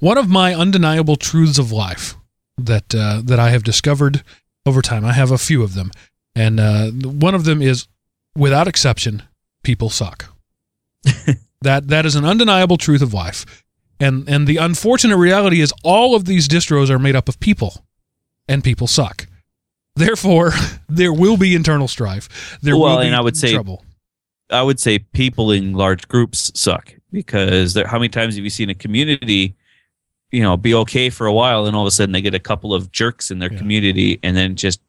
one 0.00 0.18
of 0.18 0.28
my 0.28 0.54
undeniable 0.54 1.16
truths 1.16 1.58
of 1.58 1.70
life 1.72 2.16
that 2.56 2.92
uh, 2.94 3.22
that 3.24 3.38
I 3.38 3.50
have 3.50 3.62
discovered 3.62 4.24
over 4.66 4.82
time. 4.82 5.04
I 5.04 5.12
have 5.12 5.30
a 5.30 5.38
few 5.38 5.62
of 5.62 5.74
them, 5.74 5.90
and 6.34 6.58
uh, 6.60 6.90
one 6.90 7.34
of 7.34 7.44
them 7.44 7.62
is, 7.62 7.86
without 8.36 8.66
exception, 8.68 9.22
people 9.62 9.90
suck. 9.90 10.26
that 11.62 11.88
that 11.88 12.06
is 12.06 12.14
an 12.14 12.24
undeniable 12.24 12.76
truth 12.76 13.02
of 13.02 13.12
life, 13.14 13.64
and 14.00 14.28
and 14.28 14.46
the 14.46 14.56
unfortunate 14.58 15.16
reality 15.16 15.60
is 15.60 15.72
all 15.82 16.14
of 16.14 16.24
these 16.24 16.48
distros 16.48 16.90
are 16.90 16.98
made 16.98 17.16
up 17.16 17.28
of 17.28 17.38
people, 17.40 17.84
and 18.48 18.62
people 18.64 18.86
suck. 18.86 19.26
Therefore, 19.96 20.52
there 20.88 21.12
will 21.12 21.36
be 21.36 21.54
internal 21.54 21.88
strife. 21.88 22.58
There 22.62 22.76
Well, 22.76 22.96
will 22.96 23.00
be 23.02 23.06
and 23.06 23.16
I 23.16 23.20
would 23.20 23.36
say- 23.36 23.52
trouble. 23.54 23.84
I 24.50 24.62
would 24.62 24.80
say 24.80 25.00
people 25.00 25.50
in 25.52 25.74
large 25.74 26.08
groups 26.08 26.50
suck 26.58 26.94
because 27.12 27.74
there, 27.74 27.86
how 27.86 27.98
many 27.98 28.08
times 28.08 28.34
have 28.36 28.44
you 28.44 28.48
seen 28.48 28.70
a 28.70 28.74
community, 28.74 29.54
you 30.30 30.40
know, 30.40 30.56
be 30.56 30.72
okay 30.72 31.10
for 31.10 31.26
a 31.26 31.32
while 31.34 31.66
and 31.66 31.76
all 31.76 31.82
of 31.82 31.86
a 31.86 31.90
sudden 31.90 32.12
they 32.12 32.22
get 32.22 32.34
a 32.34 32.38
couple 32.38 32.72
of 32.72 32.90
jerks 32.90 33.30
in 33.30 33.40
their 33.40 33.52
Yeah. 33.52 33.58
community 33.58 34.18
and 34.22 34.34
then 34.34 34.56
just 34.56 34.80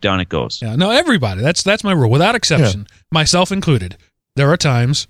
down 0.00 0.18
it 0.18 0.28
goes. 0.28 0.60
Yeah, 0.60 0.74
no, 0.74 0.90
everybody. 0.90 1.42
That's 1.42 1.62
that's 1.62 1.84
my 1.84 1.92
rule, 1.92 2.10
without 2.10 2.34
exception, 2.34 2.88
myself 3.12 3.52
included. 3.52 3.98
There 4.34 4.50
are 4.50 4.56
times 4.56 5.06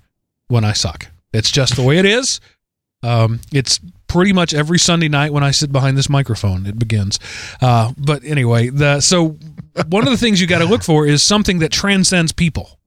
when 0.49 0.65
I 0.65 0.73
suck. 0.73 1.09
It's 1.33 1.51
just 1.51 1.77
the 1.77 1.83
way 1.83 1.99
it 1.99 2.05
is. 2.05 2.41
Um, 3.03 3.41
it's 3.53 3.79
pretty 4.09 4.33
much 4.33 4.55
every 4.55 4.79
Sunday 4.79 5.09
night 5.09 5.33
when 5.33 5.45
I 5.45 5.51
sit 5.51 5.71
behind 5.71 5.97
this 5.97 6.09
microphone. 6.09 6.67
It 6.67 6.79
begins. 6.79 7.19
Uh, 7.61 7.93
but 7.97 8.25
anyway, 8.25 8.69
the 8.69 9.01
so 9.01 9.37
one 9.89 10.05
of 10.05 10.11
the 10.11 10.17
things 10.17 10.41
you 10.41 10.47
got 10.47 10.59
to 10.59 10.65
look 10.65 10.83
for 10.83 11.07
is 11.07 11.23
something 11.23 11.59
that 11.61 11.71
transcends 11.73 12.33
people. 12.33 12.79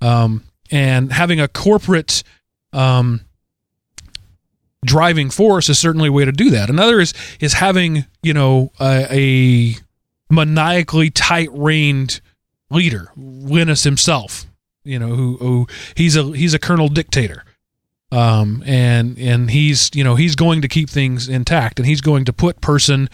Um, 0.00 0.44
and 0.70 1.12
having 1.12 1.40
a 1.40 1.48
corporate 1.48 2.22
um, 2.72 3.22
driving 4.84 5.30
force 5.30 5.68
is 5.68 5.78
certainly 5.78 6.08
a 6.08 6.12
way 6.12 6.24
to 6.24 6.32
do 6.32 6.50
that. 6.50 6.70
Another 6.70 7.00
is 7.00 7.14
is 7.40 7.54
having 7.54 8.06
you 8.22 8.34
know 8.34 8.70
a, 8.80 9.06
a 9.10 9.76
maniacally 10.32 11.10
tight 11.10 11.48
reined 11.52 12.20
leader, 12.70 13.10
Linus 13.16 13.84
himself. 13.84 14.47
You 14.88 14.98
know, 14.98 15.08
who, 15.08 15.36
who 15.36 15.66
he's 15.94 16.16
a 16.16 16.24
he's 16.24 16.54
a 16.54 16.58
kernel 16.58 16.88
dictator, 16.88 17.44
um, 18.10 18.62
and 18.66 19.18
and 19.18 19.50
he's 19.50 19.90
you 19.94 20.02
know 20.02 20.14
he's 20.14 20.34
going 20.34 20.62
to 20.62 20.68
keep 20.68 20.88
things 20.88 21.28
intact, 21.28 21.78
and 21.78 21.86
he's 21.86 22.00
going 22.00 22.24
to 22.24 22.32
put 22.32 22.60
person, 22.60 23.08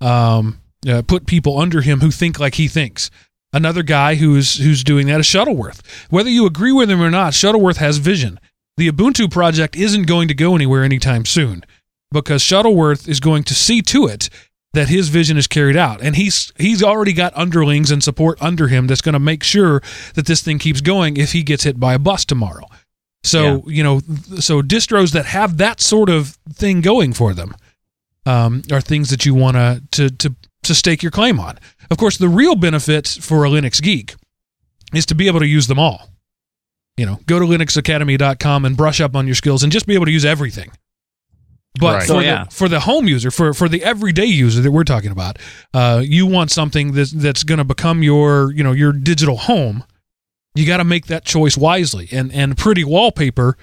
um, 0.00 0.60
uh, 0.88 1.02
put 1.06 1.26
people 1.26 1.58
under 1.58 1.80
him 1.80 2.00
who 2.00 2.10
think 2.10 2.40
like 2.40 2.54
he 2.54 2.68
thinks. 2.68 3.10
Another 3.52 3.82
guy 3.82 4.14
who's 4.14 4.58
who's 4.58 4.84
doing 4.84 5.06
that 5.06 5.20
is 5.20 5.26
Shuttleworth. 5.26 5.82
Whether 6.10 6.30
you 6.30 6.46
agree 6.46 6.72
with 6.72 6.90
him 6.90 7.02
or 7.02 7.10
not, 7.10 7.34
Shuttleworth 7.34 7.78
has 7.78 7.98
vision. 7.98 8.40
The 8.76 8.90
Ubuntu 8.90 9.30
project 9.30 9.76
isn't 9.76 10.06
going 10.06 10.28
to 10.28 10.34
go 10.34 10.54
anywhere 10.54 10.84
anytime 10.84 11.24
soon 11.24 11.64
because 12.12 12.42
Shuttleworth 12.42 13.08
is 13.08 13.20
going 13.20 13.42
to 13.44 13.54
see 13.54 13.82
to 13.82 14.06
it 14.06 14.30
that 14.74 14.88
his 14.88 15.08
vision 15.08 15.36
is 15.36 15.46
carried 15.46 15.76
out. 15.76 16.00
And 16.02 16.16
he's 16.16 16.52
he's 16.56 16.82
already 16.82 17.12
got 17.12 17.36
underlings 17.36 17.90
and 17.90 18.02
support 18.02 18.40
under 18.40 18.68
him 18.68 18.86
that's 18.86 19.00
going 19.00 19.14
to 19.14 19.18
make 19.18 19.42
sure 19.42 19.82
that 20.14 20.26
this 20.26 20.42
thing 20.42 20.58
keeps 20.58 20.80
going 20.80 21.16
if 21.16 21.32
he 21.32 21.42
gets 21.42 21.64
hit 21.64 21.80
by 21.80 21.94
a 21.94 21.98
bus 21.98 22.24
tomorrow. 22.24 22.66
So 23.24 23.64
you 23.66 23.82
know 23.82 24.00
so 24.38 24.62
distros 24.62 25.12
that 25.12 25.26
have 25.26 25.56
that 25.58 25.80
sort 25.80 26.08
of 26.08 26.38
thing 26.52 26.80
going 26.80 27.12
for 27.12 27.34
them 27.34 27.54
um, 28.26 28.62
are 28.70 28.80
things 28.80 29.10
that 29.10 29.26
you 29.26 29.34
want 29.34 29.56
to 29.92 30.10
to 30.10 30.34
to 30.62 30.74
stake 30.74 31.02
your 31.02 31.12
claim 31.12 31.40
on. 31.40 31.58
Of 31.90 31.98
course 31.98 32.16
the 32.16 32.28
real 32.28 32.54
benefit 32.54 33.08
for 33.08 33.44
a 33.44 33.50
linux 33.50 33.82
geek 33.82 34.14
is 34.94 35.06
to 35.06 35.14
be 35.14 35.26
able 35.26 35.40
to 35.40 35.46
use 35.46 35.66
them 35.66 35.78
all. 35.78 36.10
You 36.96 37.06
know 37.06 37.20
go 37.26 37.38
to 37.38 37.44
linuxacademy.com 37.44 38.64
and 38.64 38.76
brush 38.76 39.00
up 39.00 39.16
on 39.16 39.26
your 39.26 39.34
skills 39.34 39.62
and 39.62 39.72
just 39.72 39.86
be 39.86 39.94
able 39.94 40.06
to 40.06 40.12
use 40.12 40.24
everything 40.24 40.70
but 41.78 41.94
Right. 41.98 42.06
for, 42.06 42.12
Oh, 42.14 42.20
yeah. 42.20 42.44
the, 42.44 42.50
for 42.50 42.68
the 42.68 42.80
home 42.80 43.06
user, 43.08 43.30
for 43.30 43.52
for 43.54 43.68
the 43.68 43.82
everyday 43.84 44.24
user 44.26 44.60
that 44.62 44.70
we're 44.70 44.84
talking 44.84 45.10
about, 45.10 45.38
uh, 45.74 46.02
you 46.04 46.26
want 46.26 46.50
something 46.50 46.92
that's 46.92 47.10
that's 47.12 47.42
going 47.44 47.58
to 47.58 47.64
become 47.64 48.02
your 48.02 48.52
you 48.52 48.62
know 48.64 48.72
your 48.72 48.92
digital 48.92 49.36
home. 49.36 49.84
You 50.54 50.66
got 50.66 50.78
to 50.78 50.84
make 50.84 51.06
that 51.06 51.24
choice 51.24 51.56
wisely, 51.56 52.08
and 52.12 52.32
and 52.32 52.56
pretty 52.56 52.84
wallpaper 52.84 53.56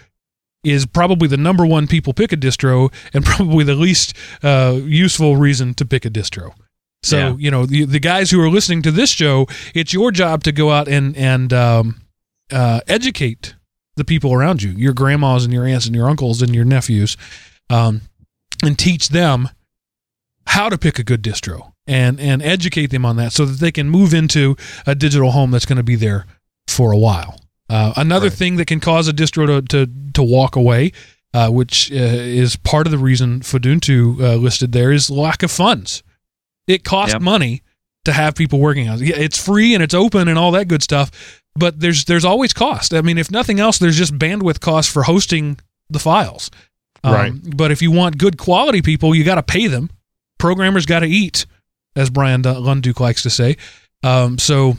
is 0.63 0.85
probably 0.85 1.27
the 1.27 1.37
number 1.37 1.65
one 1.65 1.85
people 1.87 2.13
pick 2.13 2.31
a 2.31 2.37
distro, 2.37 2.91
and 3.13 3.23
probably 3.33 3.63
the 3.63 3.75
least 3.75 4.15
uh, 4.43 4.79
useful 4.83 5.35
reason 5.37 5.73
to 5.75 5.85
pick 5.85 6.05
a 6.05 6.09
distro. 6.09 6.53
So 7.03 7.17
Yeah. 7.17 7.35
you 7.37 7.51
know 7.51 7.65
the 7.65 7.85
the 7.85 7.99
guys 7.99 8.31
who 8.31 8.39
are 8.41 8.49
listening 8.49 8.81
to 8.83 8.91
this 8.91 9.09
show, 9.11 9.47
it's 9.73 9.93
your 9.93 10.11
job 10.11 10.43
to 10.43 10.51
go 10.51 10.71
out 10.71 10.87
and 10.87 11.15
and 11.17 11.51
um, 11.53 12.01
uh, 12.51 12.79
educate 12.87 13.55
the 13.95 14.03
people 14.03 14.33
around 14.33 14.61
you, 14.61 14.71
your 14.71 14.93
grandmas 14.93 15.45
and 15.45 15.53
your 15.53 15.65
aunts 15.65 15.85
and 15.85 15.95
your 15.95 16.09
uncles 16.09 16.41
and 16.41 16.53
your 16.55 16.65
nephews, 16.65 17.15
um, 17.69 18.01
and 18.63 18.77
teach 18.77 19.09
them 19.09 19.49
how 20.47 20.69
to 20.69 20.77
pick 20.77 20.99
a 20.99 21.03
good 21.03 21.23
distro 21.23 21.73
and 21.87 22.19
and 22.19 22.41
educate 22.41 22.87
them 22.87 23.05
on 23.05 23.15
that 23.17 23.33
so 23.33 23.45
that 23.45 23.59
they 23.59 23.71
can 23.71 23.89
move 23.89 24.13
into 24.13 24.55
a 24.85 24.95
digital 24.95 25.31
home 25.31 25.51
that's 25.51 25.65
going 25.65 25.77
to 25.77 25.83
be 25.83 25.95
there 25.95 26.25
for 26.67 26.91
a 26.91 26.97
while. 26.97 27.39
Uh, 27.69 27.93
another 27.95 28.27
Right. 28.29 28.37
thing 28.37 28.55
that 28.57 28.65
can 28.65 28.79
cause 28.79 29.07
a 29.07 29.13
distro 29.13 29.47
to 29.47 29.61
to, 29.85 29.91
to 30.13 30.23
walk 30.23 30.55
away, 30.55 30.91
uh, 31.33 31.49
which 31.49 31.91
uh, 31.91 31.95
is 31.95 32.55
part 32.55 32.85
of 32.87 32.91
the 32.91 32.97
reason 32.97 33.39
Fuduntu 33.41 34.19
uh, 34.21 34.35
listed 34.35 34.71
there, 34.71 34.91
is 34.91 35.09
lack 35.09 35.41
of 35.43 35.51
funds. 35.51 36.03
It 36.67 36.83
costs 36.83 37.13
Yep. 37.13 37.21
money 37.21 37.61
to 38.05 38.13
have 38.13 38.35
people 38.35 38.59
working 38.59 38.87
on 38.87 39.01
it. 39.01 39.09
It's 39.17 39.43
free 39.43 39.73
and 39.73 39.81
it's 39.83 39.95
open 39.95 40.27
and 40.27 40.37
all 40.37 40.51
that 40.51 40.67
good 40.67 40.83
stuff, 40.83 41.41
but 41.55 41.79
there's 41.79 42.05
there's 42.05 42.25
always 42.25 42.53
cost. 42.53 42.93
I 42.93 43.01
mean, 43.01 43.17
if 43.17 43.31
nothing 43.31 43.59
else, 43.59 43.79
there's 43.79 43.97
just 43.97 44.17
bandwidth 44.17 44.59
costs 44.59 44.91
for 44.91 45.03
hosting 45.03 45.59
the 45.89 45.99
files. 45.99 46.51
Um, 47.05 47.13
Right. 47.13 47.33
But 47.55 47.71
if 47.71 47.81
you 47.81 47.91
want 47.91 48.17
good 48.17 48.37
quality 48.37 48.81
people, 48.81 49.13
you 49.13 49.23
got 49.23 49.35
to 49.35 49.43
pay 49.43 49.67
them. 49.67 49.89
Programmers 50.37 50.85
got 50.85 50.99
to 50.99 51.07
eat, 51.07 51.45
as 51.95 52.09
Bryan 52.09 52.41
Lunduke 52.41 52.99
likes 52.99 53.23
to 53.23 53.29
say. 53.29 53.57
Um, 54.03 54.37
so, 54.37 54.75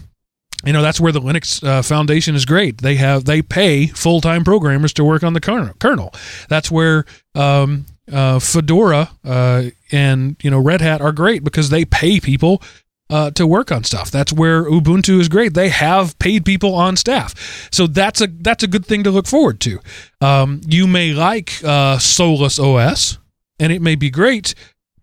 you 0.64 0.72
know, 0.72 0.82
that's 0.82 1.00
where 1.00 1.12
the 1.12 1.20
Linux 1.20 1.66
uh, 1.66 1.82
Foundation 1.82 2.34
is 2.34 2.44
great. 2.44 2.78
They 2.78 2.96
have 2.96 3.24
they 3.24 3.42
pay 3.42 3.86
full 3.86 4.20
time 4.20 4.44
programmers 4.44 4.92
to 4.94 5.04
work 5.04 5.22
on 5.22 5.32
the 5.32 5.40
kernel. 5.40 5.74
kernel. 5.78 6.12
That's 6.48 6.70
where 6.70 7.04
um, 7.34 7.86
uh, 8.10 8.38
Fedora 8.38 9.10
uh, 9.24 9.64
and 9.92 10.36
you 10.42 10.50
know 10.50 10.58
Red 10.58 10.80
Hat 10.80 11.00
are 11.00 11.12
great 11.12 11.44
because 11.44 11.70
they 11.70 11.84
pay 11.84 12.20
people 12.20 12.62
uh, 13.08 13.30
to 13.32 13.46
work 13.46 13.70
on 13.70 13.84
stuff. 13.84 14.10
That's 14.10 14.32
where 14.32 14.64
Ubuntu 14.64 15.20
is 15.20 15.28
great. 15.28 15.54
They 15.54 15.68
have 15.68 16.18
paid 16.18 16.44
people 16.44 16.74
on 16.74 16.96
staff, 16.96 17.68
so 17.72 17.86
that's 17.86 18.20
a 18.20 18.26
that's 18.26 18.62
a 18.62 18.66
good 18.66 18.84
thing 18.86 19.04
to 19.04 19.10
look 19.10 19.26
forward 19.26 19.60
to. 19.60 19.78
Um, 20.20 20.60
you 20.66 20.86
may 20.86 21.12
like 21.12 21.62
uh, 21.64 21.98
Solus 21.98 22.58
OS, 22.58 23.18
and 23.60 23.72
it 23.72 23.80
may 23.82 23.94
be 23.94 24.10
great, 24.10 24.54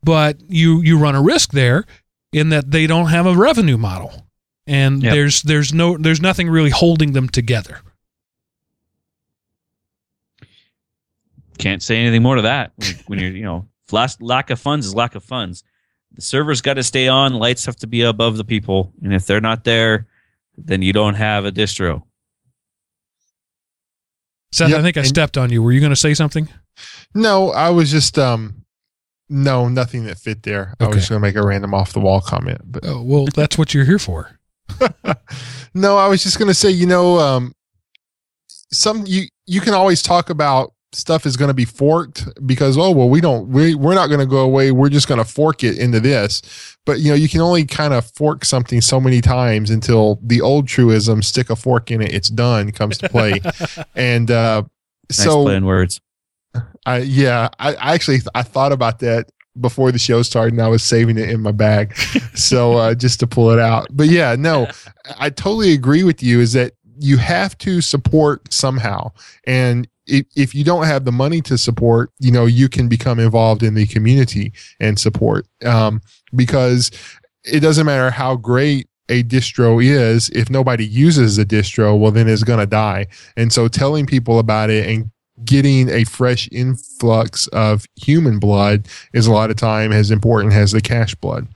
but 0.03 0.37
you 0.49 0.81
you 0.81 0.97
run 0.97 1.15
a 1.15 1.21
risk 1.21 1.51
there 1.51 1.85
in 2.33 2.49
that 2.49 2.71
they 2.71 2.87
don't 2.87 3.07
have 3.07 3.25
a 3.25 3.35
revenue 3.35 3.77
model, 3.77 4.27
and 4.67 5.01
Yep. 5.01 5.13
there's 5.13 5.41
there's 5.43 5.73
no 5.73 5.97
there's 5.97 6.21
nothing 6.21 6.49
really 6.49 6.71
holding 6.71 7.13
them 7.13 7.29
together. 7.29 7.79
Can't 11.57 11.81
say 11.83 11.97
anything 11.97 12.23
more 12.23 12.35
to 12.35 12.41
that. 12.43 12.71
When, 13.07 13.19
you're, 13.19 13.31
you 13.31 13.43
know, 13.43 13.67
last, 13.91 14.21
lack 14.21 14.49
of 14.49 14.59
funds 14.59 14.85
is 14.87 14.95
lack 14.95 15.15
of 15.15 15.23
funds. 15.23 15.63
The 16.15 16.21
server's 16.21 16.61
got 16.61 16.75
to 16.75 16.83
stay 16.83 17.07
on. 17.07 17.33
Lights 17.33 17.65
have 17.65 17.75
to 17.77 17.87
be 17.87 18.01
above 18.03 18.37
the 18.37 18.43
people, 18.43 18.93
and 19.03 19.13
if 19.13 19.25
they're 19.25 19.41
not 19.41 19.63
there, 19.63 20.07
then 20.57 20.81
you 20.81 20.93
don't 20.93 21.15
have 21.15 21.45
a 21.45 21.51
distro. 21.51 22.03
Seth, 24.51 24.69
Yep, 24.69 24.79
I 24.79 24.81
think 24.83 24.97
I 24.97 24.99
and- 25.01 25.07
stepped 25.09 25.37
on 25.37 25.51
you. 25.51 25.63
Were 25.63 25.71
you 25.71 25.79
going 25.79 25.89
to 25.91 25.95
say 25.95 26.13
something? 26.13 26.47
No, 27.15 27.51
I 27.51 27.69
was 27.69 27.91
just 27.91 28.17
um 28.17 28.65
no, 29.29 29.67
nothing 29.69 30.05
that 30.05 30.17
fit 30.17 30.43
there. 30.43 30.75
I 30.79 30.87
was 30.87 30.97
just 30.97 31.09
gonna 31.09 31.19
make 31.21 31.35
a 31.35 31.45
random 31.45 31.73
off 31.73 31.93
the 31.93 31.99
wall 31.99 32.19
comment. 32.21 32.61
But 32.65 32.83
Oh, 32.85 33.01
well, 33.03 33.25
that's 33.25 33.57
what 33.57 33.73
you're 33.73 33.85
here 33.85 33.99
for. 33.99 34.39
no, 35.75 35.97
I 35.97 36.07
was 36.07 36.23
just 36.23 36.39
gonna 36.39 36.53
say, 36.55 36.71
you 36.71 36.87
know, 36.87 37.19
um 37.19 37.53
some 38.47 39.03
you 39.05 39.27
you 39.45 39.61
can 39.61 39.73
always 39.75 40.01
talk 40.01 40.29
about 40.31 40.73
stuff 40.95 41.25
is 41.25 41.37
gonna 41.37 41.53
be 41.53 41.65
forked 41.65 42.27
because 42.45 42.77
oh 42.77 42.91
well 42.91 43.09
we 43.09 43.21
don't 43.21 43.47
we 43.49 43.75
we're 43.75 43.95
not 43.95 44.07
gonna 44.07 44.25
go 44.25 44.39
away, 44.39 44.71
we're 44.71 44.89
just 44.89 45.07
gonna 45.07 45.25
fork 45.25 45.63
it 45.63 45.77
into 45.77 45.99
this. 45.99 46.77
But 46.85 46.99
you 46.99 47.09
know, 47.09 47.15
you 47.15 47.29
can 47.29 47.41
only 47.41 47.65
kind 47.65 47.93
of 47.93 48.05
fork 48.11 48.45
something 48.45 48.81
so 48.81 48.99
many 48.99 49.21
times 49.21 49.69
until 49.69 50.19
the 50.21 50.41
old 50.41 50.67
truism, 50.67 51.21
stick 51.21 51.49
a 51.49 51.55
fork 51.55 51.91
in 51.91 52.01
it, 52.01 52.13
it's 52.13 52.29
done, 52.29 52.71
comes 52.71 52.97
to 52.99 53.09
play. 53.09 53.41
and 53.95 54.29
uh 54.31 54.63
Nice 55.09 55.23
so 55.23 55.47
on 55.49 55.65
words. 55.65 56.01
I 56.85 56.99
yeah, 56.99 57.49
I, 57.59 57.75
I 57.75 57.93
actually 57.93 58.19
I 58.35 58.43
thought 58.43 58.71
about 58.71 58.99
that 58.99 59.29
before 59.59 59.91
the 59.91 59.99
show 59.99 60.23
started 60.23 60.53
and 60.53 60.61
I 60.61 60.67
was 60.67 60.81
saving 60.81 61.17
it 61.17 61.29
in 61.29 61.41
my 61.41 61.51
bag. 61.51 61.95
so 62.35 62.73
uh 62.73 62.93
just 62.95 63.19
to 63.19 63.27
pull 63.27 63.51
it 63.51 63.59
out. 63.59 63.87
But 63.91 64.07
yeah, 64.07 64.35
no, 64.37 64.67
I 65.17 65.29
totally 65.29 65.73
agree 65.73 66.03
with 66.03 66.23
you 66.23 66.39
is 66.39 66.53
that 66.53 66.73
you 66.99 67.17
have 67.17 67.57
to 67.59 67.81
support 67.81 68.53
somehow. 68.53 69.11
And 69.45 69.87
if, 70.05 70.53
you 70.53 70.63
don't 70.63 70.85
have 70.85 71.05
the 71.05 71.11
money 71.11 71.41
to 71.41 71.57
support, 71.57 72.11
you 72.19 72.31
know, 72.31 72.45
you 72.45 72.69
can 72.69 72.87
become 72.87 73.19
involved 73.19 73.63
in 73.63 73.73
the 73.73 73.85
community 73.87 74.53
and 74.79 74.99
support. 74.99 75.47
Um, 75.65 76.01
because 76.35 76.91
it 77.43 77.59
doesn't 77.59 77.85
matter 77.85 78.09
how 78.09 78.35
great 78.35 78.87
a 79.09 79.23
distro 79.23 79.83
is, 79.83 80.29
if 80.29 80.49
nobody 80.49 80.85
uses 80.85 81.35
the 81.35 81.45
distro, 81.45 81.97
well, 81.97 82.11
then 82.11 82.27
it's 82.27 82.43
going 82.43 82.59
to 82.59 82.65
die. 82.65 83.07
And 83.35 83.51
so 83.51 83.67
telling 83.67 84.05
people 84.05 84.39
about 84.39 84.69
it 84.69 84.87
and 84.87 85.11
getting 85.43 85.89
a 85.89 86.03
fresh 86.05 86.47
influx 86.51 87.47
of 87.47 87.85
human 87.95 88.39
blood 88.39 88.87
is 89.13 89.27
a 89.27 89.31
lot 89.31 89.49
of 89.49 89.57
time 89.57 89.91
as 89.91 90.11
important 90.11 90.53
as 90.53 90.71
the 90.71 90.81
cash 90.81 91.15
blood. 91.15 91.47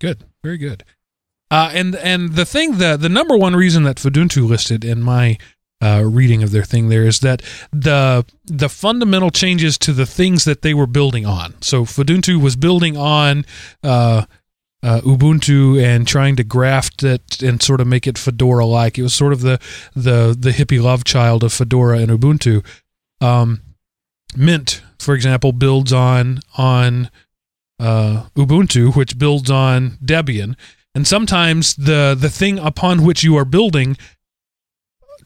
Good, 0.00 0.24
very 0.42 0.58
good. 0.58 0.84
Uh, 1.48 1.70
and 1.72 1.94
and 1.96 2.32
the 2.32 2.44
thing 2.44 2.78
the 2.78 2.96
the 2.96 3.08
number 3.08 3.36
one 3.36 3.54
reason 3.54 3.84
that 3.84 3.98
Fuduntu 3.98 4.48
listed 4.48 4.84
in 4.84 5.00
my 5.00 5.38
uh, 5.82 6.02
reading 6.04 6.42
of 6.42 6.50
their 6.52 6.64
thing 6.64 6.88
there 6.88 7.04
is 7.04 7.20
that 7.20 7.42
the 7.70 8.24
the 8.44 8.68
fundamental 8.68 9.30
changes 9.30 9.76
to 9.78 9.92
the 9.92 10.06
things 10.06 10.44
that 10.44 10.62
they 10.62 10.72
were 10.72 10.86
building 10.86 11.26
on. 11.26 11.54
So 11.60 11.84
Fuduntu 11.84 12.40
was 12.40 12.56
building 12.56 12.96
on 12.96 13.44
uh, 13.82 14.24
uh, 14.82 15.00
Ubuntu 15.00 15.82
and 15.82 16.06
trying 16.06 16.36
to 16.36 16.44
graft 16.44 17.02
it 17.02 17.42
and 17.42 17.62
sort 17.62 17.80
of 17.80 17.86
make 17.86 18.06
it 18.06 18.16
Fedora 18.18 18.64
like. 18.64 18.98
It 18.98 19.02
was 19.02 19.14
sort 19.14 19.32
of 19.32 19.40
the 19.42 19.60
the 19.94 20.36
the 20.38 20.50
hippie 20.50 20.82
love 20.82 21.04
child 21.04 21.44
of 21.44 21.52
Fedora 21.52 21.98
and 21.98 22.10
Ubuntu. 22.10 22.64
Um, 23.20 23.60
Mint, 24.36 24.82
for 24.98 25.14
example, 25.14 25.52
builds 25.52 25.92
on 25.92 26.40
on 26.56 27.10
uh, 27.78 28.26
Ubuntu, 28.34 28.94
which 28.96 29.18
builds 29.18 29.50
on 29.50 29.98
Debian, 30.04 30.56
and 30.94 31.06
sometimes 31.06 31.74
the 31.74 32.16
the 32.18 32.30
thing 32.30 32.58
upon 32.58 33.04
which 33.04 33.22
you 33.22 33.36
are 33.36 33.44
building 33.44 33.96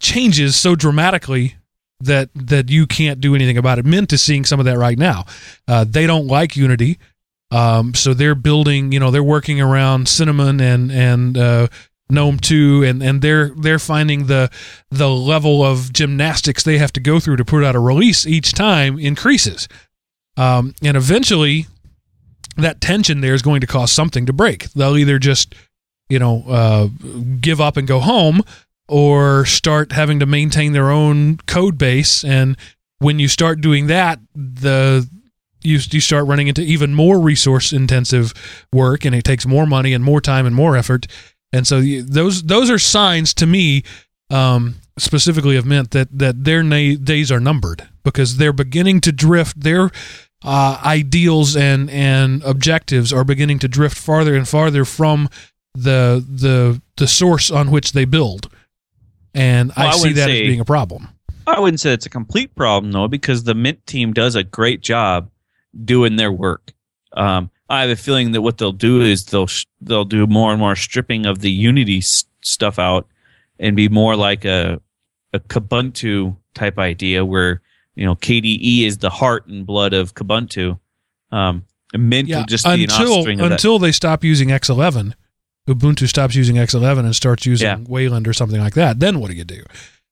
changes 0.01 0.57
so 0.57 0.75
dramatically 0.75 1.57
that 2.01 2.31
that 2.35 2.71
you 2.71 2.87
can't 2.87 3.21
do 3.21 3.35
anything 3.35 3.59
about 3.59 3.79
it. 3.79 3.85
Mint 3.85 4.13
is 4.13 4.23
seeing 4.23 4.45
some 4.45 4.59
of 4.59 4.67
that 4.67 4.79
right 4.79 4.99
now. 4.99 5.27
Uh, 5.69 5.85
they 5.87 6.07
don't 6.07 6.27
like 6.27 6.57
Unity, 6.57 6.99
um, 7.51 7.95
so 7.95 8.15
they're 8.15 8.35
building. 8.35 8.93
You 8.93 9.01
know, 9.01 9.11
they're 9.11 9.23
working 9.23 9.61
around 9.61 10.09
Cinnamon 10.09 10.61
and 10.61 10.91
and 10.91 11.37
uh, 11.37 11.69
GNOME 12.11 12.39
2, 12.39 12.85
and 12.85 13.03
and 13.03 13.23
they're 13.23 13.51
they're 13.51 13.79
finding 13.79 14.27
the 14.27 14.51
the 14.91 15.09
level 15.09 15.63
of 15.63 15.93
gymnastics 15.93 16.63
they 16.63 16.79
have 16.79 16.93
to 16.95 17.01
go 17.01 17.21
through 17.21 17.37
to 17.37 17.45
put 17.45 17.65
out 17.65 17.77
a 17.77 17.81
release 17.81 18.27
each 18.27 18.53
time 18.53 18.99
increases, 18.99 19.69
um, 20.37 20.75
and 20.83 20.97
eventually 20.97 21.67
that 22.57 22.81
tension 22.81 23.21
there 23.21 23.35
is 23.35 23.43
going 23.43 23.61
to 23.61 23.67
cause 23.67 23.93
something 23.93 24.27
to 24.27 24.33
break. 24.33 24.71
They'll 24.73 24.97
either 24.97 25.19
just, 25.19 25.55
you 26.09 26.19
know, 26.19 26.45
uh, 26.49 26.89
give 27.41 27.61
up 27.61 27.77
and 27.77 27.87
go 27.87 28.01
home, 28.01 28.43
or 28.91 29.47
start 29.47 29.93
having 29.93 30.19
to 30.19 30.27
maintain 30.27 30.73
their 30.73 30.91
own 30.91 31.37
code 31.47 31.79
base. 31.79 32.25
And 32.25 32.57
when 32.99 33.21
you 33.21 33.29
start 33.29 33.61
doing 33.61 33.87
that, 33.87 34.19
the 34.35 35.09
you 35.63 35.79
you 35.91 36.01
start 36.01 36.27
running 36.27 36.49
into 36.49 36.63
even 36.63 36.95
more 36.95 37.21
resource 37.21 37.73
intensive 37.73 38.35
work, 38.73 39.05
and 39.05 39.15
it 39.15 39.25
takes 39.25 39.47
more 39.47 39.67
money 39.67 39.93
and 39.93 40.03
more 40.03 40.21
time 40.21 40.45
and 40.45 40.57
more 40.57 40.77
effort. 40.77 41.07
And 41.53 41.67
so 41.67 41.81
those 41.81 42.43
those 42.43 42.69
are 42.69 42.79
signs 42.79 43.33
to 43.35 43.47
me. 43.47 43.85
Um, 44.29 44.77
specifically 44.99 45.57
of 45.57 45.67
Mint 45.67 45.91
that 45.93 46.09
that 46.19 46.45
their 46.45 46.63
na- 46.63 46.97
days 47.03 47.33
are 47.33 47.41
numbered 47.41 47.89
because 48.05 48.37
they're 48.37 48.53
beginning 48.53 49.01
to 49.03 49.13
drift. 49.13 49.61
They're 49.61 49.91
uh, 50.45 50.81
ideals 50.85 51.57
and 51.57 51.91
and 51.91 52.43
objectives 52.45 53.13
are 53.13 53.25
beginning 53.25 53.59
to 53.61 53.69
drift 53.69 53.99
farther 53.99 54.35
and 54.35 54.49
farther 54.49 54.85
from 54.85 55.29
the 55.75 56.25
the 56.29 56.81
the 56.97 57.07
source 57.07 57.51
on 57.51 57.71
which 57.71 57.93
they 57.93 58.05
build, 58.05 58.53
and 59.35 59.73
Well, 59.77 59.87
I, 59.87 59.91
I 59.91 59.93
see 59.97 60.13
that 60.15 60.27
say- 60.27 60.43
as 60.43 60.49
being 60.49 60.61
a 60.61 60.65
problem. 60.65 61.09
I 61.47 61.59
wouldn't 61.59 61.81
say 61.81 61.93
it's 61.93 62.07
a 62.07 62.11
complete 62.11 62.55
problem 62.55 62.93
though, 62.93 63.09
because 63.09 63.43
the 63.45 63.55
Mint 63.55 63.85
team 63.87 64.13
does 64.13 64.37
a 64.37 64.45
great 64.45 64.83
job 64.83 65.31
doing 65.85 66.17
their 66.17 66.31
work. 66.31 66.73
Um, 67.13 67.51
I 67.69 67.81
have 67.81 67.91
a 67.91 67.97
feeling 67.97 68.33
that 68.33 68.43
what 68.43 68.59
they'll 68.59 68.71
do 68.73 69.01
is 69.01 69.25
they'll 69.25 69.47
sh- 69.49 69.65
they'll 69.81 70.05
do 70.05 70.27
more 70.27 70.51
and 70.53 70.61
more 70.61 70.77
stripping 70.77 71.27
of 71.27 71.41
the 71.41 71.51
Unity 71.51 71.99
s- 71.99 72.25
stuff 72.43 72.79
out, 72.79 73.09
and 73.59 73.75
be 73.75 73.89
more 73.89 74.15
like 74.17 74.45
a 74.45 74.81
a 75.33 75.41
Kubuntu 75.41 76.37
type 76.55 76.79
idea 76.79 77.25
where 77.25 77.63
you 77.97 78.05
know 78.05 78.15
KDE 78.15 78.83
is 78.85 78.99
the 78.99 79.11
heart 79.11 79.47
and 79.47 79.67
blood 79.67 79.93
of 79.93 80.15
Kubuntu. 80.15 80.79
Um, 81.33 81.65
Mint 81.97 82.29
Yeah, 82.29 82.39
will 82.39 82.45
just 82.47 82.65
be 82.65 82.71
an 82.73 82.81
until 82.83 83.21
of 83.21 83.25
that. 83.27 83.53
until 83.53 83.79
they 83.81 83.91
stop 83.93 84.23
using 84.23 84.49
X11, 84.51 85.15
Ubuntu 85.75 86.09
stops 86.09 86.35
using 86.35 86.57
X11 86.57 87.01
and 87.01 87.15
starts 87.17 87.47
using 87.47 87.67
Yeah. 87.67 87.79
Wayland 87.89 88.27
or 88.29 88.33
something 88.33 88.61
like 88.61 88.75
that. 88.75 89.01
Then 89.01 89.21
what 89.21 89.31
do 89.31 89.37
you 89.37 89.45
do? 89.45 89.63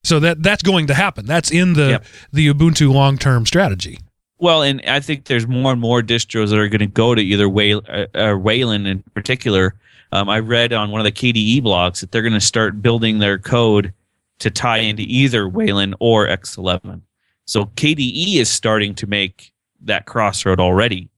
So 0.05 0.21
that 0.21 0.43
that's 0.43 0.63
going 0.63 0.87
to 0.87 0.95
happen. 0.95 1.27
That's 1.27 1.51
in 1.51 1.75
the 1.75 1.89
Yep. 1.91 2.05
the 2.33 2.49
Ubuntu 2.55 2.93
long 2.93 3.19
term 3.19 3.45
strategy. 3.47 3.99
Well, 4.39 4.63
and 4.63 4.81
I 4.87 5.01
think 5.01 5.25
there's 5.25 5.49
more 5.49 5.73
and 5.73 5.81
more 5.81 6.01
distros 6.01 6.51
that 6.51 6.59
are 6.59 6.69
going 6.69 6.79
to 6.79 6.87
go 6.87 7.15
to 7.15 7.21
either 7.21 7.49
Way, 7.49 7.75
uh, 7.75 8.37
Wayland 8.39 8.87
in 8.87 9.03
particular. 9.15 9.75
Um, 10.13 10.29
I 10.29 10.39
read 10.39 10.73
on 10.73 10.91
one 10.93 11.01
of 11.01 11.05
the 11.05 11.13
KDE 11.13 11.61
blogs 11.63 12.01
that 12.01 12.13
they're 12.13 12.23
going 12.23 12.33
to 12.35 12.41
start 12.41 12.81
building 12.81 13.19
their 13.19 13.37
code 13.39 13.93
to 14.39 14.51
tie 14.51 14.79
into 14.79 15.03
either 15.03 15.49
Wayland 15.49 15.97
or 15.99 16.29
X11. 16.29 17.01
So 17.47 17.67
KDE 17.75 18.37
is 18.37 18.49
starting 18.49 18.95
to 18.95 19.07
make 19.09 19.53
that 19.83 20.07
crossroad 20.07 20.61
already. 20.61 21.09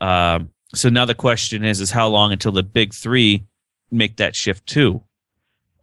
Um, 0.00 0.50
so 0.74 0.88
now 0.88 1.04
the 1.04 1.14
question 1.14 1.64
is, 1.64 1.80
is 1.80 1.90
how 1.90 2.08
long 2.08 2.32
until 2.32 2.52
the 2.52 2.62
big 2.62 2.94
three 2.94 3.42
make 3.94 4.16
that 4.16 4.36
shift 4.36 4.66
too? 4.66 5.02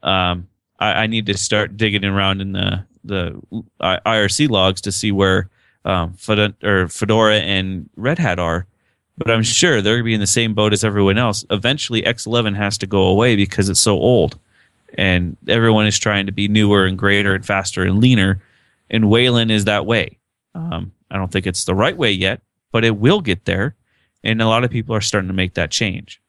Um, 0.04 0.48
I, 0.80 1.04
I 1.04 1.08
need 1.08 1.26
to 1.28 1.38
start 1.38 1.78
digging 1.78 2.04
around 2.04 2.42
in 2.42 2.52
the 2.52 2.86
the 3.04 3.42
IRC 3.82 4.50
logs 4.50 4.82
to 4.82 4.92
see 4.92 5.12
where 5.12 5.50
um, 5.86 6.14
Fedora, 6.14 6.54
or 6.64 6.88
Fedora 6.88 7.38
and 7.38 7.90
Red 7.96 8.20
Hat 8.20 8.40
are. 8.40 8.68
But 9.18 9.32
I'm 9.32 9.44
sure 9.44 9.82
they're 9.82 9.96
going 9.96 10.04
to 10.04 10.06
be 10.06 10.14
in 10.14 10.20
the 10.20 10.28
same 10.28 10.54
boat 10.54 10.74
as 10.74 10.84
everyone 10.84 11.18
else. 11.18 11.46
Eventually, 11.50 12.02
X11 12.04 12.56
has 12.56 12.78
to 12.80 12.88
go 12.88 13.04
away 13.04 13.36
because 13.36 13.70
it's 13.70 13.80
so 13.80 13.94
old, 13.94 14.40
and 14.98 15.38
everyone 15.48 15.86
is 15.86 16.00
trying 16.00 16.26
to 16.26 16.32
be 16.32 16.48
newer 16.48 16.86
and 16.86 16.98
greater 16.98 17.36
and 17.36 17.46
faster 17.46 17.84
and 17.84 18.00
leaner. 18.00 18.42
And 18.90 19.10
Wayland 19.10 19.52
is 19.52 19.66
that 19.66 19.86
way. 19.86 20.18
Um, 20.56 20.92
I 21.10 21.18
don't 21.18 21.32
think 21.32 21.48
it's 21.48 21.66
the 21.66 21.76
right 21.76 21.96
way 21.96 22.12
yet, 22.12 22.42
but 22.72 22.84
it 22.84 22.98
will 22.98 23.22
get 23.22 23.46
there. 23.46 23.76
And 24.24 24.42
a 24.42 24.48
lot 24.48 24.64
of 24.64 24.72
people 24.72 24.96
are 24.96 25.02
starting 25.02 25.30
to 25.30 25.34
make 25.34 25.56
that 25.56 25.72
change. 25.72 26.22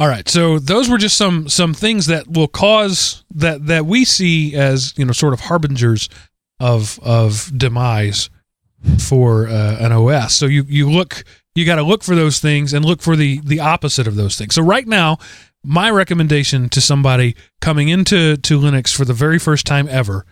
All 0.00 0.08
right, 0.08 0.28
so 0.28 0.58
those 0.58 0.88
were 0.88 0.98
just 0.98 1.16
some 1.16 1.48
some 1.48 1.72
things 1.72 2.06
that 2.06 2.26
will 2.26 2.48
cause 2.48 3.24
that 3.32 3.66
that 3.66 3.86
we 3.86 4.04
see 4.04 4.56
as 4.56 4.92
you 4.96 5.04
know 5.04 5.12
sort 5.12 5.32
of 5.32 5.40
harbingers 5.40 6.08
of 6.58 6.98
of 7.00 7.52
demise 7.56 8.28
for 8.98 9.46
uh, 9.46 9.76
an 9.78 9.92
OS. 9.92 10.34
So 10.34 10.46
you 10.46 10.64
you 10.64 10.90
look 10.90 11.22
you 11.54 11.64
got 11.64 11.76
to 11.76 11.84
look 11.84 12.02
for 12.02 12.16
those 12.16 12.40
things 12.40 12.72
and 12.72 12.84
look 12.84 13.02
for 13.02 13.14
the 13.14 13.40
the 13.44 13.60
opposite 13.60 14.08
of 14.08 14.16
those 14.16 14.36
things. 14.36 14.56
So 14.56 14.62
right 14.62 14.86
now, 14.86 15.18
my 15.62 15.90
recommendation 15.90 16.68
to 16.70 16.80
somebody 16.80 17.36
coming 17.60 17.88
into 17.88 18.36
to 18.36 18.58
Linux 18.58 18.92
for 18.92 19.04
the 19.04 19.12
very 19.12 19.38
first 19.38 19.64
time 19.64 19.86
ever 19.88 20.26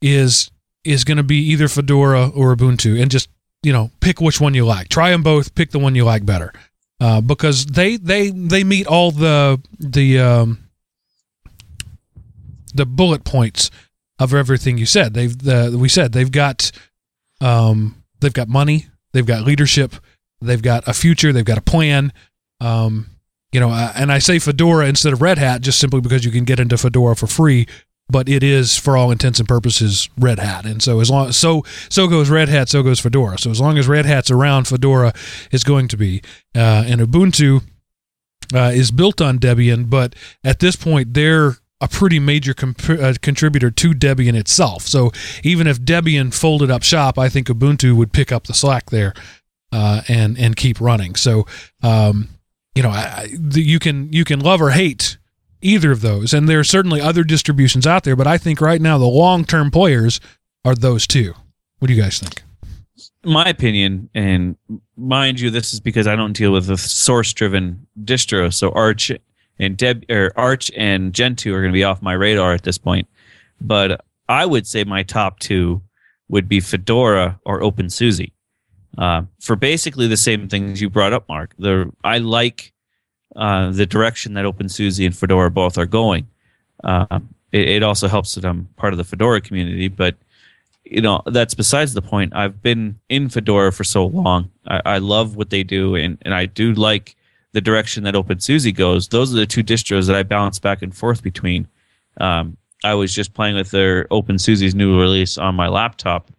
is 0.00 0.50
is 0.82 1.04
going 1.04 1.18
to 1.18 1.22
be 1.22 1.36
either 1.36 1.68
Fedora 1.68 2.30
or 2.30 2.56
Ubuntu, 2.56 3.02
and 3.02 3.10
just 3.10 3.28
you 3.62 3.74
know 3.74 3.90
pick 4.00 4.18
which 4.18 4.40
one 4.40 4.54
you 4.54 4.64
like. 4.64 4.88
Try 4.88 5.10
them 5.10 5.22
both. 5.22 5.54
Pick 5.54 5.72
the 5.72 5.78
one 5.78 5.94
you 5.94 6.04
like 6.04 6.24
better 6.24 6.54
uh, 7.00 7.20
because 7.20 7.66
they 7.66 7.96
they 7.96 8.30
they 8.30 8.62
meet 8.62 8.86
all 8.86 9.10
the 9.10 9.60
the 9.78 10.18
um, 10.18 10.68
the 12.74 12.86
bullet 12.86 13.24
points 13.24 13.70
of 14.18 14.34
everything 14.34 14.78
you 14.78 14.86
said. 14.86 15.14
They've 15.14 15.36
the, 15.36 15.76
we 15.78 15.88
said 15.88 16.12
they've 16.12 16.30
got 16.30 16.70
um, 17.40 18.02
they've 18.20 18.32
got 18.32 18.48
money, 18.48 18.86
they've 19.12 19.26
got 19.26 19.44
leadership, 19.44 19.94
they've 20.40 20.62
got 20.62 20.86
a 20.86 20.92
future, 20.92 21.32
they've 21.32 21.44
got 21.44 21.58
a 21.58 21.62
plan. 21.62 22.12
Um, 22.60 23.06
you 23.52 23.58
know, 23.58 23.70
uh, 23.70 23.92
and 23.96 24.12
I 24.12 24.18
say 24.18 24.38
Fedora 24.38 24.86
instead 24.86 25.12
of 25.12 25.22
Red 25.22 25.38
Hat 25.38 25.62
just 25.62 25.78
simply 25.78 26.00
because 26.00 26.24
you 26.24 26.30
can 26.30 26.44
get 26.44 26.60
into 26.60 26.76
Fedora 26.76 27.16
for 27.16 27.26
free, 27.26 27.66
but 28.10 28.28
it 28.28 28.42
is 28.42 28.76
for 28.76 28.96
all 28.96 29.10
intents 29.10 29.38
and 29.38 29.48
purposes 29.48 30.08
Red 30.18 30.38
Hat. 30.38 30.64
And 30.66 30.82
so 30.82 31.00
as 31.00 31.10
long 31.10 31.32
so 31.32 31.64
so 31.88 32.06
goes 32.08 32.30
Red 32.30 32.48
Hat, 32.48 32.68
so 32.68 32.82
goes 32.82 33.00
Fedora. 33.00 33.38
So 33.38 33.50
as 33.50 33.60
long 33.60 33.78
as 33.78 33.88
Red 33.88 34.06
Hat's 34.06 34.30
around, 34.30 34.68
Fedora 34.68 35.12
is 35.50 35.64
going 35.64 35.88
to 35.88 35.96
be. 35.96 36.22
Uh, 36.54 36.84
and 36.86 37.00
Ubuntu 37.00 37.62
uh, 38.54 38.72
is 38.74 38.90
built 38.90 39.20
on 39.20 39.38
Debian, 39.38 39.88
but 39.88 40.14
at 40.44 40.58
this 40.58 40.76
point 40.76 41.14
they're 41.14 41.56
a 41.80 41.88
pretty 41.88 42.18
major 42.18 42.52
comp- 42.52 42.90
uh, 42.90 43.14
contributor 43.22 43.70
to 43.70 43.92
Debian 43.92 44.34
itself. 44.34 44.82
So 44.82 45.12
even 45.42 45.66
if 45.66 45.80
Debian 45.80 46.34
folded 46.34 46.70
up 46.70 46.82
shop, 46.82 47.18
I 47.18 47.28
think 47.28 47.46
Ubuntu 47.48 47.96
would 47.96 48.12
pick 48.12 48.30
up 48.32 48.46
the 48.46 48.54
slack 48.54 48.90
there 48.90 49.14
uh, 49.72 50.02
and 50.08 50.38
and 50.38 50.56
keep 50.56 50.80
running. 50.80 51.14
So 51.14 51.46
um, 51.82 52.28
you 52.74 52.82
know, 52.82 52.90
I, 52.90 53.28
you 53.52 53.78
can 53.78 54.12
you 54.12 54.24
can 54.24 54.40
love 54.40 54.60
or 54.60 54.70
hate 54.70 55.18
either 55.62 55.90
of 55.90 56.00
those, 56.00 56.32
and 56.32 56.48
there 56.48 56.60
are 56.60 56.64
certainly 56.64 57.00
other 57.00 57.24
distributions 57.24 57.86
out 57.86 58.04
there. 58.04 58.16
But 58.16 58.26
I 58.26 58.38
think 58.38 58.60
right 58.60 58.80
now 58.80 58.98
the 58.98 59.06
long 59.06 59.44
term 59.44 59.70
players 59.70 60.20
are 60.64 60.74
those 60.74 61.06
two. 61.06 61.34
What 61.78 61.88
do 61.88 61.94
you 61.94 62.02
guys 62.02 62.18
think? 62.18 62.42
my 63.24 63.46
opinion, 63.48 64.08
and 64.14 64.56
mind 64.96 65.40
you, 65.40 65.50
this 65.50 65.72
is 65.72 65.80
because 65.80 66.06
I 66.06 66.16
don't 66.16 66.32
deal 66.32 66.52
with 66.52 66.70
a 66.70 66.76
source-driven 66.76 67.86
distro. 68.04 68.52
So 68.52 68.70
Arch 68.70 69.12
and 69.58 69.76
Deb 69.76 70.04
or 70.10 70.32
Arch 70.36 70.70
and 70.76 71.12
Gentoo 71.12 71.54
are 71.54 71.60
going 71.60 71.72
to 71.72 71.76
be 71.76 71.84
off 71.84 72.02
my 72.02 72.14
radar 72.14 72.52
at 72.54 72.62
this 72.62 72.78
point. 72.78 73.08
but 73.60 74.04
I 74.28 74.46
would 74.46 74.66
say 74.66 74.84
my 74.84 75.02
top 75.02 75.40
two 75.40 75.82
would 76.28 76.48
be 76.48 76.60
Fedora 76.60 77.40
or 77.44 77.60
OpenSUSE. 77.60 78.30
Uh, 78.96 79.22
for 79.40 79.56
basically 79.56 80.06
the 80.06 80.16
same 80.16 80.48
things 80.48 80.80
you 80.80 80.88
brought 80.88 81.12
up, 81.12 81.28
Mark. 81.28 81.52
The 81.58 81.92
I 82.04 82.18
like 82.18 82.72
uh, 83.36 83.70
the 83.70 83.86
direction 83.86 84.34
that 84.34 84.44
OpenSUSE 84.44 85.06
and 85.06 85.16
Fedora 85.16 85.50
both 85.50 85.78
are 85.78 85.86
going. 85.86 86.26
Uh, 86.82 87.20
it, 87.52 87.68
it, 87.68 87.82
also 87.82 88.08
helps 88.08 88.34
that 88.34 88.44
I'm 88.44 88.66
part 88.76 88.92
of 88.92 88.96
the 88.96 89.04
Fedora 89.04 89.40
community, 89.40 89.88
but 89.88 90.16
you 90.84 91.00
know 91.00 91.22
that's 91.26 91.54
besides 91.54 91.94
the 91.94 92.02
point. 92.02 92.34
I've 92.34 92.62
been 92.62 92.98
in 93.08 93.28
Fedora 93.28 93.72
for 93.72 93.84
so 93.84 94.06
long. 94.06 94.50
I, 94.66 94.82
I 94.84 94.98
love 94.98 95.36
what 95.36 95.50
they 95.50 95.62
do, 95.62 95.94
and, 95.94 96.18
and 96.22 96.34
I 96.34 96.46
do 96.46 96.72
like 96.72 97.16
the 97.52 97.60
direction 97.60 98.04
that 98.04 98.14
OpenSUSE 98.14 98.74
goes. 98.74 99.08
Those 99.08 99.32
are 99.34 99.36
the 99.36 99.46
two 99.46 99.62
distros 99.62 100.06
that 100.06 100.16
I 100.16 100.22
bounce 100.22 100.58
back 100.58 100.82
and 100.82 100.96
forth 100.96 101.22
between. 101.22 101.66
Um, 102.18 102.56
I 102.82 102.94
was 102.94 103.14
just 103.14 103.34
playing 103.34 103.56
with 103.56 103.70
their 103.70 104.06
OpenSUSE's 104.06 104.74
new 104.74 104.98
release 104.98 105.36
on 105.36 105.54
my 105.54 105.68
laptop, 105.68 106.30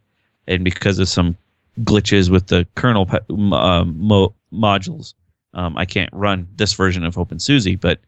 and 0.47 0.63
because 0.63 0.99
of 0.99 1.07
some 1.07 1.37
glitches 1.81 2.29
with 2.29 2.47
the 2.47 2.67
kernel 2.75 3.07
um, 3.53 3.95
mo- 3.97 4.33
modules, 4.51 5.13
um, 5.53 5.77
I 5.77 5.85
can't 5.85 6.09
run 6.13 6.47
this 6.55 6.73
version 6.73 7.03
of 7.03 7.15
OpenSUSE. 7.15 7.79
But 7.79 7.99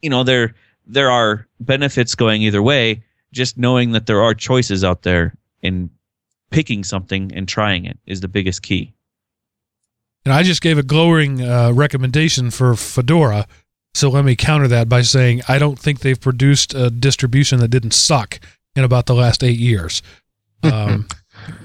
you 0.00 0.10
know, 0.10 0.24
there 0.24 0.54
there 0.86 1.10
are 1.10 1.46
benefits 1.60 2.14
going 2.14 2.42
either 2.42 2.62
way. 2.62 3.04
Just 3.32 3.56
knowing 3.56 3.92
that 3.92 4.06
there 4.06 4.22
are 4.22 4.34
choices 4.34 4.84
out 4.84 5.02
there 5.02 5.34
and 5.62 5.88
picking 6.50 6.84
something 6.84 7.32
and 7.34 7.48
trying 7.48 7.86
it 7.86 7.98
is 8.06 8.20
the 8.20 8.28
biggest 8.28 8.62
key. 8.62 8.92
And 10.24 10.32
I 10.32 10.42
just 10.42 10.60
gave 10.60 10.78
a 10.78 10.82
glowing 10.82 11.42
uh, 11.42 11.72
recommendation 11.72 12.50
for 12.50 12.76
Fedora. 12.76 13.46
So 13.94 14.10
let 14.10 14.24
me 14.24 14.36
counter 14.36 14.68
that 14.68 14.88
by 14.88 15.02
saying 15.02 15.42
I 15.48 15.58
don't 15.58 15.78
think 15.78 16.00
they've 16.00 16.20
produced 16.20 16.74
a 16.74 16.90
distribution 16.90 17.58
that 17.60 17.68
didn't 17.68 17.92
suck 17.92 18.38
in 18.76 18.84
about 18.84 19.06
the 19.06 19.14
last 19.14 19.42
eight 19.42 19.58
years. 19.58 20.02
Um, 20.64 21.08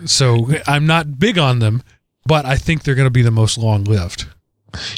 so 0.06 0.48
I'm 0.66 0.88
not 0.88 1.20
big 1.20 1.38
on 1.38 1.60
them, 1.60 1.84
but 2.26 2.48
I 2.48 2.56
think 2.56 2.82
they're 2.82 2.96
going 2.96 3.06
to 3.06 3.12
be 3.12 3.22
the 3.22 3.30
most 3.30 3.56
long 3.56 3.84
lived. 3.84 4.26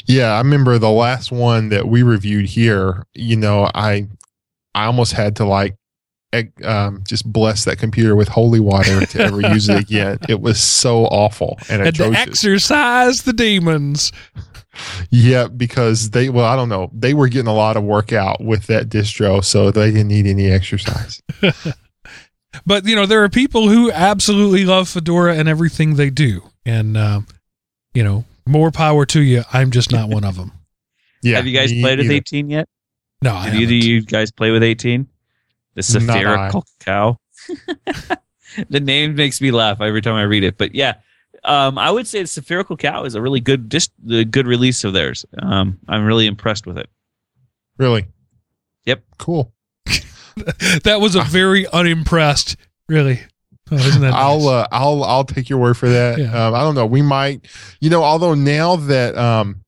Yeah, 0.06 0.32
I 0.32 0.38
remember 0.38 0.78
the 0.78 0.90
last 0.90 1.32
one 1.32 1.68
that 1.70 1.86
we 1.86 2.02
reviewed 2.02 2.46
here. 2.46 3.06
You 3.14 3.36
know, 3.36 3.70
I 3.74 4.08
I 4.74 4.86
almost 4.86 5.12
had 5.12 5.36
to 5.36 5.44
like 5.44 5.76
um, 6.64 7.02
just 7.06 7.30
bless 7.30 7.64
that 7.64 7.78
computer 7.78 8.14
with 8.14 8.28
holy 8.28 8.60
water 8.60 9.04
to 9.04 9.20
ever 9.20 9.40
use 9.40 9.68
it 9.68 9.80
again. 9.80 10.18
It 10.28 10.40
was 10.40 10.60
so 10.60 11.06
awful 11.06 11.58
and 11.68 11.82
had 11.82 11.96
to 11.96 12.12
exercise 12.12 13.22
the 13.22 13.32
demons. 13.32 14.12
Yeah, 15.10 15.48
because 15.48 16.10
they 16.10 16.28
well, 16.28 16.44
I 16.44 16.54
don't 16.54 16.68
know, 16.68 16.90
they 16.92 17.14
were 17.14 17.28
getting 17.28 17.48
a 17.48 17.54
lot 17.54 17.76
of 17.76 17.82
workout 17.82 18.42
with 18.42 18.66
that 18.68 18.88
distro, 18.88 19.44
so 19.44 19.70
they 19.70 19.90
didn't 19.90 20.08
need 20.08 20.26
any 20.26 20.48
exercise. 20.48 21.20
but 22.66 22.86
you 22.86 22.94
know, 22.94 23.06
there 23.06 23.24
are 23.24 23.28
people 23.28 23.68
who 23.68 23.90
absolutely 23.90 24.64
love 24.64 24.88
Fedora 24.88 25.34
and 25.34 25.48
everything 25.48 25.96
they 25.96 26.10
do, 26.10 26.42
and 26.64 26.96
uh, 26.96 27.20
you 27.92 28.04
know, 28.04 28.24
more 28.50 28.70
power 28.70 29.06
to 29.06 29.20
you. 29.20 29.42
I'm 29.52 29.70
just 29.70 29.92
not 29.92 30.08
one 30.08 30.24
of 30.24 30.36
them. 30.36 30.52
Yeah. 31.22 31.36
Have 31.36 31.46
you 31.46 31.54
guys 31.54 31.70
played 31.70 31.98
with 31.98 32.10
18 32.10 32.48
yet? 32.48 32.66
No, 33.20 33.34
I 33.34 33.50
Did 33.50 33.60
either 33.60 33.74
you 33.74 34.00
guys 34.00 34.32
play 34.32 34.52
with 34.52 34.62
18? 34.62 35.06
The 35.74 35.82
spherical 35.82 36.64
cow. 36.78 37.18
the 38.70 38.80
name 38.80 39.16
makes 39.16 39.38
me 39.42 39.50
laugh 39.50 39.82
every 39.82 40.00
time 40.00 40.14
I 40.14 40.22
read 40.22 40.44
it. 40.44 40.56
But 40.56 40.74
yeah, 40.74 40.94
um, 41.44 41.76
I 41.76 41.90
would 41.90 42.06
say 42.06 42.22
the 42.22 42.26
spherical 42.26 42.78
cow 42.78 43.04
is 43.04 43.14
a 43.14 43.20
really 43.20 43.40
good, 43.40 43.70
just 43.70 43.92
the 44.02 44.24
good 44.24 44.46
release 44.46 44.82
of 44.82 44.94
theirs. 44.94 45.26
Um, 45.38 45.78
I'm 45.88 46.06
really 46.06 46.26
impressed 46.26 46.66
with 46.66 46.78
it. 46.78 46.88
Really? 47.76 48.06
Yep. 48.86 49.04
Cool. 49.18 49.52
that 50.84 50.98
was 51.00 51.16
a 51.16 51.22
very 51.22 51.66
unimpressed. 51.66 52.56
Really. 52.88 53.20
Oh, 53.70 53.76
isn't 53.76 54.02
that 54.02 54.14
I'll 54.14 54.38
nice? 54.38 54.46
uh, 54.48 54.68
I'll 54.72 55.04
I'll 55.04 55.24
take 55.24 55.48
your 55.48 55.58
word 55.58 55.76
for 55.76 55.88
that. 55.88 56.18
Yeah. 56.18 56.46
Um, 56.46 56.54
I 56.54 56.60
don't 56.60 56.74
know. 56.74 56.86
We 56.86 57.02
might, 57.02 57.46
you 57.80 57.90
know, 57.90 58.02
although 58.02 58.34
now 58.34 58.76
that 58.76 59.16
um, 59.16 59.62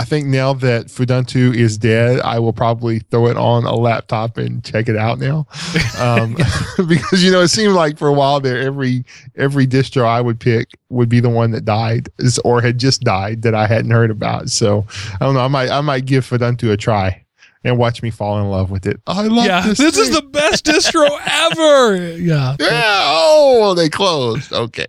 I 0.00 0.04
think 0.04 0.26
now 0.28 0.52
that 0.54 0.86
Fuduntu 0.86 1.54
is 1.56 1.76
dead, 1.76 2.20
I 2.20 2.38
will 2.38 2.52
probably 2.52 3.00
throw 3.00 3.26
it 3.26 3.36
on 3.36 3.64
a 3.64 3.74
laptop 3.74 4.36
and 4.36 4.62
check 4.62 4.88
it 4.88 4.96
out 4.96 5.18
now, 5.18 5.46
um, 5.98 6.34
because 6.86 7.24
you 7.24 7.32
know 7.32 7.40
it 7.40 7.48
seemed 7.48 7.74
like 7.74 7.98
for 7.98 8.06
a 8.06 8.12
while 8.12 8.38
there, 8.40 8.58
every 8.58 9.04
every 9.36 9.66
distro 9.66 10.04
I 10.04 10.20
would 10.20 10.38
pick 10.38 10.68
would 10.88 11.08
be 11.08 11.18
the 11.18 11.28
one 11.28 11.50
that 11.50 11.64
died 11.64 12.08
or 12.44 12.60
had 12.60 12.78
just 12.78 13.00
died 13.02 13.42
that 13.42 13.54
I 13.56 13.66
hadn't 13.66 13.90
heard 13.90 14.10
about. 14.12 14.50
So 14.50 14.86
I 15.20 15.24
don't 15.24 15.34
know. 15.34 15.40
I 15.40 15.48
might 15.48 15.70
I 15.70 15.80
might 15.80 16.04
give 16.04 16.24
Fuduntu 16.24 16.70
a 16.72 16.76
try 16.76 17.24
and 17.64 17.78
watch 17.78 18.02
me 18.02 18.10
fall 18.10 18.40
in 18.40 18.48
love 18.50 18.70
with 18.70 18.86
it. 18.86 19.00
I 19.06 19.22
love 19.22 19.46
yeah, 19.46 19.66
this. 19.66 19.78
This 19.78 19.98
is 19.98 20.10
the 20.10 20.22
best 20.22 20.64
distro 20.64 21.08
ever. 21.26 22.16
Yeah. 22.16 22.56
Yeah. 22.60 23.02
Oh, 23.06 23.74
they 23.74 23.88
closed. 23.88 24.52
Okay. 24.52 24.86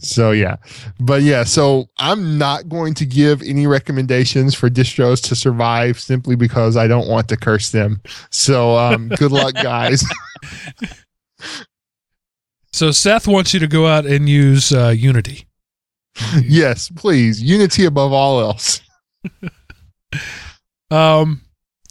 So 0.00 0.30
yeah, 0.30 0.56
but 1.00 1.22
yeah, 1.22 1.42
so 1.42 1.88
I'm 1.98 2.38
not 2.38 2.68
going 2.68 2.94
to 2.94 3.04
give 3.04 3.42
any 3.42 3.66
recommendations 3.66 4.54
for 4.54 4.70
distros 4.70 5.20
to 5.28 5.34
survive 5.34 5.98
simply 5.98 6.36
because 6.36 6.76
I 6.76 6.86
don't 6.86 7.08
want 7.08 7.28
to 7.30 7.36
curse 7.36 7.72
them. 7.72 8.00
So 8.30 8.76
um, 8.78 9.08
good 9.08 9.32
luck, 9.32 9.54
guys. 9.62 10.04
so 12.72 12.92
Seth 12.92 13.26
wants 13.26 13.52
you 13.52 13.58
to 13.58 13.66
go 13.66 13.88
out 13.88 14.06
and 14.06 14.28
use 14.28 14.72
uh, 14.72 14.94
Unity. 14.96 15.48
yes, 16.44 16.90
please. 16.90 17.42
Unity 17.42 17.84
above 17.84 18.12
all 18.12 18.40
else. 18.40 18.80
um, 20.92 21.40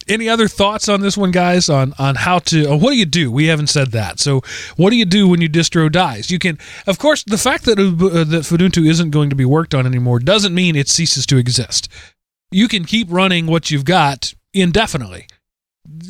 any 0.08 0.30
other 0.30 0.48
thoughts 0.48 0.90
on 0.90 1.02
this 1.02 1.18
one, 1.18 1.32
guys? 1.32 1.70
On 1.70 1.94
on 1.98 2.16
how 2.16 2.40
to 2.40 2.76
what 2.78 2.92
do 2.92 2.98
you 2.98 3.06
do? 3.06 3.32
We 3.32 3.48
haven't 3.48 3.68
said 3.68 3.92
that. 3.92 4.20
So 4.20 4.42
what 4.76 4.90
do 4.90 4.96
you 4.96 5.06
do 5.06 5.28
when 5.28 5.42
your 5.42 5.50
distro 5.50 5.92
dies? 5.92 6.32
You 6.32 6.40
can, 6.40 6.58
of 6.86 7.00
course, 7.00 7.24
the 7.24 7.38
fact 7.38 7.66
that 7.66 7.80
uh, 7.80 8.24
that 8.24 8.44
Fuduntu 8.44 8.88
isn't 8.88 9.12
going 9.12 9.30
to 9.30 9.36
be 9.36 9.46
worked 9.46 9.74
on 9.74 9.86
anymore 9.86 10.20
doesn't 10.20 10.54
mean 10.54 10.76
it 10.76 10.90
ceases 10.90 11.26
to 11.28 11.38
exist. 11.38 11.90
You 12.52 12.68
can 12.68 12.86
keep 12.86 13.08
running 13.12 13.48
what 13.48 13.72
you've 13.72 13.86
got 13.86 14.34
indefinitely. 14.54 15.28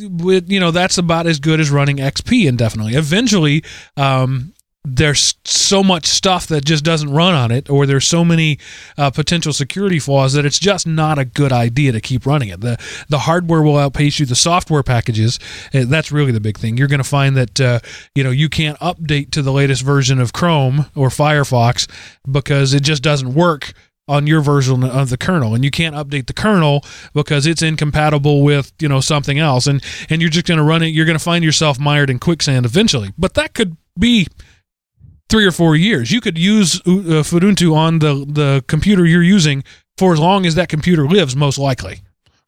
With 0.10 0.50
you 0.50 0.60
know 0.60 0.72
that's 0.72 0.98
about 0.98 1.28
as 1.28 1.40
good 1.40 1.60
as 1.60 1.70
running 1.70 1.98
XP 1.98 2.48
indefinitely. 2.48 2.96
Eventually, 2.96 3.64
um, 3.96 4.54
there's 4.90 5.36
so 5.44 5.84
much 5.84 6.06
stuff 6.06 6.48
that 6.48 6.64
just 6.64 6.84
doesn't 6.84 7.12
run 7.12 7.34
on 7.34 7.52
it, 7.52 7.70
or 7.70 7.86
there's 7.86 8.08
so 8.08 8.24
many 8.24 8.58
uh, 8.98 9.12
potential 9.12 9.52
security 9.52 10.00
flaws 10.00 10.34
that 10.34 10.46
it's 10.46 10.60
just 10.60 10.88
not 10.88 11.20
a 11.20 11.26
good 11.26 11.52
idea 11.52 11.92
to 11.92 12.00
keep 12.00 12.26
running 12.26 12.50
it. 12.50 12.62
the 12.62 12.78
The 13.10 13.20
hardware 13.20 13.62
will 13.62 13.78
outpace 13.78 14.20
you. 14.20 14.26
The 14.26 14.36
software 14.36 14.84
packages, 14.84 15.40
uh, 15.74 15.84
that's 15.88 16.12
really 16.12 16.32
the 16.32 16.40
big 16.40 16.58
thing. 16.58 16.78
You're 16.78 16.88
going 16.88 17.00
to 17.00 17.10
find 17.10 17.36
that 17.36 17.60
uh, 17.60 17.80
you 18.16 18.24
know 18.24 18.32
you 18.32 18.48
can't 18.48 18.80
update 18.80 19.32
to 19.32 19.42
the 19.42 19.52
latest 19.52 19.82
version 19.84 20.22
of 20.22 20.32
Chrome 20.32 20.86
or 20.96 21.10
Firefox 21.10 21.90
because 22.30 22.74
it 22.74 22.82
just 22.82 23.04
doesn't 23.04 23.34
work 23.34 23.74
on 24.08 24.26
your 24.26 24.40
version 24.40 24.86
of 24.86 25.10
the 25.10 25.18
kernel 25.18 25.54
and 25.54 25.66
you 25.66 25.72
can't 25.72 25.94
update 25.94 26.28
the 26.28 26.34
kernel 26.34 26.82
because 27.14 27.46
it's 27.46 27.62
incompatible 27.62 28.42
with 28.42 28.72
you 28.80 28.88
know 28.88 29.02
something 29.02 29.38
else 29.38 29.68
and 29.68 29.84
and 30.10 30.22
you're 30.22 30.30
just 30.30 30.46
going 30.46 30.58
to 30.58 30.64
run 30.64 30.82
it 30.82 30.88
you're 30.88 31.06
going 31.06 31.18
to 31.18 31.22
find 31.22 31.44
yourself 31.44 31.78
mired 31.78 32.10
in 32.10 32.18
quicksand 32.18 32.66
eventually 32.66 33.12
but 33.18 33.34
that 33.34 33.54
could 33.54 33.76
be 34.00 34.26
three 35.30 35.46
or 35.46 35.52
four 35.52 35.76
years. 35.76 36.12
You 36.12 36.22
could 36.22 36.38
use 36.38 36.80
uh, 36.82 37.24
Fuduntu 37.24 37.76
on 37.76 38.00
the 38.00 38.26
the 38.28 38.64
computer 38.68 39.06
you're 39.06 39.24
using 39.24 39.64
for 39.98 40.14
as 40.14 40.20
long 40.20 40.46
as 40.46 40.56
that 40.56 40.70
computer 40.70 41.08
lives, 41.08 41.36
most 41.36 41.58
likely. 41.58 42.02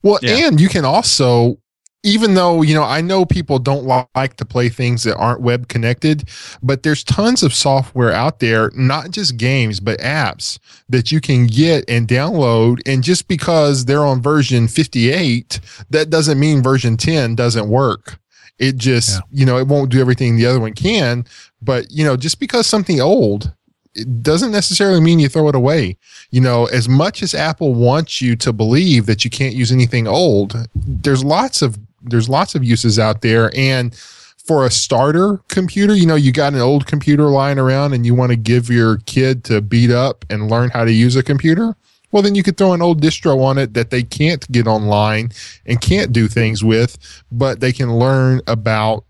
Well, 0.03 0.19
yeah. 0.22 0.47
and 0.47 0.61
you 0.61 0.69
can 0.69 0.85
also, 0.85 1.57
even 2.03 2.35
though 2.35 2.61
you 2.61 2.73
know, 2.73 2.84
I 2.84 3.01
know 3.01 3.26
people 3.26 3.60
don't 3.60 3.84
like 4.15 4.38
to 4.38 4.45
play 4.45 4.69
things 4.69 5.03
that 5.03 5.18
aren't 5.18 5.41
web 5.41 5.68
connected, 5.68 6.30
but 6.64 6.84
there's 6.84 7.03
tons 7.03 7.43
of 7.43 7.53
software 7.53 8.14
out 8.14 8.39
there, 8.39 8.72
not 8.76 9.11
just 9.11 9.38
games 9.38 9.80
but 9.80 9.99
apps 9.99 10.57
that 10.88 11.11
you 11.11 11.19
can 11.19 11.47
get 11.47 11.84
and 11.89 12.07
download. 12.07 12.80
And 12.85 13.03
just 13.03 13.27
because 13.27 13.85
they're 13.85 14.06
on 14.06 14.22
version 14.22 14.68
58, 14.68 15.60
that 15.89 16.10
doesn't 16.10 16.39
mean 16.39 16.64
version 16.64 16.95
10 16.95 17.35
doesn't 17.35 17.68
work. 17.68 18.19
It 18.60 18.76
just, 18.76 19.11
yeah. 19.11 19.22
you 19.31 19.45
know, 19.45 19.57
it 19.57 19.68
won't 19.68 19.89
do 19.89 20.01
everything 20.01 20.35
the 20.35 20.45
other 20.45 20.60
one 20.60 20.73
can. 20.73 21.26
But, 21.61 21.91
you 21.91 22.03
know, 22.03 22.15
just 22.15 22.40
because 22.40 22.68
something 22.68 23.02
old, 23.02 23.52
it 23.95 24.23
doesn't 24.23 24.52
necessarily 24.52 25.02
mean 25.02 25.19
you 25.19 25.30
throw 25.30 25.49
it 25.49 25.56
away. 25.56 25.98
You 26.31 26.41
know, 26.41 26.65
as 26.68 26.88
much 26.88 27.22
as 27.22 27.34
Apple 27.34 27.73
wants 27.73 28.22
you 28.22 28.36
to 28.38 28.53
believe 28.53 29.06
that 29.07 29.23
you 29.23 29.30
can't 29.30 29.56
use 29.56 29.72
anything 29.72 30.07
old, 30.07 30.56
there's 30.76 31.23
lots 31.23 31.61
of 31.61 31.77
there's 32.02 32.30
lots 32.30 32.56
of 32.56 32.64
uses 32.64 32.98
out 32.98 33.22
there. 33.22 33.52
And 33.56 33.94
for 34.38 34.65
a 34.65 34.72
starter 34.72 35.41
computer, 35.49 35.94
you 35.94 36.06
know, 36.06 36.15
you 36.15 36.31
got 36.31 36.53
an 36.53 36.61
old 36.61 36.88
computer 36.88 37.26
lying 37.26 37.60
around 37.60 37.94
and 37.94 38.06
you 38.06 38.15
want 38.15 38.31
to 38.31 38.38
give 38.38 38.69
your 38.69 38.98
kid 39.06 39.44
to 39.45 39.60
beat 39.60 39.91
up 39.91 40.23
and 40.30 40.49
learn 40.49 40.69
how 40.69 40.86
to 40.86 40.94
use 40.94 41.18
a 41.18 41.23
computer 41.23 41.76
well, 42.11 42.23
then 42.23 42.36
you 42.36 42.44
could 42.44 42.57
throw 42.57 42.73
an 42.73 42.81
old 42.81 43.02
distro 43.02 43.44
on 43.44 43.57
it 43.57 43.73
that 43.76 43.91
they 43.91 44.03
can't 44.03 44.49
get 44.52 44.68
online 44.68 45.31
and 45.65 45.80
can't 45.80 46.11
do 46.11 46.27
things 46.27 46.64
with, 46.64 46.98
but 47.31 47.60
they 47.60 47.72
can 47.72 47.98
learn 47.98 48.41
about 48.48 49.06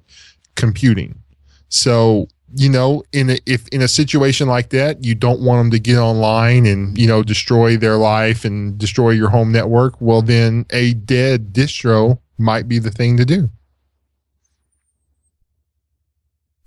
computing. 0.55 1.15
So, 1.69 2.27
you 2.55 2.69
know, 2.69 3.03
in 3.11 3.31
a, 3.31 3.37
if 3.45 3.67
in 3.69 3.81
a 3.81 3.87
situation 3.87 4.47
like 4.47 4.69
that, 4.69 5.03
you 5.03 5.15
don't 5.15 5.41
want 5.41 5.59
them 5.59 5.71
to 5.71 5.79
get 5.79 5.97
online 5.97 6.65
and, 6.65 6.97
you 6.97 7.07
know, 7.07 7.23
destroy 7.23 7.77
their 7.77 7.97
life 7.97 8.45
and 8.45 8.77
destroy 8.77 9.11
your 9.11 9.29
home 9.29 9.51
network, 9.51 9.99
well, 10.01 10.21
then 10.21 10.65
a 10.71 10.93
dead 10.93 11.53
distro 11.53 12.19
might 12.37 12.67
be 12.67 12.79
the 12.79 12.91
thing 12.91 13.17
to 13.17 13.25
do. 13.25 13.49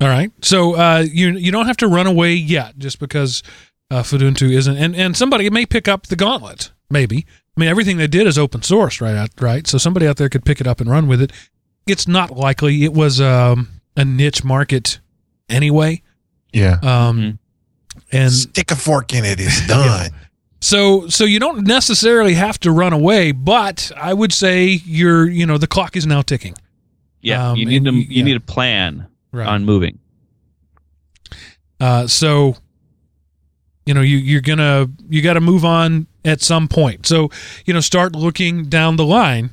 All 0.00 0.09
right. 0.09 0.32
So 0.42 0.74
uh, 0.74 1.06
you 1.09 1.30
you 1.30 1.52
don't 1.52 1.66
have 1.66 1.76
to 1.76 1.86
run 1.86 2.09
away 2.09 2.32
yet, 2.32 2.76
just 2.76 2.98
because 2.98 3.42
uh, 3.88 4.02
Fuduntu 4.02 4.50
isn't, 4.52 4.76
and 4.76 4.96
and 4.96 5.16
somebody 5.16 5.48
may 5.48 5.64
pick 5.64 5.86
up 5.86 6.09
the 6.09 6.16
gauntlet. 6.16 6.72
Maybe. 6.90 7.24
I 7.56 7.60
mean, 7.60 7.68
everything 7.68 7.98
they 7.98 8.09
did 8.09 8.26
is 8.26 8.38
open 8.38 8.62
source, 8.62 9.00
right? 9.00 9.28
Right. 9.40 9.66
So 9.66 9.78
somebody 9.78 10.09
out 10.09 10.16
there 10.16 10.28
could 10.28 10.44
pick 10.44 10.60
it 10.60 10.66
up 10.66 10.80
and 10.80 10.90
run 10.90 11.06
with 11.06 11.22
it. 11.22 11.32
It's 11.86 12.09
not 12.09 12.32
likely. 12.32 12.82
It 12.82 12.92
was 12.92 13.20
um, 13.20 13.68
a 13.96 14.04
niche 14.04 14.42
market 14.42 14.98
anyway. 15.52 16.02
Yeah. 16.52 16.78
Um, 16.82 17.20
Mhm. 17.20 17.38
and 18.12 18.32
Stick 18.32 18.70
a 18.70 18.76
fork 18.76 19.12
in 19.14 19.24
it. 19.24 19.38
It's 19.40 19.66
done. 19.66 20.10
so 20.60 21.08
so 21.08 21.24
you 21.24 21.38
don't 21.40 21.66
necessarily 21.66 22.34
have 22.34 22.58
to 22.60 22.70
run 22.70 22.92
away, 22.92 23.32
but 23.32 23.90
I 23.96 24.12
would 24.14 24.32
say 24.32 24.80
you're 24.84 25.28
you 25.28 25.46
know 25.46 25.58
the 25.58 25.66
clock 25.66 25.96
is 25.96 26.06
now 26.06 26.22
ticking. 26.22 26.54
Yeah, 27.20 27.50
Um, 27.50 27.56
you 27.58 27.66
need 27.66 27.76
and 27.76 27.86
to 27.86 27.92
you- 27.92 27.98
you 28.00 28.06
yeah. 28.18 28.24
need 28.24 28.36
a 28.36 28.40
plan 28.40 29.06
Right. 29.32 29.46
on 29.46 29.64
moving. 29.64 29.98
Uh, 31.80 32.06
so, 32.06 32.56
you 33.86 33.94
know, 33.94 34.00
you 34.02 34.16
you're 34.18 34.40
gonna 34.40 34.88
you 35.08 35.22
got 35.22 35.34
to 35.34 35.40
move 35.40 35.64
on 35.64 36.06
at 36.24 36.40
some 36.40 36.68
point. 36.68 37.06
So, 37.06 37.30
you 37.64 37.74
know, 37.74 37.80
start 37.80 38.14
looking 38.14 38.64
down 38.68 38.96
the 38.96 39.04
line 39.04 39.52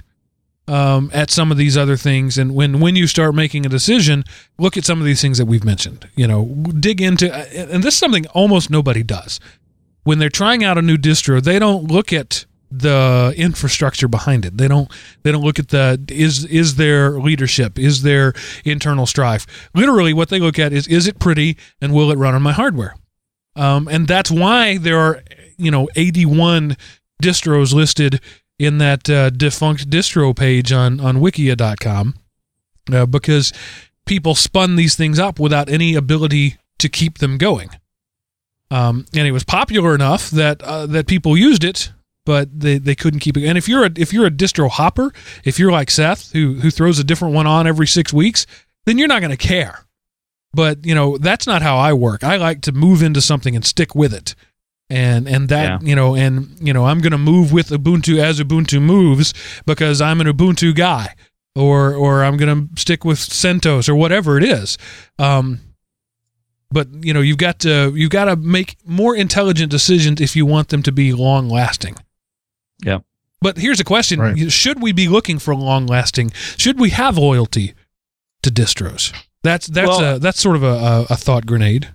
um, 0.70 1.10
at 1.14 1.32
some 1.32 1.52
of 1.52 1.58
these 1.58 1.76
other 1.76 1.98
things, 1.98 2.38
and 2.38 2.54
when 2.54 2.80
when 2.80 2.96
you 2.96 3.08
start 3.08 3.34
making 3.34 3.66
a 3.66 3.70
decision, 3.70 4.24
look 4.60 4.78
at 4.78 4.86
some 4.86 5.00
of 5.00 5.06
these 5.06 5.22
things 5.22 5.40
that 5.40 5.46
we've 5.46 5.64
mentioned. 5.64 6.08
You 6.16 6.28
know, 6.28 6.46
dig 6.80 7.02
into, 7.02 7.34
and 7.34 7.84
this 7.84 7.96
is 7.96 8.00
something 8.00 8.28
almost 8.28 8.70
nobody 8.70 9.02
does. 9.02 9.40
When 10.04 10.20
they're 10.20 10.30
trying 10.30 10.64
out 10.64 10.78
a 10.78 10.82
new 10.82 10.98
distro, 10.98 11.42
they 11.42 11.58
don't 11.58 11.86
look 11.86 12.14
at 12.14 12.46
the 12.72 13.34
infrastructure 13.36 14.08
behind 14.08 14.46
it. 14.46 14.58
They 14.58 14.68
don't 14.68 14.92
they 15.24 15.32
don't 15.32 15.44
look 15.44 15.58
at 15.58 15.70
the 15.70 16.00
is 16.08 16.46
is 16.46 16.76
there 16.76 17.20
leadership? 17.20 17.80
Is 17.80 18.04
there 18.04 18.34
internal 18.64 19.08
strife? 19.08 19.48
Literally 19.74 20.14
what 20.14 20.30
they 20.30 20.40
look 20.40 20.60
at 20.60 20.72
is 20.72 20.88
is 20.88 21.08
it 21.08 21.18
pretty 21.18 21.58
and 21.82 21.94
will 21.94 22.12
it 22.12 22.18
run 22.18 22.36
on 22.36 22.44
my 22.44 22.54
hardware? 22.54 22.96
Um, 23.56 23.88
and 23.88 24.08
that's 24.08 24.30
why 24.30 24.78
there 24.78 25.00
are 25.00 25.24
you 25.58 25.72
know 25.72 25.90
81 25.96 26.78
distros 27.24 27.74
listed 27.74 28.22
in 28.60 28.78
that 28.78 29.10
uh, 29.10 29.30
defunct 29.30 29.90
distro 29.90 30.36
page 30.36 30.72
on 30.72 31.00
on 31.00 31.18
wikia.com 31.18 32.16
uh, 32.94 33.06
because 33.06 33.54
people 34.06 34.36
spun 34.36 34.76
these 34.76 34.96
things 34.96 35.18
up 35.18 35.40
without 35.40 35.70
any 35.70 35.96
ability 35.96 36.58
to 36.80 36.90
keep 36.90 37.20
them 37.20 37.38
going. 37.38 37.70
Um, 38.72 39.06
and 39.16 39.28
it 39.28 39.32
was 39.32 39.44
popular 39.44 39.96
enough 39.96 40.30
that 40.32 40.62
uh, 40.62 40.86
that 40.88 41.08
people 41.08 41.36
used 41.36 41.64
it, 41.64 41.92
but 42.26 42.60
they, 42.60 42.78
they 42.78 42.96
couldn't 42.96 43.22
keep 43.22 43.38
it. 43.38 43.46
And 43.46 43.58
if 43.58 43.68
you're 43.68 43.86
a 43.86 43.92
if 43.96 44.14
you're 44.14 44.28
a 44.28 44.32
distro 44.32 44.70
hopper, 44.70 45.12
if 45.44 45.58
you're 45.58 45.72
like 45.72 45.90
Seth 45.90 46.32
who 46.34 46.56
who 46.56 46.70
throws 46.70 47.00
a 47.00 47.04
different 47.04 47.34
one 47.34 47.48
on 47.48 47.66
every 47.66 47.88
six 47.88 48.14
weeks, 48.14 48.46
then 48.86 48.98
you're 48.98 49.08
not 49.08 49.22
going 49.22 49.36
to 49.36 49.38
care. 49.38 49.86
But 50.54 50.86
you 50.86 50.94
know 50.94 51.18
that's 51.18 51.48
not 51.48 51.62
how 51.62 51.78
I 51.78 51.94
work. 51.94 52.24
I 52.24 52.38
like 52.38 52.62
to 52.62 52.72
move 52.72 53.02
into 53.02 53.22
something 53.22 53.56
and 53.56 53.66
stick 53.66 53.96
with 53.96 54.14
it, 54.14 54.36
and 54.90 55.28
and 55.28 55.50
that 55.50 55.84
you 55.84 55.96
know 55.96 56.16
and 56.16 56.58
you 56.60 56.74
know 56.74 56.86
I'm 56.86 57.00
going 57.00 57.12
to 57.12 57.18
move 57.18 57.52
with 57.52 57.70
Ubuntu 57.70 58.18
as 58.20 58.40
Ubuntu 58.40 58.82
moves 58.82 59.34
because 59.66 60.02
I'm 60.02 60.20
an 60.22 60.28
Ubuntu 60.28 60.74
guy, 60.76 61.16
or 61.56 61.94
or 61.94 62.24
I'm 62.24 62.38
going 62.38 62.68
to 62.68 62.82
stick 62.82 63.06
with 63.06 63.20
CentOS 63.20 63.88
or 63.90 63.96
whatever 63.96 64.38
it 64.38 64.44
is. 64.44 64.78
Um, 65.18 65.60
but 66.72 66.88
you 67.04 67.14
know 67.14 67.22
you've 67.22 67.38
got 67.38 67.60
to 67.60 67.92
you've 67.96 68.10
got 68.12 68.26
to 68.26 68.36
make 68.36 68.78
more 68.86 69.16
intelligent 69.16 69.72
decisions 69.72 70.22
if 70.22 70.36
you 70.36 70.46
want 70.46 70.70
them 70.70 70.84
to 70.84 70.92
be 70.92 71.14
long 71.14 71.50
lasting. 71.50 71.96
yeah 72.84 73.00
But 73.42 73.58
here's 73.58 73.80
a 73.80 73.84
question: 73.86 74.20
Right. 74.20 74.52
Should 74.52 74.82
we 74.82 74.92
be 74.92 75.08
looking 75.08 75.40
for 75.40 75.56
long 75.56 75.86
lasting? 75.88 76.32
Should 76.58 76.80
we 76.80 76.90
have 76.92 77.18
loyalty 77.18 77.74
to 78.44 78.50
distros? 78.52 79.14
That's 79.44 79.68
that's 79.68 79.88
Well- 79.88 80.16
a 80.16 80.20
that's 80.20 80.40
sort 80.42 80.56
of 80.56 80.64
a, 80.64 80.68
a, 80.68 81.06
a 81.12 81.16
thought 81.16 81.46
grenade. 81.46 81.94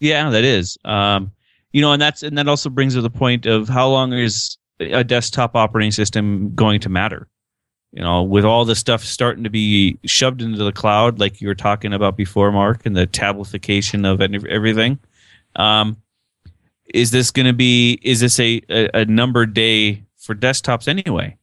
Yeah, 0.00 0.30
that 0.30 0.44
is. 0.44 0.76
Um, 0.84 1.32
you 1.74 1.80
know, 1.80 1.92
and 1.92 2.00
that's 2.00 2.22
and 2.22 2.38
that 2.38 2.46
also 2.46 2.70
brings 2.70 2.94
to 2.94 3.00
the 3.00 3.10
point 3.10 3.46
of 3.46 3.68
how 3.68 3.88
long 3.88 4.12
is 4.12 4.56
a 4.78 5.02
desktop 5.02 5.56
operating 5.56 5.90
system 5.90 6.54
going 6.54 6.78
to 6.80 6.88
matter? 6.88 7.26
You 7.90 8.00
know, 8.00 8.22
with 8.22 8.44
all 8.44 8.64
the 8.64 8.76
stuff 8.76 9.02
starting 9.02 9.42
to 9.42 9.50
be 9.50 9.98
shoved 10.04 10.40
into 10.40 10.62
the 10.62 10.70
cloud, 10.70 11.18
like 11.18 11.40
you 11.40 11.48
were 11.48 11.54
talking 11.56 11.92
about 11.92 12.16
before, 12.16 12.52
Mark, 12.52 12.86
and 12.86 12.96
the 12.96 13.08
tablification 13.08 14.08
of 14.08 14.20
everything. 14.46 15.00
Um, 15.56 15.96
is 16.94 17.10
this 17.10 17.32
going 17.32 17.46
to 17.46 17.52
be? 17.52 17.98
Is 18.04 18.20
this 18.20 18.38
a, 18.38 18.62
a, 18.70 19.00
a 19.00 19.04
numbered 19.06 19.52
day 19.52 20.04
for 20.16 20.36
desktops 20.36 20.86
anyway? 20.86 21.36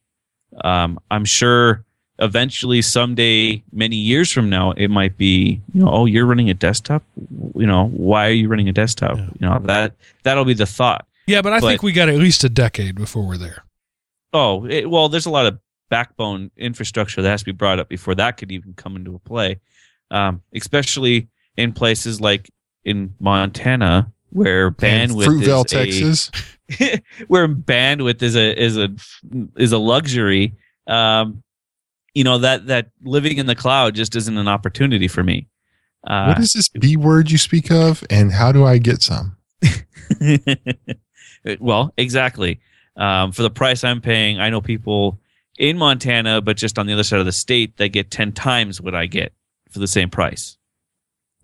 Um, 0.64 0.98
I'm 1.10 1.26
sure 1.26 1.84
eventually 2.22 2.80
someday 2.80 3.62
many 3.72 3.96
years 3.96 4.30
from 4.32 4.48
now 4.48 4.70
it 4.72 4.88
might 4.88 5.16
be 5.18 5.60
you 5.74 5.80
know 5.82 5.88
oh 5.90 6.06
you're 6.06 6.24
running 6.26 6.48
a 6.48 6.54
desktop 6.54 7.02
you 7.54 7.66
know 7.66 7.88
why 7.88 8.26
are 8.28 8.30
you 8.32 8.48
running 8.48 8.68
a 8.68 8.72
desktop 8.72 9.16
Yeah. 9.18 9.24
you 9.40 9.46
know 9.48 9.58
that 9.64 9.94
that'll 10.22 10.44
be 10.46 10.54
the 10.54 10.66
thought 10.66 11.04
Yeah, 11.26 11.42
but 11.42 11.52
I 11.52 11.60
But- 11.60 11.68
think 11.68 11.82
we 11.82 11.92
got 11.92 12.08
at 12.08 12.16
least 12.16 12.44
a 12.44 12.48
decade 12.48 12.94
before 12.94 13.26
we're 13.26 13.36
there. 13.38 13.64
oh 14.32 14.64
it, 14.66 14.88
well 14.88 15.08
there's 15.08 15.26
a 15.26 15.30
lot 15.30 15.46
of 15.46 15.58
backbone 15.90 16.50
infrastructure 16.56 17.20
that 17.22 17.28
has 17.28 17.40
to 17.42 17.44
be 17.44 17.52
brought 17.52 17.78
up 17.78 17.88
before 17.88 18.14
that 18.14 18.36
could 18.38 18.50
even 18.52 18.72
come 18.74 18.96
into 18.96 19.18
play 19.24 19.60
um, 20.10 20.42
especially 20.54 21.28
in 21.56 21.72
places 21.72 22.20
like 22.20 22.48
in 22.84 23.14
montana 23.20 24.10
where 24.30 24.70
bandwidth 24.70 25.26
Fruitvale, 25.26 25.66
is 25.66 25.72
a- 25.72 25.76
Texas. 25.76 26.30
where 27.28 27.46
bandwidth 27.48 28.22
is 28.22 28.34
a 28.36 28.62
is 28.62 28.76
a 28.78 28.88
is 29.56 29.72
a 29.72 29.78
luxury 29.78 30.54
um 30.86 31.42
you 32.14 32.24
know 32.24 32.38
that 32.38 32.66
that 32.66 32.90
living 33.02 33.38
in 33.38 33.46
the 33.46 33.54
cloud 33.54 33.94
just 33.94 34.14
isn't 34.16 34.36
an 34.38 34.48
opportunity 34.48 35.08
for 35.08 35.22
me 35.22 35.48
uh, 36.04 36.26
what 36.26 36.40
is 36.40 36.52
this 36.52 36.68
B 36.68 36.96
word 36.96 37.30
you 37.30 37.38
speak 37.38 37.70
of, 37.70 38.02
and 38.10 38.32
how 38.32 38.50
do 38.50 38.64
I 38.64 38.78
get 38.78 39.02
some? 39.02 39.36
well, 41.60 41.92
exactly. 41.96 42.60
Um, 42.96 43.32
for 43.32 43.42
the 43.42 43.50
price 43.50 43.84
I'm 43.84 44.00
paying, 44.00 44.40
I 44.40 44.50
know 44.50 44.60
people 44.60 45.20
in 45.58 45.78
Montana, 45.78 46.40
but 46.40 46.56
just 46.56 46.78
on 46.78 46.86
the 46.86 46.92
other 46.92 47.04
side 47.04 47.20
of 47.20 47.26
the 47.26 47.32
state, 47.32 47.76
that 47.76 47.90
get 47.90 48.10
ten 48.10 48.32
times 48.32 48.80
what 48.80 48.94
I 48.94 49.06
get 49.06 49.32
for 49.70 49.78
the 49.78 49.86
same 49.86 50.10
price. 50.10 50.58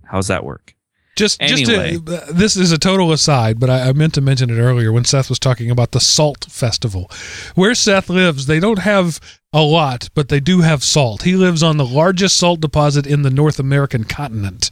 How's 0.04 0.26
that 0.26 0.44
work? 0.44 0.74
Just, 1.18 1.42
Anyway. 1.42 1.98
just 1.98 2.06
to, 2.28 2.32
this 2.32 2.56
is 2.56 2.72
a 2.72 2.78
total 2.78 3.12
aside, 3.12 3.58
but 3.60 3.68
I, 3.68 3.88
I 3.88 3.92
meant 3.92 4.14
to 4.14 4.20
mention 4.20 4.50
it 4.50 4.58
earlier 4.60 4.92
when 4.92 5.04
Seth 5.04 5.28
was 5.28 5.38
talking 5.38 5.70
about 5.70 5.90
the 5.92 6.00
Salt 6.00 6.46
Festival. 6.48 7.10
Where 7.54 7.74
Seth 7.74 8.08
lives, 8.08 8.46
they 8.46 8.60
don't 8.60 8.78
have 8.78 9.20
a 9.52 9.60
lot, 9.62 10.08
but 10.14 10.28
they 10.28 10.40
do 10.40 10.60
have 10.60 10.84
salt. 10.84 11.22
He 11.22 11.34
lives 11.34 11.62
on 11.62 11.76
the 11.76 11.84
largest 11.84 12.36
salt 12.36 12.60
deposit 12.60 13.06
in 13.06 13.22
the 13.22 13.30
North 13.30 13.58
American 13.58 14.04
continent. 14.04 14.70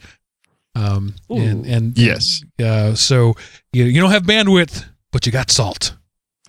Um, 0.74 1.14
and, 1.30 1.66
Ooh. 1.66 1.70
and 1.70 1.98
Yes, 1.98 2.42
uh, 2.62 2.94
so 2.94 3.34
you, 3.72 3.84
you 3.84 4.00
don't 4.00 4.10
have 4.12 4.24
bandwidth, 4.24 4.84
but 5.10 5.26
you 5.26 5.32
got 5.32 5.50
salt. 5.50 5.96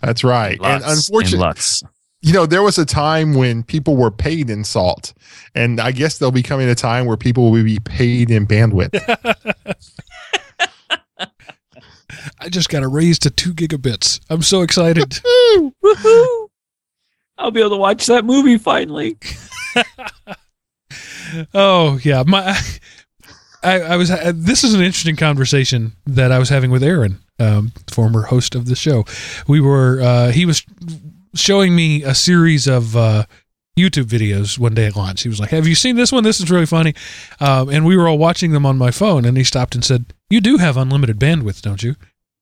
that's 0.01 0.23
right. 0.23 0.59
Lots 0.59 0.83
and 0.85 0.93
unfortunately, 0.93 1.39
lots. 1.47 1.83
You 2.21 2.33
know, 2.33 2.45
there 2.45 2.63
was 2.63 2.77
a 2.77 2.85
time 2.85 3.33
when 3.33 3.63
people 3.63 3.95
were 3.95 4.11
paid 4.11 4.49
in 4.49 4.63
salt, 4.63 5.13
and 5.53 5.79
I 5.79 5.91
guess 5.91 6.17
there'll 6.17 6.31
be 6.31 6.43
coming 6.43 6.67
a 6.69 6.75
time 6.75 7.05
where 7.05 7.17
people 7.17 7.51
will 7.51 7.63
be 7.63 7.79
paid 7.79 8.31
in 8.31 8.47
bandwidth. 8.47 8.97
I 12.39 12.49
just 12.49 12.69
got 12.69 12.83
a 12.83 12.87
raise 12.87 13.19
to 13.19 13.29
two 13.29 13.53
gigabits. 13.53 14.19
I'm 14.29 14.41
so 14.41 14.61
excited. 14.61 15.09
Woohoo! 15.83 16.47
I'll 17.37 17.51
be 17.51 17.59
able 17.59 17.71
to 17.71 17.77
watch 17.77 18.05
that 18.07 18.25
movie 18.25 18.57
finally. 18.57 19.17
Oh 21.53 21.99
yeah, 22.03 22.23
my 22.25 22.57
I, 23.61 23.81
I 23.81 23.97
was. 23.97 24.09
This 24.33 24.63
is 24.63 24.73
an 24.73 24.81
interesting 24.81 25.17
conversation 25.17 25.93
that 26.05 26.31
I 26.31 26.39
was 26.39 26.47
having 26.47 26.71
with 26.71 26.83
Aaron, 26.83 27.19
um, 27.37 27.73
former 27.91 28.23
host 28.23 28.55
of 28.55 28.65
the 28.67 28.75
show. 28.75 29.03
We 29.47 29.59
were. 29.59 29.99
Uh, 30.01 30.31
he 30.31 30.45
was 30.45 30.63
showing 31.37 31.75
me 31.75 32.03
a 32.03 32.13
series 32.13 32.67
of 32.67 32.95
uh, 32.95 33.25
YouTube 33.77 34.05
videos 34.05 34.57
one 34.57 34.73
day 34.73 34.87
at 34.87 34.95
lunch. 34.95 35.23
He 35.23 35.29
was 35.29 35.39
like, 35.39 35.51
"Have 35.51 35.67
you 35.67 35.75
seen 35.75 35.95
this 35.95 36.11
one? 36.11 36.23
This 36.23 36.39
is 36.39 36.49
really 36.49 36.65
funny." 36.65 36.93
Um, 37.39 37.69
and 37.69 37.85
we 37.85 37.95
were 37.95 38.07
all 38.07 38.17
watching 38.17 38.51
them 38.51 38.65
on 38.65 38.77
my 38.77 38.91
phone. 38.91 39.25
And 39.25 39.37
he 39.37 39.43
stopped 39.43 39.75
and 39.75 39.85
said, 39.85 40.13
"You 40.29 40.41
do 40.41 40.57
have 40.57 40.77
unlimited 40.77 41.19
bandwidth, 41.19 41.61
don't 41.61 41.83
you, 41.83 41.95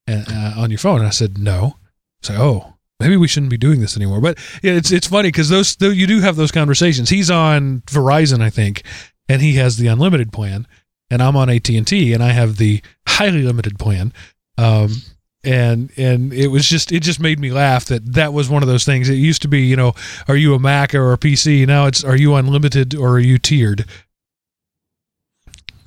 uh, 0.10 0.24
uh, 0.28 0.54
on 0.58 0.72
your 0.72 0.80
phone?" 0.80 1.00
And 1.00 1.08
I 1.08 1.12
said, 1.12 1.38
"No." 1.38 1.78
It's 2.20 2.30
like, 2.30 2.40
"Oh." 2.40 2.72
Maybe 2.98 3.18
we 3.18 3.28
shouldn't 3.28 3.50
be 3.50 3.58
doing 3.58 3.82
this 3.82 3.98
anymore, 3.98 4.22
but 4.22 4.38
yeah, 4.64 4.72
it's 4.72 4.90
it's 4.90 5.08
funny 5.08 5.28
because 5.28 5.50
those 5.50 5.76
you 5.82 6.08
do 6.08 6.22
have 6.22 6.38
those 6.38 6.52
conversations. 6.52 7.10
He's 7.10 7.30
on 7.30 7.82
Verizon, 7.88 8.42
I 8.42 8.50
think, 8.50 8.84
and 9.28 9.42
he 9.42 9.56
has 9.56 9.76
the 9.76 9.88
unlimited 9.88 10.32
plan, 10.32 10.66
and 11.10 11.22
I'm 11.22 11.36
on 11.36 11.50
AT 11.50 11.68
and 11.70 11.86
T, 11.86 12.14
and 12.14 12.24
I 12.24 12.30
have 12.30 12.56
the 12.56 12.82
highly 13.06 13.44
limited 13.44 13.78
plan. 13.78 14.14
Um, 14.58 15.02
and 15.46 15.92
and 15.98 16.34
it 16.34 16.48
was 16.48 16.68
just 16.68 16.92
it 16.92 17.02
just 17.02 17.20
made 17.20 17.40
me 17.40 17.52
laugh 17.52 17.86
that 17.86 18.14
that 18.14 18.34
was 18.34 18.50
one 18.50 18.64
of 18.64 18.68
those 18.68 18.84
things. 18.84 19.08
It 19.10 19.16
used 19.16 19.42
to 19.44 19.48
be, 19.48 19.62
you 19.62 19.76
know, 19.76 19.94
are 20.28 20.36
you 20.36 20.54
a 20.56 20.60
Mac 20.60 20.94
or 20.96 21.14
a 21.14 21.18
PC? 21.18 21.66
Now 21.68 21.86
it's 21.86 22.04
are 22.04 22.16
you 22.16 22.36
unlimited 22.36 22.96
or 22.96 23.12
are 23.12 23.20
you 23.20 23.38
tiered? 23.38 23.86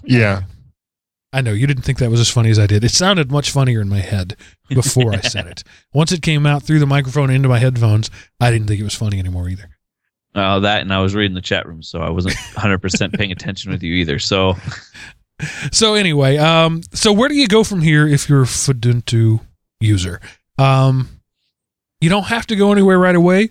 Yeah, 0.05 0.43
I 1.33 1.41
know 1.41 1.53
you 1.53 1.67
didn't 1.67 1.83
think 1.83 1.99
that 1.99 2.11
was 2.11 2.21
as 2.21 2.31
funny 2.31 2.51
as 2.51 2.59
I 2.59 2.67
did. 2.67 2.85
It 2.85 2.93
sounded 2.93 3.31
much 3.31 3.51
funnier 3.51 3.81
in 3.81 3.89
my 3.89 3.99
head 3.99 4.37
before 4.69 5.13
I 5.13 5.21
said 5.21 5.47
it. 5.49 5.65
Once 5.93 6.13
it 6.13 6.23
came 6.23 6.47
out 6.47 6.63
through 6.63 6.79
the 6.79 6.87
microphone 6.87 7.31
into 7.31 7.49
my 7.49 7.59
headphones, 7.59 8.11
I 8.41 8.51
didn't 8.51 8.69
think 8.69 8.81
it 8.81 8.85
was 8.85 8.95
funny 8.95 9.19
anymore 9.19 9.49
either. 9.49 9.69
Uh, 10.35 10.61
that 10.61 10.83
and 10.83 10.93
I 10.93 11.01
was 11.01 11.15
reading 11.15 11.35
the 11.35 11.41
chat 11.41 11.67
room, 11.67 11.83
so 11.83 12.01
I 12.01 12.11
wasn't 12.11 12.37
100 12.55 12.79
percent 12.79 13.13
paying 13.13 13.33
attention 13.33 13.73
with 13.73 13.83
you 13.83 13.95
either. 13.95 14.19
So 14.19 14.57
so 15.73 15.95
anyway, 15.95 16.37
um, 16.37 16.83
so 16.93 17.13
where 17.13 17.29
do 17.29 17.35
you 17.35 17.49
go 17.49 17.65
from 17.65 17.81
here 17.83 18.07
if 18.07 18.29
you're 18.29 18.43
a 18.43 18.47
Fuduntu 18.47 19.41
user? 19.81 20.21
Um, 20.59 21.21
you 22.01 22.09
don't 22.11 22.25
have 22.25 22.47
to 22.47 22.57
go 22.57 22.73
anywhere 22.73 22.99
right 22.99 23.15
away, 23.15 23.51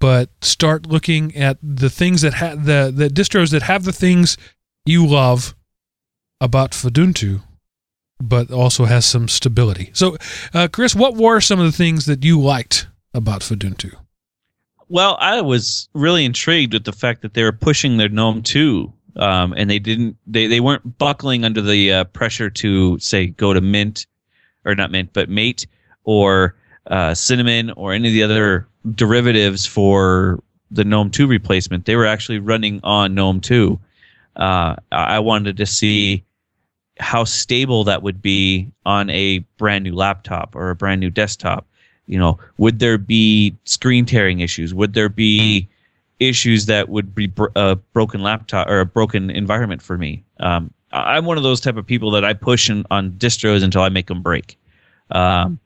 but 0.00 0.30
start 0.42 0.86
looking 0.86 1.36
at 1.36 1.58
the 1.62 1.90
things 1.90 2.22
that 2.22 2.34
have 2.34 2.64
the 2.64 2.92
the 2.94 3.08
distros 3.08 3.50
that 3.50 3.62
have 3.62 3.84
the 3.84 3.92
things 3.92 4.36
you 4.84 5.06
love 5.06 5.54
about 6.40 6.72
Fuduntu, 6.72 7.42
but 8.20 8.50
also 8.50 8.84
has 8.84 9.06
some 9.06 9.28
stability. 9.28 9.90
So, 9.94 10.16
uh, 10.52 10.68
Chris, 10.72 10.94
what 10.94 11.14
were 11.14 11.40
some 11.40 11.60
of 11.60 11.66
the 11.66 11.72
things 11.72 12.06
that 12.06 12.24
you 12.24 12.40
liked 12.40 12.88
about 13.14 13.42
Fuduntu? 13.42 13.94
Well, 14.88 15.16
I 15.20 15.40
was 15.40 15.88
really 15.94 16.24
intrigued 16.24 16.74
with 16.74 16.84
the 16.84 16.92
fact 16.92 17.22
that 17.22 17.34
they 17.34 17.44
were 17.44 17.52
pushing 17.52 17.96
their 17.96 18.08
GNOME 18.08 18.42
2, 18.42 18.92
um, 19.16 19.54
and 19.56 19.70
they 19.70 19.78
didn't 19.78 20.16
they, 20.26 20.46
they 20.46 20.60
weren't 20.60 20.98
buckling 20.98 21.44
under 21.44 21.62
the 21.62 21.92
uh, 21.92 22.04
pressure 22.04 22.50
to 22.50 22.98
say 22.98 23.28
go 23.28 23.52
to 23.52 23.60
Mint 23.60 24.06
or 24.64 24.74
not 24.74 24.90
Mint, 24.90 25.12
but 25.12 25.28
Mate 25.28 25.66
or 26.04 26.54
uh, 26.88 27.14
Cinnamon 27.14 27.70
or 27.72 27.92
any 27.92 28.08
of 28.08 28.14
the 28.14 28.22
other 28.22 28.66
derivatives 28.94 29.66
for 29.66 30.42
the 30.70 30.84
GNOME 30.84 31.10
2 31.10 31.26
replacement. 31.26 31.84
They 31.84 31.96
were 31.96 32.06
actually 32.06 32.38
running 32.38 32.80
on 32.82 33.14
GNOME 33.14 33.40
2. 33.40 33.78
Uh, 34.36 34.76
I 34.90 35.18
wanted 35.18 35.56
to 35.58 35.66
see 35.66 36.24
how 36.98 37.24
stable 37.24 37.84
that 37.84 38.02
would 38.02 38.22
be 38.22 38.70
on 38.86 39.10
a 39.10 39.40
brand 39.58 39.84
new 39.84 39.94
laptop 39.94 40.54
or 40.54 40.70
a 40.70 40.74
brand 40.74 41.00
new 41.00 41.10
desktop. 41.10 41.66
You 42.06 42.18
know, 42.18 42.38
would 42.58 42.78
there 42.78 42.98
be 42.98 43.54
screen 43.64 44.06
tearing 44.06 44.40
issues? 44.40 44.74
Would 44.74 44.94
there 44.94 45.08
be 45.08 45.68
issues 46.20 46.66
that 46.66 46.88
would 46.88 47.14
be 47.14 47.26
bro- 47.26 47.52
a 47.56 47.76
broken 47.76 48.22
laptop 48.22 48.68
or 48.68 48.80
a 48.80 48.86
broken 48.86 49.30
environment 49.30 49.82
for 49.82 49.98
me? 49.98 50.24
Um, 50.40 50.72
I'm 50.92 51.24
one 51.24 51.36
of 51.36 51.42
those 51.42 51.60
type 51.60 51.76
of 51.76 51.86
people 51.86 52.10
that 52.12 52.24
I 52.24 52.32
push 52.34 52.68
in, 52.70 52.84
on 52.90 53.12
distros 53.12 53.62
until 53.62 53.82
I 53.82 53.88
make 53.88 54.06
them 54.06 54.22
break. 54.22 54.58
Um, 55.10 55.58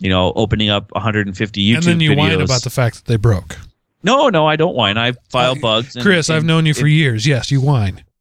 you 0.00 0.08
know, 0.08 0.32
opening 0.36 0.70
up 0.70 0.90
150 0.92 1.64
YouTube 1.64 1.74
and 1.76 1.82
then 1.84 2.00
you 2.00 2.10
videos. 2.12 2.16
whine 2.16 2.40
about 2.40 2.62
the 2.62 2.70
fact 2.70 2.96
that 2.96 3.04
they 3.04 3.16
broke. 3.16 3.58
no, 4.02 4.28
no, 4.28 4.46
I 4.46 4.56
don't 4.56 4.74
whine. 4.74 4.96
I 4.98 5.12
file 5.30 5.52
Uh, 5.52 5.54
bugs. 5.56 5.94
and- 5.96 6.04
Chris, 6.04 6.30
I've 6.30 6.44
known 6.44 6.66
you 6.66 6.74
for 6.74 6.86
years. 6.86 7.26
Yes, 7.26 7.50
you 7.50 7.60
whine. 7.60 8.04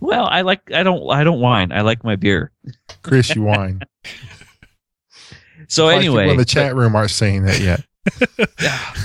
Well, 0.00 0.26
I 0.26 0.42
like. 0.42 0.70
I 0.72 0.84
don't. 0.84 1.10
I 1.10 1.24
don't 1.24 1.40
whine. 1.40 1.72
I 1.72 1.80
like 1.80 2.04
my 2.04 2.14
beer. 2.14 2.52
Chris, 3.02 3.34
you 3.34 3.42
whine. 3.42 3.80
So 5.66 5.86
Like 5.86 5.96
anyway, 5.96 6.28
in 6.30 6.36
the 6.36 6.44
chat 6.44 6.76
room 6.76 6.94
aren't 6.94 7.10
saying 7.10 7.44
that 7.46 7.60
yet. 7.60 7.84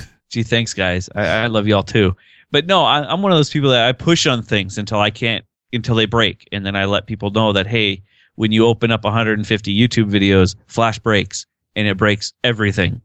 Gee, 0.30 0.44
thanks, 0.44 0.74
guys. 0.74 1.10
I, 1.16 1.26
I 1.26 1.48
love 1.48 1.68
y'all 1.68 1.84
too. 1.84 2.16
But 2.52 2.66
no, 2.68 2.84
I, 2.84 3.00
I'm 3.12 3.22
one 3.22 3.32
of 3.32 3.38
those 3.38 3.50
people 3.50 3.70
that 3.72 3.88
I 3.88 3.92
push 3.94 4.28
on 4.28 4.44
things 4.44 4.78
until 4.78 5.00
I 5.00 5.10
can't, 5.10 5.44
until 5.74 5.96
they 5.96 6.06
break, 6.06 6.48
and 6.52 6.66
then 6.66 6.76
I 6.76 6.86
let 6.86 7.08
people 7.08 7.30
know 7.32 7.54
that 7.54 7.68
hey, 7.68 8.02
when 8.36 8.52
you 8.52 8.66
open 8.66 8.92
up 8.92 9.04
150 9.04 9.78
YouTube 9.78 10.10
videos, 10.10 10.56
Flash 10.68 11.00
breaks, 11.00 11.46
and 11.76 11.88
it 11.88 11.98
breaks 11.98 12.34
everything. 12.44 13.02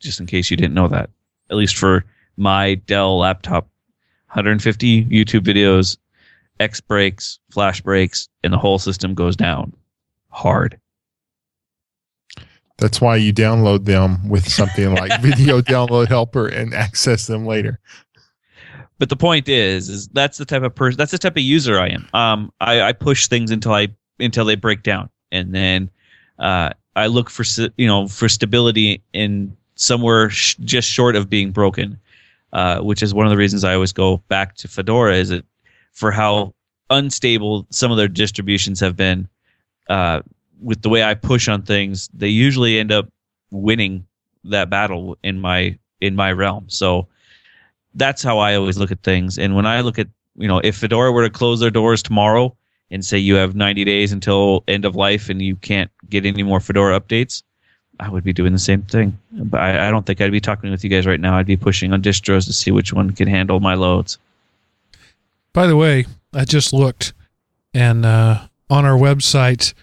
Just 0.00 0.20
in 0.20 0.26
case 0.26 0.50
you 0.50 0.56
didn't 0.56 0.74
know 0.74 0.88
that, 0.88 1.10
at 1.50 1.56
least 1.56 1.76
for 1.76 2.04
my 2.36 2.74
Dell 2.74 3.18
laptop, 3.18 3.68
150 4.28 5.04
YouTube 5.06 5.40
videos, 5.40 5.96
X 6.60 6.80
breaks, 6.80 7.38
Flash 7.50 7.80
breaks, 7.80 8.28
and 8.42 8.52
the 8.52 8.58
whole 8.58 8.78
system 8.78 9.14
goes 9.14 9.36
down 9.36 9.72
hard. 10.30 10.78
That's 12.78 13.00
why 13.00 13.16
you 13.16 13.32
download 13.32 13.86
them 13.86 14.28
with 14.28 14.48
something 14.48 14.94
like 14.94 15.20
Video 15.20 15.60
Download 15.60 16.06
Helper 16.06 16.46
and 16.46 16.72
access 16.72 17.26
them 17.26 17.44
later. 17.44 17.80
But 18.98 19.08
the 19.08 19.16
point 19.16 19.48
is 19.48 19.88
is 19.88 20.08
that's 20.08 20.38
the 20.38 20.44
type 20.44 20.62
of 20.62 20.74
person 20.74 20.96
that's 20.96 21.12
the 21.12 21.18
type 21.18 21.36
of 21.36 21.42
user 21.42 21.78
i 21.78 21.88
am. 21.88 22.08
Um 22.14 22.52
i, 22.60 22.80
I 22.82 22.92
push 22.92 23.26
things 23.26 23.50
until 23.50 23.72
i 23.72 23.88
until 24.18 24.44
they 24.44 24.56
break 24.56 24.82
down. 24.82 25.08
And 25.32 25.54
then 25.54 25.90
uh 26.38 26.70
i 26.96 27.06
look 27.06 27.30
for 27.30 27.44
you 27.76 27.86
know 27.86 28.08
for 28.08 28.28
stability 28.28 29.02
in 29.12 29.56
somewhere 29.74 30.30
sh- 30.30 30.56
just 30.56 30.88
short 30.88 31.16
of 31.16 31.28
being 31.30 31.50
broken 31.50 31.98
uh 32.52 32.80
which 32.80 33.02
is 33.02 33.14
one 33.14 33.26
of 33.26 33.30
the 33.30 33.36
reasons 33.36 33.64
i 33.64 33.74
always 33.74 33.92
go 33.92 34.18
back 34.28 34.54
to 34.56 34.66
fedora 34.68 35.14
is 35.14 35.30
it 35.30 35.44
for 35.92 36.10
how 36.10 36.52
unstable 36.90 37.66
some 37.70 37.90
of 37.90 37.96
their 37.96 38.08
distributions 38.08 38.80
have 38.80 38.96
been 38.96 39.28
uh 39.88 40.20
with 40.60 40.82
the 40.82 40.88
way 40.88 41.04
i 41.04 41.14
push 41.14 41.48
on 41.48 41.62
things 41.62 42.08
they 42.14 42.28
usually 42.28 42.78
end 42.78 42.90
up 42.90 43.08
winning 43.50 44.04
that 44.44 44.70
battle 44.70 45.16
in 45.22 45.40
my 45.40 45.78
in 46.00 46.14
my 46.14 46.32
realm. 46.32 46.64
So 46.68 47.08
that's 47.98 48.22
how 48.22 48.38
I 48.38 48.54
always 48.54 48.78
look 48.78 48.90
at 48.90 49.02
things. 49.02 49.38
And 49.38 49.54
when 49.54 49.66
I 49.66 49.80
look 49.80 49.98
at, 49.98 50.08
you 50.36 50.48
know, 50.48 50.58
if 50.58 50.76
Fedora 50.76 51.12
were 51.12 51.24
to 51.24 51.30
close 51.30 51.60
their 51.60 51.70
doors 51.70 52.02
tomorrow 52.02 52.56
and 52.90 53.04
say 53.04 53.18
you 53.18 53.34
have 53.34 53.54
90 53.54 53.84
days 53.84 54.12
until 54.12 54.64
end 54.68 54.84
of 54.84 54.96
life 54.96 55.28
and 55.28 55.42
you 55.42 55.56
can't 55.56 55.90
get 56.08 56.24
any 56.24 56.42
more 56.42 56.60
Fedora 56.60 56.98
updates, 56.98 57.42
I 58.00 58.08
would 58.08 58.24
be 58.24 58.32
doing 58.32 58.52
the 58.52 58.58
same 58.58 58.82
thing. 58.82 59.18
But 59.32 59.60
I, 59.60 59.88
I 59.88 59.90
don't 59.90 60.06
think 60.06 60.20
I'd 60.20 60.30
be 60.30 60.40
talking 60.40 60.70
with 60.70 60.84
you 60.84 60.90
guys 60.90 61.06
right 61.06 61.20
now. 61.20 61.36
I'd 61.36 61.46
be 61.46 61.56
pushing 61.56 61.92
on 61.92 62.00
distros 62.00 62.46
to 62.46 62.52
see 62.52 62.70
which 62.70 62.92
one 62.92 63.10
can 63.10 63.28
handle 63.28 63.60
my 63.60 63.74
loads. 63.74 64.18
By 65.52 65.66
the 65.66 65.76
way, 65.76 66.06
I 66.32 66.44
just 66.44 66.72
looked, 66.72 67.12
and 67.74 68.06
uh, 68.06 68.46
on 68.70 68.84
our 68.84 68.96
website, 68.96 69.74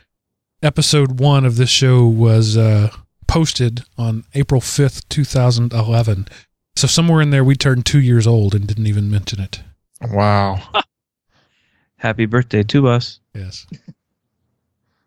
episode 0.63 1.19
one 1.19 1.43
of 1.43 1.57
this 1.57 1.69
show 1.69 2.05
was 2.05 2.55
uh, 2.55 2.89
posted 3.27 3.83
on 3.97 4.23
April 4.33 4.61
5th, 4.61 5.03
2011. 5.09 6.27
So 6.75 6.87
somewhere 6.87 7.21
in 7.21 7.29
there, 7.29 7.43
we 7.43 7.55
turned 7.55 7.85
two 7.85 8.01
years 8.01 8.27
old 8.27 8.53
and 8.53 8.67
didn't 8.67 8.87
even 8.87 9.09
mention 9.09 9.39
it. 9.39 9.61
Wow. 10.01 10.61
Happy 11.97 12.25
birthday 12.25 12.63
to 12.63 12.87
us. 12.87 13.19
Yes. 13.33 13.65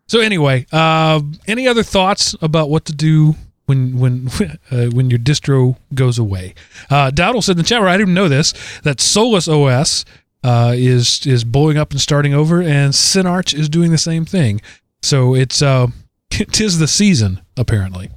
So 0.07 0.19
anyway, 0.19 0.65
uh, 0.71 1.21
any 1.47 1.67
other 1.67 1.83
thoughts 1.83 2.35
about 2.41 2.69
what 2.69 2.85
to 2.85 2.93
do 2.93 3.35
when 3.67 3.99
when 3.99 4.27
uh, 4.71 4.87
when 4.87 5.09
your 5.11 5.19
distro 5.19 5.77
goes 5.93 6.17
away? 6.17 6.55
Uh, 6.89 7.11
Dowdle 7.11 7.43
said 7.43 7.53
in 7.53 7.57
the 7.59 7.63
chat, 7.63 7.79
room, 7.79 7.89
I 7.89 7.97
didn't 7.97 8.15
know 8.15 8.27
this 8.27 8.53
that 8.81 8.99
Solus 8.99 9.47
OS 9.47 10.05
uh, 10.43 10.73
is 10.75 11.25
is 11.27 11.43
blowing 11.43 11.77
up 11.77 11.91
and 11.91 12.01
starting 12.01 12.33
over, 12.33 12.61
and 12.61 12.95
Cinnarch 12.95 13.53
is 13.53 13.69
doing 13.69 13.91
the 13.91 13.97
same 13.99 14.25
thing. 14.25 14.61
So 15.03 15.35
it's 15.35 15.61
uh, 15.61 15.87
tis 16.29 16.79
the 16.79 16.87
season 16.87 17.41
apparently. 17.55 18.09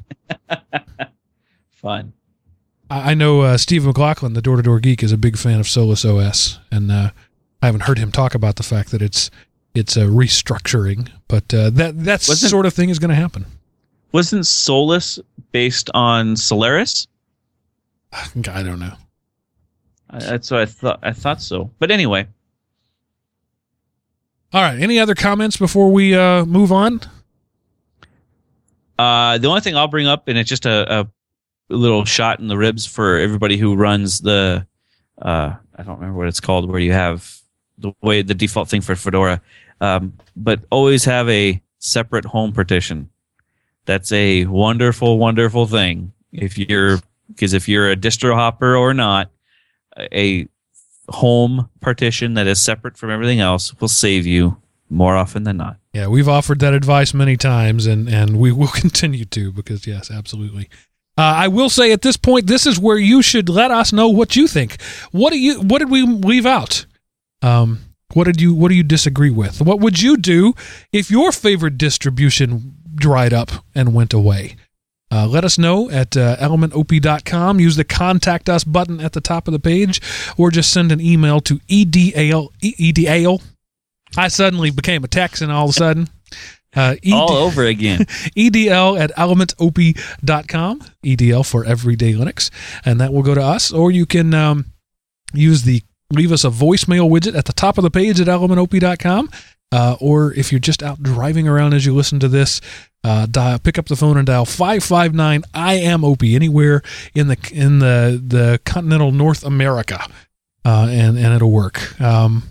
Fun. 1.73 2.15
I, 2.93 3.12
I 3.12 3.14
know 3.14 3.40
uh, 3.40 3.56
Steve 3.56 3.85
McLaughlin, 3.85 4.35
the 4.35 4.43
Door 4.43 4.56
to 4.56 4.62
Door 4.62 4.81
Geek, 4.81 5.02
is 5.02 5.12
a 5.12 5.16
big 5.16 5.36
fan 5.39 5.59
of 5.60 5.69
Solus 5.69 6.05
OS, 6.05 6.59
and 6.70 6.93
uh, 6.93 7.10
I 7.62 7.66
haven't 7.66 7.82
heard 7.82 7.98
him 7.98 8.12
talk 8.12 8.35
about 8.35 8.56
the 8.56 8.62
fact 8.62 8.90
that 8.90 9.01
it's 9.02 9.31
it's 9.74 9.97
a 9.97 10.01
restructuring, 10.06 11.09
but 11.28 11.52
uh, 11.55 11.70
that 11.70 12.05
that 12.05 12.24
Wasn't- 12.28 12.51
sort 12.51 12.66
of 12.66 12.74
thing 12.74 12.90
is 12.90 12.98
going 12.98 13.09
to 13.09 13.14
happen. 13.14 13.47
Wasn't 14.12 14.47
Solus 14.47 15.19
based 15.52 15.89
on 15.94 16.36
Solaris? 16.36 17.06
I 18.12 18.28
don't 18.62 18.78
know. 18.78 18.94
I- 20.10 20.19
That's 20.19 20.51
what 20.51 20.60
I 20.60 20.66
thought. 20.66 20.98
I 21.02 21.12
thought 21.12 21.40
so. 21.40 21.70
But 21.78 21.90
anyway, 21.90 22.27
All 24.52 24.60
right. 24.60 24.78
Any 24.78 24.98
other 24.98 25.14
comments 25.14 25.56
before 25.56 25.90
we 25.90 26.14
uh, 26.14 26.44
move 26.44 26.70
on? 26.73 27.01
Uh, 28.98 29.39
the 29.39 29.48
only 29.48 29.62
thing 29.62 29.74
I'll 29.77 29.89
bring 29.89 30.06
up, 30.06 30.28
and 30.28 30.36
it's 30.36 30.48
just 30.51 30.66
a, 30.66 31.01
a 31.01 31.09
little 31.68 32.05
shot 32.05 32.40
in 32.40 32.48
the 32.48 32.56
ribs 32.56 32.86
for 32.86 33.18
everybody 33.18 33.56
who 33.56 33.74
runs 33.74 34.20
the, 34.20 34.66
uh, 35.20 35.55
I 35.76 35.82
don't 35.82 35.98
remember 35.98 36.18
what 36.18 36.28
it's 36.28 36.40
called, 36.40 36.70
where 36.70 36.80
you 36.80 36.93
have 36.93 37.40
the 37.78 37.93
way 38.02 38.22
the 38.22 38.34
default 38.34 38.68
thing 38.68 38.80
for 38.80 38.94
Fedora, 38.94 39.40
um, 39.80 40.14
but 40.36 40.60
always 40.70 41.05
have 41.05 41.28
a 41.28 41.60
separate 41.78 42.24
home 42.24 42.52
partition. 42.52 43.10
That's 43.84 44.12
a 44.12 44.44
wonderful, 44.47 45.18
wonderful 45.18 45.66
thing. 45.66 46.12
If 46.32 46.56
you're, 46.56 47.01
because 47.28 47.52
if 47.52 47.68
you're 47.68 47.90
a 47.90 47.97
distro 47.97 48.34
hopper 48.34 48.76
or 48.76 48.94
not, 48.94 49.30
a 49.98 50.48
home 51.09 51.68
partition 51.80 52.34
that 52.34 52.47
is 52.47 52.60
separate 52.60 52.97
from 52.97 53.10
everything 53.10 53.40
else 53.40 53.78
will 53.80 53.89
save 53.89 54.26
you 54.26 54.56
more 54.89 55.16
often 55.16 55.44
than 55.44 55.56
not. 55.56 55.78
Yeah, 55.93 56.06
we've 56.09 56.28
offered 56.28 56.60
that 56.60 56.74
advice 56.74 57.12
many 57.12 57.36
times, 57.36 57.86
and 57.86 58.09
and 58.09 58.39
we 58.39 58.52
will 58.52 58.68
continue 58.74 59.24
to 59.26 59.52
because 59.52 59.86
yes, 59.86 60.10
absolutely. 60.10 60.68
Uh, 61.18 61.22
I 61.22 61.48
will 61.48 61.68
say 61.68 61.93
at 61.93 62.02
this 62.02 62.16
point, 62.16 62.47
this 62.47 62.66
is 62.66 62.78
where 62.78 62.97
you 62.97 63.20
should 63.20 63.48
let 63.48 63.70
us 63.70 63.93
know 63.93 64.09
what 64.09 64.34
you 64.34 64.48
think. 64.48 64.80
What 65.10 65.30
do 65.32 65.39
you? 65.39 65.60
What 65.60 65.78
did 65.80 65.90
we 65.90 66.02
leave 66.02 66.47
out? 66.47 66.86
Um, 67.43 67.80
what 68.14 68.24
did 68.24 68.40
you? 68.40 68.55
What 68.55 68.68
do 68.68 68.74
you 68.74 68.82
disagree 68.82 69.30
with? 69.30 69.60
What 69.60 69.80
would 69.80 70.01
you 70.01 70.16
do 70.16 70.55
if 70.93 71.10
your 71.10 71.30
favorite 71.32 71.76
distribution 71.76 72.76
dried 72.94 73.32
up 73.32 73.51
and 73.74 73.94
went 73.94 74.14
away? 74.14 74.56
Uh, 75.10 75.26
let 75.26 75.44
us 75.44 75.59
know 75.59 75.90
at 75.90 76.16
uh, 76.16 76.36
elementop.com. 76.36 77.60
Use 77.60 77.76
the 77.76 77.84
contact 77.84 78.48
us 78.48 78.64
button 78.64 78.98
at 78.98 79.12
the 79.12 79.20
top 79.20 79.47
of 79.47 79.52
the 79.52 79.59
page, 79.59 80.01
or 80.39 80.51
just 80.51 80.72
send 80.72 80.90
an 80.90 81.02
email 81.02 81.40
to 81.40 81.59
edal 81.68 82.51
edal. 82.62 83.43
I 84.16 84.28
suddenly 84.28 84.70
became 84.70 85.05
a 85.05 85.09
Texan 85.09 85.51
all 85.51 85.64
of 85.64 85.70
a 85.70 85.74
sudden. 85.74 86.09
Uh, 86.74 86.97
ed- 87.05 87.12
All 87.12 87.32
over 87.32 87.65
again. 87.65 88.01
edl 88.36 88.99
at 88.99 89.15
elementop.com. 89.16 90.81
EDL 91.05 91.49
for 91.49 91.65
Everyday 91.65 92.12
Linux. 92.15 92.51
And 92.85 93.01
that 93.01 93.12
will 93.12 93.23
go 93.23 93.35
to 93.35 93.43
us. 93.43 93.73
Or 93.73 93.90
you 93.90 94.07
can 94.07 94.32
um, 94.35 94.66
use 95.32 95.62
the 95.62 95.82
leave 96.11 96.32
us 96.32 96.44
a 96.44 96.49
voicemail 96.49 97.09
widget 97.11 97.36
at 97.36 97.47
the 97.47 97.53
top 97.53 97.78
of 97.78 97.85
the 97.85 97.90
page 97.90 98.20
at 98.20 98.27
elementop.com. 98.27 99.31
Uh, 99.73 99.97
or 100.01 100.35
if 100.35 100.53
you're 100.53 100.59
just 100.59 100.82
out 100.82 101.03
driving 101.03 101.49
around 101.49 101.73
as 101.73 101.86
you 101.86 101.94
listen 101.94 102.20
to 102.20 102.28
this, 102.28 102.61
uh, 103.05 103.24
dial, 103.27 103.59
pick 103.59 103.78
up 103.78 103.86
the 103.86 103.97
phone 103.97 104.19
and 104.19 104.27
dial 104.27 104.44
559 104.44 105.43
I 105.55 105.74
am 105.74 106.05
OP 106.05 106.23
anywhere 106.23 106.82
in 107.15 107.28
the 107.28 107.39
in 107.53 107.78
the 107.78 108.23
the 108.24 108.61
continental 108.66 109.12
North 109.12 109.43
America, 109.44 109.99
uh, 110.66 110.89
and 110.90 111.16
and 111.16 111.35
it'll 111.35 111.51
work. 111.51 111.99
Um, 112.01 112.43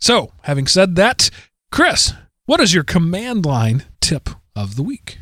so, 0.00 0.32
having 0.42 0.66
said 0.66 0.96
that, 0.96 1.30
Chris, 1.70 2.12
what 2.48 2.60
is 2.60 2.72
your 2.72 2.82
command 2.82 3.44
line 3.44 3.84
tip 4.00 4.30
of 4.56 4.76
the 4.76 4.82
week? 4.82 5.18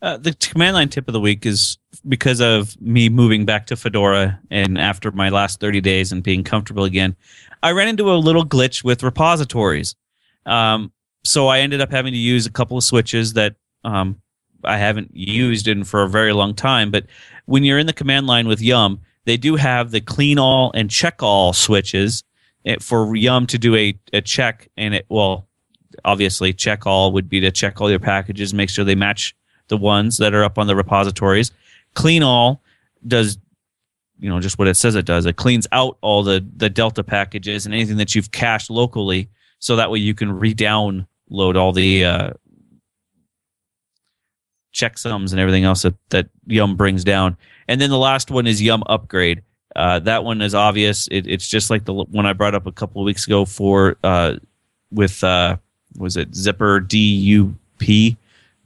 Uh, 0.00 0.16
the 0.16 0.32
command 0.32 0.72
line 0.72 0.88
tip 0.88 1.06
of 1.06 1.12
the 1.12 1.20
week 1.20 1.44
is 1.44 1.76
because 2.08 2.40
of 2.40 2.80
me 2.80 3.10
moving 3.10 3.44
back 3.44 3.66
to 3.66 3.76
Fedora 3.76 4.40
and 4.50 4.78
after 4.78 5.10
my 5.10 5.28
last 5.28 5.60
30 5.60 5.82
days 5.82 6.12
and 6.12 6.22
being 6.22 6.42
comfortable 6.42 6.84
again, 6.84 7.14
I 7.62 7.72
ran 7.72 7.88
into 7.88 8.10
a 8.10 8.16
little 8.16 8.46
glitch 8.46 8.82
with 8.82 9.02
repositories. 9.02 9.94
Um, 10.46 10.92
so 11.26 11.48
I 11.48 11.58
ended 11.58 11.82
up 11.82 11.90
having 11.90 12.14
to 12.14 12.18
use 12.18 12.46
a 12.46 12.50
couple 12.50 12.78
of 12.78 12.84
switches 12.84 13.34
that 13.34 13.56
um, 13.84 14.18
I 14.64 14.78
haven't 14.78 15.10
used 15.12 15.68
in 15.68 15.84
for 15.84 16.02
a 16.02 16.08
very 16.08 16.32
long 16.32 16.54
time. 16.54 16.90
But 16.90 17.04
when 17.44 17.64
you're 17.64 17.78
in 17.78 17.86
the 17.86 17.92
command 17.92 18.26
line 18.26 18.48
with 18.48 18.62
Yum, 18.62 19.00
they 19.26 19.36
do 19.36 19.56
have 19.56 19.90
the 19.90 20.00
clean 20.00 20.38
all 20.38 20.72
and 20.74 20.88
check 20.88 21.22
all 21.22 21.52
switches 21.52 22.24
eh, 22.64 22.76
for 22.80 23.14
Yum 23.14 23.46
to 23.48 23.58
do 23.58 23.76
a, 23.76 24.00
a 24.14 24.22
check. 24.22 24.70
And 24.78 24.94
it, 24.94 25.06
well, 25.10 25.49
obviously, 26.04 26.52
check 26.52 26.86
all 26.86 27.12
would 27.12 27.28
be 27.28 27.40
to 27.40 27.50
check 27.50 27.80
all 27.80 27.90
your 27.90 27.98
packages, 27.98 28.54
make 28.54 28.70
sure 28.70 28.84
they 28.84 28.94
match 28.94 29.34
the 29.68 29.76
ones 29.76 30.18
that 30.18 30.34
are 30.34 30.44
up 30.44 30.58
on 30.58 30.66
the 30.66 30.76
repositories. 30.76 31.52
Clean 31.94 32.22
all 32.22 32.62
does 33.06 33.38
you 34.20 34.28
know 34.28 34.38
just 34.38 34.58
what 34.58 34.68
it 34.68 34.76
says 34.76 34.94
it 34.94 35.06
does. 35.06 35.26
It 35.26 35.36
cleans 35.36 35.66
out 35.72 35.98
all 36.02 36.22
the 36.22 36.46
the 36.56 36.70
Delta 36.70 37.02
packages 37.02 37.66
and 37.66 37.74
anything 37.74 37.96
that 37.96 38.14
you've 38.14 38.30
cached 38.30 38.70
locally, 38.70 39.28
so 39.58 39.76
that 39.76 39.90
way 39.90 39.98
you 39.98 40.14
can 40.14 40.30
re-download 40.30 41.06
all 41.30 41.72
the 41.72 42.04
uh, 42.04 42.30
checksums 44.74 45.32
and 45.32 45.40
everything 45.40 45.64
else 45.64 45.82
that 45.82 45.94
that 46.10 46.28
Yum 46.46 46.76
brings 46.76 47.02
down. 47.02 47.36
And 47.66 47.80
then 47.80 47.90
the 47.90 47.98
last 47.98 48.30
one 48.30 48.46
is 48.46 48.60
Yum 48.60 48.82
Upgrade. 48.86 49.42
Uh, 49.74 50.00
that 50.00 50.24
one 50.24 50.42
is 50.42 50.54
obvious. 50.54 51.08
It, 51.10 51.26
it's 51.26 51.48
just 51.48 51.70
like 51.70 51.84
the 51.84 51.94
one 51.94 52.26
I 52.26 52.32
brought 52.32 52.54
up 52.54 52.66
a 52.66 52.72
couple 52.72 53.00
of 53.00 53.06
weeks 53.06 53.26
ago 53.26 53.44
for 53.44 53.96
uh, 54.04 54.34
with 54.90 55.22
uh, 55.24 55.56
was 55.96 56.16
it 56.16 56.32
Zypper 56.32 56.80
DUP 56.86 58.16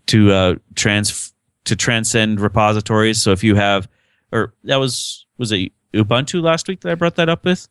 to 0.07 0.33
uh, 0.33 0.55
trans 0.75 1.33
to 1.65 1.75
transcend 1.77 2.41
repositories. 2.41 3.21
So 3.23 3.33
if 3.33 3.43
you 3.43 3.55
have, 3.55 3.89
or 4.33 4.53
that 4.65 4.77
was 4.77 5.27
was 5.39 5.53
it 5.53 5.73
Ubuntu 5.95 6.43
last 6.43 6.69
week 6.69 6.81
that 6.81 6.93
I 6.93 6.95
brought 6.95 7.17
that 7.17 7.29
up 7.29 7.45
with. 7.45 7.69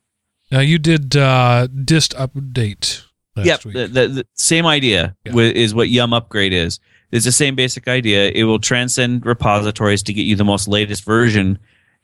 Now 0.52 0.60
you 0.62 0.78
did 0.80 1.16
uh, 1.16 1.68
dist 1.68 2.14
update. 2.16 3.04
Last 3.36 3.46
Yep, 3.48 3.66
week. 3.66 3.74
the, 3.74 3.88
the, 3.88 4.08
the 4.08 4.28
same 4.36 4.66
idea 4.68 5.16
Yeah. 5.26 5.34
is 5.38 5.74
what 5.74 5.90
Yum 5.90 6.14
Upgrade 6.14 6.54
is. 6.54 6.80
It's 7.12 7.26
the 7.26 7.32
same 7.32 7.56
basic 7.56 7.88
idea. 7.88 8.30
It 8.30 8.44
will 8.44 8.60
transcend 8.60 9.26
repositories 9.26 10.04
to 10.04 10.14
get 10.14 10.24
you 10.24 10.36
the 10.36 10.44
most 10.44 10.68
latest 10.68 11.04
version, 11.04 11.58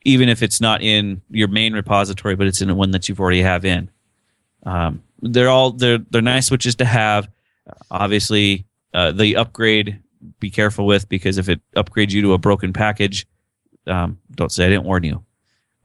even 0.04 0.28
if 0.28 0.42
it's 0.42 0.60
not 0.60 0.82
in 0.82 1.22
your 1.30 1.46
main 1.48 1.72
repository, 1.72 2.34
but 2.34 2.46
it's 2.48 2.60
in 2.60 2.74
one 2.76 2.90
that 2.92 3.08
you've 3.08 3.20
already 3.20 3.42
have 3.42 3.64
in. 3.64 3.90
Um, 4.64 5.02
they're 5.22 5.48
all 5.48 5.70
they're 5.72 5.98
they're 6.10 6.22
nice 6.22 6.46
switches 6.46 6.74
to 6.76 6.84
have. 6.84 7.28
Obviously, 7.90 8.66
uh, 8.94 9.12
the 9.12 9.36
upgrade 9.36 10.00
be 10.38 10.50
careful 10.50 10.86
with 10.86 11.08
because 11.08 11.38
if 11.38 11.48
it 11.48 11.60
upgrades 11.76 12.10
you 12.10 12.22
to 12.22 12.34
a 12.34 12.38
broken 12.38 12.72
package, 12.72 13.26
um, 13.86 14.18
don't 14.32 14.52
say 14.52 14.66
I 14.66 14.68
didn't 14.68 14.84
warn 14.84 15.04
you. 15.04 15.24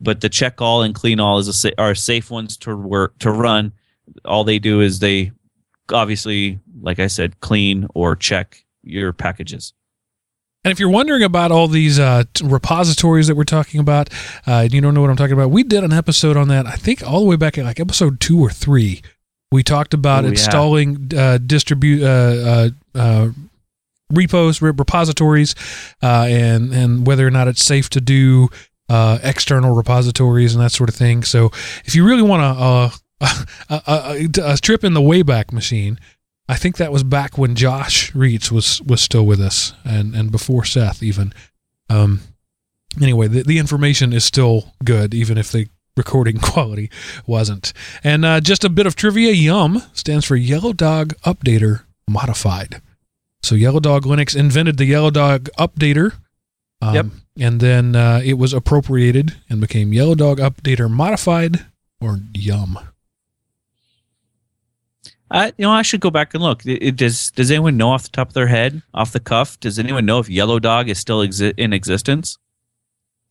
But 0.02 0.22
the 0.22 0.30
check 0.30 0.62
all 0.62 0.82
and 0.82 0.94
clean 0.94 1.20
all 1.20 1.40
is 1.40 1.66
a 1.66 1.82
are 1.82 1.96
safe 1.96 2.30
ones 2.30 2.58
to 2.58 2.76
work 2.76 3.18
to 3.20 3.32
run. 3.32 3.72
All 4.26 4.44
they 4.44 4.60
do 4.60 4.82
is 4.82 5.00
they 5.00 5.32
obviously, 5.92 6.60
like 6.82 7.00
I 7.00 7.08
said, 7.08 7.40
clean 7.40 7.88
or 7.94 8.16
check 8.16 8.64
your 8.84 9.14
packages. 9.14 9.74
And 10.64 10.72
if 10.72 10.80
you're 10.80 10.90
wondering 10.90 11.22
about 11.22 11.52
all 11.52 11.68
these 11.68 12.00
uh, 12.00 12.24
repositories 12.44 13.28
that 13.28 13.36
we're 13.36 13.44
talking 13.44 13.80
about, 13.80 14.10
uh, 14.48 14.64
and 14.64 14.74
you 14.74 14.82
don't 14.82 14.96
know 14.96 15.02
what 15.02 15.12
I'm 15.12 15.16
talking 15.16 15.34
about, 15.34 15.52
we 15.52 15.62
did 15.62 15.84
an 15.84 15.94
episode 15.94 16.36
on 16.36 16.48
that. 16.48 16.66
I 16.66 16.72
think 16.72 17.08
all 17.08 17.20
the 17.20 17.28
way 17.28 17.36
back 17.36 17.60
at 17.60 17.66
like 17.66 17.80
episode 17.80 18.20
two 18.20 18.40
or 18.40 18.50
three. 18.50 19.04
We 19.56 19.64
talked 19.64 19.94
about 19.94 20.24
Oh, 20.24 20.28
yeah. 20.28 20.32
installing 20.32 21.12
uh, 21.18 21.38
distribute 21.40 22.04
uh, 22.04 22.08
uh, 22.54 22.70
uh, 22.94 23.30
repos, 24.12 24.62
re- 24.62 24.72
repositories, 24.78 25.56
uh, 26.04 26.26
and 26.30 26.74
and 26.74 27.08
whether 27.08 27.26
or 27.26 27.32
not 27.32 27.48
it's 27.48 27.66
safe 27.66 27.90
to 27.92 28.02
do 28.02 28.50
uh, 28.90 29.18
external 29.24 29.76
repositories 29.76 30.54
and 30.54 30.64
that 30.64 30.72
sort 30.72 30.90
of 30.90 30.96
thing. 30.96 31.24
So 31.24 31.52
if 31.86 31.96
you 31.96 32.06
really 32.06 32.22
want 32.22 32.42
to 32.42 32.64
uh, 32.64 32.90
a, 33.22 33.82
a, 33.88 34.30
a, 34.48 34.54
a 34.54 34.58
trip 34.58 34.84
in 34.84 34.94
the 34.94 35.02
Wayback 35.02 35.52
Machine, 35.52 36.00
I 36.48 36.56
think 36.58 36.78
that 36.78 36.92
was 36.92 37.04
back 37.04 37.38
when 37.38 37.56
Josh 37.56 38.12
Reitz 38.12 38.52
was 38.52 38.82
was 38.84 39.02
still 39.02 39.26
with 39.26 39.42
us, 39.42 39.74
and 39.84 40.14
and 40.16 40.32
before 40.32 40.66
Seth 40.66 41.02
even. 41.02 41.34
Um, 41.90 42.20
anyway, 43.02 43.28
the, 43.28 43.44
the 43.44 43.58
information 43.60 44.14
is 44.14 44.24
still 44.26 44.74
good, 44.84 45.14
even 45.14 45.38
if 45.38 45.52
the 45.52 45.68
recording 45.98 46.38
quality 46.42 46.90
wasn't. 47.26 47.74
And 48.04 48.26
uh, 48.26 48.42
just 48.42 48.64
a 48.64 48.70
bit 48.70 48.86
of 48.88 48.96
trivia: 48.96 49.32
Yum 49.32 49.82
stands 49.94 50.26
for 50.26 50.36
Yellow 50.36 50.74
Dog 50.74 51.14
Updater 51.24 51.84
Modified. 52.10 52.82
So 53.44 53.56
Yellow 53.56 53.80
Dog 53.80 54.04
Linux 54.06 54.36
invented 54.36 54.78
the 54.78 54.86
Yellow 54.86 55.12
Dog 55.12 55.50
Updater. 55.60 56.14
Um, 56.82 56.96
Yep. 56.96 57.06
And 57.38 57.60
then 57.60 57.96
uh, 57.98 58.22
it 58.24 58.36
was 58.38 58.54
appropriated 58.54 59.36
and 59.50 59.60
became 59.60 59.92
Yellow 59.92 60.16
Dog 60.16 60.38
Updater 60.40 60.90
Modified, 60.90 61.66
or 62.00 62.20
Yum. 62.34 62.80
I, 65.32 65.48
you 65.48 65.54
know, 65.66 65.72
I 65.72 65.82
should 65.82 66.02
go 66.02 66.12
back 66.12 66.34
and 66.34 66.44
look. 66.44 66.66
It, 66.66 66.82
it- 66.82 66.96
does 66.96 67.32
Does 67.32 67.52
anyone 67.52 67.78
know 67.78 67.90
off 67.92 68.04
the 68.04 68.10
top 68.10 68.30
of 68.30 68.34
their 68.34 68.48
head, 68.48 68.82
off 68.94 69.12
the 69.12 69.20
cuff? 69.20 69.60
Does 69.60 69.80
anyone 69.80 70.06
know 70.06 70.20
if 70.20 70.30
Yellow 70.30 70.60
Dog 70.60 70.88
is 70.90 71.00
still 71.00 71.20
exi- 71.20 71.54
in 71.58 71.74
existence? 71.74 72.38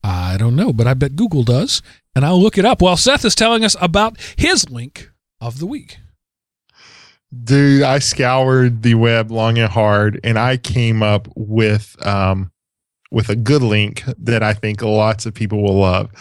I 0.03 0.37
don't 0.37 0.55
know, 0.55 0.71
but 0.71 0.85
I 0.87 0.93
bet 0.93 1.15
Google 1.15 1.43
does. 1.43 1.81
And 2.15 2.25
I'll 2.25 2.41
look 2.41 2.57
it 2.57 2.65
up 2.65 2.81
while 2.81 2.97
Seth 2.97 3.25
is 3.25 3.35
telling 3.35 3.65
us 3.65 3.75
about 3.81 4.17
his 4.37 4.69
link 4.69 5.11
of 5.41 5.59
the 5.59 5.65
week. 5.65 5.97
Dude, 7.43 7.83
I 7.83 7.99
scoured 7.99 8.81
the 8.81 8.95
web 8.95 9.29
long 9.31 9.57
and 9.57 9.69
hard, 9.69 10.21
and 10.23 10.39
I 10.39 10.55
came 10.55 11.03
up 11.03 11.27
with 11.35 11.95
um, 12.05 12.51
with 13.11 13.29
a 13.29 13.35
good 13.35 13.61
link 13.61 14.03
that 14.17 14.41
I 14.43 14.53
think 14.53 14.81
lots 14.81 15.25
of 15.25 15.33
people 15.33 15.61
will 15.61 15.79
love. 15.79 16.11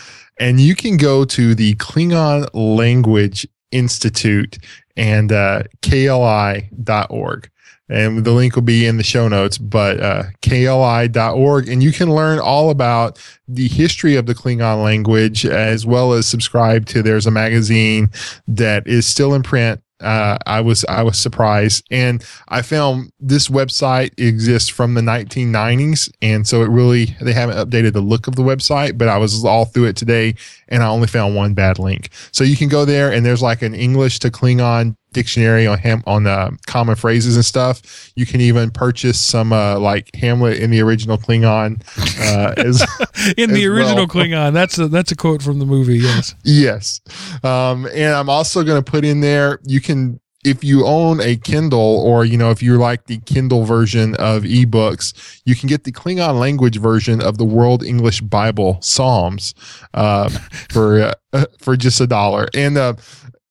And 0.40 0.60
you 0.60 0.74
can 0.74 0.96
go 0.96 1.24
to 1.26 1.54
the 1.54 1.74
Klingon 1.76 2.48
Language 2.52 3.46
Institute 3.70 4.58
and 4.96 5.30
uh, 5.30 5.64
KLI.org. 5.82 7.50
And 7.88 8.24
the 8.24 8.32
link 8.32 8.54
will 8.54 8.62
be 8.62 8.86
in 8.86 8.96
the 8.96 9.04
show 9.04 9.28
notes, 9.28 9.58
but 9.58 10.00
uh, 10.00 10.22
KLI.org. 10.40 11.68
And 11.68 11.82
you 11.82 11.92
can 11.92 12.14
learn 12.14 12.38
all 12.38 12.70
about 12.70 13.18
the 13.46 13.68
history 13.68 14.16
of 14.16 14.24
the 14.24 14.34
Klingon 14.34 14.82
language 14.82 15.44
as 15.44 15.84
well 15.84 16.14
as 16.14 16.26
subscribe 16.26 16.86
to 16.86 17.02
there's 17.02 17.26
a 17.26 17.30
magazine 17.30 18.10
that 18.48 18.86
is 18.86 19.06
still 19.06 19.34
in 19.34 19.42
print 19.42 19.82
uh, 20.04 20.36
I 20.46 20.60
was 20.60 20.84
I 20.84 21.02
was 21.02 21.18
surprised, 21.18 21.86
and 21.90 22.24
I 22.48 22.62
found 22.62 23.10
this 23.20 23.48
website 23.48 24.12
exists 24.18 24.68
from 24.68 24.94
the 24.94 25.00
1990s, 25.00 26.10
and 26.20 26.46
so 26.46 26.62
it 26.62 26.68
really 26.68 27.16
they 27.20 27.32
haven't 27.32 27.56
updated 27.56 27.92
the 27.92 28.00
look 28.00 28.26
of 28.26 28.36
the 28.36 28.42
website. 28.42 28.98
But 28.98 29.08
I 29.08 29.18
was 29.18 29.44
all 29.44 29.64
through 29.64 29.86
it 29.86 29.96
today, 29.96 30.34
and 30.68 30.82
I 30.82 30.88
only 30.88 31.06
found 31.06 31.34
one 31.34 31.54
bad 31.54 31.78
link. 31.78 32.10
So 32.32 32.44
you 32.44 32.56
can 32.56 32.68
go 32.68 32.84
there, 32.84 33.12
and 33.12 33.24
there's 33.24 33.42
like 33.42 33.62
an 33.62 33.74
English 33.74 34.18
to 34.20 34.30
Klingon 34.30 34.96
dictionary 35.14 35.66
on 35.66 35.78
ham 35.78 36.02
on 36.06 36.26
uh, 36.26 36.50
common 36.66 36.96
phrases 36.96 37.36
and 37.36 37.44
stuff. 37.44 38.12
You 38.14 38.26
can 38.26 38.42
even 38.42 38.70
purchase 38.70 39.18
some 39.18 39.52
uh, 39.52 39.78
like 39.78 40.14
Hamlet 40.14 40.58
in 40.58 40.70
the 40.70 40.82
original 40.82 41.16
Klingon. 41.16 41.82
Uh, 42.20 42.52
as, 42.58 42.82
In 43.38 43.52
the 43.52 43.66
original 43.66 43.96
well. 43.96 44.06
Klingon, 44.06 44.52
that's 44.52 44.78
a 44.78 44.88
that's 44.88 45.12
a 45.12 45.16
quote 45.16 45.42
from 45.42 45.58
the 45.58 45.66
movie. 45.66 45.98
Yes. 45.98 46.34
Yes. 46.44 47.00
Um, 47.42 47.86
and 47.86 48.14
I'm 48.14 48.28
also 48.28 48.62
going 48.62 48.82
to 48.82 48.90
put 48.90 49.04
in 49.04 49.20
there, 49.20 49.60
you 49.64 49.80
can, 49.80 50.20
if 50.44 50.62
you 50.62 50.86
own 50.86 51.20
a 51.20 51.36
Kindle 51.36 51.80
or, 51.80 52.24
you 52.24 52.36
know, 52.38 52.50
if 52.50 52.62
you 52.62 52.76
like 52.76 53.06
the 53.06 53.18
Kindle 53.18 53.64
version 53.64 54.14
of 54.16 54.42
ebooks, 54.42 55.40
you 55.44 55.56
can 55.56 55.68
get 55.68 55.84
the 55.84 55.92
Klingon 55.92 56.38
language 56.38 56.78
version 56.78 57.20
of 57.20 57.38
the 57.38 57.44
World 57.44 57.82
English 57.82 58.20
Bible 58.20 58.78
Psalms 58.80 59.54
uh, 59.94 60.28
for, 60.70 61.14
uh, 61.32 61.44
for 61.58 61.76
just 61.76 62.00
a 62.00 62.06
dollar. 62.06 62.48
And 62.54 62.76
uh, 62.78 62.94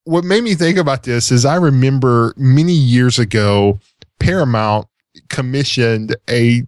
what 0.06 0.24
made 0.24 0.44
me 0.44 0.56
think 0.56 0.78
about 0.78 1.04
this 1.04 1.32
is 1.32 1.46
I 1.46 1.56
remember 1.56 2.34
many 2.38 2.74
years 2.74 3.20
ago, 3.20 3.80
Paramount 4.20 4.88
commissioned 5.30 6.16
a 6.30 6.64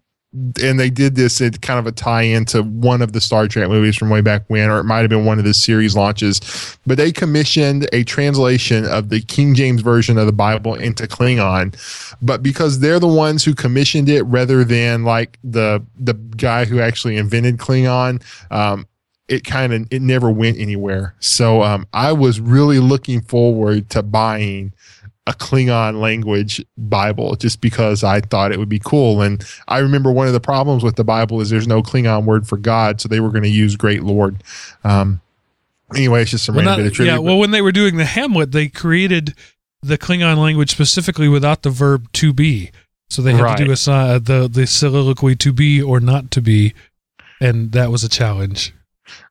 and 0.62 0.78
they 0.78 0.90
did 0.90 1.16
this 1.16 1.40
at 1.40 1.62
kind 1.62 1.80
of 1.80 1.88
a 1.88 1.94
tie-in 1.94 2.44
to 2.44 2.62
one 2.62 3.02
of 3.02 3.14
the 3.14 3.22
Star 3.22 3.48
Trek 3.48 3.70
movies 3.70 3.96
from 3.96 4.10
way 4.10 4.20
back 4.20 4.44
when, 4.48 4.70
or 4.70 4.80
it 4.80 4.84
might 4.84 5.00
have 5.00 5.10
been 5.10 5.24
one 5.24 5.40
of 5.40 5.46
the 5.46 5.54
series 5.54 5.96
launches. 5.96 6.78
But 6.86 6.98
they 6.98 7.14
commissioned 7.14 7.88
a 7.94 8.04
translation 8.04 8.86
of 8.86 9.08
the 9.08 9.22
King 9.22 9.56
James 9.56 9.82
version 9.82 10.18
of 10.18 10.26
the 10.26 10.34
Bible 10.34 10.76
into 10.76 11.08
Klingon. 11.08 11.74
But 12.22 12.44
because 12.44 12.80
they're 12.80 13.00
the 13.00 13.08
ones 13.08 13.46
who 13.46 13.56
commissioned 13.56 14.10
it, 14.10 14.24
rather 14.24 14.66
than 14.66 15.06
like 15.06 15.40
the 15.42 15.82
the 15.98 16.14
guy 16.14 16.66
who 16.66 16.82
actually 16.82 17.16
invented 17.16 17.58
Klingon, 17.58 18.22
um, 18.52 18.86
it 19.28 19.44
kind 19.44 19.74
of 19.74 19.88
it 19.92 20.02
never 20.02 20.30
went 20.30 20.58
anywhere. 20.60 21.16
So 21.20 21.64
um, 21.64 21.88
I 21.94 22.12
was 22.14 22.40
really 22.40 22.80
looking 22.80 23.22
forward 23.22 23.90
to 23.92 24.04
buying 24.04 24.74
a 25.28 25.34
Klingon 25.34 26.00
language 26.00 26.64
Bible 26.78 27.36
just 27.36 27.60
because 27.60 28.04
I 28.04 28.22
thought 28.22 28.52
it 28.52 28.60
would 28.60 28.70
be 28.70 28.78
cool. 28.78 29.22
And 29.24 29.44
I 29.68 29.80
remember 29.80 30.12
one 30.12 30.28
of 30.28 30.34
the 30.34 30.40
problems 30.40 30.84
with 30.84 30.96
the 30.98 31.04
Bible 31.04 31.42
is 31.42 31.50
there's 31.50 31.68
no 31.68 31.82
Klingon 31.82 32.26
word 32.26 32.48
for 32.48 32.58
God, 32.58 33.02
so 33.02 33.08
they 33.10 33.20
were 33.20 33.30
going 33.32 33.42
to 33.44 33.50
use 33.50 33.76
Great 33.76 34.04
Lord. 34.04 34.44
Um, 34.84 35.22
anyway, 35.96 36.22
it's 36.22 36.30
just 36.32 36.48
a 36.48 36.52
Well, 36.52 36.58
random 36.60 36.72
not- 36.74 36.78
bit 36.78 36.86
of 36.88 36.94
trivia. 36.94 37.14
yeah, 37.14 37.20
well, 37.20 37.40
when 37.40 37.50
they 37.50 37.62
were 37.64 37.72
doing 37.72 37.98
the 37.98 38.06
Hamlet, 38.06 38.52
they 38.52 38.68
created 38.68 39.34
the 39.82 39.98
Klingon 39.98 40.38
language 40.38 40.70
specifically 40.70 41.28
without 41.28 41.64
the 41.64 41.72
verb 41.72 42.08
to 42.14 42.32
be. 42.32 42.70
So 43.10 43.22
they 43.24 43.32
had 43.34 43.58
to 43.58 43.64
do 43.66 43.70
Right. 43.72 43.88
a 44.16 44.20
the 44.20 44.48
the 44.52 44.66
soliloquy 44.68 45.36
to 45.38 45.54
be 45.54 45.82
or 45.82 46.00
not 46.00 46.30
to 46.32 46.42
be, 46.42 46.74
and 47.40 47.72
that 47.72 47.92
was 47.92 48.04
a 48.04 48.10
challenge. 48.10 48.74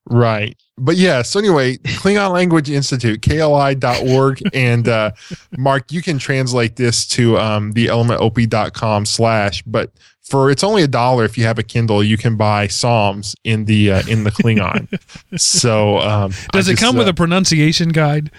Right. 0.07 0.57
But 0.77 0.97
yeah, 0.97 1.23
so 1.23 1.39
anyway, 1.39 1.77
Klingon 1.79 2.33
Language 2.33 2.69
Institute, 2.71 3.21
KLI.org. 3.21 4.43
and 4.53 4.89
uh, 4.89 5.13
Mark, 5.57 5.93
you 5.93 6.03
can 6.03 6.19
translate 6.19 6.77
this 6.77 7.07
to 7.09 7.39
um, 7.39 7.73
the 7.73 7.87
elementop.com 7.87 9.07
slash, 9.07 9.63
but 9.63 9.93
for 10.23 10.51
it's 10.51 10.65
only 10.65 10.83
a 10.83 10.89
dollar 10.89 11.25
if 11.25 11.39
you 11.39 11.45
have 11.45 11.59
a 11.59 11.63
Kindle, 11.63 12.03
you 12.03 12.17
can 12.17 12.37
buy 12.37 12.67
Psalms 12.67 13.37
in 13.45 13.67
the 13.67 13.93
uh, 13.93 14.03
in 14.09 14.25
the 14.25 14.31
Klingon. 14.31 14.89
so 15.39 15.99
um, 15.99 16.33
Does 16.53 16.69
I 16.69 16.73
it 16.73 16.75
just, 16.75 16.83
come 16.83 16.97
with 16.97 17.07
uh, 17.07 17.11
a 17.11 17.15
pronunciation 17.15 17.91
guide? 17.91 18.31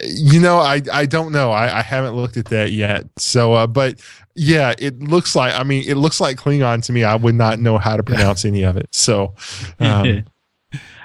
you 0.00 0.40
know, 0.40 0.58
I 0.58 0.80
I 0.92 1.06
don't 1.06 1.32
know. 1.32 1.50
I, 1.50 1.78
I 1.78 1.82
haven't 1.82 2.14
looked 2.14 2.36
at 2.36 2.46
that 2.46 2.72
yet. 2.72 3.06
So 3.18 3.54
uh, 3.54 3.66
but 3.66 4.00
yeah, 4.34 4.74
it 4.78 5.00
looks 5.00 5.34
like 5.34 5.54
I 5.54 5.64
mean 5.64 5.84
it 5.86 5.96
looks 5.96 6.20
like 6.20 6.36
Klingon 6.36 6.84
to 6.84 6.92
me. 6.92 7.04
I 7.04 7.16
would 7.16 7.34
not 7.34 7.58
know 7.58 7.78
how 7.78 7.96
to 7.96 8.02
pronounce 8.02 8.44
any 8.44 8.62
of 8.62 8.76
it. 8.76 8.88
So 8.92 9.34
um, 9.80 10.24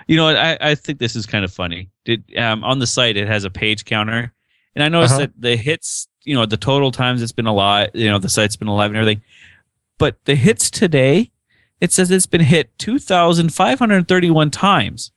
you 0.07 0.15
know, 0.15 0.27
I, 0.27 0.57
I 0.59 0.75
think 0.75 0.99
this 0.99 1.15
is 1.15 1.25
kind 1.25 1.45
of 1.45 1.53
funny. 1.53 1.89
Did 2.05 2.23
um, 2.37 2.63
on 2.63 2.79
the 2.79 2.87
site 2.87 3.17
it 3.17 3.27
has 3.27 3.43
a 3.43 3.49
page 3.49 3.85
counter, 3.85 4.33
and 4.75 4.83
I 4.83 4.89
noticed 4.89 5.13
Uh-huh. 5.15 5.21
that 5.21 5.31
the 5.37 5.55
hits, 5.55 6.07
you 6.23 6.35
know, 6.35 6.45
the 6.45 6.57
total 6.57 6.91
times 6.91 7.21
it's 7.21 7.31
been 7.31 7.47
alive, 7.47 7.89
you 7.93 8.09
know, 8.09 8.19
the 8.19 8.29
site's 8.29 8.55
been 8.55 8.67
alive 8.67 8.91
and 8.91 8.97
everything, 8.97 9.23
but 9.97 10.17
the 10.25 10.35
hits 10.35 10.69
today, 10.69 11.31
it 11.79 11.91
says 11.91 12.11
it's 12.11 12.25
been 12.25 12.41
hit 12.41 12.77
two 12.77 12.99
thousand 12.99 13.53
five 13.53 13.79
hundred 13.79 14.07
thirty-one 14.07 14.51
times. 14.51 15.11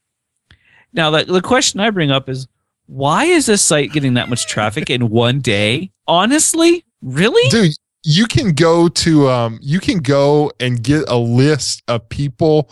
Now, 0.93 1.11
the 1.11 1.25
the 1.25 1.43
question 1.43 1.81
I 1.81 1.91
bring 1.91 2.11
up 2.11 2.29
is, 2.29 2.47
why 2.87 3.25
is 3.25 3.47
this 3.47 3.63
site 3.63 3.93
getting 3.93 4.15
that 4.15 4.29
much 4.29 4.47
traffic 4.47 4.91
in 4.91 5.11
one 5.11 5.41
day? 5.41 5.91
Honestly, 6.07 6.85
really? 7.03 7.49
dude 7.51 7.73
you 8.09 8.27
can 8.27 8.53
go 8.53 8.87
to 8.87 9.29
um 9.29 9.59
you 9.61 9.81
can 9.81 9.99
go 9.99 10.53
and 10.61 10.85
get 10.85 11.05
a 11.09 11.17
list 11.17 11.83
of 11.89 12.09
people 12.09 12.71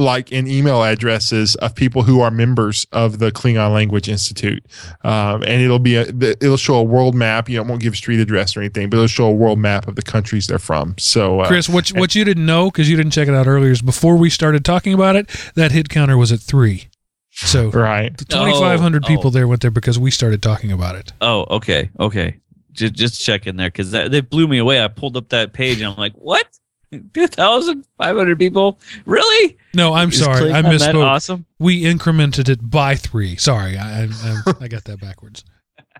like 0.00 0.32
in 0.32 0.46
email 0.48 0.82
addresses 0.82 1.54
of 1.56 1.74
people 1.74 2.02
who 2.02 2.20
are 2.20 2.30
members 2.30 2.86
of 2.92 3.18
the 3.18 3.30
Klingon 3.30 3.72
Language 3.72 4.08
Institute, 4.08 4.64
um, 5.04 5.42
and 5.42 5.62
it'll 5.62 5.78
be 5.78 5.96
a, 5.96 6.02
it'll 6.08 6.56
show 6.56 6.74
a 6.76 6.82
world 6.82 7.14
map. 7.14 7.48
You 7.48 7.56
know, 7.56 7.62
it 7.62 7.68
won't 7.68 7.82
give 7.82 7.94
street 7.96 8.20
address 8.20 8.56
or 8.56 8.60
anything, 8.60 8.90
but 8.90 8.96
it'll 8.96 9.06
show 9.06 9.26
a 9.26 9.32
world 9.32 9.58
map 9.58 9.86
of 9.86 9.96
the 9.96 10.02
countries 10.02 10.46
they're 10.46 10.58
from. 10.58 10.94
So, 10.98 11.40
uh, 11.40 11.46
Chris, 11.48 11.68
what 11.68 11.90
you- 11.90 12.00
what 12.00 12.14
you 12.14 12.24
didn't 12.24 12.46
know 12.46 12.70
because 12.70 12.88
you 12.90 12.96
didn't 12.96 13.12
check 13.12 13.28
it 13.28 13.34
out 13.34 13.46
earlier 13.46 13.70
is 13.70 13.82
before 13.82 14.16
we 14.16 14.30
started 14.30 14.64
talking 14.64 14.92
about 14.94 15.16
it, 15.16 15.28
that 15.54 15.72
hit 15.72 15.88
counter 15.88 16.16
was 16.16 16.32
at 16.32 16.40
three. 16.40 16.88
So 17.32 17.70
right, 17.70 18.16
the 18.16 18.24
2,500 18.24 19.04
Oh, 19.04 19.08
people 19.08 19.28
oh. 19.28 19.30
there 19.30 19.46
went 19.46 19.62
there 19.62 19.70
because 19.70 19.98
we 19.98 20.10
started 20.10 20.42
talking 20.42 20.72
about 20.72 20.96
it. 20.96 21.12
Oh, 21.20 21.46
okay, 21.56 21.88
okay. 21.98 22.36
Just 22.72 22.94
just 22.94 23.24
check 23.24 23.46
in 23.46 23.56
there 23.56 23.68
because 23.68 23.92
that, 23.92 24.10
they 24.10 24.20
blew 24.20 24.46
me 24.48 24.58
away. 24.58 24.82
I 24.82 24.88
pulled 24.88 25.16
up 25.16 25.28
that 25.30 25.52
page 25.52 25.80
and 25.80 25.86
I'm 25.92 25.96
like, 25.96 26.12
what? 26.14 26.46
Two 26.92 27.26
thousand 27.28 27.86
five 27.98 28.16
hundred 28.16 28.38
people? 28.38 28.78
Really? 29.06 29.56
No, 29.74 29.94
I'm 29.94 30.08
Is 30.08 30.18
sorry, 30.18 30.52
I 30.52 30.62
misspoke. 30.62 31.04
Awesome. 31.04 31.46
We 31.58 31.84
incremented 31.84 32.48
it 32.48 32.68
by 32.68 32.96
three. 32.96 33.36
Sorry, 33.36 33.78
I 33.78 34.02
I, 34.02 34.08
I, 34.24 34.52
I 34.62 34.68
got 34.68 34.84
that 34.84 35.00
backwards. 35.00 35.44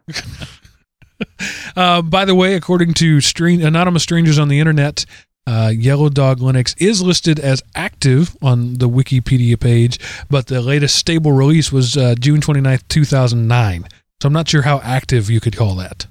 uh, 1.77 2.03
by 2.03 2.25
the 2.25 2.35
way, 2.35 2.55
according 2.55 2.95
to 2.95 3.21
string, 3.21 3.63
anonymous 3.63 4.03
strangers 4.03 4.39
on 4.39 4.49
the 4.49 4.59
internet, 4.59 5.07
uh, 5.47 5.73
Yellow 5.75 6.09
Dog 6.09 6.41
Linux 6.41 6.75
is 6.79 7.03
listed 7.03 7.39
as 7.39 7.63
active 7.75 8.37
on 8.43 8.75
the 8.75 8.89
Wikipedia 8.89 9.59
page, 9.59 9.99
but 10.29 10.47
the 10.47 10.61
latest 10.61 10.97
stable 10.97 11.33
release 11.33 11.73
was 11.73 11.97
uh, 11.97 12.15
June 12.19 12.41
29th, 12.41 12.87
2009. 12.89 13.85
So 14.21 14.27
I'm 14.27 14.33
not 14.33 14.49
sure 14.49 14.63
how 14.63 14.81
active 14.81 15.31
you 15.31 15.41
could 15.41 15.57
call 15.57 15.77
that. 15.77 16.07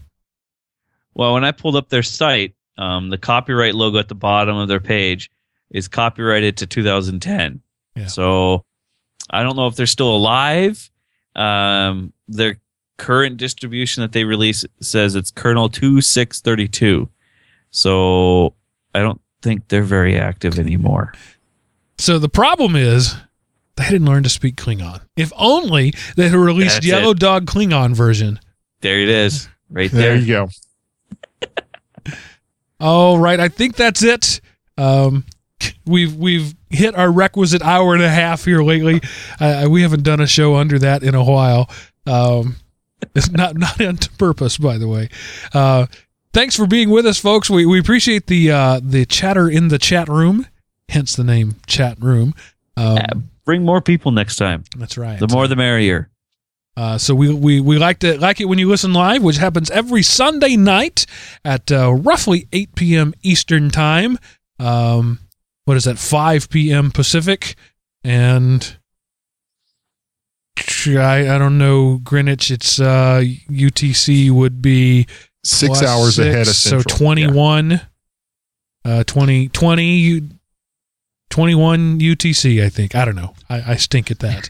Well, 1.14 1.34
when 1.34 1.44
I 1.44 1.52
pulled 1.52 1.76
up 1.76 1.90
their 1.90 2.04
site, 2.04 2.54
um, 2.80 3.10
the 3.10 3.18
copyright 3.18 3.76
logo 3.76 4.00
at 4.00 4.08
the 4.08 4.16
bottom 4.16 4.56
of 4.56 4.70
their 4.70 4.80
page 4.80 5.30
is 5.70 5.88
copyrighted 5.88 6.58
to 6.58 6.66
2010. 6.66 7.62
Yeah. 7.96 8.08
So 8.08 8.64
I 9.30 9.44
don't 9.44 9.58
know 9.58 9.68
if 9.68 9.76
they're 9.76 9.86
still 9.86 10.16
alive. 10.16 10.90
Um, 11.36 12.14
their 12.30 12.58
current 12.98 13.38
distribution 13.38 14.02
that 14.02 14.14
they 14.14 14.24
release 14.24 14.66
says 14.82 15.16
it's 15.16 15.30
kernel 15.30 15.68
2632. 15.68 17.10
So 17.70 18.56
I 18.96 19.00
don't 19.00 19.22
think 19.42 19.68
they're 19.68 19.84
very 19.84 20.18
active 20.18 20.58
anymore. 20.58 21.14
So 21.98 22.18
the 22.18 22.30
problem 22.30 22.78
is 22.78 23.14
they 23.76 23.90
didn't 23.90 24.06
learn 24.06 24.24
to 24.24 24.30
speak 24.30 24.56
Klingon. 24.56 25.02
If 25.18 25.34
only 25.36 25.94
they 26.16 26.30
had 26.30 26.38
released 26.38 26.76
That's 26.76 26.86
Yellow 26.86 27.12
it. 27.12 27.20
Dog 27.20 27.46
Klingon 27.46 27.94
version. 27.94 28.40
There 28.80 29.00
it 29.00 29.10
is, 29.10 29.50
right 29.70 29.92
there 29.92 30.14
there. 30.14 30.16
you 30.16 30.28
go. 30.28 30.50
All 32.80 33.18
right, 33.20 33.40
I 33.40 33.48
think 33.50 33.76
that's 33.76 34.04
it. 34.04 34.42
Um, 34.78 35.26
we've 35.86 36.16
we've 36.16 36.56
hit 36.70 36.96
our 36.96 37.12
requisite 37.12 37.62
hour 37.62 37.94
and 37.94 38.04
a 38.04 38.10
half 38.10 38.46
here 38.46 38.62
lately. 38.62 39.02
Uh, 39.40 39.68
we 39.70 39.82
haven't 39.82 40.04
done 40.04 40.20
a 40.22 40.28
show 40.28 40.56
under 40.56 40.80
that 40.80 41.04
in 41.04 41.16
a 41.16 41.24
while. 41.24 41.70
Um, 42.06 42.56
it's 43.16 43.30
not 43.32 43.58
not 43.58 43.82
on 43.82 43.98
purpose, 44.18 44.58
by 44.58 44.78
the 44.78 44.88
way. 44.88 45.10
Uh, 45.54 45.88
thanks 46.34 46.56
for 46.56 46.66
being 46.68 46.90
with 46.90 47.06
us, 47.06 47.20
folks. 47.20 47.50
We 47.50 47.66
we 47.66 47.80
appreciate 47.80 48.28
the 48.28 48.52
uh, 48.52 48.80
the 48.82 49.06
chatter 49.06 49.50
in 49.50 49.68
the 49.68 49.78
chat 49.80 50.08
room, 50.08 50.46
hence 50.88 51.16
the 51.16 51.24
name 51.24 51.56
chat 51.68 52.00
room. 52.02 52.34
Um, 52.78 52.96
Yeah, 52.98 53.08
Bring 53.46 53.64
more 53.66 53.82
people 53.82 54.12
next 54.12 54.36
time. 54.36 54.64
that's 54.78 54.98
right. 54.98 55.20
The 55.20 55.28
more 55.28 55.48
the 55.48 55.56
merrier. 55.56 56.10
Uh, 56.78 56.98
so 56.98 57.14
we, 57.14 57.34
we 57.34 57.60
we 57.60 57.78
like 57.78 58.00
to 58.00 58.18
like 58.20 58.40
it 58.40 58.46
when 58.46 58.58
you 58.60 58.70
listen 58.70 58.94
live, 58.94 59.22
which 59.22 59.38
happens 59.38 59.70
every 59.70 60.02
Sunday 60.02 60.56
night 60.56 61.06
at 61.44 61.72
uh, 61.72 61.92
roughly 61.92 62.48
8 62.54 62.76
p.m. 62.76 63.14
Eastern 63.22 63.70
time. 63.70 64.18
Um, 64.60 65.20
what 65.66 65.76
is 65.76 65.84
that? 65.84 65.98
5 66.00 66.50
p.m. 66.50 66.92
Pacific, 66.92 67.56
and 68.04 68.78
I 70.88 71.36
I 71.36 71.38
don't 71.38 71.58
know 71.58 72.00
Greenwich. 72.04 72.50
It's 72.52 72.80
uh, 72.80 73.24
UTC 73.50 74.32
would 74.32 74.62
be 74.62 75.06
Six 75.44 75.82
hours 75.82 76.16
six, 76.16 76.28
ahead 76.28 76.48
of 76.48 76.56
so 76.56 76.80
Central. 76.82 76.98
21, 76.98 77.82
uh, 78.84 79.04
20, 79.06 79.48
20, 79.48 79.84
U- 79.98 80.30
21 81.30 82.00
UTC. 82.00 82.62
I 82.64 82.70
think 82.70 82.94
I 82.94 83.06
don't 83.06 83.16
know. 83.16 83.34
I, 83.50 83.72
I 83.72 83.76
stink 83.76 84.12
at 84.12 84.20
that. 84.20 84.50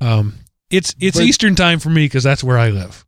Um, 0.00 0.34
it's 0.70 0.94
it's 1.00 1.16
But- 1.18 1.26
Eastern 1.26 1.54
time 1.54 1.78
for 1.78 1.90
me 1.90 2.04
because 2.06 2.24
that's 2.24 2.42
where 2.44 2.58
I 2.58 2.70
live. 2.70 3.04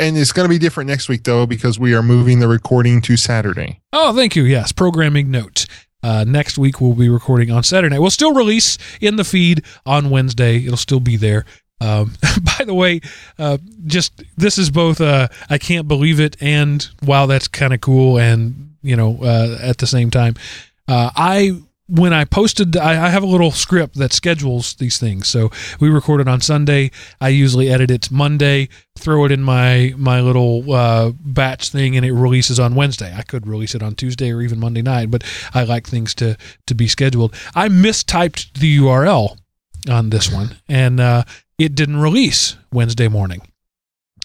and 0.00 0.16
it's 0.16 0.32
going 0.32 0.44
to 0.44 0.48
be 0.48 0.58
different 0.58 0.88
next 0.88 1.08
week 1.08 1.24
though 1.24 1.46
because 1.46 1.78
we 1.78 1.94
are 1.94 2.02
moving 2.02 2.38
the 2.40 2.48
recording 2.48 3.00
to 3.02 3.16
Saturday. 3.16 3.80
Oh, 3.92 4.14
thank 4.14 4.36
you. 4.36 4.44
Yes, 4.44 4.72
programming 4.72 5.30
note. 5.30 5.66
Uh, 6.02 6.24
next 6.26 6.56
week 6.58 6.80
we'll 6.80 6.94
be 6.94 7.08
recording 7.08 7.50
on 7.50 7.64
Saturday. 7.64 7.98
We'll 7.98 8.10
still 8.10 8.32
release 8.32 8.78
in 9.00 9.16
the 9.16 9.24
feed 9.24 9.64
on 9.84 10.10
Wednesday. 10.10 10.58
It'll 10.64 10.76
still 10.76 11.00
be 11.00 11.16
there. 11.16 11.44
Um, 11.80 12.14
by 12.58 12.64
the 12.64 12.74
way, 12.74 13.00
uh, 13.38 13.58
just 13.86 14.22
this 14.36 14.58
is 14.58 14.70
both 14.70 15.00
uh, 15.00 15.28
I 15.50 15.58
can't 15.58 15.88
believe 15.88 16.20
it 16.20 16.36
and 16.40 16.88
wow, 17.02 17.26
that's 17.26 17.48
kind 17.48 17.72
of 17.74 17.80
cool. 17.80 18.18
And 18.18 18.76
you 18.82 18.94
know, 18.94 19.18
uh, 19.22 19.58
at 19.60 19.78
the 19.78 19.86
same 19.88 20.10
time, 20.10 20.34
uh, 20.86 21.10
I 21.16 21.60
when 21.88 22.12
I 22.12 22.24
posted, 22.24 22.76
I, 22.76 23.06
I 23.06 23.08
have 23.08 23.22
a 23.22 23.26
little 23.26 23.50
script 23.50 23.94
that 23.94 24.12
schedules 24.12 24.74
these 24.74 24.98
things. 24.98 25.26
So 25.28 25.50
we 25.80 25.88
record 25.88 26.20
it 26.20 26.28
on 26.28 26.40
Sunday. 26.40 26.90
I 27.20 27.30
usually 27.30 27.70
edit 27.70 27.90
it 27.90 28.10
Monday, 28.10 28.68
throw 28.98 29.24
it 29.24 29.32
in 29.32 29.42
my 29.42 29.94
my 29.96 30.20
little 30.20 30.72
uh, 30.72 31.12
batch 31.18 31.70
thing, 31.70 31.96
and 31.96 32.04
it 32.04 32.12
releases 32.12 32.60
on 32.60 32.74
Wednesday. 32.74 33.14
I 33.16 33.22
could 33.22 33.46
release 33.46 33.74
it 33.74 33.82
on 33.82 33.94
Tuesday 33.94 34.30
or 34.32 34.42
even 34.42 34.60
Monday 34.60 34.82
night, 34.82 35.10
but 35.10 35.24
I 35.54 35.64
like 35.64 35.86
things 35.86 36.14
to 36.16 36.36
to 36.66 36.74
be 36.74 36.88
scheduled. 36.88 37.34
I 37.54 37.68
mistyped 37.68 38.58
the 38.58 38.78
URL 38.78 39.38
on 39.88 40.10
this 40.10 40.30
one, 40.30 40.56
and 40.68 41.00
uh, 41.00 41.24
it 41.58 41.74
didn't 41.74 42.00
release 42.00 42.56
Wednesday 42.70 43.08
morning. 43.08 43.40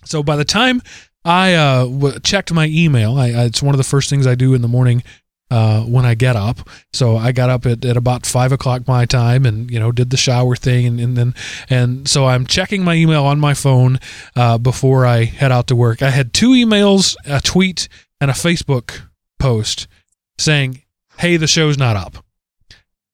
So 0.04 0.22
by 0.22 0.36
the 0.36 0.46
time 0.46 0.82
I 1.24 1.54
uh, 1.54 1.86
w- 1.86 2.20
checked 2.20 2.52
my 2.52 2.66
email, 2.66 3.18
I, 3.18 3.28
I, 3.28 3.44
it's 3.46 3.64
one 3.64 3.74
of 3.74 3.78
the 3.78 3.86
first 3.86 4.10
things 4.10 4.28
I 4.28 4.36
do 4.36 4.54
in 4.54 4.62
the 4.62 4.68
morning 4.68 5.02
uh, 5.54 5.82
when 5.82 6.04
I 6.04 6.16
get 6.16 6.36
up. 6.36 6.68
So 6.94 7.16
I 7.16 7.32
got 7.32 7.52
up 7.52 7.68
at, 7.68 7.86
at 7.86 7.96
about 7.96 8.26
five 8.26 8.52
o'clock 8.52 8.88
my 8.88 9.06
time, 9.06 9.46
and 9.46 9.70
you 9.70 9.80
know 9.80 9.92
did 9.92 10.10
the 10.10 10.18
shower 10.18 10.56
thing, 10.56 10.88
and, 10.88 11.00
and 11.00 11.16
then 11.16 11.36
and 11.70 12.08
so 12.10 12.26
I'm 12.26 12.48
checking 12.48 12.84
my 12.84 12.96
email 12.96 13.24
on 13.24 13.40
my 13.40 13.54
phone 13.54 14.00
uh, 14.36 14.58
before 14.58 15.06
I 15.06 15.26
head 15.26 15.52
out 15.52 15.68
to 15.68 15.76
work. 15.76 16.02
I 16.02 16.10
had 16.10 16.34
two 16.34 16.50
emails, 16.50 17.16
a 17.28 17.40
tweet, 17.40 17.88
and 18.20 18.32
a 18.32 18.34
Facebook 18.34 19.02
post 19.38 19.88
saying, 20.40 20.82
"Hey, 21.20 21.38
the 21.38 21.46
show's 21.46 21.78
not 21.78 21.96
up." 21.96 22.26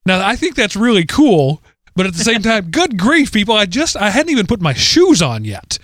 Now 0.05 0.25
I 0.25 0.37
think 0.37 0.55
that's 0.55 0.77
really 0.77 1.05
cool 1.05 1.61
but 1.93 2.05
at 2.05 2.13
the 2.13 2.23
same 2.23 2.41
time, 2.43 2.71
good 2.71 2.97
grief, 2.97 3.33
people! 3.33 3.53
I 3.55 3.65
just 3.65 3.97
I 3.97 4.11
hadn't 4.11 4.31
even 4.31 4.47
put 4.47 4.61
my 4.61 4.71
shoes 4.71 5.21
on 5.21 5.43
yet. 5.43 5.77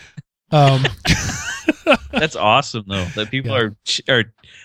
Um, 0.56 0.84
That's 2.12 2.36
awesome 2.36 2.86
though. 2.88 3.06
That 3.16 3.30
people 3.30 3.52
Yeah. 3.52 3.58
are 3.58 3.76
are 4.20 4.24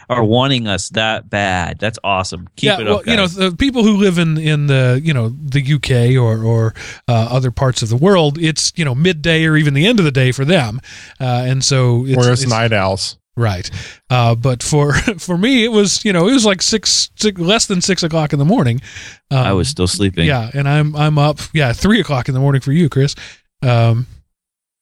are 0.08 0.24
wanting 0.24 0.66
us 0.66 0.88
that 0.90 1.28
bad. 1.28 1.78
That's 1.78 1.98
awesome. 2.02 2.48
Keep 2.56 2.66
yeah, 2.66 2.80
it 2.80 2.84
well, 2.84 2.96
up. 2.98 3.06
you 3.06 3.16
know, 3.16 3.26
the 3.26 3.54
people 3.54 3.82
who 3.82 3.96
live 3.96 4.18
in 4.18 4.38
in 4.38 4.66
the 4.66 5.00
you 5.02 5.12
know 5.12 5.28
the 5.28 5.60
UK 5.74 6.16
or 6.22 6.42
or 6.44 6.74
uh, 7.08 7.28
other 7.30 7.50
parts 7.50 7.82
of 7.82 7.88
the 7.88 7.96
world, 7.96 8.38
it's 8.38 8.72
you 8.76 8.84
know 8.84 8.94
midday 8.94 9.44
or 9.44 9.56
even 9.56 9.74
the 9.74 9.86
end 9.86 9.98
of 9.98 10.04
the 10.04 10.10
day 10.10 10.32
for 10.32 10.44
them, 10.44 10.80
uh, 11.20 11.44
and 11.46 11.64
so 11.64 12.06
it's, 12.06 12.16
Whereas 12.16 12.42
it's- 12.42 12.48
night 12.50 12.72
owls. 12.72 13.16
Right. 13.36 13.70
Uh, 14.10 14.34
but 14.34 14.62
for 14.62 14.92
for 15.18 15.38
me, 15.38 15.64
it 15.64 15.72
was 15.72 16.04
you 16.04 16.12
know 16.12 16.28
it 16.28 16.32
was 16.32 16.44
like 16.44 16.60
six, 16.62 17.10
six 17.16 17.40
less 17.40 17.66
than 17.66 17.80
six 17.80 18.02
o'clock 18.02 18.32
in 18.32 18.38
the 18.38 18.44
morning. 18.44 18.80
Um, 19.30 19.38
I 19.38 19.52
was 19.52 19.68
still 19.68 19.86
sleeping. 19.86 20.26
yeah, 20.26 20.50
and 20.52 20.68
I'm 20.68 20.94
I'm 20.96 21.16
up 21.18 21.38
yeah 21.54 21.72
three 21.72 22.00
o'clock 22.00 22.28
in 22.28 22.34
the 22.34 22.40
morning 22.40 22.60
for 22.60 22.72
you, 22.72 22.88
Chris. 22.88 23.14
Um, 23.62 24.06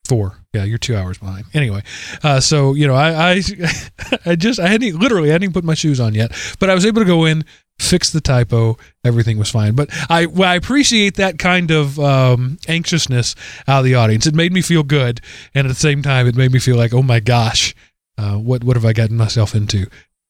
four. 0.09 0.39
Yeah, 0.55 0.65
you're 0.65 0.79
two 0.79 0.97
hours 0.97 1.19
behind. 1.19 1.45
Anyway, 1.55 1.83
uh, 2.23 2.41
so 2.41 2.75
you 2.75 2.87
know 2.87 2.95
I 2.95 3.33
I 3.35 3.43
I 4.27 4.35
just 4.35 4.59
I 4.59 4.67
hadn't 4.67 4.99
literally 4.99 5.29
I 5.29 5.33
hadn't 5.33 5.45
even 5.45 5.53
put 5.53 5.65
my 5.65 5.75
shoes 5.75 6.01
on 6.01 6.15
yet, 6.15 6.33
but 6.59 6.71
I 6.71 6.75
was 6.75 6.85
able 6.85 7.03
to 7.03 7.07
go 7.07 7.25
in. 7.25 7.45
Fix 7.79 8.11
the 8.11 8.21
typo. 8.21 8.77
Everything 9.05 9.39
was 9.39 9.53
fine, 9.53 9.77
but 9.77 9.89
I 10.11 10.27
well, 10.27 10.49
I 10.49 10.57
appreciate 10.57 11.15
that 11.15 11.39
kind 11.39 11.71
of 11.71 11.97
um, 12.01 12.59
anxiousness 12.67 13.37
out 13.69 13.81
of 13.81 13.85
the 13.85 13.95
audience. 13.95 14.27
It 14.27 14.35
made 14.35 14.53
me 14.53 14.63
feel 14.63 14.83
good, 14.83 15.21
and 15.55 15.65
at 15.65 15.69
the 15.69 15.77
same 15.77 16.03
time, 16.03 16.27
it 16.27 16.35
made 16.35 16.51
me 16.51 16.59
feel 16.59 16.77
like, 16.77 16.93
oh 16.93 17.05
my 17.05 17.21
gosh, 17.21 17.77
uh, 18.17 18.35
what 18.35 18.65
what 18.65 18.75
have 18.75 18.85
I 18.85 18.93
gotten 18.93 19.17
myself 19.17 19.55
into? 19.55 19.87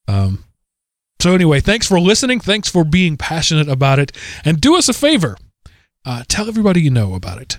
Um, 0.07 0.45
so 1.21 1.35
anyway, 1.35 1.61
thanks 1.61 1.87
for 1.87 1.99
listening. 1.99 2.39
Thanks 2.39 2.69
for 2.69 2.85
being 2.85 3.17
passionate 3.17 3.69
about 3.69 3.99
it, 3.99 4.13
and 4.45 4.61
do 4.61 4.77
us 4.77 4.91
a 4.91 4.93
favor: 4.93 5.39
uh, 6.05 6.25
tell 6.29 6.49
everybody 6.49 6.83
you 6.83 6.91
know 6.91 7.15
about 7.15 7.41
it. 7.41 7.59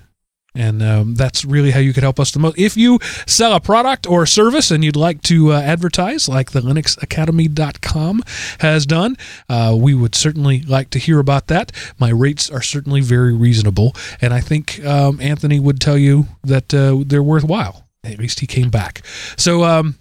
And 0.56 0.82
um, 0.82 1.16
that's 1.16 1.46
really 1.46 1.72
how 1.72 1.80
you 1.80 1.94
could 1.94 2.04
help 2.04 2.20
us 2.20 2.32
the 2.32 2.40
most. 2.40 2.58
If 2.58 2.76
you 2.76 3.00
sell 3.28 3.54
a 3.54 3.60
product 3.60 4.08
or 4.08 4.26
service 4.26 4.72
and 4.72 4.84
you'd 4.84 4.96
like 4.96 5.22
to 5.24 5.54
uh, 5.54 5.62
advertise, 5.62 6.28
like 6.28 6.52
the 6.52 6.62
LinuxAcademy.com 6.62 8.24
has 8.60 8.86
done, 8.86 9.16
uh, 9.48 9.78
we 9.80 9.94
would 9.94 10.16
certainly 10.16 10.62
like 10.64 10.90
to 10.92 11.00
hear 11.00 11.20
about 11.20 11.48
that. 11.48 11.72
My 12.00 12.10
rates 12.10 12.50
are 12.50 12.62
certainly 12.62 13.02
very 13.02 13.34
reasonable, 13.34 13.96
and 14.22 14.34
I 14.34 14.40
think 14.40 14.84
um, 14.86 15.22
Anthony 15.22 15.60
would 15.60 15.80
tell 15.80 15.98
you 15.98 16.28
that 16.44 16.74
uh, 16.74 17.04
they're 17.06 17.24
worthwhile. 17.24 17.88
At 18.04 18.18
least 18.18 18.40
he 18.40 18.48
came 18.48 18.70
back. 18.70 19.02
So 19.38 19.64
um, 19.64 19.96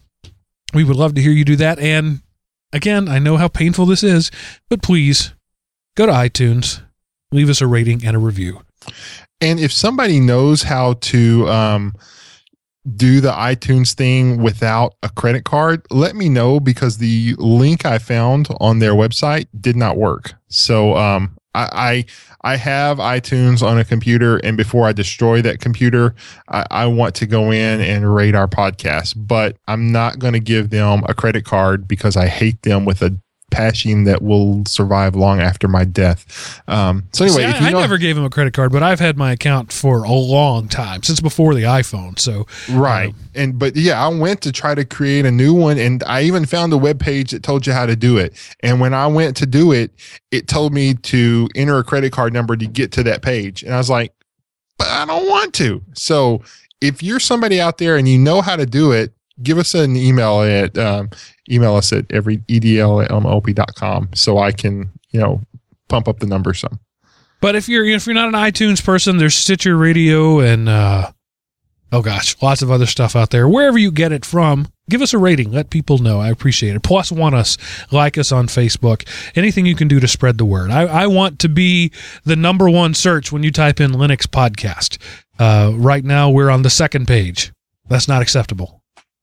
we 0.72 0.84
would 0.84 0.96
love 0.96 1.14
to 1.14 1.20
hear 1.20 1.32
you 1.32 1.44
do 1.44 1.56
that. 1.56 1.78
And 1.78 2.20
again, 2.72 3.08
I 3.08 3.18
know 3.18 3.36
how 3.36 3.48
painful 3.48 3.86
this 3.86 4.02
is, 4.02 4.30
but 4.68 4.82
please 4.82 5.34
go 5.96 6.06
to 6.06 6.12
iTunes, 6.12 6.80
leave 7.32 7.50
us 7.50 7.60
a 7.60 7.66
rating 7.66 8.04
and 8.04 8.16
a 8.16 8.20
review. 8.20 8.62
And 9.40 9.60
if 9.60 9.72
somebody 9.72 10.20
knows 10.20 10.62
how 10.62 10.94
to 10.94 11.48
um, 11.48 11.94
do 12.96 13.20
the 13.20 13.32
iTunes 13.32 13.94
thing 13.94 14.42
without 14.42 14.94
a 15.02 15.08
credit 15.08 15.44
card, 15.44 15.82
let 15.90 16.16
me 16.16 16.28
know 16.28 16.58
because 16.58 16.98
the 16.98 17.34
link 17.38 17.84
I 17.84 17.98
found 17.98 18.48
on 18.60 18.78
their 18.78 18.94
website 18.94 19.46
did 19.60 19.76
not 19.76 19.96
work. 19.96 20.34
So 20.48 20.96
um, 20.96 21.36
I, 21.54 22.04
I 22.42 22.52
I 22.52 22.56
have 22.56 22.98
iTunes 22.98 23.66
on 23.66 23.78
a 23.78 23.84
computer, 23.84 24.38
and 24.38 24.56
before 24.56 24.86
I 24.86 24.92
destroy 24.92 25.42
that 25.42 25.60
computer, 25.60 26.14
I, 26.48 26.66
I 26.70 26.86
want 26.86 27.14
to 27.16 27.26
go 27.26 27.50
in 27.50 27.80
and 27.80 28.14
rate 28.14 28.34
our 28.34 28.46
podcast. 28.46 29.14
But 29.16 29.56
I'm 29.66 29.90
not 29.90 30.18
going 30.18 30.34
to 30.34 30.40
give 30.40 30.70
them 30.70 31.02
a 31.08 31.14
credit 31.14 31.44
card 31.44 31.88
because 31.88 32.16
I 32.16 32.26
hate 32.26 32.62
them 32.62 32.84
with 32.84 33.02
a 33.02 33.18
passion 33.50 34.04
that 34.04 34.22
will 34.22 34.64
survive 34.66 35.14
long 35.14 35.40
after 35.40 35.68
my 35.68 35.84
death. 35.84 36.60
Um, 36.68 37.04
so 37.12 37.24
anyway, 37.24 37.50
See, 37.52 37.64
I, 37.64 37.68
I 37.68 37.72
never 37.72 37.98
gave 37.98 38.16
him 38.16 38.24
a 38.24 38.30
credit 38.30 38.54
card, 38.54 38.72
but 38.72 38.82
I've 38.82 39.00
had 39.00 39.16
my 39.16 39.32
account 39.32 39.72
for 39.72 40.04
a 40.04 40.12
long 40.12 40.68
time 40.68 41.02
since 41.02 41.20
before 41.20 41.54
the 41.54 41.62
iPhone. 41.62 42.18
So 42.18 42.46
right 42.70 43.14
and 43.34 43.58
but 43.58 43.76
yeah 43.76 44.04
i 44.04 44.08
went 44.08 44.40
to 44.42 44.52
try 44.52 44.74
to 44.74 44.84
create 44.84 45.24
a 45.24 45.30
new 45.30 45.54
one 45.54 45.78
and 45.78 46.02
i 46.04 46.22
even 46.22 46.44
found 46.44 46.72
a 46.72 46.76
web 46.76 46.98
page 46.98 47.30
that 47.30 47.42
told 47.42 47.66
you 47.66 47.72
how 47.72 47.86
to 47.86 47.96
do 47.96 48.18
it 48.18 48.34
and 48.60 48.80
when 48.80 48.92
i 48.92 49.06
went 49.06 49.36
to 49.36 49.46
do 49.46 49.72
it 49.72 49.90
it 50.30 50.48
told 50.48 50.72
me 50.74 50.94
to 50.94 51.48
enter 51.54 51.78
a 51.78 51.84
credit 51.84 52.12
card 52.12 52.32
number 52.32 52.56
to 52.56 52.66
get 52.66 52.92
to 52.92 53.02
that 53.02 53.22
page 53.22 53.62
and 53.62 53.72
i 53.72 53.78
was 53.78 53.88
like 53.88 54.12
but 54.76 54.88
i 54.88 55.04
don't 55.04 55.28
want 55.28 55.54
to 55.54 55.82
so 55.94 56.42
if 56.80 57.02
you're 57.02 57.20
somebody 57.20 57.60
out 57.60 57.78
there 57.78 57.96
and 57.96 58.08
you 58.08 58.18
know 58.18 58.40
how 58.40 58.56
to 58.56 58.66
do 58.66 58.92
it 58.92 59.12
give 59.42 59.58
us 59.58 59.74
an 59.74 59.96
email 59.96 60.40
at 60.42 60.76
um, 60.76 61.08
email 61.50 61.74
us 61.76 61.92
at 61.92 62.04
every 62.10 62.38
edl 62.48 63.04
at 63.04 63.10
mlp.com 63.10 64.08
so 64.14 64.38
i 64.38 64.52
can 64.52 64.90
you 65.12 65.20
know 65.20 65.40
pump 65.88 66.06
up 66.08 66.18
the 66.20 66.26
number 66.26 66.52
some 66.54 66.78
But 67.40 67.54
if 67.54 67.68
you're 67.68 67.84
if 67.86 68.06
you're 68.06 68.14
not 68.14 68.28
an 68.28 68.34
iTunes 68.34 68.84
person, 68.84 69.18
there's 69.18 69.36
Stitcher 69.36 69.76
Radio 69.76 70.40
and 70.40 70.68
uh, 70.68 71.12
oh 71.92 72.02
gosh, 72.02 72.36
lots 72.42 72.62
of 72.62 72.70
other 72.70 72.86
stuff 72.86 73.14
out 73.16 73.30
there. 73.30 73.48
Wherever 73.48 73.78
you 73.78 73.90
get 73.92 74.10
it 74.12 74.24
from, 74.24 74.66
give 74.90 75.00
us 75.02 75.14
a 75.14 75.18
rating. 75.18 75.52
Let 75.52 75.70
people 75.70 75.98
know. 75.98 76.20
I 76.20 76.28
appreciate 76.30 76.74
it. 76.74 76.82
Plus, 76.82 77.12
want 77.12 77.34
us, 77.36 77.56
like 77.92 78.18
us 78.18 78.32
on 78.32 78.48
Facebook. 78.48 79.08
Anything 79.36 79.66
you 79.66 79.76
can 79.76 79.88
do 79.88 80.00
to 80.00 80.08
spread 80.08 80.36
the 80.36 80.44
word. 80.44 80.70
I, 80.72 80.82
I 80.82 81.06
want 81.06 81.38
to 81.38 81.48
be 81.48 81.92
the 82.24 82.36
number 82.36 82.68
one 82.68 82.92
search 82.92 83.30
when 83.32 83.42
you 83.44 83.52
type 83.52 83.80
in 83.80 83.92
Linux 83.92 84.22
podcast. 84.26 84.98
Uh, 85.38 85.72
right 85.76 86.04
now, 86.04 86.30
we're 86.30 86.50
on 86.50 86.62
the 86.62 86.70
second 86.70 87.06
page. 87.06 87.52
That's 87.88 88.08
not 88.08 88.20
acceptable. 88.20 88.77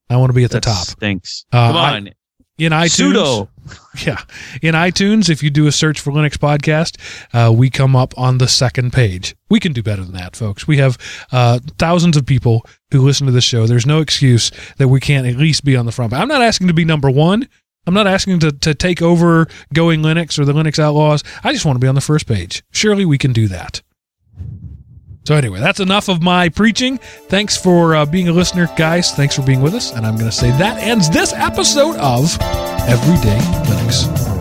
I 0.10 0.18
want 0.18 0.30
to 0.30 0.34
be 0.34 0.44
at 0.44 0.52
the 0.52 0.60
top. 0.62 0.88
Thanks. 0.88 1.46
Uh, 1.52 1.68
Come 1.70 1.78
I- 1.78 1.96
on. 1.96 2.10
In 2.58 2.72
iTunes, 2.72 2.92
Pseudo. 2.92 3.50
yeah. 4.06 4.22
In 4.62 4.76
iTunes, 4.76 5.30
if 5.30 5.44
you 5.44 5.50
do 5.50 5.68
a 5.68 5.74
search 5.74 6.00
for 6.00 6.12
Linux 6.14 6.38
Podcast, 6.38 6.96
uh, 7.34 7.52
we 7.52 7.70
come 7.70 7.98
up 7.98 8.18
on 8.18 8.38
the 8.38 8.48
second 8.48 8.94
page. 8.94 9.36
We 9.50 9.60
can 9.60 9.74
do 9.74 9.84
better 9.84 10.04
than 10.06 10.14
that, 10.14 10.38
folks. 10.38 10.66
We 10.66 10.78
have 10.78 10.98
uh, 11.34 11.60
thousands 11.78 12.16
of 12.16 12.26
people 12.26 12.66
who 12.92 13.02
listen 13.02 13.26
to 13.26 13.34
this 13.34 13.44
show. 13.44 13.68
There's 13.68 13.86
no 13.86 14.00
excuse 14.00 14.52
that 14.78 14.88
we 14.88 15.02
can't 15.02 15.28
at 15.28 15.36
least 15.36 15.66
be 15.66 15.76
on 15.76 15.86
the 15.86 15.92
front. 15.92 16.14
I'm 16.14 16.30
not 16.30 16.42
asking 16.42 16.68
to 16.68 16.74
be 16.74 16.86
number 16.86 17.12
one. 17.12 17.46
I'm 17.88 17.94
not 17.94 18.08
asking 18.08 18.40
to, 18.40 18.54
to 18.54 18.74
take 18.74 19.02
over 19.02 19.48
Going 19.74 20.02
Linux 20.02 20.40
or 20.40 20.46
the 20.46 20.54
Linux 20.54 20.80
Outlaws. 20.80 21.26
I 21.44 21.52
just 21.52 21.66
want 21.66 21.76
to 21.76 21.82
be 21.82 21.90
on 21.90 21.96
the 21.96 22.00
first 22.02 22.26
page. 22.26 22.64
Surely 22.72 23.04
we 23.04 23.18
can 23.18 23.34
do 23.34 23.50
that. 23.50 23.82
So, 25.26 25.36
anyway, 25.36 25.60
that's 25.60 25.80
enough 25.80 26.08
of 26.08 26.22
my 26.22 26.50
preaching. 26.50 27.00
Thanks 27.30 27.58
for 27.58 27.96
uh, 27.96 28.06
being 28.06 28.28
a 28.28 28.32
listener, 28.32 28.70
guys. 28.78 29.12
Thanks 29.12 29.36
for 29.36 29.42
being 29.42 29.62
with 29.62 29.74
us. 29.74 29.92
And 29.92 30.06
I'm 30.06 30.16
going 30.16 30.30
to 30.30 30.36
say 30.36 30.52
that 30.52 30.78
ends 30.78 31.10
this 31.10 31.34
episode 31.34 31.96
of 31.98 32.38
Everyday 32.88 33.40
Linux. 33.66 34.35